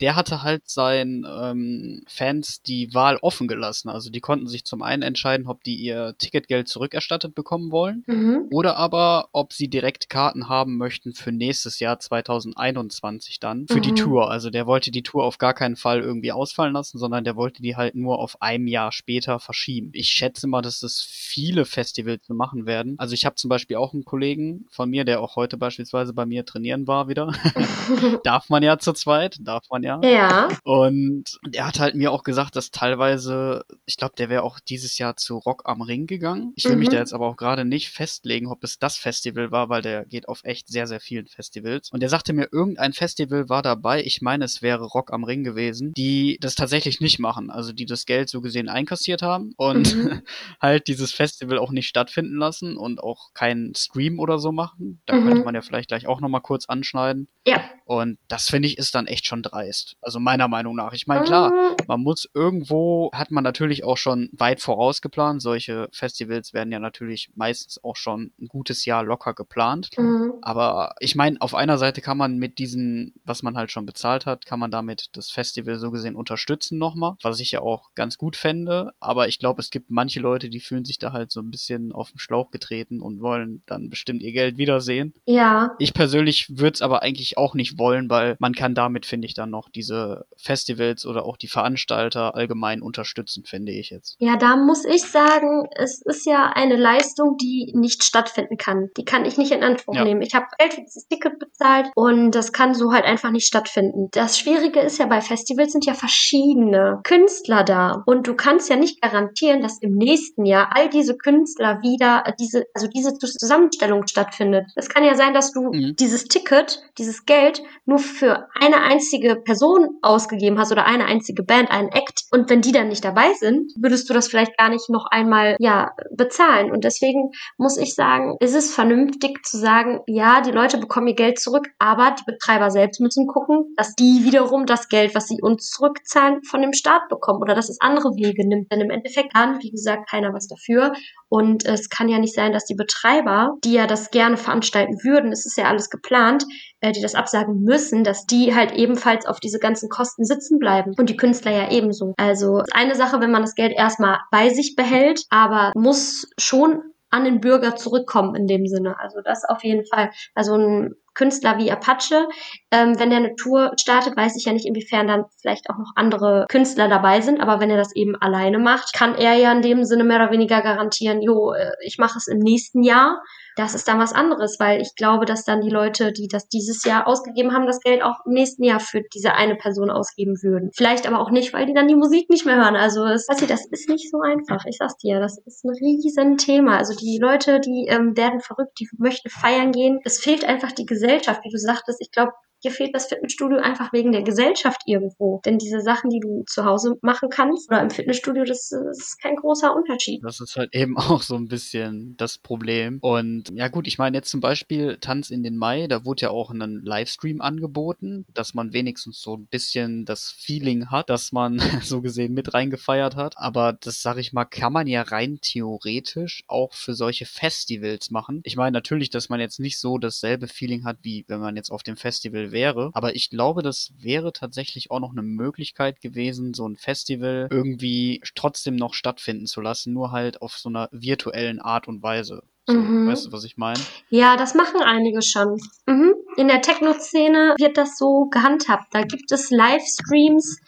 der 0.02 0.16
hatte 0.16 0.44
halt 0.44 0.70
seinen 0.70 1.26
ähm, 1.28 2.04
Fans 2.08 2.62
die 2.62 2.94
Wahl 2.94 3.18
offen 3.24 3.48
gelassen. 3.48 3.90
Also 3.90 4.12
die 4.12 4.20
konnten 4.20 4.48
sich 4.48 4.64
zum 4.64 4.84
einen 4.84 5.02
entscheiden, 5.02 5.48
ob 5.48 5.64
die 5.64 5.78
ihr 5.78 6.14
Ticketgeld 6.20 6.68
zurückerstattet 6.68 7.34
bekommen 7.34 7.72
wollen 7.72 8.04
mhm. 8.06 8.50
oder 8.52 8.78
aber, 8.78 9.30
ob 9.32 9.52
sie 9.52 9.68
direkt 9.68 10.10
Karten 10.10 10.48
haben 10.48 10.78
möchten 10.78 11.16
für 11.16 11.32
nächstes 11.32 11.80
Jahr 11.80 11.98
2021 11.98 13.40
dann, 13.40 13.66
für 13.68 13.78
mhm. 13.78 13.82
die 13.82 13.94
Tour. 13.96 14.30
Also 14.30 14.52
der 14.52 14.68
wollte 14.68 14.92
die 14.92 15.02
Tour 15.02 15.24
auf 15.24 15.40
gar 15.40 15.56
keinen 15.56 15.76
Fall 15.76 16.02
irgendwie 16.02 16.32
ausfallen 16.32 16.74
lassen, 16.74 17.00
sondern 17.00 17.24
der 17.24 17.36
wollte 17.36 17.64
die 17.64 17.76
halt 17.76 17.96
nur 17.96 18.20
auf 18.20 18.40
einem 18.44 18.68
Jahr 18.68 18.92
später 18.92 19.40
verschieben. 19.40 19.90
Ich 19.94 20.10
schätze 20.10 20.46
mal, 20.46 20.62
dass 20.62 20.82
das 20.82 21.02
viele 21.02 21.66
Festivals 21.66 22.30
machen 22.30 22.68
werden. 22.68 22.94
Also 23.00 23.16
ich 23.16 23.26
habe 23.26 23.36
zum 23.36 23.50
Beispiel 23.50 23.78
auch 23.78 23.94
einen 23.94 24.06
Kollegen, 24.06 24.51
von 24.70 24.90
mir, 24.90 25.06
der 25.06 25.22
auch 25.22 25.36
heute 25.36 25.58
beispielsweise 25.58 26.14
bei 26.14 26.26
mir 26.26 26.46
trainieren 26.46 26.88
war 26.88 27.08
wieder. 27.08 27.32
darf 28.24 28.50
man 28.50 28.64
ja 28.64 28.78
zu 28.78 28.94
zweit, 28.94 29.38
darf 29.42 29.66
man 29.70 29.84
ja. 29.84 30.00
Ja. 30.04 30.50
Und 30.64 31.40
er 31.52 31.68
hat 31.68 31.80
halt 31.80 31.96
mir 31.96 32.12
auch 32.12 32.24
gesagt, 32.24 32.56
dass 32.56 32.72
teilweise, 32.72 33.66
ich 33.86 33.98
glaube, 33.98 34.14
der 34.18 34.30
wäre 34.30 34.44
auch 34.44 34.60
dieses 34.60 34.98
Jahr 34.98 35.18
zu 35.18 35.38
Rock 35.38 35.64
am 35.66 35.82
Ring 35.82 36.08
gegangen. 36.08 36.54
Ich 36.56 36.66
will 36.66 36.74
mhm. 36.74 36.80
mich 36.80 36.90
da 36.90 36.98
jetzt 36.98 37.14
aber 37.14 37.28
auch 37.28 37.38
gerade 37.38 37.66
nicht 37.66 37.90
festlegen, 37.90 38.48
ob 38.48 38.64
es 38.64 38.80
das 38.80 38.98
Festival 38.98 39.52
war, 39.52 39.70
weil 39.70 39.82
der 39.82 40.06
geht 40.06 40.28
auf 40.28 40.42
echt 40.44 40.68
sehr, 40.68 40.88
sehr 40.88 41.00
vielen 41.00 41.28
Festivals. 41.28 41.90
Und 41.92 42.04
er 42.04 42.10
sagte 42.10 42.34
mir, 42.34 42.50
irgendein 42.52 42.94
Festival 42.94 43.50
war 43.50 43.62
dabei, 43.62 44.04
ich 44.04 44.22
meine, 44.22 44.46
es 44.46 44.62
wäre 44.62 44.86
Rock 44.86 45.14
am 45.14 45.24
Ring 45.24 45.44
gewesen, 45.44 45.94
die 45.94 46.38
das 46.42 46.56
tatsächlich 46.56 47.02
nicht 47.02 47.20
machen. 47.20 47.50
Also 47.50 47.74
die 47.74 47.86
das 47.86 48.06
Geld 48.06 48.30
so 48.30 48.42
gesehen 48.42 48.70
einkassiert 48.70 49.22
haben 49.22 49.54
und 49.58 49.96
mhm. 49.96 50.22
halt 50.62 50.88
dieses 50.88 51.12
Festival 51.12 51.58
auch 51.58 51.72
nicht 51.72 51.88
stattfinden 51.88 52.38
lassen 52.38 52.78
und 52.78 53.02
auch 53.02 53.34
keinen 53.34 53.76
Stream 53.76 54.20
oder 54.20 54.40
so 54.42 54.52
machen. 54.52 55.02
Da 55.06 55.16
mhm. 55.16 55.28
könnte 55.28 55.44
man 55.46 55.56
ja 55.56 55.62
vielleicht 55.62 55.88
gleich 55.90 56.08
auch 56.08 56.20
nochmal 56.20 56.42
kurz 56.42 56.66
anschneiden. 56.68 57.28
Ja. 57.48 57.64
Und 57.92 58.20
das 58.30 58.50
finde 58.50 58.70
ich 58.70 58.78
ist 58.78 58.96
dann 58.96 59.06
echt 59.06 59.26
schon 59.26 59.44
dreist. 59.44 59.98
Also 60.00 60.22
meiner 60.22 60.48
Meinung 60.48 60.78
nach. 60.78 60.94
Ich 60.94 61.08
meine, 61.08 61.26
klar, 61.26 61.50
mhm. 61.50 61.76
man 61.90 62.00
muss 62.00 62.26
irgendwo, 62.34 63.12
hat 63.14 63.32
man 63.32 63.44
natürlich 63.44 63.84
auch 63.84 63.98
schon 63.98 64.30
weit 64.32 64.62
vorausgeplant. 64.62 65.42
Solche 65.42 65.90
Festivals 65.92 66.54
werden 66.54 66.72
ja 66.72 66.80
natürlich 66.80 67.32
meistens 67.36 67.84
auch 67.84 67.98
schon 67.98 68.32
ein 68.40 68.48
gutes 68.48 68.86
Jahr 68.86 69.04
locker 69.04 69.34
geplant. 69.34 69.90
Mhm. 69.98 70.36
Aber 70.42 70.96
ich 71.02 71.16
meine, 71.16 71.36
auf 71.42 71.54
einer 71.54 71.78
Seite 71.78 72.00
kann 72.00 72.18
man 72.18 72.38
mit 72.38 72.60
diesen, 72.60 73.14
was 73.26 73.44
man 73.44 73.58
halt 73.58 73.74
schon 73.74 73.86
bezahlt 73.86 74.26
hat, 74.26 74.46
kann 74.46 74.62
man 74.62 74.72
damit 74.72 75.10
das 75.12 75.30
Festival 75.30 75.78
so 75.78 75.92
gesehen 75.92 76.16
unterstützen 76.16 76.78
nochmal, 76.78 77.16
was 77.22 77.42
ich 77.42 77.52
ja 77.52 77.60
auch 77.60 77.90
ganz 77.94 78.18
gut 78.18 78.38
fände. 78.38 78.94
Aber 79.02 79.28
ich 79.28 79.38
glaube, 79.38 79.60
es 79.60 79.70
gibt 79.70 79.92
manche 79.92 80.22
Leute, 80.22 80.50
die 80.50 80.62
fühlen 80.62 80.86
sich 80.86 80.98
da 80.98 81.12
halt 81.12 81.30
so 81.30 81.42
ein 81.42 81.52
bisschen 81.52 81.92
auf 81.92 82.12
den 82.12 82.20
Schlauch 82.20 82.52
getreten 82.52 83.02
und 83.02 83.20
wollen 83.20 83.64
dann 83.66 83.90
bestimmt 83.90 84.22
ihr 84.22 84.32
Geld 84.32 84.56
wiedersehen. 84.56 85.14
Ja. 85.26 85.76
Ich 85.78 85.94
persönlich 85.94 86.58
würde 86.58 86.76
es 86.76 86.82
aber 86.82 87.02
eigentlich 87.02 87.38
auch 87.38 87.54
nicht 87.54 87.78
wollen, 87.78 87.81
weil 87.82 88.36
man 88.40 88.54
kann 88.54 88.76
damit, 88.76 89.06
finde 89.06 89.28
ich, 89.28 89.34
dann 89.34 89.50
noch 89.50 89.70
diese 89.70 90.26
Festivals 90.38 91.06
oder 91.06 91.26
auch 91.26 91.38
die 91.38 91.48
Veranstalter 91.48 92.36
allgemein 92.36 92.82
unterstützen, 92.82 93.44
finde 93.46 93.72
ich 93.72 93.90
jetzt. 93.90 94.16
Ja, 94.20 94.38
da 94.38 94.56
muss 94.56 94.86
ich 94.86 95.04
sagen, 95.04 95.68
es 95.76 96.02
ist 96.02 96.26
ja 96.26 96.52
eine 96.54 96.76
Leistung, 96.76 97.38
die 97.38 97.72
nicht 97.76 98.04
stattfinden 98.04 98.58
kann. 98.58 98.90
Die 98.98 99.06
kann 99.06 99.26
ich 99.26 99.38
nicht 99.38 99.52
in 99.52 99.64
Anspruch 99.64 99.96
ja. 99.96 100.04
nehmen. 100.04 100.22
Ich 100.22 100.36
habe 100.36 100.48
Geld 100.58 100.74
für 100.74 100.82
dieses 100.82 101.08
Ticket 101.08 101.40
bezahlt 101.40 101.88
und 101.96 102.32
das 102.32 102.54
kann 102.54 102.74
so 102.74 102.92
halt 102.92 103.06
einfach 103.06 103.32
nicht 103.32 103.48
stattfinden. 103.48 104.10
Das 104.12 104.38
Schwierige 104.38 104.80
ist 104.80 105.00
ja 105.00 105.06
bei 105.06 105.22
Festivals 105.22 105.72
sind 105.72 105.86
ja 105.86 105.94
verschiedene 105.94 107.00
Künstler 107.04 107.64
da 107.64 108.04
und 108.06 108.28
du 108.28 108.36
kannst 108.36 108.70
ja 108.70 108.76
nicht 108.76 109.02
garantieren, 109.02 109.62
dass 109.62 109.82
im 109.82 109.96
nächsten 109.96 110.46
Jahr 110.46 110.70
all 110.76 110.90
diese 110.90 111.18
Künstler 111.18 111.82
wieder 111.82 112.24
diese 112.40 112.66
also 112.74 112.88
diese 112.88 113.18
Zusammenstellung 113.18 114.08
stattfindet. 114.08 114.66
Es 114.76 114.90
kann 114.90 115.04
ja 115.04 115.16
sein, 115.16 115.34
dass 115.34 115.52
du 115.52 115.72
mhm. 115.72 115.96
dieses 115.98 116.26
Ticket, 116.26 116.84
dieses 116.98 117.26
Geld 117.26 117.64
nur 117.86 118.00
für 118.00 118.48
eine 118.60 118.82
einzige 118.82 119.36
Person 119.36 119.98
ausgegeben 120.02 120.60
hast 120.60 120.72
oder 120.72 120.86
eine 120.86 121.06
einzige 121.06 121.44
Band, 121.44 121.72
einen 121.72 121.90
Act 121.90 122.24
und 122.32 122.50
wenn 122.50 122.62
die 122.62 122.72
dann 122.72 122.90
nicht 122.90 123.04
dabei 123.04 123.34
sind, 123.34 123.72
würdest 123.76 124.10
du 124.10 124.14
das 124.14 124.28
vielleicht 124.28 124.58
gar 124.58 124.70
nicht 124.70 124.90
noch 124.90 125.06
einmal 125.06 125.56
ja 125.60 125.92
bezahlen 126.16 126.72
und 126.72 126.84
deswegen 126.84 127.32
muss 127.58 127.78
ich 127.78 127.96
sagen, 127.96 128.36
ist 128.40 128.56
es 128.56 128.74
vernünftig 128.74 129.44
zu 129.44 129.58
sagen, 129.58 130.02
ja, 130.08 130.42
die 130.42 130.52
Leute 130.52 130.78
bekommen 130.78 131.08
ihr 131.08 131.16
Geld 131.16 131.40
zurück, 131.40 131.68
aber 131.80 132.16
die 132.20 132.24
Betreiber 132.26 132.72
selbst 132.72 133.00
müssen 133.02 133.28
gucken, 133.28 133.74
dass 133.76 133.96
die 133.96 134.24
wiederum 134.24 134.66
das 134.66 134.90
Geld, 134.90 135.16
was 135.16 135.28
sie 135.28 135.42
uns 135.42 135.70
zurückzahlen, 135.70 136.44
von 136.44 136.62
dem 136.62 136.74
Staat 136.74 137.10
bekommen 137.10 137.42
oder 137.42 137.56
dass 137.56 137.70
es 137.70 137.82
andere 137.82 138.16
Wege 138.16 138.48
nimmt. 138.48 138.72
Denn 138.72 138.82
im 138.82 138.90
Endeffekt 138.90 139.34
kann, 139.34 139.62
wie 139.62 139.72
gesagt, 139.72 140.10
keiner 140.10 140.34
was 140.34 140.48
dafür. 140.48 140.94
Und 141.30 141.66
es 141.66 141.90
kann 141.90 142.10
ja 142.10 142.20
nicht 142.20 142.36
sein, 142.36 142.52
dass 142.52 142.66
die 142.66 142.76
Betreiber, 142.76 143.56
die 143.64 143.74
ja 143.74 143.88
das 143.88 144.12
gerne 144.12 144.38
veranstalten 144.38 145.04
würden, 145.04 145.32
es 145.32 145.46
ist 145.46 145.58
ja 145.58 145.66
alles 145.66 145.90
geplant, 145.90 146.46
äh, 146.82 146.92
die 146.92 147.02
das 147.02 147.16
absagen 147.16 147.62
müssen, 147.62 148.04
dass 148.04 148.26
die 148.26 148.54
halt 148.54 148.74
ebenfalls 148.74 149.26
auf 149.26 149.40
diese 149.40 149.60
ganzen 149.60 149.90
Kosten 149.90 150.26
sitzen 150.26 150.60
bleiben. 150.60 150.94
Und 150.98 151.10
die 151.10 151.18
Künstler 151.18 151.52
ja 151.52 151.72
ebenso. 151.72 152.14
Also 152.18 152.64
eine 152.74 152.96
Sache, 152.96 153.22
wenn 153.22 153.32
man 153.32 153.44
das 153.44 153.56
Geld 153.56 153.74
erstmal 153.74 154.20
bei 154.32 154.50
sich 154.50 154.76
behält, 154.76 155.24
aber 155.30 155.72
muss 155.76 156.30
schon 156.38 156.82
an 157.12 157.26
den 157.26 157.42
Bürger 157.42 157.76
zurückkommen 157.76 158.36
in 158.36 158.48
dem 158.48 158.66
Sinne. 158.66 158.98
Also 159.00 159.20
das 159.22 159.44
auf 159.46 159.64
jeden 159.64 159.86
Fall. 159.86 160.12
Also 160.34 160.56
ein 160.56 160.96
Künstler 161.14 161.58
wie 161.58 161.70
Apache, 161.70 162.30
ähm, 162.72 162.98
wenn 162.98 163.12
er 163.12 163.18
eine 163.18 163.36
Tour 163.36 163.74
startet, 163.78 164.16
weiß 164.16 164.38
ich 164.38 164.46
ja 164.46 164.54
nicht, 164.54 164.66
inwiefern 164.66 165.08
dann 165.08 165.26
vielleicht 165.42 165.70
auch 165.70 165.78
noch 165.78 165.92
andere 165.96 166.46
Künstler 166.50 166.88
dabei 166.88 167.20
sind, 167.20 167.42
aber 167.42 167.60
wenn 167.60 167.70
er 167.70 167.76
das 167.76 167.94
eben 167.94 168.16
alleine 168.16 168.60
macht, 168.60 168.94
kann 168.94 169.16
er 169.16 169.34
ja 169.34 169.52
in 169.52 169.62
dem 169.62 169.84
Sinne 169.84 170.06
mehr 170.06 170.18
oder 170.18 170.32
weniger 170.32 170.62
garantieren, 170.62 171.22
jo, 171.22 171.52
äh, 171.52 171.72
ich 171.86 171.98
mache 171.98 172.18
es 172.18 172.28
im 172.28 172.40
nächsten 172.40 172.82
Jahr 172.82 173.22
das 173.56 173.76
ist 173.76 173.88
dann 173.88 174.00
was 174.00 174.14
anderes, 174.14 174.60
weil 174.60 174.82
ich 174.82 174.96
glaube, 174.96 175.26
dass 175.26 175.44
dann 175.44 175.62
die 175.62 175.70
Leute, 175.70 176.12
die 176.12 176.28
das 176.28 176.48
dieses 176.48 176.84
Jahr 176.86 177.08
ausgegeben 177.08 177.54
haben, 177.54 177.66
das 177.66 177.82
Geld 177.82 178.02
auch 178.02 178.26
im 178.26 178.34
nächsten 178.34 178.64
Jahr 178.64 178.80
für 178.80 179.02
diese 179.14 179.34
eine 179.34 179.56
Person 179.56 179.90
ausgeben 179.90 180.42
würden. 180.42 180.72
Vielleicht 180.74 181.08
aber 181.08 181.20
auch 181.20 181.32
nicht, 181.32 181.54
weil 181.54 181.66
die 181.66 181.74
dann 181.74 181.88
die 181.88 181.96
Musik 181.96 182.30
nicht 182.30 182.46
mehr 182.46 182.56
hören. 182.56 182.76
Also 182.76 183.06
das, 183.06 183.26
das 183.28 183.66
ist 183.66 183.90
nicht 183.90 184.10
so 184.10 184.22
einfach. 184.22 184.66
Ich 184.66 184.78
sag's 184.78 184.98
dir, 184.98 185.20
das 185.20 185.38
ist 185.46 185.66
ein 185.66 185.72
riesen 185.72 186.38
Thema. 186.38 186.78
Also 186.78 186.96
die 186.96 187.20
Leute, 187.22 187.60
die 187.60 187.88
ähm, 187.90 188.16
werden 188.16 188.40
verrückt, 188.40 188.80
die 188.80 188.90
möchten 188.98 189.30
feiern 189.30 189.72
gehen. 189.72 190.00
Es 190.04 190.20
fehlt 190.20 190.46
einfach 190.46 190.72
die 190.72 190.86
Gesellschaft, 190.86 191.44
wie 191.44 191.52
du 191.52 191.58
sagtest. 191.58 192.00
Ich 192.02 192.12
glaube, 192.12 192.32
Dir 192.64 192.72
fehlt 192.72 192.94
das 192.94 193.08
Fitnessstudio 193.08 193.58
einfach 193.58 193.94
wegen 193.94 194.12
der 194.12 194.24
Gesellschaft 194.24 194.82
irgendwo. 194.86 195.42
Denn 195.46 195.58
diese 195.58 195.82
Sachen, 195.82 196.10
die 196.10 196.20
du 196.20 196.44
zu 196.48 196.66
Hause 196.66 196.98
machen 197.02 197.30
kannst 197.30 197.70
oder 197.70 197.82
im 197.82 197.90
Fitnessstudio, 197.90 198.44
das, 198.44 198.70
das 198.70 198.98
ist 198.98 199.22
kein 199.22 199.36
großer 199.36 199.76
Unterschied. 199.76 200.24
Das 200.24 200.40
ist 200.40 200.56
halt 200.56 200.70
eben 200.76 200.98
auch 200.98 201.22
so 201.22 201.36
ein 201.36 201.48
bisschen 201.48 202.16
das 202.18 202.38
Problem. 202.38 203.00
Und 203.02 203.50
ja 203.54 203.68
gut, 203.68 203.88
ich 203.88 203.98
meine 203.98 204.18
jetzt 204.18 204.30
zum 204.30 204.42
Beispiel 204.42 204.98
Tanz 205.00 205.30
in 205.30 205.44
den 205.44 205.58
Mai, 205.58 205.88
da 205.88 206.06
wurde 206.06 206.22
ja 206.22 206.30
auch 206.30 206.52
ein 206.52 206.82
Livestream 206.84 207.42
angeboten, 207.42 208.26
dass 208.34 208.54
man 208.54 208.74
wenigstens 208.74 209.22
so 209.22 209.38
ein 209.38 209.48
bisschen 209.48 210.06
das 210.06 210.32
Feeling 210.38 210.88
hat, 210.88 211.10
dass 211.10 211.32
man 211.32 211.60
so 211.84 212.02
gesehen 212.02 212.34
mit 212.34 212.54
reingefeiert 212.54 213.16
hat. 213.16 213.34
Aber 213.38 213.74
das 213.74 214.02
sag 214.02 214.18
ich 214.18 214.34
mal, 214.34 214.46
kann 214.46 214.74
man 214.74 214.88
ja 214.88 215.02
rein 215.02 215.40
theoretisch 215.42 216.44
auch 216.48 216.74
für 216.74 216.94
solche 216.94 217.26
Festivals 217.26 218.12
machen. 218.12 218.42
Ich 218.44 218.56
meine 218.56 218.74
natürlich, 218.74 219.10
dass 219.10 219.30
man 219.30 219.40
jetzt 219.40 219.60
nicht 219.60 219.80
so 219.80 219.98
dasselbe 219.98 220.48
Feeling 220.48 220.86
hat, 220.86 220.98
wie 221.02 221.26
wenn 221.28 221.40
man 221.40 221.56
jetzt 221.56 221.72
auf 221.72 221.84
dem 221.84 221.98
Festival 221.98 222.51
wäre. 222.52 222.92
Aber 222.94 223.16
ich 223.16 223.30
glaube, 223.30 223.62
das 223.62 223.92
wäre 223.98 224.34
tatsächlich 224.34 224.92
auch 224.92 225.00
noch 225.00 225.12
eine 225.12 225.24
Möglichkeit 225.24 226.02
gewesen, 226.02 226.54
so 226.54 226.68
ein 226.68 226.76
Festival 226.76 227.48
irgendwie 227.52 228.22
trotzdem 228.36 228.76
noch 228.76 228.94
stattfinden 228.94 229.46
zu 229.46 229.62
lassen, 229.62 229.94
nur 229.94 230.12
halt 230.12 230.42
auf 230.42 230.58
so 230.58 230.70
einer 230.70 230.90
virtuellen 230.92 231.60
Art 231.60 231.88
und 231.88 232.04
Weise. 232.04 232.44
So, 232.68 232.74
mhm. 232.76 233.08
Weißt 233.08 233.26
du, 233.28 233.32
was 233.32 233.44
ich 233.44 233.58
meine? 233.58 233.80
Ja, 234.10 234.38
das 234.38 234.54
machen 234.54 234.82
einige 234.82 235.22
schon. 235.22 235.58
Mhm. 235.88 236.14
In 236.38 236.48
der 236.48 236.62
Techno-Szene 236.62 237.56
wird 237.60 237.78
das 237.78 237.98
so 237.98 238.28
gehandhabt. 238.32 238.86
Da 238.92 239.02
gibt 239.02 239.32
es 239.32 239.50
Livestreams, 239.52 240.60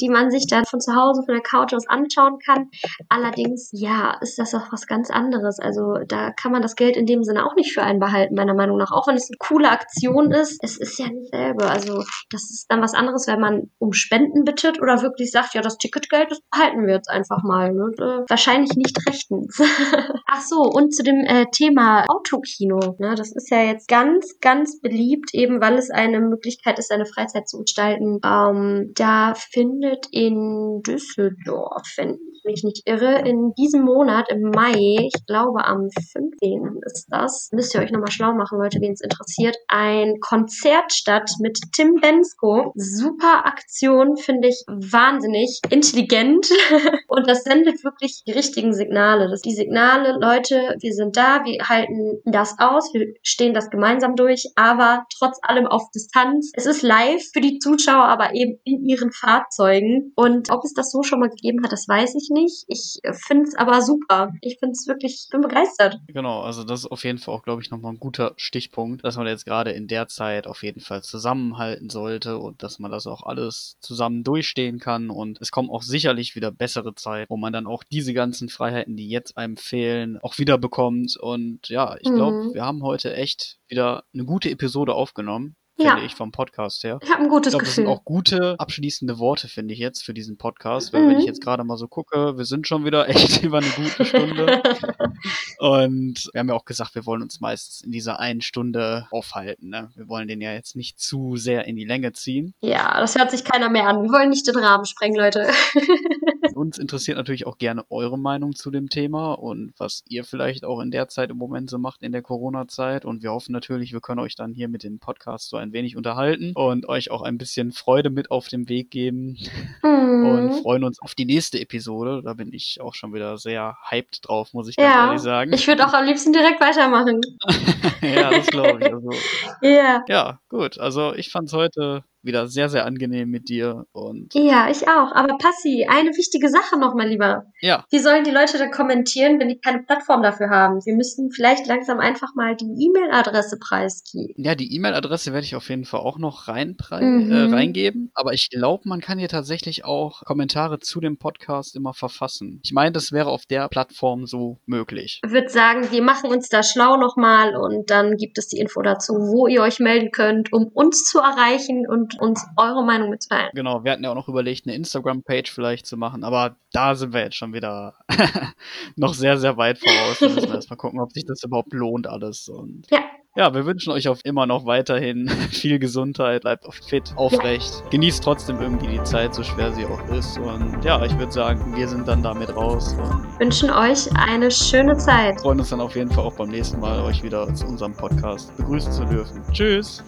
die 0.00 0.08
man 0.08 0.30
sich 0.30 0.46
dann 0.48 0.64
von 0.64 0.80
zu 0.80 0.94
Hause, 0.94 1.22
von 1.24 1.34
der 1.34 1.42
Couch 1.42 1.72
aus 1.72 1.86
anschauen 1.86 2.38
kann. 2.44 2.70
Allerdings, 3.08 3.70
ja, 3.72 4.16
ist 4.20 4.38
das 4.38 4.54
auch 4.54 4.72
was 4.72 4.86
ganz 4.86 5.10
anderes. 5.10 5.60
Also 5.60 5.94
da 6.06 6.32
kann 6.32 6.50
man 6.50 6.60
das 6.60 6.74
Geld 6.74 6.96
in 6.96 7.06
dem 7.06 7.22
Sinne 7.22 7.46
auch 7.46 7.54
nicht 7.54 7.72
für 7.72 7.82
einen 7.82 8.00
behalten, 8.00 8.34
meiner 8.34 8.54
Meinung 8.54 8.78
nach. 8.78 8.90
Auch 8.90 9.06
wenn 9.06 9.14
es 9.14 9.30
eine 9.30 9.38
coole 9.38 9.70
Aktion 9.70 10.32
ist, 10.32 10.58
es 10.62 10.76
ist 10.76 10.98
ja 10.98 11.08
nicht 11.08 11.30
selber. 11.30 11.70
Also 11.70 12.02
das 12.30 12.50
ist 12.50 12.66
dann 12.68 12.82
was 12.82 12.94
anderes, 12.94 13.26
wenn 13.28 13.40
man 13.40 13.70
um 13.78 13.92
Spenden 13.92 14.44
bittet 14.44 14.82
oder 14.82 15.02
wirklich 15.02 15.30
sagt, 15.30 15.54
ja, 15.54 15.62
das 15.62 15.78
Ticketgeld, 15.78 16.30
das 16.30 16.40
behalten 16.50 16.86
wir 16.86 16.94
jetzt 16.94 17.08
einfach 17.08 17.42
mal. 17.44 17.72
Ne? 17.72 17.92
Äh, 17.98 18.28
wahrscheinlich 18.28 18.74
nicht 18.74 18.98
rechtens. 19.08 19.60
Ach 20.26 20.40
so, 20.42 20.62
und 20.62 20.94
zu 20.94 21.04
dem 21.04 21.24
äh, 21.24 21.46
Thema 21.52 22.04
Autokino. 22.08 22.96
Ne? 22.98 23.14
Das 23.14 23.32
ist 23.32 23.50
ja 23.50 23.62
jetzt 23.62 23.86
ganz, 23.86 24.40
ganz 24.40 24.80
beliebt, 24.80 25.11
eben 25.32 25.60
weil 25.60 25.74
es 25.74 25.90
eine 25.90 26.20
Möglichkeit 26.20 26.78
ist, 26.78 26.88
seine 26.88 27.06
Freizeit 27.06 27.48
zu 27.48 27.60
gestalten. 27.60 28.20
Ähm, 28.24 28.92
da 28.94 29.34
findet 29.34 30.06
in 30.10 30.82
Düsseldorf, 30.82 31.92
wenn 31.96 32.18
mich 32.44 32.64
nicht 32.64 32.82
irre, 32.86 33.20
in 33.28 33.52
diesem 33.54 33.82
Monat, 33.82 34.30
im 34.30 34.50
Mai, 34.50 35.06
ich 35.06 35.26
glaube 35.26 35.64
am 35.64 35.88
15. 35.90 36.80
ist 36.86 37.06
das, 37.10 37.50
müsst 37.52 37.74
ihr 37.74 37.82
euch 37.82 37.92
nochmal 37.92 38.10
schlau 38.10 38.32
machen, 38.32 38.58
Leute, 38.58 38.80
wen 38.80 38.92
es 38.92 39.00
interessiert, 39.00 39.56
ein 39.68 40.18
Konzert 40.20 40.92
statt 40.92 41.30
mit 41.40 41.58
Tim 41.74 41.96
Bensko. 42.00 42.72
Super 42.74 43.46
Aktion, 43.46 44.16
finde 44.16 44.48
ich 44.48 44.64
wahnsinnig 44.66 45.60
intelligent 45.70 46.48
und 47.08 47.28
das 47.28 47.44
sendet 47.44 47.84
wirklich 47.84 48.22
die 48.26 48.32
richtigen 48.32 48.72
Signale. 48.72 49.28
Das 49.28 49.42
die 49.42 49.54
Signale, 49.54 50.18
Leute, 50.18 50.76
wir 50.80 50.92
sind 50.92 51.16
da, 51.16 51.44
wir 51.44 51.68
halten 51.68 52.20
das 52.24 52.58
aus, 52.58 52.92
wir 52.94 53.14
stehen 53.22 53.54
das 53.54 53.70
gemeinsam 53.70 54.16
durch, 54.16 54.52
aber 54.56 55.04
trotz 55.16 55.38
allem 55.42 55.66
auf 55.66 55.90
Distanz. 55.94 56.52
Es 56.54 56.66
ist 56.66 56.82
live 56.82 57.22
für 57.32 57.40
die 57.40 57.58
Zuschauer, 57.58 58.04
aber 58.04 58.34
eben 58.34 58.58
in 58.64 58.84
ihren 58.84 59.12
Fahrzeugen. 59.12 60.12
Und 60.14 60.50
ob 60.50 60.64
es 60.64 60.74
das 60.74 60.90
so 60.90 61.02
schon 61.02 61.20
mal 61.20 61.28
gegeben 61.28 61.62
hat, 61.62 61.72
das 61.72 61.88
weiß 61.88 62.14
ich 62.14 62.30
nicht. 62.32 62.64
Ich 62.68 63.00
finde 63.26 63.48
es 63.48 63.54
aber 63.54 63.82
super. 63.82 64.32
Ich 64.40 64.58
finde 64.58 64.72
es 64.72 64.86
wirklich, 64.86 65.24
ich 65.24 65.28
bin 65.30 65.40
begeistert. 65.40 65.98
Genau, 66.08 66.42
also 66.42 66.64
das 66.64 66.80
ist 66.80 66.90
auf 66.90 67.04
jeden 67.04 67.18
Fall 67.18 67.34
auch, 67.34 67.42
glaube 67.42 67.62
ich, 67.62 67.70
nochmal 67.70 67.92
ein 67.92 68.00
guter 68.00 68.32
Stichpunkt, 68.36 69.04
dass 69.04 69.16
man 69.16 69.26
jetzt 69.26 69.44
gerade 69.44 69.72
in 69.72 69.86
der 69.86 70.08
Zeit 70.08 70.46
auf 70.46 70.62
jeden 70.62 70.80
Fall 70.80 71.02
zusammenhalten 71.02 71.90
sollte 71.90 72.38
und 72.38 72.62
dass 72.62 72.78
man 72.78 72.90
das 72.90 73.06
auch 73.06 73.22
alles 73.22 73.76
zusammen 73.80 74.24
durchstehen 74.24 74.78
kann. 74.78 75.10
Und 75.10 75.38
es 75.40 75.50
kommen 75.50 75.70
auch 75.70 75.82
sicherlich 75.82 76.34
wieder 76.34 76.50
bessere 76.50 76.94
Zeit, 76.94 77.28
wo 77.30 77.36
man 77.36 77.52
dann 77.52 77.66
auch 77.66 77.84
diese 77.84 78.14
ganzen 78.14 78.48
Freiheiten, 78.48 78.96
die 78.96 79.08
jetzt 79.08 79.36
einem 79.36 79.56
fehlen, 79.56 80.18
auch 80.22 80.38
wieder 80.38 80.58
bekommt. 80.58 81.16
Und 81.16 81.52
und 81.52 81.68
ja, 81.68 81.96
ich 81.96 82.12
glaube, 82.12 82.44
mhm. 82.44 82.54
wir 82.54 82.64
haben 82.64 82.82
heute 82.82 83.14
echt 83.14 83.58
wieder 83.68 84.04
eine 84.12 84.24
gute 84.24 84.50
Episode 84.50 84.94
aufgenommen 84.94 85.56
finde 85.76 86.00
ja. 86.00 86.04
ich, 86.04 86.14
vom 86.14 86.32
Podcast 86.32 86.84
her. 86.84 86.98
Ich 87.02 87.10
habe 87.10 87.22
ein 87.22 87.28
gutes 87.28 87.52
ich 87.52 87.58
glaub, 87.58 87.60
Gefühl. 87.60 87.66
Das 87.66 87.74
sind 87.76 87.86
auch 87.86 88.04
gute 88.04 88.54
abschließende 88.58 89.18
Worte, 89.18 89.48
finde 89.48 89.74
ich 89.74 89.80
jetzt, 89.80 90.04
für 90.04 90.14
diesen 90.14 90.36
Podcast. 90.36 90.92
Weil 90.92 91.02
mhm. 91.02 91.10
wenn 91.10 91.18
ich 91.20 91.26
jetzt 91.26 91.42
gerade 91.42 91.64
mal 91.64 91.76
so 91.76 91.88
gucke, 91.88 92.36
wir 92.36 92.44
sind 92.44 92.66
schon 92.66 92.84
wieder 92.84 93.08
echt 93.08 93.42
über 93.42 93.58
eine 93.58 93.68
gute 93.68 94.04
Stunde. 94.04 94.62
und 95.58 96.30
wir 96.32 96.38
haben 96.38 96.48
ja 96.48 96.54
auch 96.54 96.64
gesagt, 96.64 96.94
wir 96.94 97.06
wollen 97.06 97.22
uns 97.22 97.40
meistens 97.40 97.82
in 97.82 97.92
dieser 97.92 98.20
einen 98.20 98.40
Stunde 98.40 99.06
aufhalten. 99.10 99.68
Ne? 99.68 99.90
Wir 99.94 100.08
wollen 100.08 100.28
den 100.28 100.40
ja 100.40 100.52
jetzt 100.52 100.76
nicht 100.76 101.00
zu 101.00 101.36
sehr 101.36 101.66
in 101.66 101.76
die 101.76 101.84
Länge 101.84 102.12
ziehen. 102.12 102.54
Ja, 102.60 103.00
das 103.00 103.16
hört 103.16 103.30
sich 103.30 103.44
keiner 103.44 103.68
mehr 103.68 103.88
an. 103.88 104.02
Wir 104.02 104.10
wollen 104.10 104.30
nicht 104.30 104.46
den 104.46 104.56
Rahmen 104.56 104.84
sprengen, 104.84 105.16
Leute. 105.16 105.48
Uns 106.54 106.78
interessiert 106.78 107.16
natürlich 107.16 107.46
auch 107.46 107.58
gerne 107.58 107.84
eure 107.90 108.18
Meinung 108.18 108.54
zu 108.54 108.70
dem 108.70 108.88
Thema 108.88 109.32
und 109.32 109.72
was 109.78 110.02
ihr 110.08 110.24
vielleicht 110.24 110.64
auch 110.64 110.80
in 110.80 110.90
der 110.90 111.08
Zeit 111.08 111.30
im 111.30 111.38
Moment 111.38 111.70
so 111.70 111.78
macht, 111.78 112.02
in 112.02 112.12
der 112.12 112.22
Corona-Zeit. 112.22 113.04
Und 113.04 113.22
wir 113.22 113.32
hoffen 113.32 113.52
natürlich, 113.52 113.92
wir 113.92 114.00
können 114.00 114.20
euch 114.20 114.34
dann 114.34 114.52
hier 114.52 114.68
mit 114.68 114.82
dem 114.82 114.98
Podcast 114.98 115.48
so 115.48 115.56
ein 115.62 115.72
wenig 115.72 115.96
unterhalten 115.96 116.52
und 116.54 116.88
euch 116.88 117.10
auch 117.10 117.22
ein 117.22 117.38
bisschen 117.38 117.72
Freude 117.72 118.10
mit 118.10 118.30
auf 118.30 118.48
den 118.48 118.68
Weg 118.68 118.90
geben 118.90 119.38
Mhm. 119.82 120.26
und 120.26 120.52
freuen 120.62 120.84
uns 120.84 121.00
auf 121.00 121.14
die 121.14 121.24
nächste 121.24 121.60
Episode. 121.60 122.22
Da 122.24 122.34
bin 122.34 122.52
ich 122.52 122.80
auch 122.80 122.94
schon 122.94 123.14
wieder 123.14 123.38
sehr 123.38 123.76
hyped 123.90 124.20
drauf, 124.28 124.52
muss 124.52 124.68
ich 124.68 124.76
ganz 124.76 124.94
Ja, 124.94 125.06
ehrlich 125.06 125.20
sagen. 125.22 125.52
ich 125.52 125.66
würde 125.66 125.86
auch 125.86 125.92
am 125.94 126.04
liebsten 126.04 126.32
direkt 126.32 126.60
weitermachen. 126.60 127.20
ja, 128.02 128.30
das 128.30 128.46
glaube 128.48 128.80
ich. 128.80 128.92
Also, 128.92 129.10
Ja. 129.62 130.04
ja, 130.08 130.40
gut. 130.48 130.78
Also 130.78 131.14
ich 131.14 131.30
fand 131.30 131.48
es 131.48 131.52
heute 131.54 132.04
wieder 132.22 132.46
sehr, 132.48 132.68
sehr 132.68 132.86
angenehm 132.86 133.28
mit 133.30 133.48
dir 133.48 133.86
und 133.92 134.32
Ja, 134.34 134.68
ich 134.70 134.88
auch. 134.88 135.12
Aber 135.12 135.36
Passi, 135.38 135.86
eine 135.88 136.10
wichtige 136.10 136.48
Sache 136.48 136.78
noch 136.78 136.94
mal 136.94 137.08
lieber. 137.08 137.44
ja, 137.60 137.84
Wie 137.90 137.98
sollen 137.98 138.24
die 138.24 138.30
Leute 138.30 138.58
da 138.58 138.66
kommentieren, 138.68 139.38
wenn 139.40 139.48
die 139.48 139.58
keine 139.58 139.82
Plattform 139.82 140.22
dafür 140.22 140.50
haben? 140.50 140.80
Wir 140.84 140.94
müssten 140.94 141.30
vielleicht 141.30 141.66
langsam 141.66 141.98
einfach 142.00 142.34
mal 142.34 142.54
die 142.56 142.66
E-Mail-Adresse 142.66 143.58
preisgeben. 143.58 144.34
ja, 144.36 144.54
die 144.54 144.74
E-Mail-Adresse 144.74 145.32
werde 145.32 145.44
ich 145.44 145.56
auf 145.56 145.68
jeden 145.68 145.84
Fall 145.84 146.00
auch 146.00 146.18
noch 146.18 146.48
reinprei- 146.48 147.02
Mhm. 147.02 147.32
äh, 147.32 147.54
reingeben. 147.54 148.10
Aber 148.14 148.32
ich 148.32 148.50
glaube, 148.50 148.88
man 148.88 149.00
kann 149.00 149.18
hier 149.18 149.28
tatsächlich 149.28 149.84
auch 149.84 150.22
Kommentare 150.24 150.78
zu 150.78 151.00
dem 151.00 151.18
Podcast 151.18 151.76
immer 151.76 151.94
verfassen. 151.94 152.60
Ich 152.64 152.72
meine, 152.72 152.92
das 152.92 153.12
wäre 153.12 153.28
auf 153.30 153.46
der 153.46 153.68
Plattform 153.68 154.26
so 154.26 154.58
möglich. 154.66 155.20
Ich 155.24 155.32
würde 155.32 155.48
sagen, 155.48 155.90
wir 155.90 156.02
machen 156.02 156.30
uns 156.30 156.48
da 156.48 156.62
schlau 156.62 156.96
nochmal 156.96 157.56
und 157.56 157.90
dann 157.90 158.16
gibt 158.16 158.38
es 158.38 158.48
die 158.48 158.58
Info 158.58 158.82
dazu, 158.82 159.14
wo 159.14 159.46
ihr 159.46 159.62
euch 159.62 159.78
melden 159.80 160.10
könnt, 160.10 160.52
um 160.52 160.68
uns 160.68 161.04
zu 161.04 161.18
erreichen 161.18 161.86
und 161.88 162.11
uns 162.20 162.44
eure 162.56 162.84
Meinung 162.84 163.10
mitzuteilen. 163.10 163.50
Genau, 163.54 163.84
wir 163.84 163.92
hatten 163.92 164.04
ja 164.04 164.10
auch 164.10 164.14
noch 164.14 164.28
überlegt, 164.28 164.66
eine 164.66 164.74
Instagram-Page 164.76 165.50
vielleicht 165.52 165.86
zu 165.86 165.96
machen, 165.96 166.24
aber 166.24 166.56
da 166.72 166.94
sind 166.94 167.12
wir 167.12 167.20
jetzt 167.22 167.36
schon 167.36 167.52
wieder 167.52 167.94
noch 168.96 169.14
sehr, 169.14 169.38
sehr 169.38 169.56
weit 169.56 169.78
voraus. 169.78 170.18
Da 170.20 170.28
müssen 170.28 170.42
wir 170.48 170.54
erstmal 170.54 170.76
gucken, 170.76 171.00
ob 171.00 171.12
sich 171.12 171.24
das 171.24 171.42
überhaupt 171.42 171.72
lohnt 171.72 172.06
alles. 172.06 172.48
Und 172.48 172.86
Ja. 172.90 173.00
ja, 173.36 173.54
wir 173.54 173.66
wünschen 173.66 173.92
euch 173.92 174.08
auf 174.08 174.20
immer 174.24 174.46
noch 174.46 174.66
weiterhin 174.66 175.28
viel 175.50 175.78
Gesundheit, 175.78 176.42
bleibt 176.42 176.64
fit, 176.84 177.12
aufrecht. 177.16 177.82
Genießt 177.90 178.22
trotzdem 178.22 178.60
irgendwie 178.60 178.88
die 178.88 179.02
Zeit, 179.04 179.34
so 179.34 179.42
schwer 179.42 179.72
sie 179.72 179.84
auch 179.86 180.04
ist. 180.12 180.38
Und 180.38 180.84
ja, 180.84 181.04
ich 181.04 181.16
würde 181.18 181.32
sagen, 181.32 181.74
wir 181.76 181.88
sind 181.88 182.08
dann 182.08 182.22
damit 182.22 182.54
raus 182.54 182.94
und 182.94 183.40
Wünschen 183.40 183.70
euch 183.70 184.08
eine 184.16 184.50
schöne 184.50 184.96
Zeit. 184.96 185.40
freuen 185.40 185.58
uns 185.60 185.70
dann 185.70 185.80
auf 185.80 185.96
jeden 185.96 186.10
Fall 186.10 186.24
auch 186.24 186.36
beim 186.36 186.48
nächsten 186.48 186.80
Mal, 186.80 187.00
euch 187.02 187.22
wieder 187.22 187.52
zu 187.54 187.66
unserem 187.66 187.92
Podcast 187.94 188.56
begrüßen 188.56 188.92
zu 188.92 189.04
dürfen. 189.04 189.42
Tschüss! 189.52 190.02